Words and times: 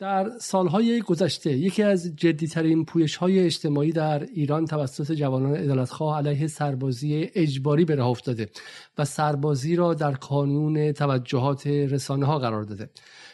در 0.00 0.30
سالهای 0.38 1.00
گذشته 1.00 1.52
یکی 1.52 1.82
از 1.82 2.16
جدیترین 2.16 2.84
پویش 2.84 3.16
های 3.16 3.38
اجتماعی 3.38 3.92
در 3.92 4.22
ایران 4.22 4.66
توسط 4.66 5.12
جوانان 5.12 5.56
عدالتخواه 5.56 6.18
علیه 6.18 6.46
سربازی 6.46 7.30
اجباری 7.34 7.84
به 7.84 7.94
راه 7.94 8.08
افتاده 8.08 8.48
و 8.98 9.04
سربازی 9.04 9.76
را 9.76 9.94
در 9.94 10.12
کانون 10.12 10.92
توجهات 10.92 11.66
رسانه 11.66 12.26
ها 12.26 12.38
قرار 12.38 12.64
داده. 12.64 12.90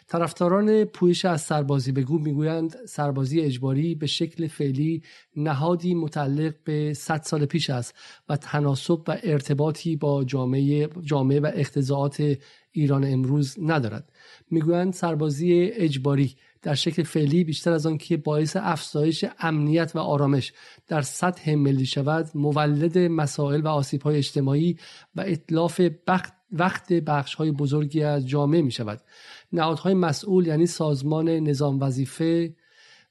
طرفداران 0.09 0.85
پویش 0.85 1.25
از 1.25 1.41
سربازی 1.41 1.93
بگو 1.93 2.19
می‌گویند 2.19 2.77
سربازی 2.89 3.41
اجباری 3.41 3.95
به 3.95 4.07
شکل 4.07 4.47
فعلی 4.47 5.03
نهادی 5.37 5.95
متعلق 5.95 6.55
به 6.65 6.95
100 6.95 7.23
سال 7.23 7.47
پیش 7.47 7.71
است 7.71 7.95
و 8.29 8.37
تناسب 8.37 9.01
و 9.09 9.17
ارتباطی 9.23 9.97
با 9.97 10.25
جامعه, 10.25 10.89
جامعه 11.03 11.41
و 11.41 11.51
اختزاعات 11.55 12.37
ایران 12.73 13.05
امروز 13.05 13.57
ندارد. 13.63 14.13
می‌گویند 14.51 14.93
سربازی 14.93 15.71
اجباری 15.73 16.37
در 16.67 16.75
شکل 16.75 17.03
فعلی 17.03 17.45
بیشتر 17.45 17.73
از 17.73 17.87
آن 17.87 17.99
که 17.99 18.17
باعث 18.17 18.57
افزایش 18.61 19.25
امنیت 19.39 19.93
و 19.95 19.99
آرامش 19.99 20.53
در 20.89 21.03
سطح 21.03 21.55
ملی 21.55 21.87
شود 21.87 22.31
مولد 22.35 22.99
مسائل 22.99 23.61
و 23.61 23.69
آسیب 23.69 24.03
های 24.03 24.17
اجتماعی 24.17 24.79
و 25.17 25.25
اطلاف 25.27 25.81
وقت 26.53 26.93
بخش 26.93 27.35
های 27.35 27.51
بزرگی 27.51 28.03
از 28.03 28.29
جامعه 28.29 28.63
می 28.63 28.71
شود 28.71 29.01
نهادهای 29.53 29.95
مسئول 29.95 30.47
یعنی 30.47 30.67
سازمان 30.67 31.29
نظام 31.29 31.81
وظیفه 31.81 32.55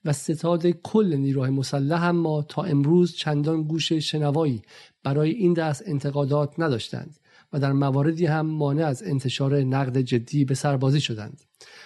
و 0.05 0.13
ستاد 0.13 0.67
کل 0.67 1.15
نیروهای 1.15 1.51
مسلح 1.51 2.09
ما 2.09 2.41
تا 2.41 2.63
امروز 2.63 3.15
چندان 3.15 3.63
گوش 3.63 3.93
شنوایی 3.93 4.61
برای 5.03 5.31
این 5.31 5.53
دست 5.53 5.83
انتقادات 5.85 6.53
نداشتند. 6.57 7.19
و 7.53 7.59
در 7.59 7.73
مواردی 7.73 8.25
هم 8.25 8.45
مانع 8.45 8.85
از 8.85 9.03
انتشار 9.03 9.57
نقد 9.57 9.97
جدی 9.97 10.45
به 10.45 10.53
سربازی 10.55 11.01
شدند. 11.01 11.41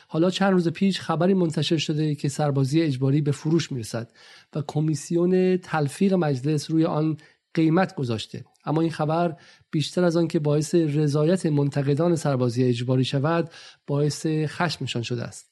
حالا 0.07 0.29
چند 0.29 0.53
روز 0.53 0.67
پیش 0.67 0.99
خبری 0.99 1.33
منتشر 1.33 1.77
شده 1.77 2.15
که 2.15 2.29
سربازی 2.29 2.81
اجباری 2.81 3.21
به 3.21 3.31
فروش 3.31 3.71
می‌رسد 3.71 4.11
و 4.55 4.63
کمیسیون 4.67 5.57
تلفیق 5.57 6.13
مجلس 6.13 6.71
روی 6.71 6.85
آن 6.85 7.17
قیمت 7.53 7.95
گذاشته. 7.95 8.45
اما 8.65 8.81
این 8.81 8.91
خبر 8.91 9.35
بیشتر 9.71 10.03
از 10.03 10.17
آن 10.17 10.27
که 10.27 10.39
باعث 10.39 10.75
رضایت 10.75 11.45
منتقدان 11.45 12.15
سربازی 12.15 12.63
اجباری 12.63 13.05
شود 13.05 13.49
باعث 13.87 14.25
خشمشان 14.27 15.01
شده 15.01 15.23
است. 15.23 15.49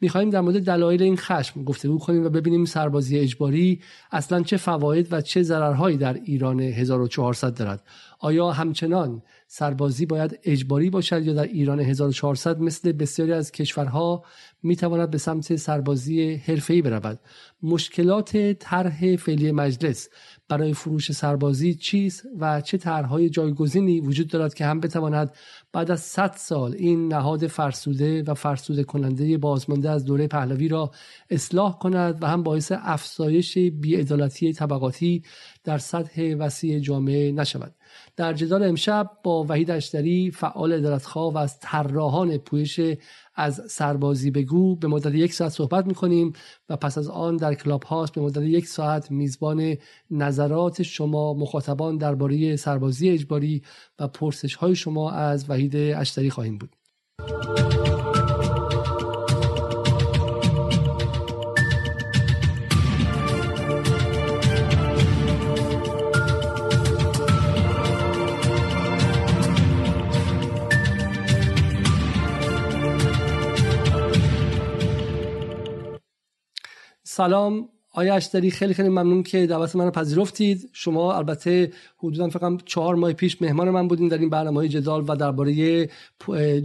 می‌خواهیم 0.00 0.30
در 0.30 0.40
مورد 0.40 0.64
دلایل 0.64 1.02
این 1.02 1.16
خشم 1.16 1.64
گفتگو 1.64 1.98
کنیم 1.98 2.24
و 2.24 2.28
ببینیم 2.28 2.64
سربازی 2.64 3.18
اجباری 3.18 3.82
اصلا 4.12 4.42
چه 4.42 4.56
فواید 4.56 5.12
و 5.12 5.20
چه 5.20 5.42
ضررهایی 5.42 5.96
در 5.96 6.14
ایران 6.14 6.60
1400 6.60 7.54
دارد. 7.54 7.82
آیا 8.18 8.50
همچنان 8.50 9.22
سربازی 9.46 10.06
باید 10.06 10.38
اجباری 10.44 10.90
باشد 10.90 11.26
یا 11.26 11.32
در 11.32 11.42
ایران 11.42 11.80
1400 11.80 12.60
مثل 12.60 12.92
بسیاری 12.92 13.32
از 13.32 13.52
کشورها 13.52 14.24
می‌تواند 14.62 15.10
به 15.10 15.18
سمت 15.18 15.56
سربازی 15.56 16.34
حرفه‌ای 16.34 16.82
برود. 16.82 17.20
مشکلات 17.62 18.36
طرح 18.52 19.16
فعلی 19.16 19.52
مجلس 19.52 20.08
برای 20.48 20.74
فروش 20.74 21.12
سربازی 21.12 21.74
چیست 21.74 22.26
و 22.38 22.60
چه 22.60 22.78
طرحهای 22.78 23.30
جایگزینی 23.30 24.00
وجود 24.00 24.28
دارد 24.28 24.54
که 24.54 24.66
هم 24.66 24.80
بتواند 24.80 25.34
بعد 25.72 25.90
از 25.90 26.00
100 26.00 26.34
سال 26.36 26.74
این 26.74 27.08
نهاد 27.08 27.46
فرسوده 27.46 28.22
و 28.22 28.34
فرسوده 28.34 28.84
کننده 28.84 29.38
بازمانده 29.38 29.90
از 29.90 30.04
دوره 30.04 30.26
پهلوی 30.26 30.68
را 30.68 30.90
اصلاح 31.30 31.78
کند 31.78 32.22
و 32.22 32.26
هم 32.26 32.42
باعث 32.42 32.72
افزایش 32.76 33.58
بیعدالتی 33.58 34.52
طبقاتی 34.52 35.22
در 35.64 35.78
سطح 35.78 36.34
وسیع 36.38 36.78
جامعه 36.78 37.32
نشود. 37.32 37.74
در 38.16 38.32
جدال 38.32 38.62
امشب 38.62 39.10
با 39.22 39.44
وحید 39.48 39.70
اشتری 39.70 40.30
فعال 40.30 40.72
ادارتخواه 40.72 41.32
و 41.32 41.38
از 41.38 41.60
طراحان 41.60 42.38
پویش 42.38 42.80
از 43.34 43.62
سربازی 43.68 44.30
بگو 44.30 44.76
به 44.76 44.88
مدت 44.88 45.14
یک 45.14 45.32
ساعت 45.32 45.52
صحبت 45.52 45.86
می‌کنیم 45.86 46.32
و 46.68 46.76
پس 46.76 46.98
از 46.98 47.08
آن 47.08 47.36
در 47.36 47.54
کلاب 47.54 47.82
هاست 47.82 48.14
به 48.14 48.20
مدت 48.20 48.42
یک 48.42 48.66
ساعت 48.66 49.10
میزبان 49.10 49.76
نظرات 50.10 50.82
شما 50.82 51.34
مخاطبان 51.34 51.96
درباره 51.96 52.56
سربازی 52.56 53.10
اجباری 53.10 53.62
و 53.98 54.08
پرسش 54.08 54.54
های 54.54 54.74
شما 54.74 55.10
از 55.10 55.50
وحید 55.50 55.76
اشتری 55.76 56.30
خواهیم 56.30 56.58
بود. 56.58 56.76
سلام. 77.16 77.68
آیا 77.92 78.14
اشتری 78.14 78.50
خیلی 78.50 78.74
خیلی 78.74 78.88
ممنون 78.88 79.22
که 79.22 79.46
دعوت 79.46 79.76
من 79.76 79.84
رو 79.84 79.90
پذیرفتید. 79.90 80.70
شما 80.72 81.14
البته 81.14 81.72
حدودا 81.98 82.28
فقط 82.28 82.64
چهار 82.64 82.94
ماه 82.94 83.12
پیش 83.12 83.42
مهمان 83.42 83.70
من 83.70 83.88
بودین 83.88 84.08
در 84.08 84.18
این 84.18 84.30
برنامه 84.30 84.56
های 84.56 84.68
جدال 84.68 85.04
و 85.08 85.16
درباره 85.16 85.88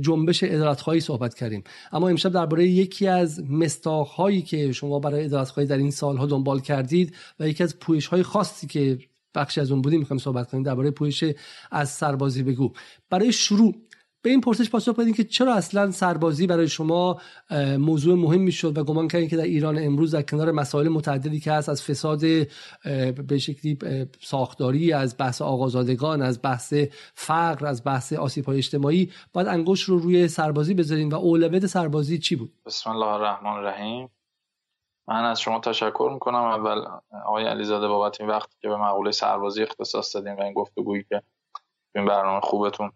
جنبش 0.02 0.44
ادارتخواهی 0.44 1.00
صحبت 1.00 1.34
کردیم. 1.34 1.64
اما 1.92 2.10
امشب 2.10 2.32
درباره 2.32 2.68
یکی 2.68 3.08
از 3.08 3.44
مستاخهایی 3.50 4.42
که 4.42 4.72
شما 4.72 5.00
برای 5.00 5.26
ادارتخواهی 5.26 5.68
در 5.68 5.78
این 5.78 5.92
سالها 5.92 6.26
دنبال 6.26 6.60
کردید 6.60 7.16
و 7.40 7.48
یکی 7.48 7.64
از 7.64 7.80
پویش 7.80 8.08
های 8.08 8.24
خاصی 8.24 8.68
که 8.68 9.00
بخشی 9.36 9.62
از 9.62 9.72
اون 9.72 9.82
بودیم 9.82 10.00
می‌خوایم 10.00 10.20
صحبت 10.20 10.52
کنیم 10.52 10.64
درباره 10.64 10.92
پویش 10.92 11.24
از 11.72 11.90
سربازی 11.90 12.44
بگو. 12.44 12.72
برای 13.10 13.32
شروع 13.32 13.76
به 14.22 14.30
این 14.30 14.42
پرسش 14.42 14.70
پاسخ 14.70 14.96
بدین 14.96 15.14
که 15.14 15.24
چرا 15.24 15.54
اصلا 15.54 15.92
سربازی 15.92 16.48
برای 16.48 16.68
شما 16.68 17.22
موضوع 17.80 18.16
مهمی 18.16 18.52
شد 18.52 18.78
و 18.78 18.84
گمان 18.84 19.08
کردین 19.08 19.30
که 19.30 19.38
در 19.38 19.44
ایران 19.44 19.78
امروز 19.78 20.16
در 20.16 20.22
کنار 20.22 20.52
مسائل 20.52 20.90
متعددی 20.90 21.40
که 21.40 21.52
هست 21.52 21.70
از 21.70 21.84
فساد 21.84 22.20
به 23.28 23.38
شکلی 23.38 23.78
ساختاری 24.20 24.94
از 24.94 25.16
بحث 25.20 25.42
آقازادگان 25.42 26.22
از 26.22 26.42
بحث 26.42 26.74
فقر 27.14 27.66
از 27.66 27.84
بحث 27.84 28.14
آسیب 28.14 28.46
های 28.46 28.58
اجتماعی 28.58 29.12
باید 29.34 29.48
انگشت 29.48 29.90
رو 29.90 30.00
روی 30.00 30.28
سربازی 30.28 30.74
بذارین 30.74 31.10
و 31.10 31.16
اولویت 31.16 31.66
سربازی 31.66 32.20
چی 32.20 32.36
بود؟ 32.36 32.54
بسم 32.66 32.90
الله 32.90 33.06
الرحمن 33.06 33.50
الرحیم. 33.50 34.10
من 35.08 35.24
از 35.24 35.42
شما 35.42 35.60
تشکر 35.60 36.10
می‌کنم. 36.14 36.36
اول 36.36 36.86
آقای 37.26 37.46
علیزاده 37.46 37.88
بابت 37.88 38.22
این 38.22 38.30
وقتی 38.30 38.56
که 38.62 38.68
به 38.68 38.78
مقوله 38.78 39.12
سربازی 39.12 39.64
اختصاص 39.64 40.16
دادیم 40.16 40.38
و 40.38 40.42
این 40.42 40.54
گفتگویی 40.54 41.04
که 41.10 41.22
این 41.96 42.06
برنامه 42.06 42.42
خوبتون 42.42 42.92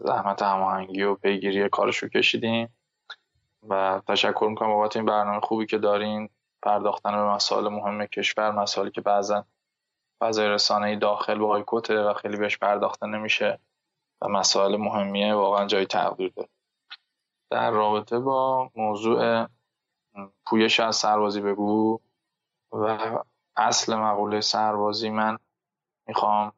زحمت 0.00 0.42
هماهنگی 0.42 1.02
و 1.02 1.14
پیگیری 1.14 1.68
کارشو 1.68 2.08
کشیدیم 2.08 2.76
و 3.68 4.02
تشکر 4.08 4.46
می‌کنم 4.50 4.68
بابت 4.68 4.96
این 4.96 5.06
برنامه 5.06 5.40
خوبی 5.40 5.66
که 5.66 5.78
دارین. 5.78 6.30
پرداختن 6.62 7.12
به 7.12 7.22
مسائل 7.22 7.68
مهم 7.68 8.06
کشور 8.06 8.50
مسائلی 8.50 8.90
که 8.90 9.00
بعضا 9.00 9.44
فضای 10.20 10.48
رسانه 10.48 10.96
داخل 10.96 11.38
بایکوته 11.38 12.00
و 12.00 12.14
خیلی 12.14 12.36
بهش 12.36 12.58
پرداخته 12.58 13.06
نمیشه 13.06 13.58
و 14.22 14.28
مسائل 14.28 14.76
مهمیه 14.76 15.34
واقعا 15.34 15.66
جای 15.66 15.86
تقدیر 15.86 16.32
داره. 16.36 16.48
در 17.50 17.70
رابطه 17.70 18.18
با 18.18 18.70
موضوع 18.74 19.46
پویش 20.46 20.80
از 20.80 20.96
سربازی 20.96 21.40
بگو 21.40 22.00
و 22.72 22.98
اصل 23.56 23.94
مقوله 23.94 24.40
سربازی 24.40 25.10
من 25.10 25.38
می‌خوام 26.08 26.52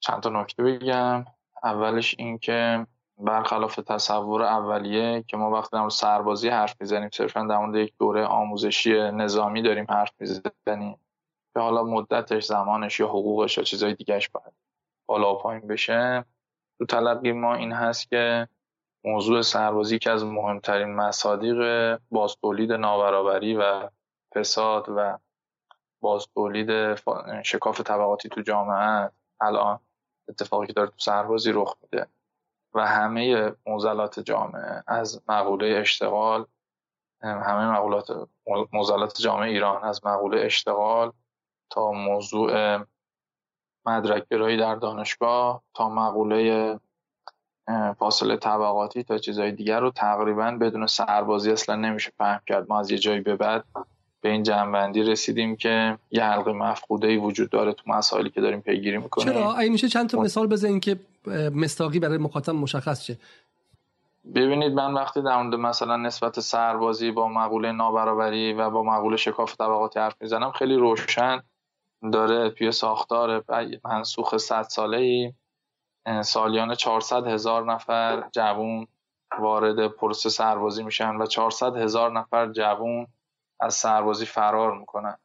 چند 0.00 0.22
تا 0.22 0.30
نکته 0.30 0.62
بگم. 0.62 1.24
اولش 1.64 2.14
این 2.18 2.38
که 2.38 2.86
برخلاف 3.18 3.76
تصور 3.76 4.42
اولیه 4.42 5.24
که 5.28 5.36
ما 5.36 5.50
وقتی 5.50 5.76
در 5.76 5.88
سربازی 5.88 6.48
حرف 6.48 6.74
می‌زنیم 6.80 7.10
صرفا 7.12 7.42
در 7.42 7.58
مورد 7.58 7.74
یک 7.76 7.94
دوره 7.98 8.24
آموزشی 8.24 8.92
نظامی 8.92 9.62
داریم 9.62 9.86
حرف 9.88 10.10
می‌زنیم 10.20 10.98
که 11.54 11.60
حالا 11.60 11.84
مدتش 11.84 12.44
زمانش 12.44 13.00
یا 13.00 13.08
حقوقش 13.08 13.58
یا 13.58 13.64
چیزای 13.64 13.94
دیگهش 13.94 14.28
باید 14.28 14.54
بالا 15.08 15.34
پایین 15.34 15.66
بشه. 15.66 16.24
تو 16.78 16.86
تلقی 16.86 17.32
ما 17.32 17.54
این 17.54 17.72
هست 17.72 18.10
که 18.10 18.48
موضوع 19.04 19.42
سربازی 19.42 19.98
که 19.98 20.10
از 20.10 20.24
مهمترین 20.24 20.94
مصادیق 20.94 21.60
بازتولید 22.10 22.72
نابرابری 22.72 23.54
و 23.54 23.88
فساد 24.34 24.84
و 24.88 25.18
بازتولید 26.00 26.70
شکاف 27.42 27.80
طبقاتی 27.80 28.28
تو 28.28 28.40
جامعه 28.40 29.10
الان. 29.40 29.80
اتفاقی 30.28 30.66
که 30.66 30.72
داره 30.72 30.88
تو 30.88 30.96
سربازی 30.98 31.52
رخ 31.52 31.76
میده. 31.82 32.06
و 32.74 32.86
همه 32.86 33.52
موزلات 33.66 34.20
جامعه 34.20 34.82
از 34.86 35.22
مقوله 35.28 35.66
اشتغال 35.80 36.46
همه 37.22 37.70
مقولات 37.70 38.28
موزلات 38.72 39.20
جامعه 39.20 39.48
ایران 39.48 39.84
از 39.84 40.06
مقوله 40.06 40.40
اشتغال 40.40 41.12
تا 41.70 41.92
موضوع 41.92 42.78
مدرک 43.86 44.28
در 44.28 44.74
دانشگاه 44.74 45.62
تا 45.74 45.88
مقوله 45.88 46.78
فاصله 47.98 48.36
طبقاتی 48.36 49.02
تا 49.02 49.18
چیزهای 49.18 49.52
دیگر 49.52 49.80
رو 49.80 49.90
تقریبا 49.90 50.50
بدون 50.50 50.86
سربازی 50.86 51.52
اصلا 51.52 51.76
نمیشه 51.76 52.12
فهم 52.18 52.40
کرد. 52.46 52.68
ما 52.68 52.80
از 52.80 52.90
یه 52.90 52.98
جایی 52.98 53.20
به 53.20 53.36
بعد 53.36 53.64
به 54.26 54.32
این 54.32 54.42
جنبندی 54.42 55.02
رسیدیم 55.02 55.56
که 55.56 55.98
یه 56.10 56.24
حلقه 56.24 56.52
مفقوده 56.52 57.08
ای 57.08 57.16
وجود 57.16 57.50
داره 57.50 57.72
تو 57.72 57.82
مسائلی 57.90 58.30
که 58.30 58.40
داریم 58.40 58.60
پیگیری 58.60 58.98
می‌کنیم. 58.98 59.32
چرا؟ 59.32 59.58
این 59.58 59.72
میشه 59.72 59.88
چند 59.88 60.08
تا 60.08 60.20
مثال 60.20 60.46
بزنین 60.46 60.80
که 60.80 60.98
مستاقی 61.54 61.98
برای 61.98 62.18
مخاطب 62.18 62.52
مشخص 62.52 63.04
شه. 63.04 63.18
ببینید 64.34 64.72
من 64.72 64.94
وقتی 64.94 65.22
در 65.22 65.42
مورد 65.42 65.54
مثلا 65.54 65.96
نسبت 65.96 66.40
سربازی 66.40 67.10
با 67.10 67.28
مقوله 67.28 67.72
نابرابری 67.72 68.52
و 68.52 68.70
با 68.70 68.82
مقوله 68.82 69.16
شکاف 69.16 69.56
طبقاتی 69.56 70.00
حرف 70.00 70.14
می‌زنم 70.20 70.50
خیلی 70.50 70.74
روشن 70.74 71.42
داره. 72.12 72.50
توی 72.50 72.72
ساختار 72.72 73.44
منسوخ 73.84 74.36
100 74.36 74.62
ساله 74.62 74.96
ای 74.96 75.32
سالیان 76.22 76.74
400 76.74 77.26
هزار 77.26 77.72
نفر 77.72 78.24
جوون 78.32 78.86
وارد 79.38 79.86
پروسه 79.86 80.28
سربازی 80.28 80.82
میشن 80.82 81.16
و 81.16 81.26
400 81.26 81.76
هزار 81.76 82.12
نفر 82.12 82.52
جوون 82.52 83.06
از 83.60 83.74
سربازی 83.74 84.26
فرار 84.26 84.78
می‌کنن. 84.78 85.16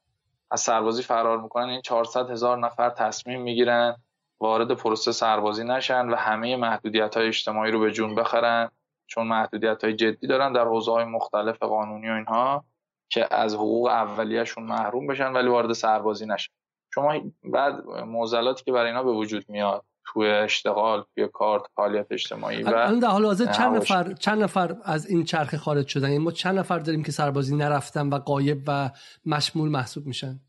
از 0.51 0.61
سربازی 0.61 1.03
فرار 1.03 1.41
می‌کنن 1.41 1.69
این 1.69 1.81
400 1.81 2.29
هزار 2.29 2.57
نفر 2.57 2.89
تصمیم 2.89 3.41
می‌گیرن 3.41 3.95
وارد 4.39 4.71
پروسه 4.71 5.11
سربازی 5.11 5.63
نشن 5.63 6.09
و 6.09 6.15
همه 6.15 6.55
محدودیت 6.55 7.17
های 7.17 7.27
اجتماعی 7.27 7.71
رو 7.71 7.79
به 7.79 7.91
جون 7.91 8.15
بخرن 8.15 8.69
چون 9.07 9.27
محدودیت 9.27 9.83
های 9.83 9.93
جدی 9.93 10.27
دارن 10.27 10.53
در 10.53 10.65
حوزه 10.65 10.91
های 10.91 11.05
مختلف 11.05 11.59
قانونی 11.63 12.09
و 12.09 12.13
اینها 12.13 12.65
که 13.09 13.35
از 13.35 13.55
حقوق 13.55 13.87
اولیهشون 13.87 14.63
محروم 14.63 15.07
بشن 15.07 15.33
ولی 15.33 15.47
وارد 15.47 15.73
سربازی 15.73 16.25
نشن. 16.25 16.53
شما 16.93 17.13
بعد 17.43 17.85
موزلاتی 17.87 18.63
که 18.63 18.71
برای 18.71 18.87
اینا 18.87 19.03
به 19.03 19.11
وجود 19.11 19.45
میاد 19.49 19.85
توی 20.05 20.27
اشتغال 20.27 21.05
توی 21.15 21.27
کارت 21.33 21.63
فعالیت 21.75 22.07
اجتماعی 22.11 22.63
و 22.63 22.99
در 22.99 23.07
حال 23.07 23.25
حاضر 23.25 23.51
چند 23.51 23.75
نفر 23.75 24.13
چند 24.13 24.43
نفر 24.43 24.75
از 24.83 25.05
این 25.05 25.23
چرخه 25.23 25.57
خارج 25.57 25.87
شدن؟ 25.87 26.11
یعنی 26.11 26.23
ما 26.23 26.31
چند 26.31 26.59
نفر 26.59 26.79
داریم 26.79 27.03
که 27.03 27.11
سربازی 27.11 27.55
نرفتن 27.55 28.09
و 28.09 28.17
قایب 28.17 28.63
و 28.67 28.89
مشمول 29.25 29.69
محسوب 29.69 30.05
میشن؟ 30.05 30.39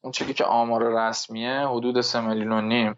اون 0.00 0.12
چیزی 0.12 0.34
که 0.34 0.44
آمار 0.44 1.08
رسمیه 1.08 1.66
حدود 1.66 2.00
سه 2.00 2.20
میلیون 2.20 2.52
و 2.52 2.60
نیم 2.60 2.96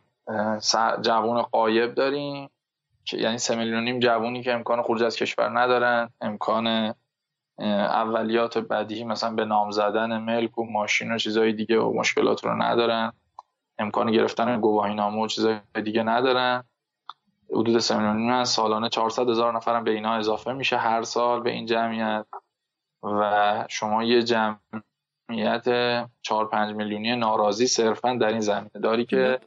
جوان 1.03 1.43
قایب 1.43 1.95
داریم. 1.95 2.51
یعنی 3.13 3.39
سه 3.39 3.57
میلیون 3.57 3.79
و 3.79 3.81
نیم 3.81 4.01
جوونی 4.01 4.43
که 4.43 4.53
امکان 4.53 4.83
خروج 4.83 5.03
از 5.03 5.17
کشور 5.17 5.61
ندارن. 5.61 6.11
امکان 6.21 6.95
اولیات 7.59 8.59
بدیهی 8.59 9.05
مثلا 9.05 9.35
به 9.35 9.45
نام 9.45 9.71
زدن 9.71 10.19
ملک 10.19 10.59
و 10.59 10.65
ماشین 10.65 11.13
و 11.13 11.19
چیزهای 11.19 11.53
دیگه 11.53 11.79
و 11.79 11.93
مشکلات 11.93 12.45
رو 12.45 12.63
ندارن. 12.63 13.13
امکان 13.81 14.13
گرفتن 14.13 14.61
گواهی 14.61 14.95
نامه 14.95 15.23
و 15.23 15.27
چیزهای 15.27 15.59
دیگه 15.85 16.03
ندارن. 16.03 16.65
حدود 17.51 17.79
3 17.79 18.13
میلیون 18.13 18.45
سالانه 18.45 18.89
400 18.89 19.29
هزار 19.29 19.57
نفرم 19.57 19.85
به 19.85 19.91
اینا 19.91 20.15
اضافه 20.15 20.53
میشه 20.53 20.77
هر 20.77 21.03
سال 21.03 21.43
به 21.43 21.51
این 21.51 21.67
جمعیت. 21.67 22.27
و 23.03 23.65
شما 23.69 24.05
یه 24.05 24.23
جمعیت 24.23 25.65
4 26.23 26.49
5 26.49 26.75
میلیونی 26.75 27.17
ناراضی 27.17 27.67
صرفا 27.67 28.15
در 28.15 28.29
این 28.29 28.41
زمینه 28.41 28.71
داری 28.83 29.05
که 29.05 29.39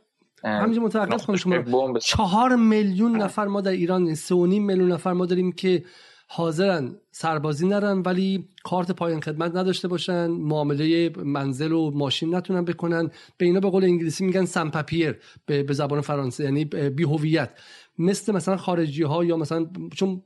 همینجا 0.44 0.82
متوقف 0.82 1.26
کنم 1.26 1.36
شما. 1.36 2.00
4 2.00 2.56
میلیون 2.56 3.22
نفر 3.22 3.46
ما 3.46 3.62
در 3.62 3.72
ایران 3.72 4.16
3.5 4.16 4.32
میلیون 4.32 4.92
نفر 4.92 5.14
ما 5.14 5.26
داریم 5.26 5.52
که 5.52 5.84
حاضرن 6.28 6.96
سربازی 7.12 7.68
نرن 7.68 8.02
ولی 8.02 8.48
کارت 8.64 8.92
پایان 8.92 9.22
خدمت 9.22 9.56
نداشته 9.56 9.88
باشن 9.88 10.28
معامله 10.28 11.10
منزل 11.24 11.72
و 11.72 11.92
ماشین 11.92 12.36
نتونن 12.36 12.66
بکنن. 12.66 13.12
به 13.38 13.46
اینا 13.46 13.60
به 13.60 13.70
قول 13.70 13.84
انگلیسی 13.84 14.26
میگن 14.26 14.46
سمپپیر 14.46 15.20
به 15.46 15.74
زبان 15.74 16.02
فرانسه 16.02 16.44
یعنی 16.44 16.66
بی 16.66 17.04
هویت 17.04 17.50
مثل 17.98 18.34
مثلا 18.34 18.58
خارجی 18.58 19.04
ها 19.04 19.24
یا 19.24 19.38
مثلا 19.38 19.68
چون 19.96 20.22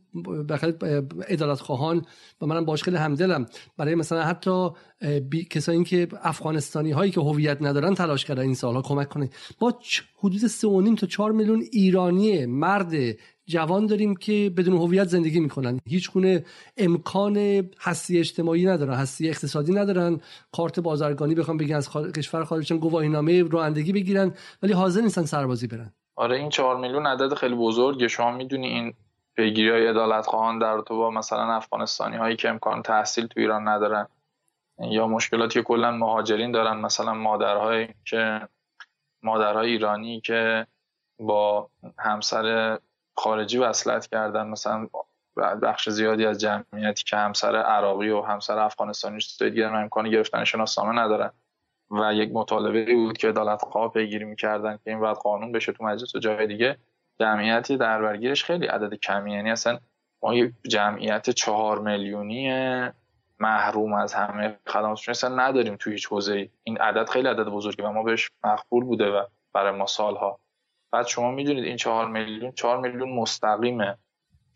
بخاطر 0.50 1.04
ادالت 1.28 1.60
خواهان 1.60 2.06
و 2.42 2.46
منم 2.46 2.66
باش 2.66 2.84
خیلی 2.84 2.98
همدلم. 2.98 3.46
برای 3.78 3.96
مثلا 3.96 4.24
حتی 4.24 4.70
کسایی 5.50 5.84
که 5.84 6.08
افغانستانی 6.22 6.92
هایی 6.92 7.12
که 7.12 7.22
هویت 7.22 7.62
ندارن 7.62 7.94
تلاش 7.94 8.26
کردن 8.26 8.44
این 8.44 8.54
سالها 8.54 8.82
کمک 8.82 9.10
کنه. 9.10 9.30
ما 9.62 9.80
حدود 10.18 10.42
3.5 10.94 11.00
تا 11.00 11.08
4 11.08 11.32
میلیون 11.32 11.64
ایرانی 11.72 12.46
مرد 12.46 12.94
جوان 13.48 13.86
داریم 13.86 14.16
که 14.16 14.54
بدون 14.58 14.78
هویت 14.78 15.08
زندگی 15.08 15.40
می‌کنن. 15.40 15.80
هیچ 15.86 16.12
گونه 16.12 16.46
امکان 16.78 17.38
هستی 17.80 18.20
اجتماعی 18.20 18.66
ندارن 18.66 18.94
هستی 18.94 19.30
اقتصادی 19.30 19.74
ندارن. 19.74 20.20
کارت 20.52 20.80
بازرگانی 20.80 21.36
بخوام 21.36 21.58
بگن 21.58 21.76
از 21.76 21.90
کشور 22.16 22.44
خارج 22.44 22.74
گواهی 22.74 23.10
نامه 23.10 23.44
رانندگی 23.44 23.94
بگیرن 23.94 24.34
ولی 24.64 24.74
حاضر 24.74 25.02
نیستن 25.02 25.26
سربازی 25.26 25.68
برن. 25.68 25.94
آره 26.16 26.38
این 26.38 26.50
چهار 26.50 26.78
میلیون 26.78 27.08
عدد 27.08 27.34
خیلی 27.34 27.56
بزرگه. 27.56 28.08
شما 28.08 28.32
می‌دونی 28.32 28.68
این 28.68 28.94
پیگیری 29.36 29.70
های 29.70 29.88
عدالت 29.88 30.26
خواهان 30.26 30.60
در 30.60 30.82
تو 30.82 30.98
با 30.98 31.12
مثلا 31.12 31.54
افغانستانی 31.54 32.18
هایی 32.18 32.36
که 32.36 32.50
امکان 32.50 32.82
تحصیل 32.82 33.28
تو 33.28 33.40
ایران 33.40 33.68
ندارن 33.68 34.08
یا 34.80 35.08
مشکلاتی 35.08 35.54
که 35.54 35.64
کلا 35.64 35.92
مهاجرین 35.92 36.52
دارن 36.52 36.78
مثلا 36.78 37.14
مادرهای 37.14 37.88
که 38.06 38.48
مادرهای 39.24 39.70
ایرانی 39.70 40.22
که 40.22 40.68
با 41.20 41.70
همسر 42.00 42.78
خارجی 43.18 43.58
وصلت 43.58 44.08
کردن 44.08 44.48
مثلا 44.48 44.88
بخش 45.62 45.90
زیادی 45.90 46.26
از 46.26 46.40
جمعیتی 46.42 47.04
که 47.04 47.18
همسر 47.18 47.56
عراقی 47.56 48.10
و 48.10 48.22
همسر 48.22 48.60
افغانستانی 48.60 49.20
دیگه 49.40 49.68
امکان 49.68 50.10
گرفتن 50.10 50.44
شناسنامه 50.44 51.02
ندارن. 51.02 51.32
و 51.92 52.14
یک 52.14 52.32
مطالبه 52.34 52.96
بود 52.96 53.18
که 53.18 53.30
عدالت 53.30 53.62
خواه 53.62 53.92
پیگیری 53.92 54.26
می‌کردن 54.26 54.76
که 54.76 54.90
این 54.90 55.00
باید 55.00 55.18
قانون 55.18 55.52
بشه 55.52 55.72
تو 55.72 55.84
مجلس 55.84 56.16
و 56.16 56.20
جای 56.20 56.48
دیگه. 56.48 56.78
جمعیتی 57.20 57.78
در 57.78 58.02
برگیرش 58.02 58.44
خیلی 58.44 58.66
عدد 58.66 58.94
کمی 58.94 59.34
یعنی 59.34 59.52
اصلا 59.52 59.80
ما 60.24 60.36
یک 60.36 60.54
جمعیت 60.68 61.30
چهار 61.30 61.80
میلیونی 61.80 62.52
محروم 63.40 63.94
از 63.94 64.14
همه 64.14 64.60
خدماتشون 64.68 65.12
اصلا 65.12 65.36
نداریم 65.36 65.76
توی 65.76 65.94
هیچ 65.94 66.08
حوزه 66.08 66.50
این 66.64 66.78
عدد 66.78 67.10
خیلی 67.10 67.28
عدد 67.28 67.44
بزرگی 67.44 67.82
و 67.82 67.92
ما 67.92 68.04
بهش 68.04 68.30
مقبول 68.44 68.84
بوده 68.84 69.10
و 69.10 69.24
برای 69.54 69.72
ما 69.72 69.86
سالها 69.86 70.40
بعد 70.92 71.08
شما 71.08 71.32
می‌دونید 71.32 71.64
این 71.64 71.78
چهار 71.78 72.08
میلیون 72.08 72.52
چهار 72.52 72.78
میلیون 72.78 73.10
مستقیمه. 73.10 73.98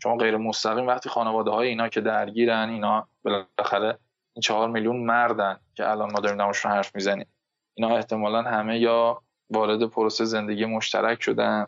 شما 0.03 0.15
غیر 0.15 0.37
مستقیم 0.37 0.87
وقتی 0.87 1.09
خانواده 1.09 1.51
های 1.51 1.67
اینا 1.67 1.89
که 1.89 2.01
درگیرن 2.01 2.69
اینا 2.69 3.07
بالاخره 3.23 3.97
این 4.33 4.41
چهار 4.41 4.69
میلیون 4.69 4.97
مردن 4.97 5.59
که 5.75 5.89
الان 5.89 6.11
ما 6.11 6.19
داریم 6.19 6.41
نماشون 6.41 6.71
حرف 6.71 6.95
می‌زنیم. 6.95 7.27
اینا 7.73 7.95
احتمالا 7.95 8.41
همه 8.41 8.79
یا 8.79 9.21
وارد 9.49 9.85
پروسه 9.85 10.25
زندگی 10.25 10.65
مشترک 10.65 11.23
شدن 11.23 11.67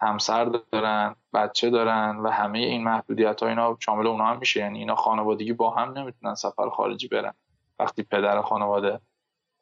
همسر 0.00 0.44
دارن 0.44 1.16
بچه 1.34 1.70
دارن 1.70 2.16
و 2.16 2.30
همه 2.30 2.58
این 2.58 2.84
محدودیت 2.84 3.42
ها 3.42 3.48
اینا 3.48 3.76
شامل 3.80 4.06
اونا 4.06 4.24
هم 4.26 4.38
میشه. 4.38 4.60
یعنی 4.60 4.78
اینا 4.78 4.94
خانوادگی 4.94 5.52
با 5.52 5.70
هم 5.70 5.98
نمی‌تونن 5.98 6.34
سفر 6.34 6.68
خارجی 6.70 7.08
برن. 7.08 7.34
وقتی 7.78 8.02
پدر 8.02 8.42
خانواده 8.42 9.00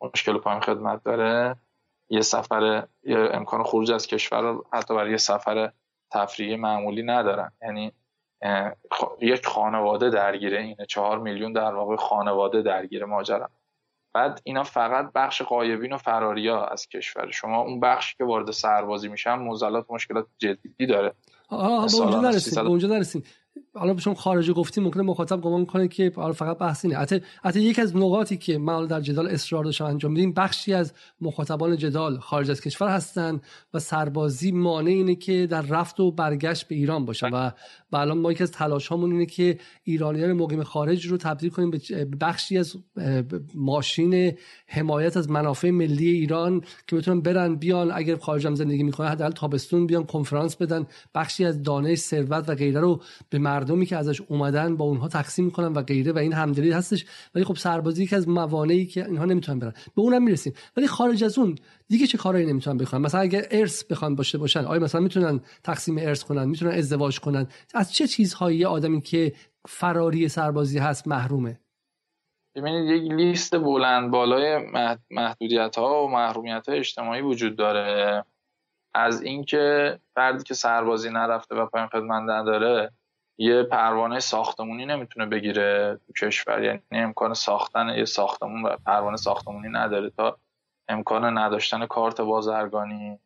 مشکل 0.01 0.39
پایین 0.39 0.61
خدمت 0.61 1.05
داره 1.05 1.57
یه 2.15 2.21
سفر 2.21 2.87
یا 3.05 3.29
امکان 3.29 3.63
خروج 3.63 3.93
از 3.93 4.07
کشور 4.07 4.57
حتی 4.73 4.95
برای 4.95 5.11
یه 5.11 5.17
سفر 5.17 5.73
تفریحی 6.11 6.57
معمولی 6.57 7.03
ندارن. 7.03 7.53
یعنی 7.63 7.93
یک 9.21 9.47
خانواده 9.47 10.11
درگیره 10.11 10.61
اینه 10.61 10.87
چهار 10.89 11.19
میلیون 11.19 11.53
در 11.53 11.75
واقع 11.75 11.97
خانواده 11.97 12.63
درگیره 12.63 13.07
ماجرا. 13.07 13.51
بعد 14.15 14.41
اینا 14.45 14.63
فقط 14.63 15.13
بخش 15.15 15.43
قایبین 15.43 15.93
و 15.93 15.99
فراریا 15.99 16.65
از 16.65 16.89
کشور. 16.89 17.31
شما 17.31 17.61
اون 17.61 17.81
بخشی 17.81 18.17
که 18.17 18.25
وارد 18.25 18.51
سربازی 18.51 19.09
میشن 19.09 19.35
موزلات 19.35 19.87
مشکلات 19.91 20.27
جدی 20.39 20.87
داره. 20.87 21.15
آه 21.49 21.87
به 21.87 21.97
اونجا 21.97 22.21
نرسیم 22.21 22.63
به 22.63 22.69
اونجا 22.69 22.89
نرسیم 22.89 23.23
حالا 23.75 23.95
چون 23.95 24.15
خارجی 24.15 24.53
گفتیم 24.53 24.85
ممکنه 24.85 25.03
مخاطب 25.03 25.41
گمان 25.41 25.67
کنه 25.67 25.89
که 25.89 26.13
حالا 26.17 26.33
فقط 26.33 26.59
بحث 26.59 26.85
اینه. 26.85 26.97
حتی 26.97 27.21
حتی 27.45 27.61
یک 27.61 27.79
از 27.79 27.97
نقاطی 27.97 28.37
که 28.37 28.59
ما 28.59 28.87
در 28.87 29.01
جدال 29.01 29.27
اصرار 29.29 29.65
داشتم 29.65 29.85
انجام 29.85 30.13
میدیم 30.13 30.33
بخشی 30.33 30.75
از 30.75 30.93
مخاطبان 31.21 31.77
جدال 31.77 32.19
خارج 32.19 32.51
از 32.51 32.61
کشور 32.61 32.89
هستن 32.89 33.41
و 33.75 33.79
سربازی 33.79 34.53
مانع 34.53 34.91
اینه 34.91 35.15
که 35.15 35.47
در 35.47 35.63
رفت 35.63 36.01
و 36.01 36.11
برگشت 36.11 36.69
به 36.69 36.75
ایران 36.75 37.05
باشن 37.05 37.29
و 37.31 37.51
الان 37.93 38.19
ما 38.19 38.33
یکی 38.33 38.43
از 38.43 38.53
تلاش 38.53 38.89
هامون 38.89 39.13
اینه 39.13 39.27
که 39.27 39.59
ایرانیان 39.85 40.33
مقیم 40.33 40.63
خارج 40.63 41.07
رو 41.07 41.17
تبدیل 41.17 41.51
کنیم 41.51 41.71
به 41.71 42.05
بخشی 42.21 42.59
از 42.59 42.77
ماشین 43.55 44.33
حمایت 44.67 45.17
از 45.17 45.31
منافع 45.31 45.71
ملی 45.71 46.09
ایران 46.09 46.63
که 46.87 46.97
بتونن 46.97 47.21
برن 47.21 47.55
بیان 47.55 47.93
اگر 47.95 48.17
خارج 48.17 48.55
زندگی 48.55 48.83
می‌کنن 48.83 49.09
حداقل 49.09 49.33
تابستون 49.33 49.87
بیان 49.87 50.05
کنفرانس 50.05 50.57
بدن 50.57 50.87
بخشی 51.15 51.45
از 51.45 51.63
دانش 51.63 51.99
ثروت 51.99 52.49
و 52.49 52.55
غیره 52.55 52.81
رو 52.81 53.01
به 53.31 53.39
مردمی 53.65 53.87
که 53.87 53.97
ازش 53.97 54.21
اومدن 54.21 54.77
با 54.77 54.85
اونها 54.85 55.09
تقسیم 55.09 55.45
می‌کنن 55.45 55.73
و 55.73 55.83
غیره 55.83 56.13
و 56.13 56.19
این 56.19 56.33
همدلی 56.33 56.73
هستش. 56.73 57.07
ولی 57.35 57.45
خب 57.45 57.57
سربازی 57.57 58.03
یکی 58.03 58.17
از 58.17 58.29
موانعی 58.29 58.87
که 58.87 59.07
اینها 59.07 59.25
نمی‌تونن 59.25 59.59
برن. 59.59 59.73
به 59.97 60.03
اونم 60.03 60.23
می‌رسیم. 60.23 60.53
ولی 60.77 60.87
خارج 60.87 61.25
از 61.25 61.39
اون 61.39 61.55
دیگه 61.89 62.07
چه 62.07 62.19
کارایی 62.19 62.47
نمی‌تونن 62.47 62.79
بکنن 62.79 63.01
مثلا 63.01 63.21
اگر 63.21 63.47
ارث 63.51 63.85
بخوان 63.85 64.15
باشه 64.15 64.39
باشن 64.39 64.65
آیا 64.65 64.81
مثلا 64.81 65.01
می‌تونن 65.01 65.41
تقسیم 65.63 65.99
ارث 65.99 66.25
کنن؟ 66.25 66.45
می‌تونن 66.45 66.73
ازدواج 66.73 67.21
کنن؟ 67.21 67.47
از 67.75 67.93
چه 67.93 68.07
چیزهایی 68.07 68.65
آدمی 68.65 69.01
که 69.01 69.33
فراری 69.69 70.29
سربازی 70.29 70.79
هست 70.79 71.09
محرومه؟ 71.09 71.61
ببینید 72.57 72.91
یک 72.91 73.13
لیست 73.13 73.57
بلند 73.57 74.11
بالای 74.11 74.59
محدودیت 75.11 75.77
ها 75.77 76.05
و 76.05 76.11
محرومیت 76.11 76.69
های 76.69 76.79
اجتماعی 76.79 77.21
وجود 77.21 77.57
داره. 77.57 78.25
از 78.95 79.23
اینکه 79.23 79.99
فردی 80.15 80.45
که 80.45 80.55
سربازی 80.55 81.11
نرفته 81.11 81.55
و 81.55 81.67
پایان 81.67 81.89
خدمت 81.89 82.23
نداره 82.23 82.91
یه 83.39 83.63
پروانه 83.63 84.21
ساختمونی 84.21 84.87
نمی‌تونه 84.87 85.27
بگیره 85.27 86.01
کشور. 86.21 86.63
یعنی 86.63 86.81
امکان 86.91 87.35
ساختن 87.35 87.89
یه 87.89 88.05
ساختمون 88.05 88.63
و 88.63 88.77
پروانه 88.87 89.17
ساختمونی 89.17 89.69
نداره 89.69 90.11
تا 90.11 90.37
امکان 90.89 91.39
نداشتن 91.39 91.87
کارت 91.87 92.21
بازرگانی 92.21 93.19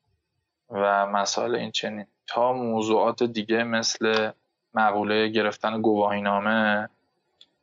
و 0.70 1.06
مسائل 1.06 1.54
این 1.54 1.70
چنین. 1.70 2.06
تا 2.26 2.52
موضوعات 2.52 3.22
دیگه 3.22 3.64
مثل 3.64 4.30
مقوله 4.74 5.28
گرفتن 5.28 5.82
گواهینامه 5.82 6.88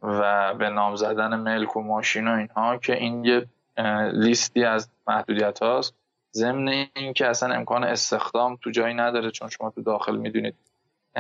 و 0.02 0.54
به 0.54 0.70
نام 0.70 0.96
زدن 0.96 1.36
ملک 1.36 1.76
و 1.76 1.82
ماشین 1.82 2.28
و 2.28 2.32
اینها 2.32 2.78
که 2.78 2.96
این 2.96 3.26
یه 3.26 3.48
لیستی 4.14 4.64
از 4.64 4.90
محدودیت 5.08 5.62
هاست 5.62 5.96
ضمن 6.34 6.68
اینکه 6.96 7.28
اصلا 7.28 7.56
امکان 7.56 7.84
استخدام 7.84 8.56
تو 8.62 8.72
جایی 8.72 8.94
نداره 8.94 9.32
چون 9.32 9.50
شما 9.50 9.70
تو 9.70 9.82
داخل 9.82 10.18
می‌دونید 10.18 10.56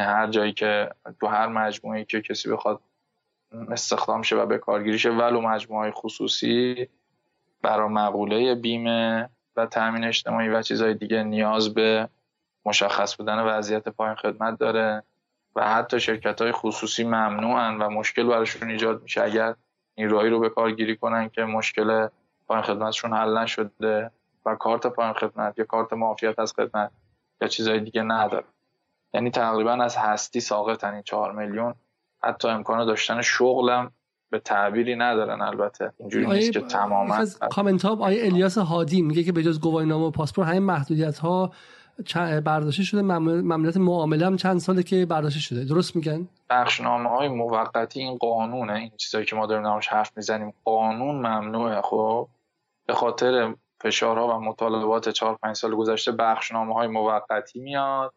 هر 0.02 0.28
جایی 0.28 0.54
که 0.54 0.90
تو 1.20 1.28
هر 1.28 1.48
مجموعه 1.48 2.06
که 2.06 2.22
کسی 2.22 2.50
بخواد 2.50 2.82
استخدام 3.70 4.22
شه 4.22 4.36
و 4.36 4.46
به 4.46 4.58
کارگیری 4.58 5.00
شه 5.00 5.10
ولو 5.10 5.42
مجموعه 5.42 5.92
خصوصی 5.92 6.88
برای 7.62 7.90
مقوله 7.90 8.56
بیمه 8.56 9.30
و 9.56 9.66
تامین 9.66 10.04
اجتماعی 10.04 10.50
و 10.50 10.62
چیزهای 10.62 10.94
دیگه 10.94 11.24
نیاز 11.24 11.74
به 11.74 12.10
مشخص 12.66 13.16
بودن 13.16 13.40
وضعیت 13.40 13.90
پایین 13.90 14.16
خدمت 14.16 14.60
داره 14.60 15.04
و 15.56 15.74
حتی 15.74 16.00
شرکت 16.00 16.42
های 16.42 16.52
خصوصی 16.52 17.04
ممنوعن 17.04 17.78
و 17.78 17.90
مشکل 17.90 18.28
براشون 18.28 18.70
ایجاد 18.70 19.04
میشه. 19.04 19.24
اگر 19.24 19.56
راهی 19.98 20.30
رو 20.30 20.40
به 20.40 20.50
کار 20.50 20.72
گیری 20.72 20.98
کنن 20.98 21.30
که 21.30 21.42
مشکل 21.42 22.08
پایین 22.48 22.64
خدمتشون 22.64 23.14
حل 23.14 23.38
نشده 23.38 24.12
و 24.46 24.56
کارت 24.56 24.88
پایین 24.88 25.14
خدمت 25.14 25.60
یا 25.60 25.66
کارت 25.66 25.94
معافیت 25.94 26.40
از 26.40 26.54
خدمت 26.54 26.92
یا 27.42 27.48
چیزهای 27.48 27.80
دیگه 27.80 28.02
نداره. 28.02 28.46
یعنی 29.16 29.30
تقریبا 29.30 29.72
از 29.72 29.98
هستی 29.98 30.40
ساقطن 30.40 30.94
این 30.94 31.02
چهار 31.02 31.32
میلیون. 31.32 31.74
حتی 32.24 32.48
امکان 32.48 32.86
داشتن 32.86 33.22
شغلم 33.22 33.92
به 34.30 34.40
تعبیری 34.40 34.96
ندارن 34.96 35.42
البته 35.42 35.94
اینجوری 35.98 36.26
نیست 36.26 36.52
که 36.52 36.62
تماما 36.62 37.26
کامنت 37.52 37.86
ها 37.86 37.96
آیه 37.96 38.26
الیاس 38.26 38.58
هادی 38.58 39.02
میگه 39.02 39.24
که 39.24 39.32
به 39.32 39.44
جز 39.44 39.60
گواهینامه 39.60 40.06
و 40.06 40.12
پاسپورت 40.12 40.48
همین 40.48 40.64
محدودیت 40.64 41.18
ها 41.18 41.52
برداشته 42.46 42.84
شده. 42.84 43.02
ممنوعیت 43.02 43.78
معامله 43.78 44.26
هم 44.26 44.38
چند 44.38 44.60
ساله 44.60 44.84
که 44.84 45.06
برداشته 45.06 45.40
شده. 45.40 45.66
درست 45.66 45.96
میگن؟ 45.96 46.28
بخشنامه 46.50 47.10
های 47.10 47.28
موقتی 47.28 48.00
این 48.00 48.18
قانونه 48.18 48.74
این 48.74 48.92
چیزایی 48.98 49.26
که 49.26 49.36
ما 49.36 49.46
داریم 49.46 49.64
نامش 49.64 49.88
حرف 49.88 50.12
می‌زنیم 50.16 50.54
قانون 50.64 51.16
ممنوعه. 51.16 51.82
خب 51.82 52.28
به 52.88 52.94
خاطر 52.94 53.56
فشارها 53.82 54.28
و 54.28 54.42
مطالبات 54.42 55.10
4 55.10 55.36
5 55.36 55.56
سال 55.56 55.76
گذشته 55.76 56.12
بخشنامه 56.12 56.74
های 56.74 56.88
موقتی 56.88 57.60
میاد. 57.60 58.14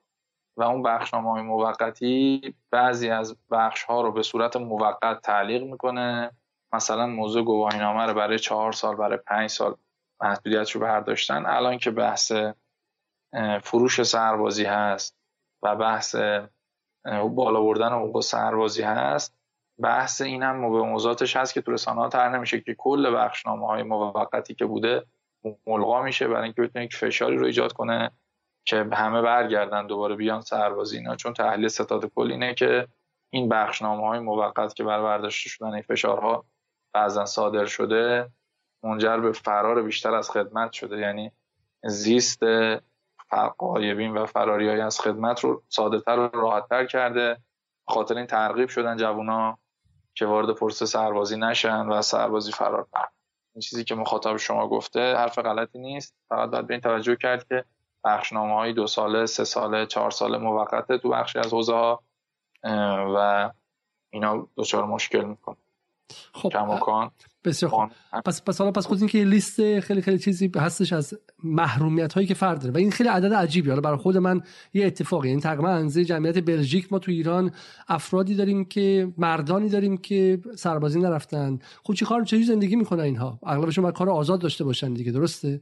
و 0.59 0.63
اون 0.63 0.83
بخشنامه 0.83 1.43
موقتی 1.43 2.55
بعضی 2.71 3.11
از 3.11 3.37
بخش 3.51 3.83
ها 3.83 4.01
رو 4.01 4.13
به 4.13 4.23
صورت 4.23 4.57
موقت 4.57 5.21
تعلیق 5.23 5.63
می‌کنه. 5.63 6.31
مثلا 6.73 7.07
موضوع 7.07 7.43
گواهینامه 7.43 8.07
رو 8.07 8.15
برای 8.15 8.39
چهار 8.39 8.73
سال 8.73 8.97
برای 8.97 9.19
پنج 9.27 9.51
سال 9.51 9.77
محدودیت 10.21 10.71
رو 10.71 10.81
برداشتن. 10.81 11.47
الان 11.47 11.79
که 11.79 11.91
بحث 11.91 12.33
فروش 13.63 14.03
سربازی 14.03 14.65
هست 14.65 15.17
و 15.63 15.77
بحث 15.77 16.17
بالا 17.35 17.61
بردن 17.61 17.93
حقوق 17.93 18.21
سربازی 18.21 18.83
هست 18.83 19.35
بحث 19.83 20.21
این 20.21 20.43
هم 20.43 20.73
به 20.73 20.83
موضوعاتش 20.83 21.37
هست 21.37 21.55
که 21.55 21.61
تو 21.61 21.73
رسانه 21.73 22.01
ها 22.01 22.09
تر 22.09 22.29
نمیشه 22.29 22.61
که 22.61 22.75
کل 22.75 23.15
بخشنامه 23.15 23.67
های 23.67 23.83
موقتی 23.83 24.55
که 24.55 24.65
بوده 24.65 25.07
ملغا 25.67 26.03
میشه 26.03 26.29
برای 26.29 26.43
اینکه 26.43 26.63
بتونه 26.63 26.85
یک 26.85 26.97
فشاری 26.97 27.37
رو 27.37 27.47
ایجاد 27.47 27.73
کنه. 27.73 28.11
که 28.69 28.89
همه 28.93 29.23
برگردن 29.23 29.87
دوباره 29.87 30.15
بیان 30.15 30.41
سربازی 30.41 30.97
اینا 30.97 31.17
چون 31.17 31.33
تحلیل 31.33 31.69
ستاد 31.69 32.11
کل 32.15 32.31
اینه 32.31 32.55
که 32.55 32.89
این 33.31 33.49
بخشنامه 33.49 34.09
های 34.09 34.19
موقت 34.19 34.75
که 34.75 34.85
بر 34.85 35.03
برداشته 35.03 35.51
شدن 35.51 35.73
این 35.73 35.83
فشارها 35.83 36.45
بعضا 36.93 37.25
صادر 37.25 37.65
شده 37.67 38.31
منجر 38.83 39.17
به 39.17 39.33
فرار 39.33 39.83
بیشتر 39.83 40.15
از 40.15 40.31
خدمت 40.31 40.73
شده. 40.73 40.99
یعنی 40.99 41.33
زیست 41.85 42.41
قایبین 43.59 44.17
و 44.17 44.27
فراری 44.27 44.69
های 44.69 44.81
از 44.81 45.01
خدمت 45.01 45.41
رو 45.41 45.63
ساده 45.69 46.01
تر 46.01 46.19
و 46.19 46.31
راحت 46.33 46.69
تر 46.69 46.87
کرده 46.87 47.37
خاطر 47.87 48.17
این 48.17 48.27
ترغیب 48.27 48.69
شدن 48.69 48.97
جوونا 48.97 49.59
که 50.15 50.27
وارد 50.27 50.55
پرسه 50.55 50.87
سربازی 50.87 51.37
نشن 51.37 51.87
و 51.87 52.03
سربازی 52.03 52.53
فرار 52.53 52.85
کنن 52.93 53.09
این 53.55 53.61
چیزی 53.61 53.85
که 53.85 53.95
مخاطب 53.95 54.37
شما 54.37 54.69
گفته 54.69 55.15
حرف 55.15 55.39
غلطی 55.39 55.79
نیست. 55.79 56.17
فقط 56.29 56.51
باید 56.51 56.67
به 56.67 56.75
این 56.75 56.81
توجه 56.81 57.17
کرد 57.17 57.49
که 57.49 57.65
بخشنامه 58.05 58.55
های 58.55 58.73
دو 58.73 58.87
ساله 58.87 59.27
سه 59.27 59.45
ساله 59.45 59.87
چهار 59.87 60.11
ساله 60.11 60.39
موقته 60.39 60.99
تو 60.99 61.09
بخشی 61.09 61.39
از 61.39 61.53
حوزه 61.53 61.73
ها 61.73 62.03
و 63.17 63.51
اینا 64.11 64.47
دچار 64.57 64.85
مشکل 64.85 65.25
میکن 65.25 65.57
خب 66.33 66.49
کماکان 66.49 67.11
بسیار 67.45 67.71
خوب. 67.71 67.91
پس 68.25 68.43
پس 68.45 68.59
حالا 68.59 68.71
پس 68.71 68.87
خود 68.87 68.99
این 68.99 69.09
که 69.09 69.19
لیست 69.19 69.81
خیلی 69.81 70.03
خیلی 70.03 70.19
چیزی 70.19 70.51
هستش 70.57 70.93
از 70.93 71.19
محرومیت 71.45 72.13
هایی 72.13 72.27
که 72.27 72.35
فرد 72.35 72.61
داره. 72.61 72.75
و 72.75 72.77
این 72.77 72.91
خیلی 72.91 73.09
عدد 73.09 73.33
عجیبی 73.33 73.69
حالا 73.69 73.81
برای 73.81 73.97
خود 73.97 74.17
من 74.17 74.43
یه 74.75 74.87
اتفاقی 74.87 75.29
این 75.29 75.41
تقریبا 75.41 75.69
انزه 75.69 76.05
جمعیت 76.05 76.45
بلژیک 76.45 76.93
ما 76.93 76.99
تو 76.99 77.11
ایران 77.11 77.53
افرادی 77.89 78.35
داریم 78.35 78.65
که 78.65 79.13
مردانی 79.19 79.69
داریم 79.69 79.97
که 79.97 80.41
سربازی 80.57 81.01
نرفتن. 81.01 81.59
خب 81.83 81.95
چی 81.95 82.05
کار 82.05 82.25
چه 82.25 82.43
زندگی 82.43 82.77
می‌کنن 82.77 83.01
اینها؟ 83.01 83.39
اغلبشون 83.47 83.83
باید 83.83 83.95
کار 83.95 84.11
آزاد 84.11 84.41
داشته 84.41 84.65
باشن 84.65 84.93
دیگه 84.95 85.13
درسته؟ 85.13 85.61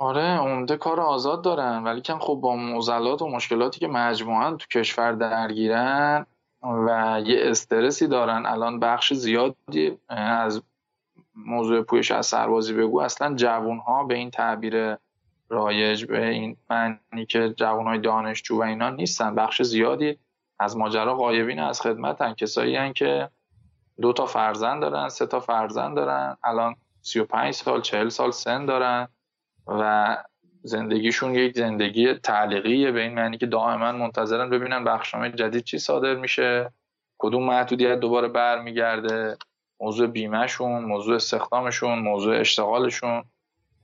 آره 0.00 0.22
عمده 0.22 0.76
کار 0.76 1.00
آزاد 1.00 1.42
دارن 1.42 1.84
ولی 1.84 2.00
کم 2.00 2.18
خب 2.18 2.34
با 2.34 2.56
موزلات 2.56 3.22
و 3.22 3.28
مشکلاتی 3.28 3.80
که 3.80 3.88
مجموعا 3.88 4.50
تو 4.50 4.66
کشور 4.66 5.12
درگیرن 5.12 6.26
و 6.62 7.20
یه 7.26 7.40
استرسی 7.50 8.06
دارن. 8.06 8.46
الان 8.46 8.80
بخش 8.80 9.14
زیادی 9.14 9.98
از 10.08 10.62
موضوع 11.34 11.82
پویش 11.82 12.10
از 12.10 12.26
سربازی 12.26 12.74
بگو 12.74 13.00
اصلا 13.00 13.34
جوون 13.34 13.78
ها 13.78 14.04
به 14.04 14.14
این 14.14 14.30
تعبیر 14.30 14.96
رایج 15.48 16.04
به 16.04 16.28
این 16.28 16.56
معنی 16.70 17.26
که 17.28 17.54
جوان 17.56 17.86
های 17.86 17.98
دانشجو 17.98 18.58
و 18.58 18.62
اینا 18.62 18.90
نیستن. 18.90 19.34
بخش 19.34 19.62
زیادی 19.62 20.18
از 20.58 20.76
ماجرا 20.76 21.16
غایبین 21.16 21.58
از 21.58 21.80
خدمتن. 21.80 22.34
کسایی 22.34 22.76
هن 22.76 22.92
که 22.92 23.30
دو 24.00 24.12
تا 24.12 24.26
فرزند 24.26 24.82
دارن 24.82 25.08
سه 25.08 25.26
تا 25.26 25.40
فرزند 25.40 25.96
دارن 25.96 26.36
الان 26.44 26.76
35 27.02 27.54
سال 27.54 27.82
40 27.82 28.08
سال 28.08 28.30
سن 28.30 28.66
دارن. 28.66 29.08
و 29.70 30.16
زندگیشون 30.62 31.34
یک 31.34 31.56
زندگی 31.56 32.14
تعلیقیه 32.14 32.92
به 32.92 33.00
این 33.00 33.14
معنی 33.14 33.38
که 33.38 33.46
دائما 33.46 33.92
منتظرن 33.92 34.50
ببینن 34.50 34.84
بخشنامه 34.84 35.32
جدید 35.32 35.64
چی 35.64 35.78
صادر 35.78 36.14
میشه 36.14 36.72
کدوم 37.18 37.44
محدودیت 37.44 38.00
دوباره 38.00 38.28
برمیگرده 38.28 39.36
موضوع 39.80 40.06
بیمهشون 40.06 40.84
موضوع 40.84 41.14
استخدامشون 41.14 41.98
موضوع 41.98 42.40
اشتغالشون 42.40 43.24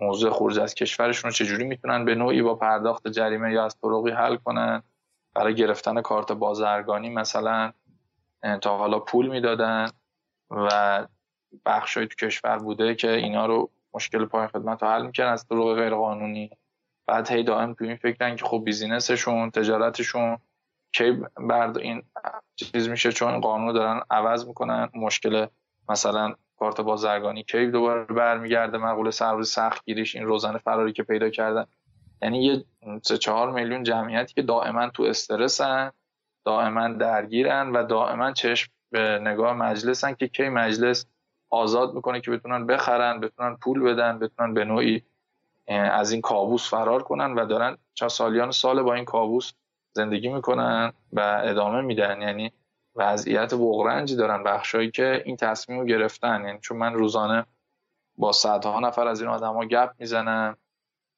موضوع 0.00 0.30
خروج 0.30 0.58
از 0.58 0.74
کشورشون 0.74 1.30
چجوری 1.30 1.64
می‌تونن 1.64 2.04
به 2.04 2.14
نوعی 2.14 2.42
با 2.42 2.54
پرداخت 2.54 3.08
جریمه 3.08 3.52
یا 3.52 3.64
از 3.64 3.76
طرقی 3.82 4.10
حل 4.10 4.36
کنن؟ 4.36 4.82
برای 5.34 5.54
گرفتن 5.54 6.00
کارت 6.00 6.32
بازرگانی 6.32 7.10
مثلا 7.10 7.72
تا 8.62 8.78
حالا 8.78 8.98
پول 8.98 9.28
می‌دادن 9.28 9.88
و 10.50 11.06
بخشای 11.66 12.06
تو 12.06 12.26
کشور 12.26 12.58
بوده 12.58 12.94
که 12.94 13.10
اینا 13.10 13.46
رو 13.46 13.70
مشکل 13.96 14.24
پای 14.24 14.46
خدمت 14.46 14.82
رو 14.82 14.88
حل 14.88 15.06
می‌کنن 15.06 15.26
از 15.26 15.46
طرق 15.48 15.74
غیر 15.74 15.94
قانونی 15.94 16.50
بعد 17.06 17.30
هی 17.30 17.42
دائم 17.42 17.74
تو 17.74 17.84
این 17.84 17.96
فکرن 17.96 18.36
که 18.36 18.44
خب 18.44 18.62
بیزینسشون 18.64 19.50
تجارتشون 19.50 20.38
کی 20.92 21.12
برد 21.36 21.78
این 21.78 22.02
چیز 22.56 22.88
میشه 22.88 23.12
چون 23.12 23.40
قانون 23.40 23.74
دارن 23.74 24.00
عوض 24.10 24.46
می‌کنن. 24.46 24.88
مشکل 24.94 25.46
مثلا 25.88 26.34
کارت 26.58 26.80
بازرگانی 26.80 27.42
کی 27.42 27.66
دوباره 27.66 28.04
برمیگرده 28.04 28.78
مقوله 28.78 29.10
سربازی 29.10 29.50
سخت 29.50 29.84
گیریش 29.84 30.16
این 30.16 30.24
روزانه 30.24 30.58
فراری 30.58 30.92
که 30.92 31.02
پیدا 31.02 31.30
کردن. 31.30 31.66
یعنی 32.22 32.44
یه 32.44 32.64
سه 33.02 33.18
چهار 33.18 33.50
میلیون 33.50 33.82
جمعیتی 33.82 34.34
که 34.34 34.42
دائما 34.42 34.88
تو 34.88 35.02
استرسن 35.02 35.92
دائما 36.44 36.88
درگیرن 36.88 37.72
و 37.72 37.86
دائما 37.86 38.32
چشم 38.32 38.72
به 38.90 39.18
نگاه 39.18 39.52
مجلسن 39.52 40.14
که 40.14 40.28
کی 40.28 40.48
مجلس 40.48 41.06
آزاد 41.50 41.94
می‌کنه 41.94 42.20
که 42.20 42.30
بتونن 42.30 42.66
بخرن 42.66 43.20
بتونن 43.20 43.56
پول 43.56 43.82
بدن 43.82 44.18
بتونن 44.18 44.54
به 44.54 44.64
نوعی 44.64 45.02
از 45.68 46.12
این 46.12 46.20
کابوس 46.20 46.70
فرار 46.70 47.02
کنن 47.02 47.34
و 47.34 47.46
دارن 47.46 47.78
چه 47.94 48.08
سالیان 48.08 48.50
سال 48.50 48.82
با 48.82 48.94
این 48.94 49.04
کابوس 49.04 49.52
زندگی 49.92 50.28
می‌کنن 50.28 50.92
و 51.12 51.40
ادامه 51.44 51.80
میدن. 51.80 52.22
یعنی 52.22 52.52
وضعیت 52.96 53.54
بغرنجی 53.54 54.16
دارن 54.16 54.42
بخشایی 54.42 54.90
که 54.90 55.22
این 55.24 55.36
تصمیم 55.36 55.80
رو 55.80 55.86
گرفتن. 55.86 56.44
یعنی 56.44 56.58
چون 56.58 56.76
من 56.76 56.94
روزانه 56.94 57.46
با 58.18 58.32
صدها 58.32 58.80
نفر 58.80 59.08
از 59.08 59.20
این 59.20 59.30
آدما 59.30 59.64
گپ 59.64 59.90
می‌زنم 59.98 60.56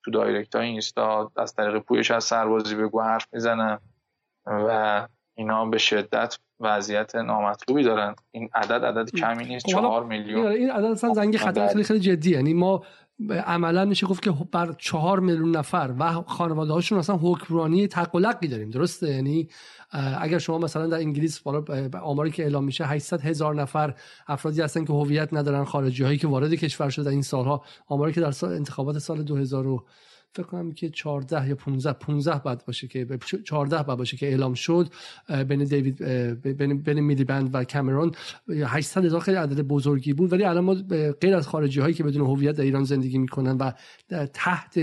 تو 0.05 0.11
دایرکت 0.11 0.57
های 0.57 0.67
اینستا 0.67 1.33
از 1.37 1.55
طریق 1.55 1.79
پویش 1.79 2.11
از 2.11 2.25
سربازی 2.25 2.75
بگو 2.75 3.01
حرف 3.01 3.27
می‌زنم 3.33 3.81
و 4.47 5.09
اینا 5.35 5.65
به 5.67 5.79
شدت 5.79 6.39
وضعیت 6.61 7.17
نامطلوبی 7.17 7.83
دارن. 7.83 8.15
این 8.31 8.49
عدد 8.55 8.85
عدد 8.85 9.11
کمی 9.11 9.45
نیست 9.45 9.67
خب 9.67 9.73
چهار 9.73 10.05
میلیون. 10.05 10.47
این 10.47 10.71
عدد 10.71 10.85
اصلا 10.85 11.15
زنگ 11.15 11.37
خطر 11.37 11.69
خیلی 11.69 11.85
خیلی 11.85 12.01
جدی 12.01 12.31
یعنی 12.31 12.55
ما 12.55 12.83
عملا 13.47 13.85
میشه 13.85 14.07
گفت 14.07 14.23
که 14.23 14.33
بر 14.53 14.75
چهار 14.79 15.21
میلیون 15.21 15.57
نفر 15.57 15.95
و 15.99 16.13
خانواده 16.13 16.73
هاشون 16.73 16.99
اصلا 16.99 17.17
حکمرانی 17.17 17.87
تقلقی 17.87 18.49
داریم. 18.49 18.71
درسته؟ 18.71 19.15
یعنی 19.15 19.49
اگر 20.21 20.39
شما 20.39 20.59
مثلا 20.59 20.87
در 20.87 20.97
انگلیس 20.97 21.39
بالا 21.39 21.65
آماری 22.03 22.31
که 22.31 22.43
اعلام 22.43 22.65
میشه 22.65 22.85
800 22.85 23.21
هزار 23.21 23.55
نفر 23.55 23.95
افرادی 24.29 24.63
هستن 24.63 24.85
که 24.85 24.93
هویت 24.93 25.35
ندارن 25.35 25.65
خارجی 25.65 26.05
هایی 26.05 26.19
که 26.19 26.29
وارد 26.29 26.55
کشور 26.55 26.91
شده 26.91 27.11
این 27.11 27.23
سالها 27.23 27.65
آماری 27.87 28.13
که 28.13 28.21
در 28.21 28.31
سال 28.31 28.53
انتخابات 28.53 28.99
سال 28.99 29.23
2000 29.23 29.67
فکر 30.33 30.47
کنم 30.47 30.73
که 30.73 30.91
14 30.91 31.49
یا 31.49 31.55
15 31.55 31.93
15 31.93 32.41
بعد 32.45 32.65
باشه 32.67 32.89
که 32.89 33.19
14 33.45 33.83
بعد 33.83 33.99
باشه 33.99 34.17
که 34.17 34.27
اعلام 34.27 34.55
شد 34.55 34.89
بین 35.49 35.65
دیوید 35.65 36.03
بین 36.43 36.83
بین 36.83 37.01
میلیبند 37.01 37.51
و 37.53 37.65
کامرون 37.65 38.13
800 38.49 39.05
هزار 39.05 39.21
خیلی 39.21 39.37
عدد 39.37 39.61
بزرگی 39.61 40.13
بود. 40.13 40.33
ولی 40.33 40.45
الان 40.45 40.65
ما 40.65 40.75
غیر 41.21 41.37
از 41.37 41.49
خارجی 41.49 41.81
هایی 41.81 41.95
که 41.95 42.05
بدون 42.05 42.27
هویت 42.27 42.57
در 42.57 42.65
ایران 42.65 42.85
زندگی 42.85 43.19
می‌کنن 43.19 43.57
و 43.57 43.73
تحت 44.27 44.79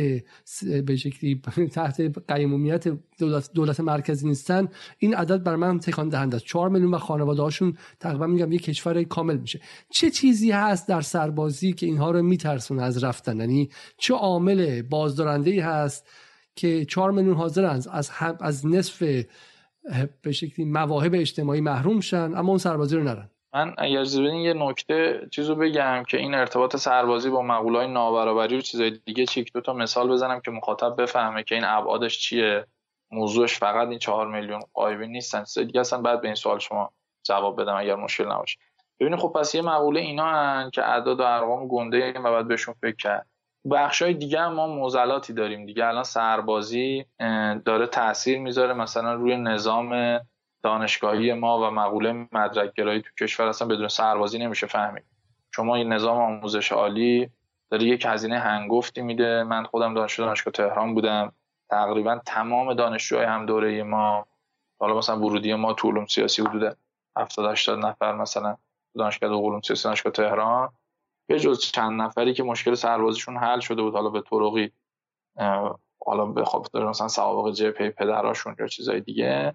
به 0.85 0.95
شکلی 0.95 1.41
تحت 1.75 2.01
قیمومیت 2.27 2.87
دولت, 3.17 3.49
دولت 3.53 3.79
مرکزی 3.79 4.27
نیستن 4.27 4.67
این 4.97 5.15
عدد 5.15 5.43
بر 5.43 5.55
من 5.55 5.79
تکان 5.79 6.09
دهنده 6.09 6.35
است. 6.35 6.45
4 6.45 6.69
میلیون 6.69 6.93
و 6.93 6.97
خانواده 6.97 7.41
هاشون 7.41 7.77
تقریبا 7.99 8.27
میگم 8.27 8.51
یک 8.51 8.63
کشور 8.63 9.03
کامل 9.03 9.37
میشه. 9.37 9.59
چه 9.89 10.11
چیزی 10.11 10.51
هست 10.51 10.87
در 10.87 11.01
سربازی 11.01 11.73
که 11.73 11.85
اینها 11.85 12.11
رو 12.11 12.21
میترسونه 12.21 12.83
از 12.83 13.03
رفتن؟ 13.03 13.39
یعنی 13.39 13.69
چه 13.97 14.13
عامل 14.13 14.81
بازدارنده 15.35 15.51
ای 15.51 15.59
هست 15.59 16.09
که 16.55 16.85
4 16.85 17.11
میلیون 17.11 17.35
حاضرن 17.35 17.65
از 17.69 18.11
از 18.41 18.65
نصف 18.65 19.03
به 20.21 20.31
شکلی 20.31 20.65
مواهب 20.65 21.11
اجتماعی 21.15 21.61
محروم 21.61 21.99
شن 21.99 22.31
اما 22.35 22.49
اون 22.49 22.57
سربازی 22.57 22.97
رو 22.97 23.03
نرن. 23.03 23.29
من 23.53 23.73
اگر 23.77 24.03
زبین 24.03 24.35
یه 24.35 24.53
نکته 24.53 25.27
چیزو 25.31 25.55
بگم 25.55 26.03
که 26.07 26.17
این 26.17 26.35
ارتباط 26.35 26.75
سربازی 26.75 27.29
با 27.29 27.41
مقولای 27.41 27.87
نابرابری 27.87 28.57
و 28.57 28.61
چیزای 28.61 28.99
دیگه 29.05 29.25
چیک 29.25 29.53
دو 29.53 29.61
تا 29.61 29.73
مثال 29.73 30.09
بزنم 30.09 30.39
که 30.39 30.51
مخاطب 30.51 31.01
بفهمه 31.01 31.43
که 31.43 31.55
این 31.55 31.63
ابعادش 31.63 32.19
چیه. 32.19 32.65
موضوعش 33.11 33.57
فقط 33.57 33.87
این 33.87 33.99
چهار 33.99 34.27
میلیون 34.27 34.59
قایبی 34.73 35.07
نیستن. 35.07 35.43
چیز 35.43 35.59
دیگه 35.65 35.79
اصلا 35.79 36.01
بعد 36.01 36.21
به 36.21 36.27
این 36.27 36.35
سوال 36.35 36.59
شما 36.59 36.91
جواب 37.23 37.61
بدم 37.61 37.75
اگر 37.75 37.95
مشکل 37.95 38.25
نباشه. 38.31 38.59
ببینید 38.99 39.19
خب 39.19 39.33
پس 39.35 39.55
یه 39.55 39.61
مقوله 39.61 39.99
اینا 39.99 40.25
هن 40.25 40.69
که 40.69 40.83
اعداد 40.83 41.19
و 41.19 41.23
ارقام 41.23 41.67
گنده 41.67 42.19
و 42.19 42.31
بعد 42.31 42.47
بهشون 42.47 42.75
فکر 42.81 42.95
کرد 42.95 43.27
بخش 43.71 44.01
های 44.01 44.13
دیگه 44.13 44.39
هم 44.39 44.53
ما 44.53 44.67
موزلاتی 44.67 45.33
داریم 45.33 45.65
دیگه. 45.65 45.85
الان 45.85 46.03
سربازی 46.03 47.05
داره 47.65 47.87
تاثیر 47.87 48.39
می‌ذاره. 48.39 48.73
مثلا 48.73 49.13
روی 49.13 49.37
نظام 49.37 50.19
دانشگاهی 50.63 51.33
ما 51.33 51.59
و 51.59 51.71
مقوله 51.71 52.27
مدرک 52.31 52.75
تو 52.75 53.25
کشور 53.25 53.47
اصلا 53.47 53.67
بدون 53.67 53.87
سربازی 53.87 54.39
نمیشه 54.39 54.67
فهمید. 54.67 55.03
شما 55.55 55.75
این 55.75 55.93
نظام 55.93 56.17
آموزش 56.17 56.71
عالی 56.71 57.29
داره 57.71 57.83
یک 57.83 58.05
هزینه 58.05 58.39
هنگفتی 58.39 59.01
میده. 59.01 59.43
من 59.43 59.63
خودم 59.63 59.93
دانشجو 59.93 60.25
دانشگاه 60.25 60.51
تهران 60.51 60.93
بودم. 60.93 61.31
تقریبا 61.69 62.19
تمام 62.25 62.73
دانشجوهای 62.73 63.25
هم 63.25 63.45
دوره 63.45 63.83
ما 63.83 64.25
حالا 64.79 64.97
مثلا 64.97 65.19
ورودی 65.19 65.53
ما 65.53 65.73
تو 65.73 65.91
علوم 65.91 66.05
سیاسی 66.05 66.41
حدود 66.41 66.77
70 67.17 67.51
80 67.51 67.85
نفر 67.85 68.15
مثلا 68.15 68.57
دانشگاه 68.97 69.29
علوم 69.29 69.61
سیاسی 69.61 69.83
دانشگاه 69.83 70.13
تهران. 70.13 70.69
به 71.27 71.39
جز 71.39 71.59
چند 71.59 72.01
نفری 72.01 72.33
که 72.33 72.43
مشکل 72.43 72.73
سربازیشون 72.75 73.37
حل 73.37 73.59
شده 73.59 73.81
بود 73.81 73.93
حالا 73.93 74.09
به 74.09 74.21
طرقی 74.21 74.71
حالا 76.05 76.25
به 76.25 76.45
خاطر 76.45 76.85
مثلا 76.85 77.07
سوابق 77.07 77.53
جبهه 77.53 77.89
پدراشون 77.89 78.55
یا 78.59 78.67
چیزای 78.67 79.01
دیگه 79.01 79.53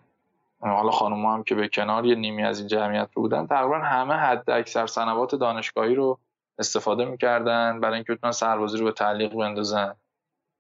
حالا 0.61 0.91
خانم 0.91 1.27
هم 1.27 1.43
که 1.43 1.55
به 1.55 1.69
کنار 1.69 2.07
یه 2.07 2.15
نیمی 2.15 2.43
از 2.43 2.59
این 2.59 2.69
جمعیت 2.69 3.09
رو 3.15 3.23
بودن 3.23 3.47
تقریبا 3.47 3.79
همه 3.79 4.15
حد 4.15 4.51
اکثر 4.51 4.87
سنوات 4.87 5.35
دانشگاهی 5.35 5.95
رو 5.95 6.19
استفاده 6.59 7.05
می‌کردن 7.05 7.81
برای 7.81 7.95
اینکه 7.95 8.13
بتونن 8.13 8.33
سربازی 8.33 8.79
رو 8.79 8.85
به 8.85 8.93
تعلیق 8.93 9.35
بندازن. 9.35 9.95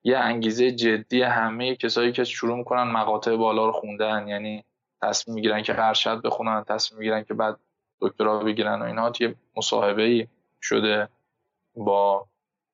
یه 0.05 0.19
انگیزه 0.19 0.73
جدی 0.73 1.23
همه 1.23 1.76
کسایی 1.76 2.12
که 2.12 2.25
شروع 2.25 2.57
می‌کنن 2.57 2.83
مقاطع 2.83 3.37
بالا 3.37 3.67
رو 3.67 3.73
خوندن 3.73 4.29
یعنی 4.29 4.64
تصمیم 5.02 5.35
می‌گیرن 5.35 5.62
که 5.62 5.85
ارشد 5.87 6.23
بخونن 6.23 6.64
تصمیم 6.64 6.99
می‌گیرن 6.99 7.25
که 7.25 7.35
بعد 7.35 7.57
دکترا 8.00 8.38
بگیرن 8.38 8.83
و 8.83 8.85
اینا 8.85 9.12
یه 9.21 9.35
مصاحبه 9.57 10.02
ای 10.02 10.26
شده 10.62 11.09
با 11.76 12.26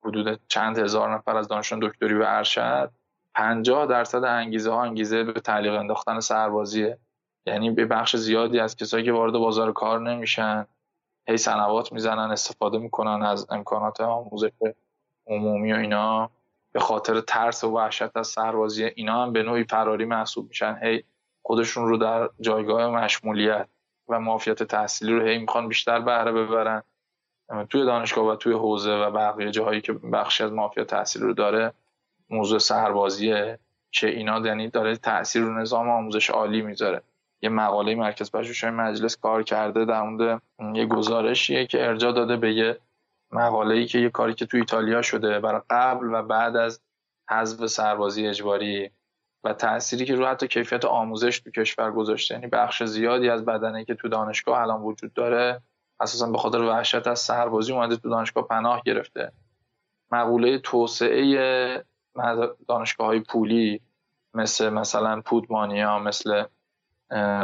حدود 0.04 0.40
چند 0.48 0.78
هزار 0.78 1.14
نفر 1.14 1.36
از 1.36 1.48
دانشجویان 1.48 1.88
دکتری 1.88 2.14
و 2.14 2.24
ارشد 2.26 2.90
50 3.34 3.86
درصد 3.86 4.24
انگیزه 4.24 4.70
ها 4.70 4.82
انگیزه 4.82 5.24
به 5.24 5.40
تعلیق 5.40 5.74
انداختن 5.74 6.20
سربازیه. 6.20 6.98
یعنی 7.46 7.70
به 7.70 7.84
بخش 7.84 8.16
زیادی 8.16 8.60
از 8.60 8.76
کسایی 8.76 9.04
که 9.04 9.12
وارد 9.12 9.32
بازار 9.32 9.72
کار 9.72 10.00
نمیشن 10.00 10.66
هی 11.28 11.36
سنوات 11.36 11.92
می‌زنن 11.92 12.30
استفاده 12.30 12.78
می‌کنن 12.78 13.22
از 13.22 13.46
امکانات 13.50 14.00
آموزش 14.00 14.50
عمومی 15.26 15.72
و 15.72 15.76
اینا. 15.76 16.30
به 16.72 16.80
خاطر 16.80 17.20
ترس 17.20 17.64
و 17.64 17.70
وحشت 17.70 18.16
از 18.16 18.26
سربازی 18.26 18.84
اینا 18.84 19.22
هم 19.22 19.32
به 19.32 19.42
نوعی 19.42 19.64
فراری 19.64 20.04
محسوب 20.04 20.48
میشن. 20.48 20.78
هی 20.82 21.04
خودشون 21.42 21.88
رو 21.88 21.96
در 21.96 22.30
جایگاه 22.40 22.90
مشمولیت 22.90 23.68
و 24.08 24.20
معافیت 24.20 24.62
تحصیلی 24.62 25.12
رو 25.12 25.26
هی 25.26 25.38
می‌خوان 25.38 25.68
بیشتر 25.68 26.00
بهره 26.00 26.32
ببرن. 26.32 26.82
توی 27.70 27.84
دانشگاه 27.84 28.26
و 28.26 28.36
توی 28.36 28.52
حوزه 28.52 28.94
و 28.94 29.10
بقیه 29.10 29.50
جاهایی 29.50 29.80
که 29.80 29.92
بخشی 29.92 30.44
از 30.44 30.52
معافیت 30.52 30.86
تحصیلی 30.86 31.24
رو 31.24 31.32
داره 31.32 31.72
موضوع 32.30 32.58
سربازیه 32.58 33.58
که 33.92 34.08
اینا 34.08 34.46
یعنی 34.46 34.68
داره 34.68 34.96
تاثیر 34.96 35.42
رو 35.42 35.58
نظام 35.60 35.90
آموزش 35.90 36.30
عالی 36.30 36.62
می‌ذاره. 36.62 37.02
یه 37.42 37.48
مقاله 37.48 37.94
مرکز 37.94 38.32
پژوهش‌های 38.32 38.72
مجلس 38.72 39.16
کار 39.16 39.42
کرده 39.42 39.84
در 39.84 40.02
مورد 40.02 40.42
یه 40.74 40.86
گزارشیه 40.86 41.66
که 41.66 41.86
ارجاع 41.86 42.12
داده 42.12 42.36
به 42.36 42.54
یه 42.54 42.78
مقاله‌ای 43.32 43.86
که 43.86 43.98
یه 43.98 44.10
کاری 44.10 44.34
که 44.34 44.46
تو 44.46 44.56
ایتالیا 44.56 45.02
شده 45.02 45.40
برای 45.40 45.60
قبل 45.70 46.14
و 46.14 46.22
بعد 46.22 46.56
از 46.56 46.80
حذف 47.30 47.66
سربازی 47.66 48.26
اجباری 48.26 48.90
و 49.44 49.52
تأثیری 49.52 50.04
که 50.04 50.14
رو 50.14 50.26
حتی 50.26 50.48
کیفیت 50.48 50.84
آموزش 50.84 51.40
تو 51.40 51.50
کشور 51.50 51.90
گذاشته. 51.90 52.34
یعنی 52.34 52.46
بخش 52.46 52.82
زیادی 52.82 53.28
از 53.28 53.44
بدنه 53.44 53.84
که 53.84 53.94
تو 53.94 54.08
دانشگاه 54.08 54.60
الان 54.60 54.82
وجود 54.82 55.12
داره 55.12 55.62
اساسا 56.00 56.30
به 56.30 56.38
خاطر 56.38 56.60
وحشت 56.60 57.06
از 57.06 57.18
سربازی 57.18 57.72
اومده 57.72 57.96
تو 57.96 58.10
دانشگاه 58.10 58.46
پناه 58.46 58.82
گرفته. 58.86 59.32
مقوله 60.12 60.58
توسعه 60.58 61.84
دانشگاه 62.68 63.06
های 63.06 63.20
پولی 63.20 63.80
مثل 64.34 64.68
مثلا 64.68 65.20
پودمانیا 65.20 65.98
مثل 65.98 66.44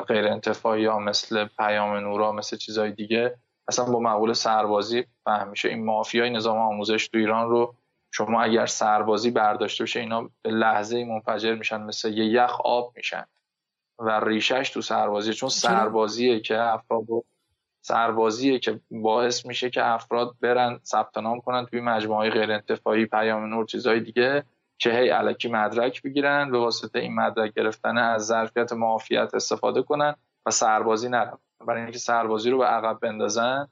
غیر 0.06 0.28
انتفاعی 0.28 0.86
ها 0.86 0.98
مثل 0.98 1.44
پیام 1.58 1.96
نورا 1.96 2.32
مثل 2.32 2.56
چیزهای 2.56 2.92
دیگه 2.92 3.36
اصلا 3.68 3.84
با 3.84 4.00
مقوله 4.00 4.32
سربازی 4.32 5.04
فهم 5.24 5.48
میشه. 5.48 5.68
این 5.68 5.84
مافیای 5.84 6.30
نظام 6.30 6.58
آموزش 6.58 7.08
تو 7.08 7.18
ایران 7.18 7.50
رو 7.50 7.74
شما 8.10 8.42
اگر 8.42 8.66
سربازی 8.66 9.30
برداشته 9.30 9.84
بشه 9.84 10.00
اینا 10.00 10.30
به 10.42 10.50
لحظه 10.50 11.04
منفجر 11.04 11.54
میشن 11.54 11.82
مثل 11.82 12.12
یه 12.12 12.26
یخ 12.26 12.60
آب 12.60 12.92
میشن 12.96 13.24
و 13.98 14.20
ریشش 14.20 14.70
تو 14.70 14.80
سربازی 14.80 15.34
چون 15.34 15.48
سربازیه 15.48 16.40
که 16.40 16.60
افراد 16.60 17.04
سربازیه 17.84 18.58
که 18.58 18.80
باعث 18.90 19.46
میشه 19.46 19.70
که 19.70 19.86
افراد 19.86 20.34
برن 20.40 20.80
ثبت 20.84 21.18
نام 21.18 21.40
کنن 21.40 21.66
توی 21.66 21.80
مجموعه 21.80 22.30
غیر 22.30 22.52
انتفاعی 22.52 23.06
پیام 23.06 23.44
نور 23.44 23.66
چیزهای 23.66 24.00
دیگه 24.00 24.44
که 24.78 24.90
هی 24.90 25.08
علکی 25.08 25.48
مدرک 25.48 26.02
بگیرن 26.02 26.50
به 26.50 26.58
واسطه 26.58 26.98
این 26.98 27.14
مدرک 27.14 27.54
گرفتن 27.54 27.98
از 27.98 28.26
ظرفیت 28.26 28.72
معافیت 28.72 29.34
استفاده 29.34 29.82
کنن 29.82 30.14
و 30.46 30.50
سربازی 30.50 31.08
نرن 31.08 31.38
برای 31.66 31.82
اینکه 31.82 31.98
سربازی 31.98 32.50
رو 32.50 32.58
به 32.58 32.64
عقب 32.64 33.00
بندازن 33.00 33.68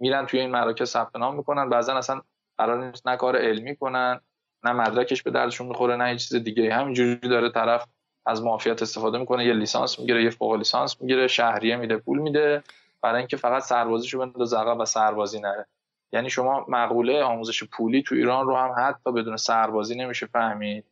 میرن 0.00 0.26
توی 0.26 0.40
این 0.40 0.50
مراکز 0.50 0.90
ثبت 0.90 1.16
نام 1.16 1.36
می‌کنن. 1.36 1.68
بعضا 1.68 1.94
اصلا 1.94 2.20
قرار 2.58 2.84
نیست 2.84 3.08
نه 3.08 3.16
کار 3.16 3.36
علمی 3.36 3.76
کنن 3.76 4.20
نه 4.64 4.72
مدرکش 4.72 5.22
به 5.22 5.30
دردشون 5.30 5.66
می‌خوره 5.66 5.96
نه 5.96 6.16
چیز 6.16 6.34
دیگه. 6.34 6.74
همینجوری 6.74 7.28
داره 7.28 7.50
طرف 7.50 7.86
از 8.26 8.42
معافیت 8.42 8.82
استفاده 8.82 9.18
می‌کنه. 9.18 9.44
یه 9.44 9.52
لیسانس 9.52 9.98
می‌گیره 9.98 10.24
یه 10.24 10.30
فوق 10.30 10.54
لیسانس 10.54 11.00
می‌گیره 11.00 11.26
شهریه 11.26 11.76
میده 11.76 11.96
پول 11.96 12.18
میده. 12.18 12.62
برای 13.02 13.18
اینکه 13.18 13.36
فقط 13.36 13.62
سربازیشو 13.62 14.18
بندازه 14.18 14.58
عقب 14.58 14.80
و 14.80 14.84
سربازی 14.84 15.40
نره. 15.40 15.66
یعنی 16.12 16.30
شما 16.30 16.66
مقوله 16.68 17.22
آموزش 17.22 17.64
پولی 17.64 18.02
تو 18.02 18.14
ایران 18.14 18.46
رو 18.46 18.56
هم 18.56 18.74
حتی 18.78 19.12
بدون 19.12 19.36
سربازی 19.36 19.94
نمیشه 19.94 20.26
فهمید. 20.26 20.84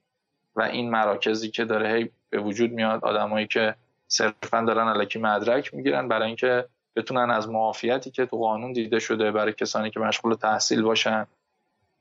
و 0.57 0.63
این 0.63 0.91
مراکزی 0.91 1.51
که 1.51 1.65
داره 1.65 1.93
هی 1.93 2.11
به 2.31 2.39
وجود 2.39 2.73
میاد 2.73 3.05
آدمایی 3.05 3.47
که 3.47 3.75
صرفا 4.09 4.61
دارن 4.61 4.89
علکی 4.89 5.19
مدرک 5.19 5.75
می‌گیرن 5.75 6.09
برای 6.09 6.27
اینکه 6.27 6.69
بتونن 6.97 7.31
از 7.31 7.49
معافیتی 7.49 8.11
که 8.11 8.27
تو 8.27 8.37
قانون 8.37 8.73
دیده 8.73 8.99
شده 8.99 9.33
برای 9.33 9.53
کسانی 9.53 9.91
که 9.91 10.01
مشغول 10.01 10.35
تحصیل 10.35 10.83
باشن 10.83 11.27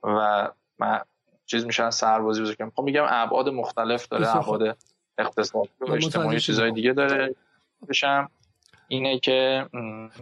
و 0.04 0.48
چیز 1.46 1.66
میشن 1.66 1.90
سربازی 1.90 2.42
بزرگم 2.42 2.72
خب 2.76 2.84
میگم 2.84 3.06
ابعاد 3.10 3.50
مختلف 3.50 4.08
داره 4.08 4.36
ابعاد 4.36 4.78
اقتصادی 5.18 5.70
و 5.80 5.92
اجتماعی 5.92 6.40
چیزهای 6.40 6.72
دیگه 6.72 6.94
داره. 6.94 7.36
بشم. 7.90 8.30
اینه 8.88 9.20
که 9.20 9.66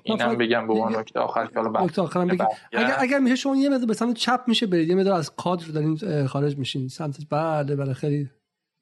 اینم 0.03 0.37
بگم 0.37 0.67
به 0.67 0.73
عنوان 0.73 0.95
نکته 0.95 1.19
آخر 1.19 1.45
که 1.45 1.59
حالا 1.59 1.87
آخرم 1.97 2.27
بگم. 2.27 2.45
اگر 2.73 2.95
اگر 2.99 3.19
میشه 3.19 3.35
شما 3.35 3.55
یه 3.55 3.69
مقدار 3.69 3.85
به 3.85 3.93
سمت 3.93 4.15
چپ 4.15 4.43
میشه 4.47 4.67
برید 4.67 4.89
یه 4.89 4.95
مقدار 4.95 5.13
از 5.13 5.35
کادر 5.35 5.67
دارین 5.67 6.27
خارج 6.27 6.57
میشین. 6.57 6.87
سمت 6.87 7.17
بله 7.29 7.75
بله 7.75 7.93
خیلی 7.93 8.29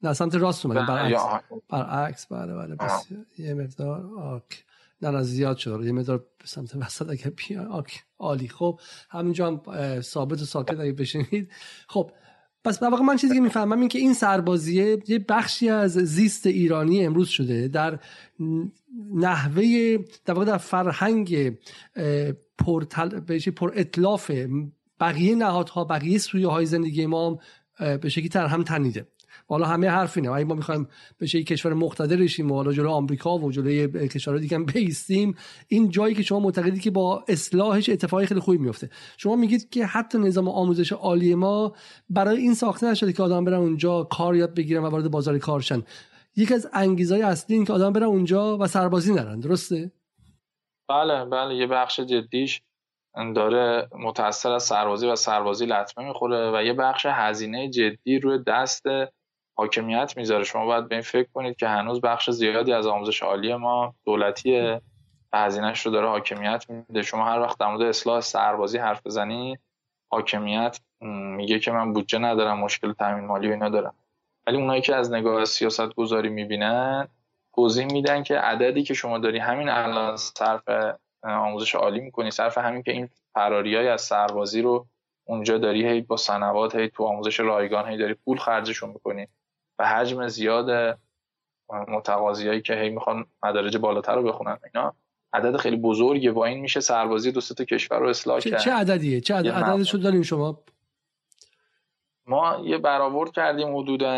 نه 0.02 0.12
سمت 0.12 0.34
راست 0.34 0.66
اومدین 0.66 0.86
برعکس. 0.86 1.22
برعکس 1.68 2.26
بله 2.26 2.54
بله 2.54 2.74
بس. 2.74 3.08
یه 3.38 3.54
مقدار 3.54 4.06
آک. 4.18 4.64
نه 5.02 5.10
نه 5.10 5.22
زیاد 5.22 5.56
شد. 5.56 5.80
یه 5.84 5.92
مقدار 5.92 6.18
به 6.18 6.46
سمت 6.46 6.76
وسط 6.76 7.10
اگه 7.10 7.30
بیا 7.30 7.68
آک 7.70 8.04
عالی. 8.18 8.48
خب 8.48 8.80
همینجا 9.10 9.46
هم 9.46 9.60
ثابت 10.00 10.42
و 10.42 10.44
ساکت 10.44 10.80
اگه 10.80 10.92
بشینید. 10.92 11.52
خب 11.88 12.10
پس 12.64 12.82
واقع 12.82 13.02
من 13.02 13.16
چیزی 13.16 13.34
که 13.34 13.40
می‌فهمم 13.48 13.80
این 13.80 13.88
که 13.88 13.98
این 13.98 14.14
سربازیه 14.14 14.98
یه 15.08 15.18
بخشی 15.18 15.68
از 15.68 15.92
زیست 15.92 16.46
ایرانی 16.46 17.06
امروز 17.06 17.28
شده. 17.28 17.68
در 17.68 17.98
نحوه 19.14 19.96
در 20.24 20.34
واقع 20.34 20.46
در 20.46 20.58
فرهنگ 20.58 21.58
پر, 22.58 22.84
پر 23.56 23.72
اطلاف 23.74 24.30
بقیه 25.00 25.34
نهادها 25.34 25.84
بقیه 25.84 26.18
سویه 26.18 26.48
های 26.48 26.66
زندگی 26.66 27.06
ما 27.06 27.38
به 27.78 28.08
شکلی 28.08 28.28
تر 28.28 28.46
هم 28.46 28.62
تنیده. 28.62 29.06
حالا 29.46 29.66
همه 29.66 29.88
حرف 29.88 30.16
اینه. 30.16 30.30
اگه 30.30 30.44
ما 30.44 30.54
می‌خوایم 30.54 30.88
به 31.18 31.26
شکلی 31.26 31.44
کشور 31.44 31.74
مقتدر 31.74 32.16
بشیم 32.16 32.50
و 32.50 32.54
حالا 32.54 32.72
جلو 32.72 32.90
آمریکا 32.90 33.38
و 33.38 33.52
جلوی 33.52 34.08
کشورهای 34.08 34.42
دیگه 34.42 34.56
هم 34.56 34.64
بیستیم 34.64 35.34
این 35.68 35.90
جایی 35.90 36.14
که 36.14 36.22
شما 36.22 36.40
معتقدید 36.40 36.82
که 36.82 36.90
با 36.90 37.24
اصلاحش 37.28 37.88
اتفاقی 37.88 38.26
خیلی 38.26 38.40
خوبی 38.40 38.58
میفته 38.58 38.90
شما 39.16 39.36
میگید 39.36 39.70
که 39.70 39.86
حتی 39.86 40.18
نظام 40.18 40.48
آموزش 40.48 40.92
عالی 40.92 41.34
ما 41.34 41.72
برای 42.10 42.36
این 42.36 42.54
ساخته 42.54 42.90
نشده 42.90 43.12
که 43.12 43.22
آدم 43.22 43.44
برن 43.44 43.54
اونجا 43.54 44.02
کار 44.02 44.36
یاد 44.36 44.54
بگیرن 44.54 44.82
و 44.82 44.88
وارد 44.88 45.10
بازار 45.10 45.38
کارشن 45.38 45.82
یکی 46.36 46.54
از 46.54 46.70
انگیزهای 46.72 47.22
اصلی 47.22 47.56
این 47.56 47.64
که 47.64 47.72
آدم 47.72 47.92
برن 47.92 48.02
اونجا 48.02 48.58
و 48.58 48.66
سربازی 48.66 49.14
نرن. 49.14 49.40
درسته؟ 49.40 49.92
بله 50.88 51.24
بله. 51.24 51.54
یه 51.54 51.66
بخش 51.66 52.00
جدیش 52.00 52.62
داره 53.36 53.88
متأثر 53.98 54.52
از 54.52 54.62
سربازی 54.62 55.06
و 55.06 55.16
سربازی 55.16 55.66
لطمه 55.66 56.08
می‌خوره 56.08 56.52
و 56.54 56.64
یه 56.64 56.72
بخش 56.72 57.06
هزینه 57.10 57.70
جدی 57.70 58.18
روی 58.18 58.38
دست 58.46 58.84
حاکمیت 59.56 60.16
می‌ذاره. 60.16 60.44
شما 60.44 60.66
باید 60.66 60.88
به 60.88 60.94
این 60.94 61.02
فکر 61.02 61.28
کنید 61.34 61.56
که 61.56 61.68
هنوز 61.68 62.00
بخش 62.00 62.30
زیادی 62.30 62.72
از 62.72 62.86
آموزش 62.86 63.22
عالی 63.22 63.54
ما 63.54 63.94
دولتیه. 64.04 64.80
و 65.32 65.38
هزینهش 65.38 65.86
رو 65.86 65.92
داره 65.92 66.08
حاکمیت 66.08 66.64
میده. 66.68 67.02
شما 67.02 67.24
هر 67.24 67.40
وقت 67.40 67.58
در 67.58 67.66
مورد 67.66 67.82
اصلاح 67.82 68.20
سربازی 68.20 68.78
حرف 68.78 69.06
بزنی 69.06 69.58
حاکمیت 70.10 70.80
میگه 71.00 71.58
که 71.58 71.72
من 71.72 71.92
بودجه 71.92 72.18
ندارم 72.18 72.58
مشکل 72.58 72.92
تامین 72.92 73.24
مالی 73.24 73.48
و 73.48 73.50
اینا 73.50 73.68
دارم. 73.68 73.94
ولی 74.46 74.56
اونایی 74.56 74.82
که 74.82 74.94
از 74.94 75.12
نگاه 75.12 75.44
سیاست 75.44 75.94
گذاری 75.94 76.28
می‌بینن 76.28 77.08
توضیح 77.54 77.86
میدن 77.86 78.22
که 78.22 78.38
عددی 78.38 78.82
که 78.82 78.94
شما 78.94 79.18
داری 79.18 79.38
همین 79.38 79.68
الان 79.68 80.16
صرف 80.16 80.62
آموزش 81.22 81.74
عالی 81.74 82.00
می‌کنی 82.00 82.30
صرف 82.30 82.58
همین 82.58 82.82
که 82.82 82.92
این 82.92 83.08
های 83.42 83.88
از 83.88 84.02
سربازی 84.02 84.62
رو 84.62 84.86
اونجا 85.24 85.58
داری 85.58 85.88
هی 85.88 86.00
با 86.00 86.16
سنوات 86.16 86.76
هی 86.76 86.88
تو 86.88 87.04
آموزش 87.04 87.40
رایگان 87.40 87.88
هی 87.88 87.96
داری 87.96 88.14
پول 88.14 88.38
خرجشون 88.38 88.90
می‌کنی. 88.90 89.28
و 89.78 89.88
حجم 89.88 90.28
زیاد 90.28 90.98
متقاضیایی 91.88 92.62
که 92.62 92.74
هی 92.74 92.90
می‌خوان 92.90 93.26
مدارج 93.42 93.76
بالاتر 93.76 94.14
رو 94.14 94.22
بخونن 94.22 94.58
اینا 94.74 94.94
عدد 95.32 95.56
خیلی 95.56 95.76
بزرگه. 95.76 96.32
با 96.32 96.44
این 96.44 96.60
میشه 96.60 96.80
سربازی 96.80 97.32
دو 97.32 97.40
تا 97.40 97.64
کشور 97.64 97.98
رو 97.98 98.08
اصلاح 98.08 98.40
کرد. 98.40 98.60
چه 98.60 98.72
عددیه؟ 98.72 99.20
چه 99.20 99.34
عدد 99.34 99.48
عددشو 99.48 99.98
دارین 99.98 100.22
شما؟ 100.22 100.58
ما 102.26 102.60
یه 102.64 102.78
برآورد 102.78 103.30
کردیم 103.30 103.76
حدودا 103.76 104.10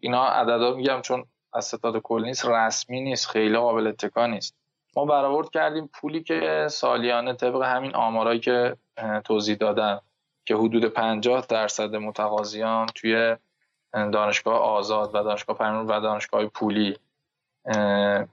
اینا 0.00 0.26
عددا 0.26 0.74
میگم 0.74 1.00
چون 1.02 1.24
از 1.52 1.64
ستاد 1.64 1.98
کل 1.98 2.24
نیست 2.24 2.46
رسمی 2.46 3.00
نیست 3.00 3.28
خیلی 3.28 3.56
قابل 3.56 3.86
اتکا 3.86 4.26
نیست. 4.26 4.56
ما 4.96 5.04
برآورد 5.04 5.50
کردیم 5.50 5.90
پولی 5.92 6.22
که 6.22 6.66
سالیانه 6.70 7.34
طبق 7.34 7.62
همین 7.62 7.94
آمارایی 7.94 8.40
که 8.40 8.76
توضیح 9.24 9.56
دادم 9.56 10.00
که 10.44 10.54
حدود 10.54 10.84
50 10.84 11.46
درصد 11.48 11.96
متقاضیان 11.96 12.86
توی 12.86 13.36
دانشگاه 13.92 14.58
آزاد 14.58 15.14
و 15.14 15.22
دانشگاه 15.22 15.56
پرمون 15.56 15.86
و 15.86 16.00
دانشگاه 16.00 16.46
پولی 16.46 16.96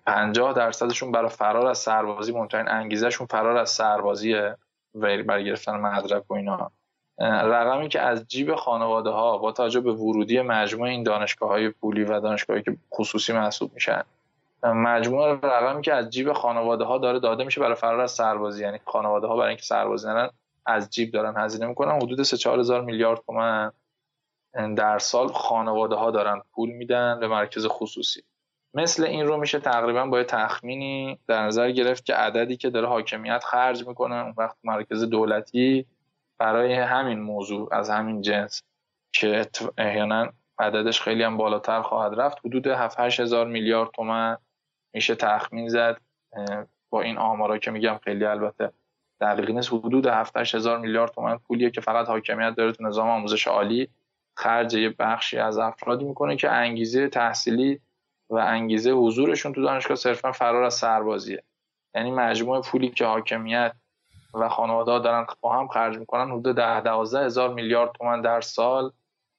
50 0.06 0.54
درصدشون 0.54 1.12
برای 1.12 1.30
فرار 1.30 1.68
از 1.68 1.78
سربازی 1.78 2.32
مهمترین 2.32 2.68
انگیزشون 2.68 3.28
فرار 3.28 3.58
از 3.58 3.70
سربازیه 3.70 4.58
برای 4.96 5.46
گرفتن 5.46 5.76
مدرک 5.76 6.32
و 6.32 6.34
اینا. 6.34 6.72
رقمی 7.20 7.90
که 7.90 8.02
از 8.02 8.28
جیب 8.28 8.56
خانواده 8.56 9.10
ها 9.10 9.38
با 9.38 9.52
توجه 9.52 9.80
به 9.80 9.92
ورودی 9.92 10.42
مجموع 10.42 10.88
این 10.88 11.04
دانشگاه 11.04 11.50
های 11.50 11.70
پولی 11.70 12.04
و 12.04 12.20
دانشگاهی 12.20 12.62
که 12.62 12.78
خصوصی 12.94 13.34
محسوب 13.34 13.74
میشن 13.74 14.04
مجموع 14.64 15.40
رقمی 15.44 15.82
که 15.82 15.94
از 15.94 16.10
جیب 16.10 16.34
خانواده 16.34 16.84
ها 16.84 16.98
داره 16.98 17.20
داده 17.20 17.44
میشه 17.44 17.62
برای 17.62 17.76
فرار 17.76 18.00
از 18.00 18.12
سربازی. 18.12 18.64
یعنی 18.64 18.80
خانواده 18.86 19.28
ها 19.28 19.36
برای 19.36 19.48
اینکه 19.48 19.64
سربازی 19.64 20.08
نرن 20.08 20.30
از 20.66 20.90
جیب 20.90 21.12
دارن 21.12 21.34
هزینه 21.38 21.68
می‌کنن 21.68 21.96
حدود 21.96 22.24
3 22.24 22.38
4 22.38 22.60
هزار 22.60 22.82
میلیارد 22.82 23.22
تومن 23.26 23.72
در 24.56 25.00
سال 25.00 25.28
خانواده 25.28 25.96
ها 25.96 26.12
دارن 26.12 26.42
پول 26.54 26.70
میدن 26.70 27.20
به 27.20 27.28
مرکز 27.28 27.66
خصوصی. 27.68 28.22
مثل 28.74 29.04
این 29.04 29.26
رو 29.26 29.38
میشه 29.38 29.60
تقریبا 29.60 30.06
با 30.06 30.24
تخمینی 30.24 31.20
در 31.28 31.46
نظر 31.46 31.72
گرفت 31.72 32.06
که 32.06 32.14
عددی 32.14 32.58
که 32.58 32.70
داره 32.70 32.88
حاکمیت 32.88 33.44
خرج 33.44 33.88
می‌کنه 33.88 34.16
اون 34.16 34.34
وقت 34.38 34.56
مرکز 34.64 35.04
دولتی 35.04 35.86
برای 36.38 36.74
همین 36.74 37.20
موضوع 37.20 37.70
از 37.72 37.90
همین 37.90 38.22
جنس 38.22 38.64
که 39.14 39.46
احیانا 39.78 40.30
عددش 40.60 41.02
خیلی 41.02 41.24
هم 41.24 41.38
بالاتر 41.38 41.82
خواهد 41.82 42.20
رفت. 42.20 42.38
حدود 42.46 42.68
7 42.68 43.00
هزار 43.00 43.48
میلیارد 43.48 43.92
تومن 43.92 44.38
میشه 44.94 45.16
تخمین 45.16 45.70
زد. 45.70 46.02
با 46.90 47.02
این 47.02 47.18
آمارا 47.18 47.58
که 47.58 47.72
میگم 47.72 48.00
خیلی 48.04 48.26
البته 48.26 48.72
دقیق 49.22 49.52
نیست 49.52 49.74
حدود 49.74 50.08
7 50.08 50.38
هزار 50.38 50.80
میلیارد 50.80 51.12
تومن 51.12 51.38
پولیه 51.38 51.70
که 51.70 51.82
فقط 51.82 52.08
حاکمیت 52.08 52.56
داره 52.56 52.72
تو 52.72 52.84
نظام 52.84 53.10
آموزش 53.10 53.48
عالی. 53.48 53.90
خرج 54.36 54.74
یه 54.74 54.90
بخشی 54.90 55.38
از 55.38 55.58
افرادی 55.58 56.06
می‌کنه 56.06 56.36
که 56.36 56.52
انگیزه 56.52 57.08
تحصیلی 57.08 57.80
و 58.30 58.36
انگیزه 58.36 58.92
حضورشون 58.92 59.54
تو 59.54 59.62
دانشگاه 59.62 59.98
صرفا 59.98 60.32
فرار 60.32 60.64
از 60.64 60.74
سربازیه. 60.74 61.44
یعنی 61.96 62.12
مجموع 62.12 62.62
پولی 62.62 62.90
که 62.90 63.06
حاکمیت 63.06 63.74
و 64.34 64.50
خانواده 64.50 65.00
دارن 65.00 65.26
با 65.42 65.60
هم 65.60 65.68
خرج 65.68 65.98
می‌کنن 65.98 66.32
حدود 66.32 66.56
ده 66.56 66.82
دوازده 66.82 67.26
هزار 67.26 67.54
میلیارد 67.54 67.92
تومن 67.92 68.22
در 68.22 68.42
سال 68.42 68.92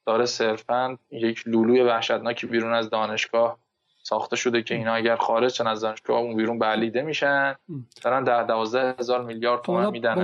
داره 0.05 0.25
صرفا 0.25 0.97
یک 1.11 1.47
لولوی 1.47 1.81
وحشتناکی 1.81 2.47
بیرون 2.47 2.73
از 2.73 2.89
دانشگاه 2.89 3.59
ساخته 4.09 4.35
شده 4.35 4.63
که 4.63 4.75
اینا 4.75 4.93
اگر 4.93 5.15
خارج 5.15 5.51
شن 5.51 5.67
از 5.67 5.81
دانشگاه 5.81 6.17
اون 6.17 6.35
بیرون 6.35 6.59
بلیده 6.59 7.01
میشن. 7.01 7.55
دارن 8.03 8.23
ده 8.23 8.43
دوازده 8.43 8.95
هزار 8.99 9.23
میلیارد 9.25 9.61
تومان 9.61 9.91
میدن. 9.91 10.15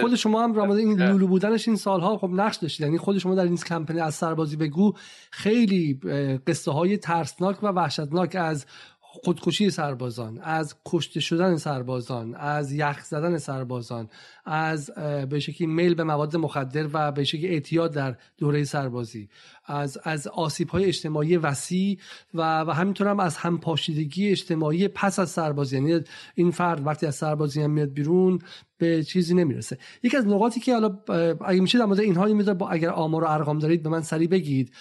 خود 0.00 0.14
شما 0.14 0.42
هم 0.42 0.54
رامده 0.54 0.80
این 0.80 1.02
لولو 1.02 1.26
بودنش 1.26 1.68
این 1.68 1.76
سالها 1.76 2.18
خب 2.18 2.30
نقش 2.32 2.56
داشتید 2.56 2.86
یعنی 2.86 2.98
خود 2.98 3.18
شما 3.18 3.34
در 3.34 3.42
این 3.42 3.56
کمپانی 3.56 4.00
از 4.00 4.14
سربازی 4.14 4.56
بگو 4.56 4.92
خیلی 5.30 6.00
قصه 6.46 6.72
های 6.72 6.96
ترسناک 6.96 7.62
و 7.62 7.66
وحشتناک 7.66 8.36
از 8.40 8.66
خودکشی 9.12 9.70
سربازان 9.70 10.38
از 10.42 10.74
کشته 10.86 11.20
شدن 11.20 11.56
سربازان 11.56 12.34
از 12.34 12.72
یخ 12.72 13.04
زدن 13.04 13.38
سربازان 13.38 14.08
از 14.44 14.90
به 15.30 15.40
شکلی 15.40 15.66
میل 15.66 15.94
به 15.94 16.04
مواد 16.04 16.36
مخدر 16.36 16.88
و 16.92 17.12
به 17.12 17.24
شکلی 17.24 17.48
اعتیاد 17.48 17.94
در 17.94 18.16
دوره 18.38 18.64
سربازی 18.64 19.28
از 19.66 19.98
از 20.04 20.26
آسیب 20.26 20.68
های 20.68 20.84
اجتماعی 20.84 21.36
وسیع 21.36 21.98
و, 22.34 22.60
و 22.60 22.70
همینطور 22.70 23.08
هم 23.08 23.20
از 23.20 23.36
همپاشیدگی 23.36 24.28
اجتماعی 24.28 24.88
پس 24.88 25.18
از 25.18 25.30
سربازی. 25.30 25.76
یعنی 25.76 26.00
این 26.34 26.50
فرد 26.50 26.86
وقتی 26.86 27.06
از 27.06 27.14
سربازی 27.14 27.62
هم 27.62 27.70
میاد 27.70 27.92
بیرون 27.92 28.38
به 28.78 29.04
چیزی 29.04 29.34
نمی‌رسه. 29.34 29.78
یکی 30.02 30.16
از 30.16 30.26
نقاطی 30.26 30.60
که 30.60 30.72
حالا 30.72 30.98
اگه 31.44 31.60
میشه 31.60 31.78
در 31.78 31.84
مورد 31.84 32.00
اینها 32.00 32.54
با 32.54 32.68
اگر 32.68 32.90
آمار 32.90 33.24
و 33.24 33.26
ارقام 33.26 33.58
دارید 33.58 33.82
به 33.82 33.88
من 33.88 34.02
سریع 34.02 34.28
بگید. 34.28 34.72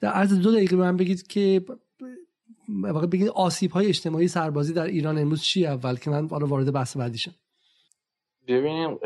در 0.00 0.08
عرض 0.08 0.32
دو 0.32 0.52
دقیقه 0.52 0.76
من 0.76 0.96
بگید 0.96 1.26
که 1.26 1.64
واقع 2.82 3.06
بگید 3.06 3.28
آسیب 3.28 3.70
های 3.70 3.86
اجتماعی 3.86 4.28
سربازی 4.28 4.72
در 4.72 4.86
ایران 4.86 5.18
امروز 5.18 5.42
چی 5.42 5.66
اول 5.66 5.96
که 5.96 6.10
من 6.10 6.24
وارد 6.26 6.72
بحث 6.72 6.96
بعدیشم 6.96 7.34
ببینیم 8.48 8.98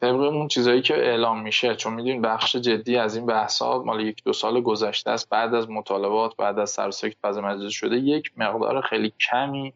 طبق 0.00 0.20
اون 0.20 0.48
چیزایی 0.48 0.82
که 0.82 0.94
اعلام 0.94 1.42
میشه 1.42 1.76
چون 1.76 1.94
می‌دونید 1.94 2.22
بخش 2.22 2.56
جدی 2.56 2.96
از 2.96 3.16
این 3.16 3.26
بحث 3.26 3.62
ها 3.62 3.82
مال 3.82 4.00
یک 4.00 4.24
دو 4.24 4.32
سال 4.32 4.60
گذشته 4.60 5.10
است. 5.10 5.28
بعد 5.28 5.54
از 5.54 5.70
مطالبات 5.70 6.36
بعد 6.36 6.58
از 6.58 6.70
سرسکت 6.70 7.16
فاز 7.22 7.38
مجلس 7.38 7.72
شده 7.72 7.96
یک 7.96 8.32
مقدار 8.36 8.80
خیلی 8.80 9.12
کمی 9.30 9.72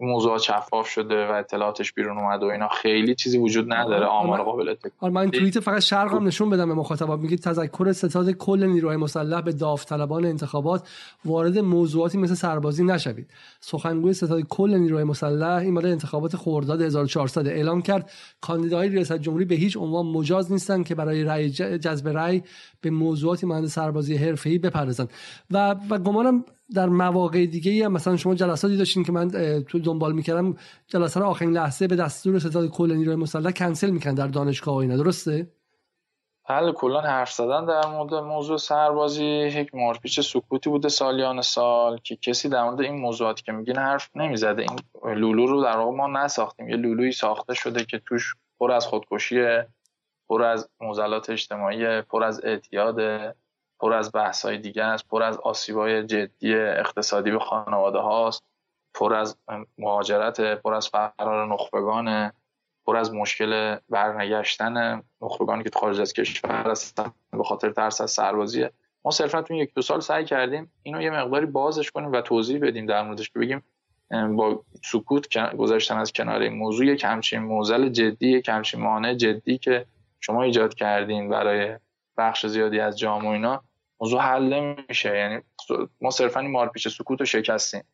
موضوع 0.00 0.38
شفاف 0.38 0.88
شده 0.88 1.26
و 1.26 1.32
اطلاعاتش 1.32 1.92
بیرون 1.92 2.18
اومد 2.18 2.42
و 2.42 2.46
اینا. 2.46 2.68
خیلی 2.68 3.14
چیزی 3.14 3.38
وجود 3.38 3.72
نداره. 3.72 4.06
آمار 4.06 4.42
قابل 4.42 4.68
اتکا 4.68 4.90
آره 5.00 5.12
من 5.12 5.30
توییت 5.30 5.60
فقط 5.60 5.80
شرقم 5.82 6.26
نشون 6.26 6.50
بدم 6.50 6.68
به 6.68 6.74
مخاطبات. 6.74 7.20
میگید 7.20 7.40
تذکر 7.40 7.92
ستاد 7.92 8.30
کل 8.30 8.66
نیروهای 8.66 8.96
مسلح 8.96 9.40
به 9.40 9.52
داوطلبان 9.52 10.24
انتخابات 10.24 10.88
وارد 11.24 11.58
موضوعاتی 11.58 12.18
مثل 12.18 12.34
سربازی 12.34 12.84
نشوید. 12.84 13.30
سخنگوی 13.60 14.12
ستاد 14.12 14.40
کل 14.40 14.74
نیروهای 14.74 15.04
مسلح 15.04 15.56
این 15.56 15.74
مال 15.74 15.86
انتخابات 15.86 16.36
خرداد 16.36 16.82
1400 16.82 17.46
اعلام 17.46 17.82
کرد. 17.82 18.10
کاندیداهای 18.40 18.88
ریاست 18.88 19.18
جمهوری 19.18 19.44
به 19.44 19.54
هیچ 19.54 19.76
عنوان 19.76 20.06
مجاز 20.06 20.52
نیستند 20.52 20.86
که 20.86 20.94
برای 20.94 21.24
رأی 21.24 21.50
جذب 21.50 22.08
رأی 22.08 22.42
به 22.80 22.90
موضوعاتی 22.90 23.46
مانند 23.46 23.66
سربازی 23.66 24.16
حرفه‌ای 24.16 24.58
بپردازند. 24.58 25.10
و 25.50 25.76
و 25.90 25.98
گمانم 25.98 26.44
در 26.74 26.86
مواقع 26.86 27.46
دیگه 27.46 27.84
هم 27.84 27.92
مثلا 27.92 28.16
شما 28.16 28.34
جلساتی 28.34 28.76
داشتین 28.76 29.04
که 29.04 29.12
من 29.12 29.30
تو 29.68 29.78
دنبال 29.78 30.12
می‌کردم 30.12 30.56
جلسات 30.86 31.22
آخرین 31.22 31.52
لحظه 31.52 31.86
به 31.86 31.96
دستور 31.96 32.38
ستاد 32.38 32.70
کل 32.70 32.92
نیروی 32.92 33.14
مسلح 33.16 33.50
کنسل 33.50 33.90
می‌کنن 33.90 34.14
در 34.14 34.26
دانشگاه 34.26 34.76
اینا 34.76 34.96
درسته؟ 34.96 35.50
بله 36.48 36.72
کلا 36.72 37.00
حرف 37.00 37.32
زدن 37.32 37.66
در 37.66 37.86
مورد 37.86 38.14
موضوع 38.14 38.56
سربازی 38.56 39.24
یک 39.24 39.74
مارپیچ 39.74 40.20
سکوتی 40.20 40.70
بوده 40.70 40.88
سالیان 40.88 41.42
سال 41.42 41.98
که 41.98 42.16
کسی 42.16 42.48
در 42.48 42.64
مورد 42.64 42.80
این 42.80 42.94
موضوعاتی 42.94 43.42
که 43.42 43.52
میگین 43.52 43.76
حرف 43.76 44.10
نمی‌زده. 44.14 44.62
این 44.62 44.78
لولو 45.16 45.46
رو 45.46 45.62
در 45.62 45.76
واقع 45.76 45.96
ما 45.96 46.06
نساختیم. 46.06 46.68
یه 46.68 46.76
لولویی 46.76 47.12
ساخته 47.12 47.54
شده 47.54 47.84
که 47.84 48.02
توش 48.06 48.34
پر 48.60 48.72
از 48.72 48.86
خودکشی 48.86 49.36
پر 50.28 50.42
از 50.42 50.68
موزلات 50.80 51.30
اجتماعی 51.30 52.02
پر 52.02 52.24
از 52.24 52.44
اعتیاد 52.44 52.96
پر 53.84 53.92
از 53.92 54.12
بحث 54.14 54.44
های 54.44 54.58
دیگه 54.58 54.84
است 54.84 55.08
پر 55.08 55.22
از 55.22 55.36
آسیب 55.36 55.76
های 55.76 56.06
جدی 56.06 56.54
اقتصادی 56.54 57.30
به 57.30 57.38
خانواده 57.38 57.98
هاست 57.98 58.42
پر 58.94 59.14
از 59.14 59.36
مهاجرت 59.78 60.40
پر 60.40 60.74
از 60.74 60.88
فرار 60.88 61.46
نخبگانه 61.46 62.32
پر 62.86 62.96
از 62.96 63.14
مشکل 63.14 63.76
برنگشتن 63.88 65.02
نخبگانی 65.22 65.64
که 65.64 65.70
خارج 65.74 66.00
از 66.00 66.12
کشور 66.12 66.70
هستن 66.70 67.12
به 67.30 67.44
خاطر 67.44 67.70
ترس 67.70 68.00
از 68.00 68.10
سربازیه 68.10 68.70
ما 69.04 69.10
صرفا 69.10 69.42
تو 69.42 69.54
یک 69.54 69.74
دو 69.74 69.82
سال 69.82 70.00
سعی 70.00 70.24
کردیم 70.24 70.72
اینو 70.82 71.02
یه 71.02 71.10
مقداری 71.10 71.46
بازش 71.46 71.90
کنیم 71.90 72.12
و 72.12 72.20
توضیح 72.20 72.60
بدیم 72.60 72.86
در 72.86 73.02
موردش 73.02 73.30
که 73.30 73.38
بگیم 73.38 73.62
با 74.36 74.64
سکوت 74.84 75.56
گذاشتن 75.56 75.98
از 75.98 76.12
کنار 76.12 76.40
این 76.40 76.52
موضوع 76.52 76.86
یک 76.86 77.04
همچین 77.04 77.40
موزل 77.40 77.88
جدی 77.88 78.28
یک 78.28 78.48
همچین 78.48 78.80
مانع 78.80 79.14
جدی 79.14 79.58
که 79.58 79.86
شما 80.20 80.42
ایجاد 80.42 80.74
کردین 80.74 81.28
برای 81.28 81.78
بخش 82.16 82.46
زیادی 82.46 82.80
از 82.80 82.98
جامعه 82.98 83.30
اینا 83.30 83.62
موضوع 84.00 84.20
حل 84.20 84.42
نمیشه. 84.42 85.16
یعنی 85.16 85.40
ما 86.00 86.10
صرفا 86.10 86.40
این 86.40 86.50
مارپیچ 86.50 86.88
سکوت 86.88 87.20
رو 87.20 87.26
شکستیم. 87.26 87.84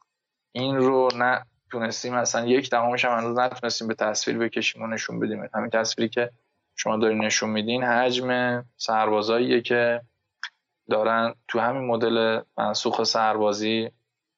این 0.53 0.77
رو 0.77 1.09
نه 1.17 1.47
تونستیم 1.71 2.15
مثلا 2.15 2.47
یک 2.47 2.71
دمامش 2.71 3.05
هم 3.05 3.19
هنوز 3.19 3.39
نتونستیم 3.39 3.89
به 3.89 3.95
تصویر 3.95 4.39
بکشیم 4.39 4.83
و 4.83 4.87
نشون 4.87 5.21
بدیم. 5.21 5.49
همین 5.55 5.71
تصویری 5.71 6.09
که 6.09 6.31
شما 6.77 6.97
دارین 6.97 7.25
نشون 7.25 7.51
میدین 7.51 7.85
حجم 7.85 8.63
سربازاییه 8.77 9.61
که 9.61 10.01
دارن 10.91 11.35
تو 11.49 11.59
همین 11.59 11.87
مدل 11.87 12.41
منسوخ 12.59 13.03
سربازی 13.03 13.91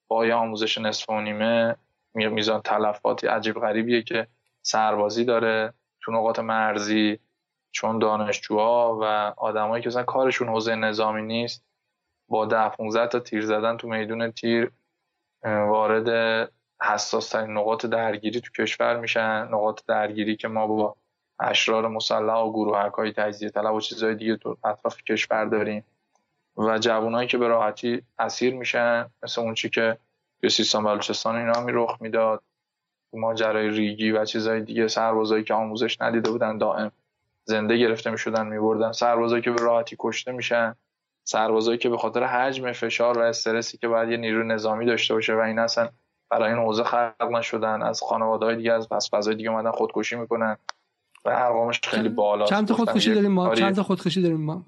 با 0.09 0.27
یا 0.27 0.39
آموزش 0.39 0.79
نصف 0.79 1.11
و 1.11 1.21
نیمه 1.21 1.77
میزان 2.15 2.61
تلفاتی 2.63 3.27
عجیب 3.27 3.55
غریبیه 3.55 4.03
که 4.03 4.27
سربازی 4.63 5.25
داره 5.25 5.73
تو 6.01 6.13
نقاط 6.13 6.39
مرزی 6.39 7.19
چون 7.73 7.99
دانشجوها 7.99 8.99
و 9.03 9.05
آدمایی 9.37 9.83
که 9.83 9.89
مثلا 9.89 10.03
کارشون 10.03 10.49
حوزه 10.49 10.75
نظامی 10.75 11.23
نیست 11.23 11.65
با 12.29 12.47
ده 12.47 12.69
15 12.69 13.07
تا 13.07 13.21
تیر 13.21 13.47
زدن 13.47 13.77
تو 13.77 13.89
میدون 13.89 14.31
تیر 14.31 14.73
وارد 15.45 16.09
حساس 16.83 17.29
ترین 17.29 17.51
نقاط 17.51 17.87
درگیری 17.87 18.41
تو 18.41 18.63
کشور 18.63 19.01
میشن. 19.01 19.49
نقاط 19.51 19.81
درگیری 19.87 20.37
که 20.37 20.49
ما 20.49 20.67
با 20.67 20.97
اشرار 21.41 21.89
مسلح 21.89 22.35
و 22.35 22.53
گروه 22.53 22.91
های 22.97 23.13
تجزیه 23.13 23.51
طلب 23.51 23.75
و 23.75 23.81
چیزهای 23.81 24.15
دیگه 24.15 24.37
تو 24.37 24.57
اطراف 24.65 25.03
کشور 25.03 25.45
داریم. 25.45 25.85
و 26.57 26.79
جوانایی 26.79 27.29
که 27.29 27.39
به 27.39 27.49
راحتی 27.49 28.03
اسیر 28.19 28.55
میشن 28.55 29.11
مثل 29.23 29.41
اون 29.41 29.55
چی 29.55 29.71
که 29.71 29.99
به 30.41 30.49
سیستان 30.49 30.85
بلوچستان 30.85 31.37
اینا 31.37 31.61
می 31.61 31.73
رخ 31.75 31.97
می‌داد. 32.01 32.43
ماجرای 33.13 33.69
ریگی 33.71 34.11
و 34.11 34.25
چیزهای 34.25 34.61
دیگه 34.61 34.89
سربازایی 34.89 35.45
که 35.45 35.55
آموزش 35.55 36.01
ندیده 36.01 36.31
بودن 36.31 36.59
دائم. 36.59 36.93
زنده 37.45 37.77
گرفته 37.77 38.11
می‌شدن 38.11 38.47
میبردن. 38.47 38.93
سربازایی 38.93 39.43
که 39.43 39.51
به 39.51 39.63
راحتی 39.63 39.97
کشته 39.99 40.33
میشن 40.33 40.75
سربازایی 41.25 41.79
که 41.79 41.89
به 41.89 41.99
خاطر 41.99 42.25
حجم 42.25 42.73
فشار 42.73 43.19
و 43.19 43.21
استرسی 43.21 43.79
که 43.79 43.89
باید 43.89 44.11
یه 44.11 44.17
نیرو 44.17 44.43
نظامی 44.43 44.87
داشته 44.87 45.15
باشه 45.15 45.35
و 45.35 45.39
این 45.39 45.59
اصلا 45.59 45.89
برای 46.31 46.53
این 46.53 46.63
حوزه 46.63 46.85
خلق 46.85 47.29
نشدن 47.33 47.83
از 47.83 48.01
خانواده 48.01 48.47
های 48.47 48.57
دیگه 48.57 48.73
از 48.73 48.89
پس 48.89 49.15
فضای 49.15 49.35
دیگه 49.35 49.51
اومدن 49.51 49.71
خودکشی 49.71 50.17
می‌کنن 50.17 50.57
و 51.25 51.29
ارقامش 51.29 51.81
خیلی 51.85 52.09
بالا 52.09 52.45
چند 52.45 52.69
تا 52.69 52.75
خودکشی 52.75 53.15
داریم؟ 53.15 53.33
ما 53.33 53.55
چند 53.55 53.77
تا 53.77 53.83
خودکشی 53.83 54.23
داریم؟ 54.23 54.41
ما 54.41 54.65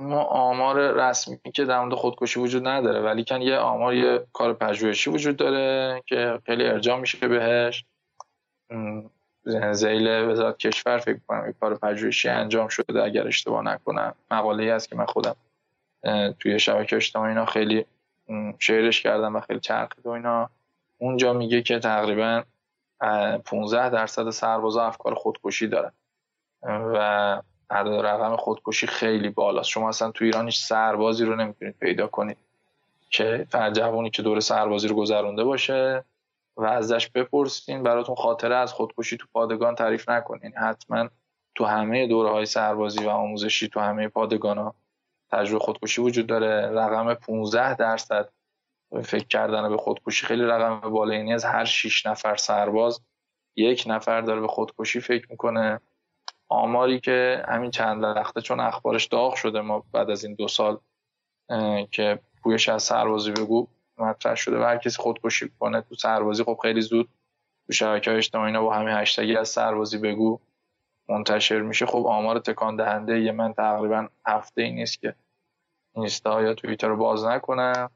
ما 0.00 0.22
آمار 0.22 0.92
رسمی 0.92 1.38
که 1.54 1.64
در 1.64 1.80
مورد 1.80 1.94
خودکشی 1.94 2.40
وجود 2.40 2.68
نداره 2.68 3.00
ولی 3.00 3.24
کن 3.24 3.42
یه 3.42 3.56
آمار 3.56 3.94
یه 3.94 4.26
کار 4.32 4.54
پژوهشی 4.54 5.10
وجود 5.10 5.36
داره 5.36 6.02
که 6.06 6.40
خیلی 6.46 6.66
ارجاع 6.66 7.00
میشه 7.00 7.28
بهش. 7.28 7.84
زیل 9.72 10.08
وزارت 10.08 10.58
کشور 10.58 10.98
فکر 10.98 11.18
کنم 11.28 11.46
یه 11.46 11.54
کار 11.60 11.74
پژوهشی 11.74 12.28
انجام 12.28 12.68
شده 12.68 13.02
اگر 13.02 13.26
اشتباه 13.26 13.62
نکنم. 13.62 14.14
مقاله 14.30 14.62
ای 14.62 14.70
است 14.70 14.88
که 14.88 14.96
من 14.96 15.06
خودم 15.06 15.36
توی 16.40 16.58
شبکه 16.58 16.96
اجتماعی 16.96 17.28
اینا 17.28 17.46
خیلی 17.46 17.86
شعرش 18.58 19.02
کردم 19.02 19.36
و 19.36 19.40
خیلی 19.40 19.60
چرخید 19.60 20.06
و 20.06 20.10
اینا. 20.10 20.50
اونجا 20.98 21.32
میگه 21.32 21.62
که 21.62 21.78
تقریبا 21.78 22.42
15 23.44 23.90
درصد 23.90 24.30
سربازا 24.30 24.86
افکار 24.86 25.14
خودکشی 25.14 25.66
دارن. 25.66 25.92
و 26.62 27.42
عدد 27.70 28.06
رقم 28.06 28.36
خودکشی 28.36 28.86
خیلی 28.86 29.28
بالاست. 29.28 29.68
شما 29.68 29.88
اصلا 29.88 30.10
تو 30.10 30.24
ایران 30.24 30.44
هیچ 30.44 30.58
سربازی 30.58 31.24
رو 31.24 31.36
نمی‌تونید 31.36 31.74
پیدا 31.80 32.06
کنید 32.06 32.36
که 33.10 33.46
جوانی 33.72 34.10
که 34.10 34.22
دور 34.22 34.40
سربازی 34.40 34.88
رو 34.88 34.96
گذرونده 34.96 35.44
باشه. 35.44 36.04
و 36.58 36.64
ازش 36.64 37.08
بپرسین 37.08 37.82
براتون 37.82 38.14
خاطره 38.14 38.56
از 38.56 38.72
خودکشی 38.72 39.16
تو 39.16 39.26
پادگان 39.32 39.74
تعریف 39.74 40.08
نکنین. 40.08 40.56
حتما 40.56 41.08
تو 41.54 41.64
همه 41.64 42.06
دوره 42.06 42.30
های 42.30 42.46
سربازی 42.46 43.04
و 43.04 43.08
آموزشی 43.08 43.68
تو 43.68 43.80
همه 43.80 44.08
پادگان 44.08 44.58
ها 44.58 44.74
تجربه 45.30 45.64
خودکشی 45.64 46.00
وجود 46.00 46.26
داره. 46.26 46.70
رقم 46.70 47.14
15 47.14 47.74
درصد 47.74 48.28
فکر 49.02 49.26
کردن 49.26 49.68
به 49.68 49.76
خودکشی 49.76 50.26
خیلی 50.26 50.44
رقم 50.44 50.90
بالایی 50.90 51.32
از 51.32 51.44
هر 51.44 51.64
6 51.64 52.06
نفر 52.06 52.36
سرباز 52.36 53.00
یک 53.56 53.84
نفر 53.86 54.20
داره 54.20 54.40
به 54.40 54.48
خودکشی 54.48 55.00
فکر 55.00 55.26
می‌کنه. 55.30 55.80
آماری 56.48 57.00
که 57.00 57.44
همین 57.48 57.70
چند 57.70 58.02
وقته 58.04 58.40
چون 58.40 58.60
اخبارش 58.60 59.06
داغ 59.06 59.34
شده 59.34 59.60
ما 59.60 59.84
بعد 59.92 60.10
از 60.10 60.24
این 60.24 60.34
دو 60.34 60.48
سال 60.48 60.78
که 61.90 62.18
پویش 62.42 62.68
از 62.68 62.82
سربازی 62.82 63.32
بگو 63.32 63.68
مطرح 64.00 64.34
شده 64.34 64.58
و 64.58 64.62
هر 64.62 64.78
کسی 64.78 65.02
خودکشی 65.02 65.50
کنه 65.60 65.80
تو 65.80 65.94
سربازی 65.94 66.44
خب 66.44 66.58
خیلی 66.62 66.80
زود 66.80 67.08
تو 67.66 67.72
شبکه 67.72 68.16
اجتماعی 68.16 68.58
با 68.58 68.74
همین 68.74 68.94
هشتگی 68.94 69.36
از 69.36 69.48
سربازی 69.48 69.98
بگو 69.98 70.40
منتشر 71.08 71.60
میشه. 71.60 71.86
خب 71.86 72.06
آمار 72.06 72.38
تکان 72.38 72.76
دهنده 72.76 73.20
یه 73.20 73.32
من 73.32 73.52
تقریبا 73.52 74.08
هفته 74.26 74.62
ای 74.62 74.72
نیست 74.72 75.00
که 75.00 75.14
اینستا 75.94 76.42
یا 76.42 76.54
توییتر 76.54 76.88
رو 76.88 76.96
باز 76.96 77.24
نکنم. 77.24 77.90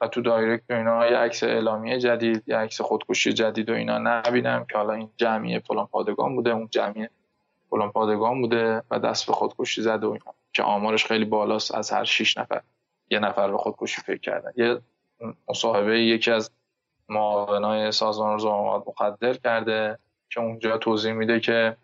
و 0.00 0.08
تو 0.08 0.22
دایرکت 0.22 0.64
و 0.70 0.72
اینا 0.72 1.06
یه 1.06 1.16
عکس 1.16 1.42
اعلامیه 1.42 1.98
جدید 1.98 2.42
یه 2.46 2.56
عکس 2.56 2.80
خودکشی 2.80 3.32
جدید 3.32 3.70
و 3.70 3.72
اینا 3.72 3.98
نبینم 3.98 4.64
که 4.70 4.78
حالا 4.78 4.92
این 4.92 5.10
جمعیه 5.16 5.58
فلان 5.60 5.86
پادگان 5.86 6.36
بوده 6.36 6.50
اون 6.50 6.68
جمعیه 6.70 7.10
فلان 7.70 7.90
پادگان 7.92 8.40
بوده 8.40 8.82
و 8.90 8.98
دست 8.98 9.26
به 9.26 9.32
خودکشی 9.32 9.82
زده 9.82 10.06
و 10.06 10.10
اینا. 10.10 10.34
که 10.52 10.62
آمارش 10.62 11.06
خیلی 11.06 11.24
بالاست 11.24 11.74
از 11.74 11.90
هر 11.90 12.04
6 12.04 12.38
نفر. 12.38 12.60
یه 13.10 13.18
نفر 13.18 13.50
به 13.50 13.56
خودکشی 13.56 14.00
فکر 14.00 14.20
کردن. 14.20 14.52
یه 14.56 14.80
مصاحبه 15.48 16.00
یکی 16.00 16.30
از 16.30 16.50
معاونای 17.08 17.92
سازمان 17.92 18.32
روزنامه 18.32 18.84
مقدر 18.86 19.34
کرده 19.34 19.98
که 20.30 20.40
اونجا 20.40 20.78
توضیح 20.78 21.12
میده 21.12 21.40
که 21.40 21.76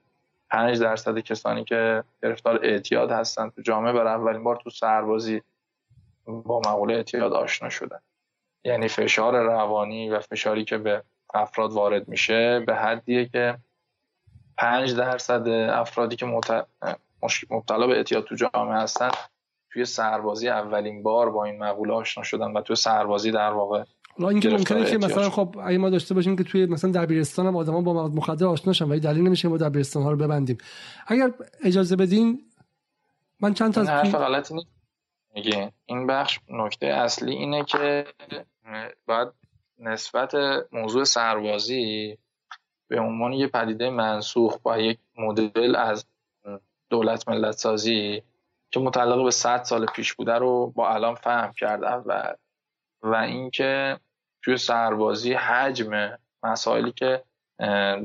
5 0.51 0.81
درصد 0.81 1.19
کسانی 1.19 1.65
که 1.65 2.05
گرفتار 2.23 2.61
اعتیاد 2.63 3.11
هستن 3.11 3.51
تو 3.51 3.63
جامعه 3.63 3.93
برای 3.93 4.15
اولین 4.15 4.45
بار 4.45 4.57
تو 4.57 4.71
سربازی 4.71 5.43
با 6.25 6.61
مقوله 6.67 6.95
اعتیاد 6.95 7.33
آشنا 7.33 7.69
شدن. 7.69 7.99
یعنی 8.65 8.89
فشار 8.89 9.43
روانی 9.43 10.11
و 10.11 10.21
فشاری 10.21 10.65
که 10.65 10.79
به 10.79 11.03
افراد 11.35 11.73
وارد 11.73 12.09
میشه 12.09 12.61
به 12.61 12.75
حدیه 12.75 13.27
که 13.27 13.59
5 14.59 14.95
درصد 14.95 15.49
افرادی 15.49 16.17
که 16.17 16.27
مبتلا 17.51 17.87
به 17.87 17.97
اعتیاد 17.97 18.25
تو 18.25 18.35
جامعه 18.35 18.77
هستن 18.77 19.11
توی 19.73 19.85
سربازی 19.85 20.49
اولین 20.49 21.03
بار 21.03 21.31
با 21.31 21.45
این 21.45 21.59
مقوله 21.59 21.93
آشنا 21.93 22.25
شدن 22.25 22.53
و 22.53 22.61
توی 22.61 22.77
سربازی 22.77 23.31
در 23.31 23.51
واقع 23.51 23.85
حالا 24.19 24.31
اینکه 24.31 24.49
ممکنه 24.49 24.85
که 24.85 24.99
مثلا 24.99 25.31
خب 25.31 25.57
اگه 25.63 25.79
ما 25.79 25.91
داشته 25.91 26.15
باشیم 26.15 26.37
که 26.37 26.45
توی 26.45 26.67
مثلا 26.67 26.91
دبیرستان 26.91 27.47
هم 27.47 27.57
آدما 27.57 27.81
با 27.81 27.93
مواد 27.93 28.15
مخدر 28.15 28.47
آشنا 28.47 28.73
شن 28.73 28.89
ولی 28.89 29.01
دلیل 29.01 29.23
نمیشه 29.23 29.49
ما 29.49 29.57
دبیرستان 29.57 30.03
ها 30.03 30.11
رو 30.11 30.17
ببندیم. 30.17 30.59
اگر 31.07 31.33
اجازه 31.65 31.97
بدین 31.97 32.41
من 33.41 33.55
چند 33.55 33.73
تا 33.73 33.81
از 33.81 33.89
حرف 33.89 34.15
غلطی 34.15 34.55
میگه 35.35 35.73
این 35.87 36.07
بخش 36.07 36.41
نکته 36.49 36.87
اصلی 36.87 37.33
اینه 37.33 37.65
که 37.65 38.07
باید 39.07 39.29
نسبت 39.79 40.35
موضوع 40.73 41.05
سربازی 41.05 42.19
به 42.89 43.01
عنوان 43.01 43.33
یه 43.33 43.47
پدیده 43.47 43.91
منسوخ 43.91 44.59
با 44.59 44.79
یک 44.79 44.99
مدل 45.19 45.77
از 45.77 46.07
دولت 46.91 47.29
ملت 47.29 47.57
سازی 47.57 48.23
که 48.73 48.81
متعلق 48.81 49.25
به 49.25 49.31
100 49.31 49.63
سال 49.63 49.87
پیش 49.87 50.15
بوده 50.15 50.35
رو 50.35 50.73
با 50.77 50.95
الان 50.95 51.15
فهم 51.15 51.53
کرد 51.53 51.85
اول 51.85 52.33
و 53.03 53.15
اینکه 53.15 53.99
توی 54.45 54.57
سربازی 54.57 55.33
حجم 55.33 56.19
مسائلی 56.43 56.93
که 56.93 57.23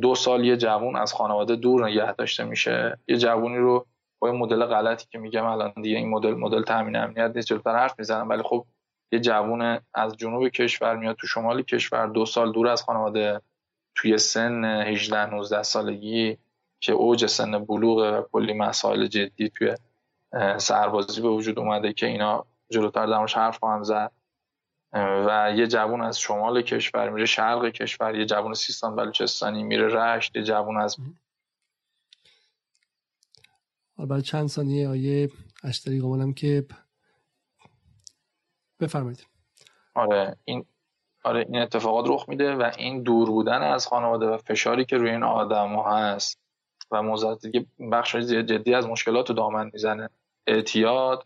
دو 0.01 0.15
سال 0.15 0.45
یه 0.45 0.57
جوون 0.57 0.95
از 0.95 1.13
خانواده 1.13 1.55
دور 1.55 1.87
نگه 1.87 2.13
داشته 2.13 2.43
میشه 2.43 2.99
یه 3.07 3.17
جوونی 3.17 3.57
رو 3.57 3.85
با 4.19 4.29
این 4.29 4.37
مدل 4.37 4.65
غلطی 4.65 5.07
که 5.09 5.19
میگم 5.19 5.45
الان 5.45 5.73
دیگه 5.81 5.97
این 5.97 6.09
مدل 6.09 6.33
مدل 6.33 6.63
تامین 6.63 6.95
امنیت 6.95 7.31
نیست 7.35 7.47
جلوتر 7.47 7.75
حرف 7.75 7.99
می‌زنم 7.99 8.29
ولی 8.29 8.43
خب 8.43 8.65
یه 9.11 9.19
جوون 9.19 9.79
از 9.93 10.17
جنوب 10.17 10.47
کشور 10.47 10.95
میاد 10.95 11.15
تو 11.15 11.27
شمال 11.27 11.61
کشور 11.61 12.07
دو 12.07 12.25
سال 12.25 12.51
دور 12.51 12.67
از 12.67 12.83
خانواده 12.83 13.41
توی 13.95 14.17
سن 14.17 14.65
18 14.65 15.25
19 15.25 15.63
سالگی 15.63 16.37
که 16.79 16.93
اوج 16.93 17.25
سن 17.25 17.65
بلوغ 17.65 17.97
و 17.97 18.21
کلی 18.31 18.53
مسائل 18.53 19.07
جدی 19.07 19.49
توی 19.49 19.75
سربازی 20.57 21.21
به 21.21 21.29
وجود 21.29 21.59
اومده 21.59 21.93
که 21.93 22.05
اینا 22.05 22.45
جلوتر 22.69 23.05
درمش 23.05 23.33
حرف 23.33 23.57
خواهم 23.59 23.83
زد. 23.83 24.11
و 24.93 25.53
یه 25.55 25.67
جوون 25.67 26.01
از 26.01 26.19
شمال 26.19 26.61
کشور 26.61 27.09
میره 27.09 27.25
شرق 27.25 27.69
کشور 27.69 28.15
یه 28.15 28.25
جوون 28.25 28.53
سیستان 28.53 28.95
بلوچستانی 28.95 29.63
میره 29.63 29.87
رشت 29.87 30.35
یه 30.35 30.43
جوون 30.43 30.77
از 30.77 30.97
بعد 33.97 34.21
چند 34.21 34.47
ثانیه 34.47 34.89
آیه 34.89 35.29
اشتری 35.63 35.99
گمانم 35.99 36.33
که 36.33 36.65
بفرمایید. 38.79 39.27
آره 39.93 40.35
این 40.45 40.65
آره 41.23 41.39
این 41.39 41.61
اتفاقات 41.61 42.05
رخ 42.09 42.29
میده 42.29 42.55
و 42.55 42.71
این 42.77 43.03
دور 43.03 43.29
بودن 43.29 43.61
از 43.61 43.87
خانواده 43.87 44.25
و 44.25 44.37
فشاری 44.37 44.85
که 44.85 44.97
روی 44.97 45.09
این 45.09 45.23
آدم 45.23 45.75
ها 45.75 45.97
هست. 45.97 46.39
و 46.91 47.03
موضوعات 47.03 47.45
دیگه 47.45 47.65
بخش 47.91 48.15
جدی 48.15 48.73
از 48.73 48.87
مشکلات 48.87 49.29
رو 49.29 49.35
دامن 49.35 49.69
می‌زنه. 49.73 50.09
اعتیاد 50.47 51.25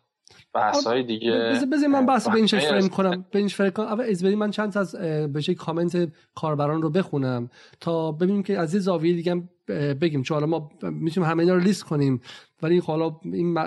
بحث 0.54 0.88
های 0.88 1.04
دیگه. 1.04 1.32
بذار 1.72 1.88
من 1.88 2.06
بحث 2.06 2.30
به 2.30 2.36
این 2.36 2.48
فریم 2.48 2.90
کنم. 2.90 3.26
به 3.32 3.40
این 3.40 3.48
فریم 3.48 3.72
کنم. 3.72 3.86
اول 3.86 4.04
از 4.04 4.24
من 4.24 4.52
چند 4.52 4.78
از 4.78 4.96
به 5.34 5.42
کامنت 5.56 6.12
کاربران 6.36 6.82
رو 6.82 6.90
بخونم 6.90 7.50
تا 7.80 8.12
ببینیم 8.12 8.44
که 8.44 8.58
از 8.58 8.74
یه 8.74 8.80
زاویه 8.80 9.14
دیگه 9.14 9.44
بگیم 9.68 10.22
چون 10.24 10.36
حالا 10.36 10.48
ما 10.48 10.70
می‌تونیم 10.82 11.30
همه 11.30 11.44
اینا 11.44 11.54
رو 11.54 11.60
لیست 11.60 11.84
کنیم 11.84 12.22
ولی 12.62 12.80
حالا 12.80 13.20
این 13.24 13.58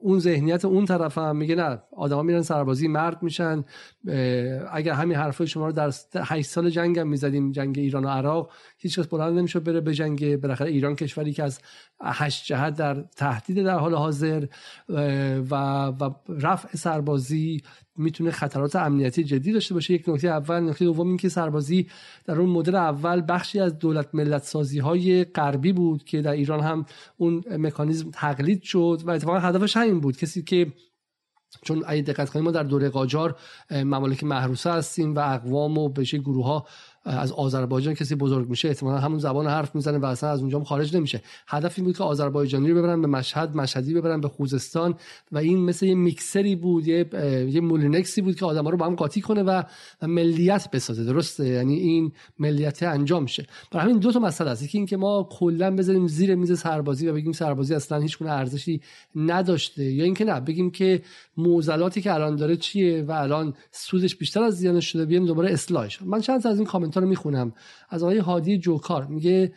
اون 0.00 0.18
ذهنیت 0.18 0.64
اون 0.64 0.84
طرف 0.84 1.18
هم 1.18 1.36
میگه 1.36 1.54
نه 1.54 1.82
آدما 1.96 2.22
میرن 2.22 2.42
سربازی 2.42 2.88
مرد 2.88 3.22
میشن 3.22 3.64
اگر 4.72 4.92
همین 4.92 5.16
حرفای 5.16 5.46
شما 5.46 5.66
رو 5.66 5.72
در 5.72 5.92
8 6.16 6.50
سال 6.50 6.70
جنگ 6.70 6.98
هم 6.98 7.08
می‌زدیم 7.08 7.52
جنگ 7.52 7.78
ایران 7.78 8.04
و 8.04 8.08
عراق 8.08 8.50
هیچ 8.78 8.98
کس 8.98 9.06
بلند 9.06 9.38
نمیشه 9.38 9.60
بره 9.60 9.80
به 9.80 9.94
جنگ 9.94 10.36
بالاخره 10.36 10.70
ایران 10.70 10.96
کشوری 10.96 11.32
که 11.32 11.42
از 11.42 11.58
هشت 12.02 12.44
جهت 12.44 12.76
در 12.76 13.02
تهدید 13.16 13.64
در 13.64 13.78
حال 13.78 13.94
حاضر 13.94 14.46
و, 14.88 15.86
و 15.86 16.10
رفع 16.28 16.76
سربازی 16.76 17.62
می‌تونه 17.96 18.30
خطرات 18.30 18.76
امنیتی 18.76 19.24
جدی 19.24 19.52
داشته 19.52 19.74
باشه. 19.74 19.94
یک 19.94 20.08
نکته 20.08 20.28
اول 20.28 20.60
نکته 20.60 20.84
دوم 20.84 21.08
اینکه 21.08 21.28
سربازی 21.28 21.88
در 22.24 22.40
اون 22.40 22.50
مدل 22.50 22.74
اول 22.74 23.22
بخشی 23.28 23.60
از 23.60 23.78
دولت 23.78 24.08
ملت 24.14 24.42
سازی 24.42 24.78
های 24.78 25.24
غربی 25.24 25.72
بود 25.72 26.04
که 26.04 26.22
در 26.22 26.32
ایران 26.32 26.60
هم 26.60 26.86
اون 27.16 27.44
مکانیزم 27.50 28.10
تقلید 28.10 28.62
شد 28.62 29.02
و 29.04 29.10
اتفاقا 29.10 29.38
هدفش 29.38 29.76
همین 29.76 30.00
بود. 30.00 30.16
کسی 30.16 30.42
که 30.42 30.72
چون 31.62 31.82
اگه 31.86 32.02
دقت 32.02 32.30
کنیم 32.30 32.44
ما 32.44 32.50
در 32.50 32.62
دوره 32.62 32.88
قاجار 32.88 33.36
ممالک 33.70 34.24
محروسه 34.24 34.70
هستیم 34.70 35.14
و 35.14 35.18
اقوام 35.18 35.78
و 35.78 35.88
بشه 35.88 36.18
گروه 36.18 36.46
ها 36.46 36.66
از 37.04 37.32
آذربایجان 37.32 37.94
کسی 37.94 38.14
بزرگ 38.14 38.48
میشه 38.48 38.68
احتمالا 38.68 38.98
همون 38.98 39.18
زبان 39.18 39.46
حرف 39.46 39.74
می‌زنه 39.74 39.98
و 39.98 40.04
اصلا 40.04 40.30
از 40.30 40.40
اونجا 40.40 40.64
خارج 40.64 40.96
نمیشه. 40.96 41.22
هدف 41.48 41.74
این 41.76 41.84
بود 41.84 41.96
که 41.96 42.04
آذربایجانی 42.04 42.70
رو 42.70 42.78
ببرن 42.78 43.00
به 43.00 43.06
مشهد 43.08 43.56
مشهدی 43.56 43.94
ببرن 43.94 44.20
به 44.20 44.28
خوزستان 44.28 44.94
و 45.32 45.38
این 45.38 45.58
مثل 45.58 45.86
یه 45.86 45.94
میکسری 45.94 46.56
بود 46.56 46.88
یه 46.88 47.06
یه 47.48 47.60
مولینکسی 47.60 48.22
بود 48.22 48.36
که 48.36 48.46
آدما 48.46 48.70
رو 48.70 48.76
با 48.76 48.86
هم 48.86 48.94
قاطی 48.94 49.20
کنه 49.20 49.42
و 49.42 49.62
ملیت 50.02 50.70
بسازه 50.70 51.04
درسته؟ 51.04 51.48
یعنی 51.48 51.74
این 51.74 52.12
ملیت 52.38 52.82
انجام 52.82 53.26
شه. 53.26 53.46
برای 53.70 53.84
همین 53.84 53.98
دو 53.98 54.12
تا 54.12 54.18
مسئله 54.18 54.50
است. 54.50 54.62
یکی 54.62 54.78
اینکه 54.78 54.96
ما 54.96 55.28
کلا 55.30 55.76
بذاریم 55.76 56.06
زیر 56.06 56.34
میز 56.34 56.58
سربازی 56.58 57.08
و 57.08 57.12
بگیم 57.12 57.32
سربازی 57.32 57.74
اصلا 57.74 57.98
هیچ 57.98 58.18
گونه 58.18 58.30
ارزشی 58.30 58.80
نداشته 59.16 59.84
یا 59.84 60.04
اینکه 60.04 60.24
نه 60.24 60.40
بگیم 60.40 60.70
که 60.70 61.02
معضلاتی 61.36 62.00
که 62.00 62.14
الان 62.14 62.36
داره 62.36 62.56
چیه 62.56 63.02
و 63.02 63.10
الان 63.10 63.54
سودش 63.70 64.16
بیشتر 64.16 64.42
از 64.42 64.56
زیانش 64.56 64.92
شده 64.92 65.04
بیایم 65.04 65.26
دوباره 65.26 65.52
اصلاحش 65.52 66.02
من 66.02 66.20
چند 66.20 66.46
از 66.46 66.56
این 66.56 66.66
کامنت 66.66 66.91
رو 67.00 67.08
می‌خونم. 67.08 67.52
از 67.90 68.02
آقای 68.02 68.18
هادی 68.18 68.58
جوکار 68.58 69.06
میگه 69.06 69.52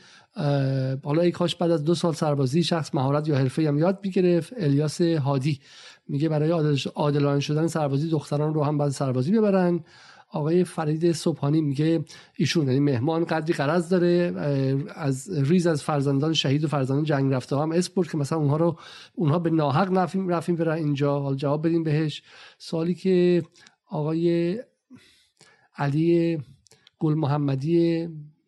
حالا 1.03 1.21
ای 1.21 1.31
کاش 1.31 1.55
بعد 1.55 1.71
از 1.71 1.83
دو 1.83 1.95
سال 1.95 2.13
سربازی 2.13 2.63
شخص 2.63 2.95
مهارت 2.95 3.27
یا 3.27 3.35
حرفه 3.35 3.67
هم 3.67 3.77
یاد 3.77 4.01
بگرفت 4.01 4.53
الیاس 4.57 5.01
هادی 5.01 5.59
میگه 6.07 6.29
برای 6.29 6.51
عادلانه 6.95 7.39
شدن 7.39 7.67
سربازی 7.67 8.09
دختران 8.09 8.53
رو 8.53 8.63
هم 8.63 8.77
بعد 8.77 8.89
سربازی 8.89 9.31
ببرن. 9.31 9.83
آقای 10.29 10.63
فرید 10.63 11.11
صبحانی 11.11 11.61
میگه 11.61 12.05
ایشون 12.35 12.67
یعنی 12.67 12.79
مهمان 12.79 13.23
قدری 13.23 13.53
قرض 13.53 13.89
داره 13.89 14.33
از 14.95 15.29
ریز 15.49 15.67
از 15.67 15.83
فرزندان 15.83 16.33
شهید 16.33 16.63
و 16.63 16.67
فرزندان 16.67 17.03
جنگ 17.03 17.33
رفته 17.33 17.57
هم 17.57 17.71
اسپورت 17.71 18.11
که 18.11 18.17
مثلا 18.17 18.37
اونها 18.37 18.57
رو 18.57 18.79
اونها 19.13 19.39
به 19.39 19.49
ناحق 19.49 19.97
رفتیم 19.97 20.29
رفتیم 20.29 20.55
برن 20.55 20.77
اینجا. 20.77 21.19
حالا 21.19 21.35
جواب 21.35 21.67
بدیم 21.67 21.83
بهش. 21.83 22.23
سوالی 22.57 22.95
که 22.95 23.43
آقای 23.89 24.57
علی 25.77 26.37
گل 26.99 27.13
محمدی 27.13 28.07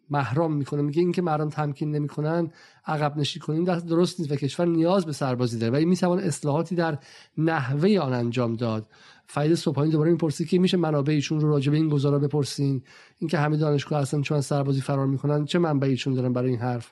محرام 0.10 0.54
می‌کنه. 0.54 0.82
میگه 0.82 1.02
اینکه 1.02 1.22
مردم 1.22 1.50
تمکین 1.50 1.92
نمی‌کنن 1.92 2.52
عقب 2.86 3.18
نشی 3.18 3.40
کنیم. 3.40 3.64
درست 3.64 4.20
نیست 4.20 4.32
و 4.32 4.36
کشور 4.36 4.66
نیاز 4.66 5.06
به 5.06 5.12
سربازی 5.12 5.60
داره. 5.60 5.74
و 5.74 5.76
این 5.76 5.88
می‌توان 5.88 6.20
اصلاحاتی 6.20 6.76
در 6.76 7.00
نحوه 7.38 8.00
آن 8.00 8.14
انجام 8.14 8.54
داد. 8.54 8.88
فاید 9.28 9.56
صبحانی 9.56 9.92
دوباره 9.92 10.12
می‌پرسی 10.12 10.46
که 10.46 10.60
میشه 10.60 10.78
منابع 10.78 11.14
ایشون 11.14 11.40
رو 11.40 11.50
راجع 11.50 11.72
به 11.72 11.78
این 11.78 11.90
گزارا 11.90 12.20
بپرسین؟ 12.20 12.84
اینکه 13.20 13.38
همه 13.38 13.58
دانشگاه 13.58 14.02
هستن 14.02 14.22
چون 14.22 14.42
سربازی 14.42 14.82
فرار 14.82 15.08
می‌کنن 15.08 15.46
چه 15.46 15.60
منبعی 15.60 15.92
ایشون 15.92 16.14
دارن 16.14 16.34
برای 16.34 16.50
این 16.50 16.60
حرف؟ 16.60 16.92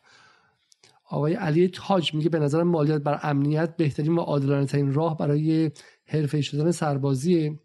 آقای 1.10 1.34
علی 1.34 1.68
تاج 1.68 2.14
میگه 2.14 2.30
به 2.30 2.40
نظر 2.40 2.64
مالیات 2.64 3.04
بر 3.04 3.20
امنیت 3.24 3.78
بهترین 3.78 4.16
و 4.16 4.22
عادلانه 4.22 4.66
ترین 4.66 4.94
راه 4.94 5.18
برای 5.18 5.72
حرفه 6.06 6.42
شدن 6.42 6.72
سربازی 6.72 7.60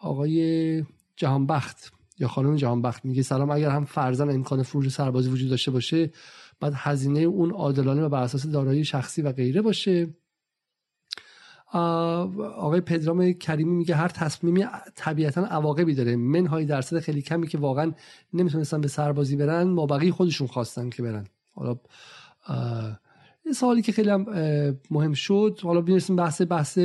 آقای 0.00 0.84
جهانبخت. 1.16 1.92
یا 2.20 2.28
خانم 2.28 2.56
جهانبخت 2.56 3.04
میگه 3.04 3.22
سلام 3.22 3.50
اگر 3.50 3.70
هم 3.70 3.84
فرزن 3.84 4.30
امکان 4.30 4.62
فروش 4.62 4.88
سربازی 4.88 5.30
وجود 5.30 5.50
داشته 5.50 5.70
باشه 5.70 6.10
بعد 6.60 6.72
هزینه 6.76 7.20
اون 7.20 7.50
عادلانه 7.50 8.02
و 8.02 8.08
بر 8.08 8.22
اساس 8.22 8.46
دارایی 8.46 8.84
شخصی 8.84 9.22
و 9.22 9.32
غیره 9.32 9.62
باشه. 9.62 10.08
آقای 11.72 12.80
پدرام 12.80 13.32
کریمی 13.32 13.74
میگه 13.74 13.94
هر 13.94 14.08
تصمیمی 14.08 14.66
طبیعتا 14.96 15.44
عواقبی 15.44 15.94
داره. 15.94 16.16
منهای 16.16 16.64
درصد 16.64 16.98
خیلی 16.98 17.22
کمی 17.22 17.48
که 17.48 17.58
واقعا 17.58 17.92
نمی‌تونستن 18.32 18.80
به 18.80 18.88
سربازی 18.88 19.36
برن 19.36 19.62
ما 19.62 19.86
بقیه 19.86 20.12
خودشون 20.12 20.46
خواستن 20.46 20.90
که 20.90 21.02
برن. 21.02 21.26
حالا 21.54 21.76
یه 23.46 23.52
سوالی 23.52 23.82
که 23.82 23.92
خیلی 23.92 24.10
هم 24.10 24.26
مهم 24.90 25.12
شد. 25.12 25.60
حالا 25.62 25.80
بیرسیم 25.80 26.16
بحث 26.16 26.42
بحث 26.42 26.78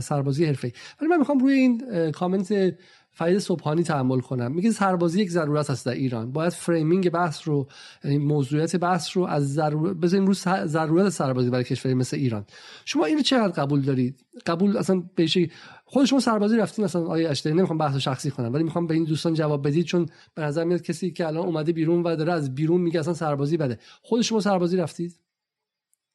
سربازی 0.00 0.44
حرفه 0.44 0.72
ولی 1.00 1.10
من 1.10 1.18
می‌خوام 1.18 1.38
روی 1.38 1.52
این 1.52 2.10
کامنت 2.10 2.74
فرید 3.18 3.38
صبحانی 3.38 3.82
تأمل 3.82 4.20
کنم. 4.20 4.52
میگه 4.52 4.70
سربازی 4.70 5.22
یک 5.22 5.30
ضرورت 5.30 5.70
هست 5.70 5.86
در 5.86 5.92
ایران. 5.92 6.32
باید 6.32 6.52
framing 6.52 7.10
بحث 7.10 7.48
رو 7.48 7.66
یعنی 8.04 8.18
موضوعیت 8.18 8.76
بحث 8.76 9.16
رو 9.16 9.24
از 9.24 9.54
ضرورت 9.54 9.96
بزنیم 9.96 10.26
رو 10.26 10.32
ضرورت 10.66 11.08
سربازی 11.08 11.50
برای 11.50 11.64
کشوری 11.64 11.94
مثل 11.94 12.16
ایران. 12.16 12.46
شما 12.84 13.04
اینو 13.04 13.22
چقدر 13.22 13.62
قبول 13.62 13.80
دارید؟ 13.80 14.24
قبول 14.46 14.76
اصلا 14.76 15.02
بهش 15.14 15.38
خود 15.84 16.04
شما 16.04 16.20
سربازی 16.20 16.56
رفتین 16.56 16.84
مثلا 16.84 17.06
آیه 17.06 17.28
اشتری 17.28 17.52
نمی‌خوام 17.52 17.78
بحث 17.78 17.96
شخصی 17.96 18.30
کنم 18.30 18.52
ولی 18.52 18.64
می‌خوام 18.64 18.86
به 18.86 18.94
این 18.94 19.04
دوستان 19.04 19.34
جواب 19.34 19.66
بدید 19.66 19.86
چون 19.86 20.06
به 20.34 20.42
نظر 20.42 20.64
میاد 20.64 20.82
کسی 20.82 21.10
که 21.10 21.26
الان 21.26 21.46
اومده 21.46 21.72
بیرون 21.72 22.02
و 22.02 22.16
داره 22.16 22.32
از 22.32 22.54
بیرون 22.54 22.80
میگه 22.80 23.00
اصلا 23.00 23.14
سربازی 23.14 23.56
بده. 23.56 23.78
خود 24.02 24.22
شما 24.22 24.40
سربازی 24.40 24.76
رفتید؟ 24.76 25.20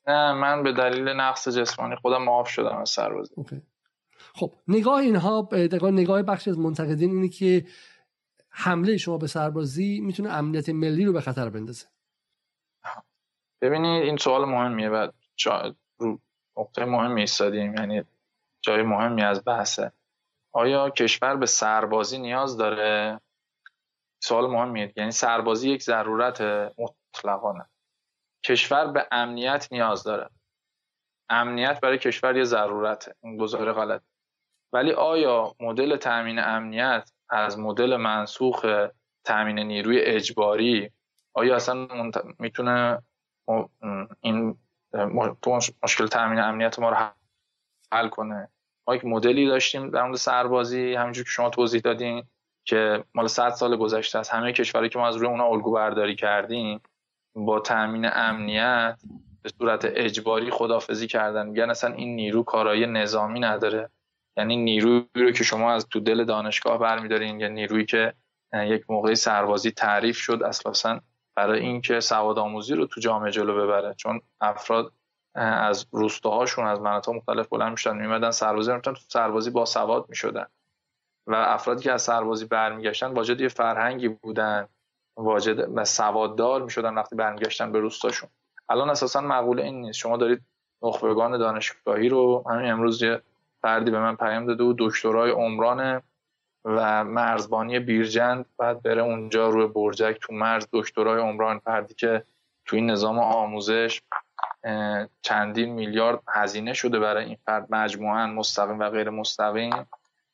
نه 0.07 0.33
من 0.33 0.63
به 0.63 0.73
دلیل 0.73 1.07
نقص 1.07 1.47
جسمانی 1.47 1.95
خودم 1.95 2.23
معاف 2.23 2.47
شدم 2.47 2.77
از 2.81 2.89
سربازی. 2.89 3.33
اوکی. 3.35 3.61
خب 4.35 4.53
نگاه 4.67 4.99
اینها 4.99 5.49
نگاه 5.83 6.21
بخش 6.21 6.47
از 6.47 6.59
منتقدین 6.59 7.11
اینه 7.11 7.29
که 7.29 7.65
حمله 8.49 8.97
شما 8.97 9.17
به 9.17 9.27
سربازی 9.27 9.99
می‌تونه 10.01 10.29
امنیت 10.29 10.69
ملی 10.69 11.05
رو 11.05 11.13
به 11.13 11.21
خطر 11.21 11.49
بندازه. 11.49 11.87
ببینید 13.61 14.03
این 14.03 14.17
سوال 14.17 14.45
مهمیه 14.45 14.89
و 14.89 15.07
جا... 15.35 15.75
نقطه 16.57 16.85
مهمی 16.85 17.21
ایستادیم 17.21 17.73
یعنی 17.73 18.03
جای 18.61 18.81
مهمی 18.81 19.21
از 19.21 19.43
بحثه. 19.45 19.91
آیا 20.53 20.89
کشور 20.89 21.35
به 21.35 21.45
سربازی 21.45 22.17
نیاز 22.17 22.57
داره؟ 22.57 23.21
سوال 24.23 24.51
مهمیه. 24.51 24.93
یعنی 24.95 25.11
سربازی 25.11 25.69
یک 25.69 25.83
ضرورت 25.83 26.41
مطلقانه. 26.77 27.65
کشور 28.45 28.91
به 28.91 29.07
امنیت 29.11 29.67
نیاز 29.71 30.03
داره. 30.03 30.29
امنیت 31.29 31.79
برای 31.81 31.97
کشور 31.97 32.37
یه 32.37 32.43
ضرورته. 32.43 33.15
این 33.23 33.37
گزاره 33.37 33.73
غلط 33.73 34.01
ولی 34.73 34.91
آیا 34.91 35.55
مدل 35.59 35.95
تامین 35.95 36.39
امنیت 36.39 37.11
از 37.29 37.59
مدل 37.59 37.95
منسوخ 37.95 38.65
تامین 39.23 39.59
نیروی 39.59 39.99
اجباری 39.99 40.91
آیا 41.33 41.55
اصلا 41.55 41.87
می‌تونه 42.39 43.01
این 44.21 44.57
مشکل 45.83 46.07
تامین 46.07 46.39
امنیت 46.39 46.79
ما 46.79 46.89
رو 46.89 46.97
حل 47.91 48.07
کنه؟ 48.07 48.49
ما 48.87 48.95
یک 48.95 49.05
مدلی 49.05 49.47
داشتیم 49.47 49.89
در 49.89 50.03
مورد 50.03 50.15
سربازی 50.15 50.95
همینجور 50.95 51.23
که 51.23 51.29
شما 51.29 51.49
توضیح 51.49 51.81
دادین 51.81 52.23
که 52.65 53.03
مال 53.13 53.27
100 53.27 53.49
سال 53.49 53.77
گذشته 53.77 54.19
از 54.19 54.29
همه 54.29 54.53
کشورهایی 54.53 54.89
که 54.89 54.99
ما 54.99 55.07
از 55.07 55.15
روی 55.15 55.27
اونا 55.27 55.45
الگو 55.45 55.71
برداری 55.71 56.15
کردیم 56.15 56.81
با 57.35 57.59
تامین 57.59 58.09
امنیت 58.13 58.99
به 59.41 59.49
صورت 59.57 59.85
اجباری 59.85 60.51
خدافزی 60.51 61.07
کردن. 61.07 61.47
میگن 61.47 61.69
اصلا 61.69 61.93
این 61.93 62.15
نیرو 62.15 62.43
کارایی 62.43 62.85
نظامی 62.85 63.39
نداره. 63.39 63.89
یعنی 64.37 64.55
نیرویی 64.57 65.07
رو 65.15 65.31
که 65.31 65.43
شما 65.43 65.71
از 65.71 65.87
تو 65.87 65.99
دل 65.99 66.25
دانشگاه 66.25 66.77
برمیدارین 66.77 67.39
یا 67.39 67.47
نیرویی 67.47 67.85
که 67.85 68.13
یک 68.53 68.83
موقعی 68.89 69.15
سربازی 69.15 69.71
تعریف 69.71 70.17
شد 70.17 70.43
اساسا 70.43 70.99
برای 71.35 71.59
اینکه 71.59 71.99
سواد 71.99 72.39
آموزی 72.39 72.75
رو 72.75 72.85
تو 72.85 73.01
جامعه 73.01 73.31
جلو 73.31 73.63
ببره. 73.63 73.93
چون 73.93 74.21
افراد 74.41 74.93
از 75.35 75.87
روستاهاشون 75.91 76.67
از 76.67 76.81
مناطق 76.81 77.11
مختلف 77.11 77.47
بلند 77.47 77.71
می‌شدن 77.71 77.97
میمدن 77.97 78.31
سربازی 78.31 78.73
می‌تونن 78.73 78.95
تو 78.95 79.01
سربازی 79.07 79.49
با 79.49 79.65
سواد 79.65 80.05
می‌شدن. 80.09 80.45
و 81.27 81.35
افرادی 81.35 81.83
که 81.83 81.91
از 81.91 82.01
سربازی 82.01 82.45
برمیگشتن 82.45 83.07
واجد 83.07 83.41
یه 83.41 83.47
فرهنگی 83.47 84.07
بودن 84.07 84.67
واجد 85.17 85.77
و 85.77 85.85
سواددار 85.85 86.61
می‌شدن 86.61 86.95
وقتی 86.95 87.15
برمیگشتن 87.15 87.71
به 87.71 87.79
روستاشون. 87.79 88.29
الان 88.69 88.89
اساسا 88.89 89.21
مقوله 89.21 89.63
این 89.63 89.81
نیست. 89.81 89.99
شما 89.99 90.17
دارید 90.17 90.41
نخبگان 90.83 91.37
دانشگاهی 91.37 92.09
رو 92.09 92.43
همین 92.49 92.71
امروز 92.71 93.03
فردی 93.61 93.91
به 93.91 93.99
من 93.99 94.15
پیام 94.15 94.45
داده 94.45 94.63
و 94.63 94.73
دکترای 94.77 95.31
عمران 95.31 96.01
و 96.65 97.03
مرزبانی 97.03 97.79
بیرجند. 97.79 98.45
بعد 98.57 98.81
بره 98.81 99.01
اونجا 99.01 99.49
روی 99.49 99.67
برجک 99.67 100.17
تو 100.21 100.33
مرز 100.33 100.67
دکترای 100.73 101.21
عمران 101.21 101.59
فردی 101.59 101.93
که 101.93 102.23
تو 102.65 102.75
این 102.75 102.91
نظام 102.91 103.19
آموزش 103.19 104.01
چندین 105.21 105.69
میلیارد 105.69 106.19
هزینه 106.27 106.73
شده 106.73 106.99
برای 106.99 107.25
این 107.25 107.37
فرد 107.45 107.67
مجموعا 107.69 108.27
مستقیم 108.27 108.79
و 108.79 108.89
غیر 108.89 109.09
مستقیم. 109.09 109.87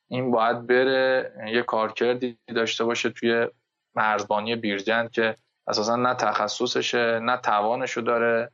این 0.08 0.30
باید 0.30 0.66
بره 0.66 1.32
یه 1.46 1.62
کارکردی 1.62 2.38
داشته 2.46 2.84
باشه 2.84 3.10
توی 3.10 3.48
مرزبانی 3.94 4.56
بیرجند 4.56 5.10
که 5.10 5.36
اساسا 5.66 5.96
نه 5.96 6.14
تخصصشه 6.14 7.18
نه 7.18 7.36
توانشو 7.36 8.00
داره 8.00 8.50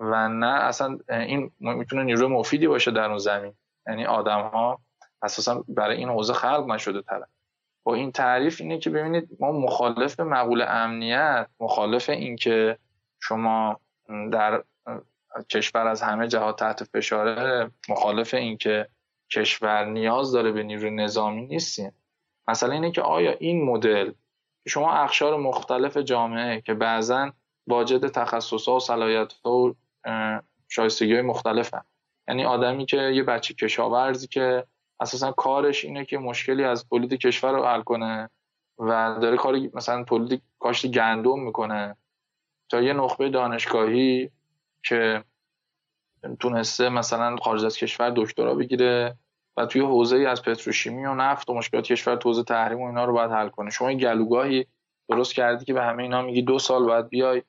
و 0.00 0.28
نه 0.28 0.46
اصلا 0.46 0.98
این 1.10 1.50
می‌تونه 1.60 2.02
نیروی 2.02 2.26
مفیدی 2.26 2.66
باشه 2.66 2.90
در 2.90 3.08
اون 3.08 3.18
زمین. 3.18 3.54
یعنی 3.88 4.04
آدم 4.04 4.40
ها 4.40 4.80
اساسا 5.22 5.64
برای 5.68 5.96
این 5.96 6.08
حوزه 6.08 6.32
خلق 6.32 6.66
نشده 6.66 7.02
طرف 7.02 7.28
با 7.84 7.94
این 7.94 8.12
تعریف 8.12 8.60
اینه 8.60 8.78
که 8.78 8.90
ببینید 8.90 9.28
ما 9.40 9.52
مخالف 9.52 10.20
مقول 10.20 10.64
امنیت 10.68 11.48
مخالف 11.60 12.08
اینکه 12.08 12.78
شما 13.20 13.80
در 14.32 14.64
کشور 15.50 15.86
از 15.86 16.02
همه 16.02 16.28
جهات 16.28 16.58
تحت 16.58 16.84
فشاره 16.84 17.70
مخالف 17.88 18.34
اینکه 18.34 18.88
کشور 19.32 19.84
نیاز 19.84 20.32
داره 20.32 20.52
به 20.52 20.62
نیروی 20.62 20.90
نظامی 20.90 21.46
نیستیم 21.46 21.92
مثلا 22.48 22.72
اینه 22.72 22.90
که 22.90 23.02
آیا 23.02 23.32
این 23.32 23.64
مدل 23.64 24.12
شما 24.68 24.92
اخشار 24.92 25.36
مختلف 25.36 25.96
جامعه 25.96 26.60
که 26.60 26.74
بعضا 26.74 27.32
واجد 27.66 28.08
تخصص 28.08 28.68
و 28.68 28.80
صلاحیت 28.80 29.46
و 29.46 29.74
شایستگی 30.68 31.16
های. 31.16 31.84
یعنی 32.28 32.44
آدمی 32.44 32.86
که 32.86 32.96
یه 32.96 33.22
بچه 33.22 33.54
کشاورزی 33.54 34.26
که 34.26 34.64
اساسا 35.00 35.32
کارش 35.32 35.84
اینه 35.84 36.04
که 36.04 36.18
مشکلی 36.18 36.64
از 36.64 36.88
تولید 36.88 37.14
کشور 37.14 37.52
رو 37.52 37.64
حل 37.64 37.82
کنه 37.82 38.30
و 38.78 39.18
داره 39.22 39.36
کاری 39.36 39.70
مثلا 39.74 40.04
تولید 40.04 40.42
کاشت 40.58 40.86
گندم 40.86 41.40
می‌کنه. 41.40 41.96
تا 42.68 42.82
یه 42.82 42.92
نخبه 42.92 43.28
دانشگاهی 43.28 44.30
که 44.82 45.24
تونسته 46.40 46.88
مثلا 46.88 47.36
خارج 47.36 47.64
از 47.64 47.76
کشور 47.76 48.12
دکترا 48.16 48.54
بگیره 48.54 49.16
و 49.56 49.66
توی 49.66 49.80
حوزه 49.80 50.16
ای 50.16 50.26
از 50.26 50.42
پتروشیمی 50.42 51.04
و 51.04 51.14
نفت 51.14 51.50
و 51.50 51.54
مشکلات 51.54 51.84
کشور 51.84 52.16
تو 52.16 52.28
حوزه 52.28 52.42
تحریم 52.42 52.80
و 52.80 52.86
اینا 52.86 53.04
رو 53.04 53.12
باید 53.12 53.30
حل 53.30 53.48
کنه. 53.48 53.70
شما 53.70 53.92
گلوگاهی 53.92 54.66
درست 55.08 55.34
کردی 55.34 55.64
که 55.64 55.72
به 55.72 55.82
همه 55.82 56.02
اینا 56.02 56.22
میگی 56.22 56.42
دو 56.42 56.58
سال 56.58 56.84
باید 56.84 57.08
بیای 57.08 57.42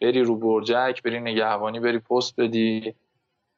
بری 0.00 0.22
رو 0.22 0.36
برجک 0.36 1.02
بری 1.02 1.20
نگهبانی 1.20 1.80
بری 1.80 1.98
پست 1.98 2.40
بدی. 2.40 2.94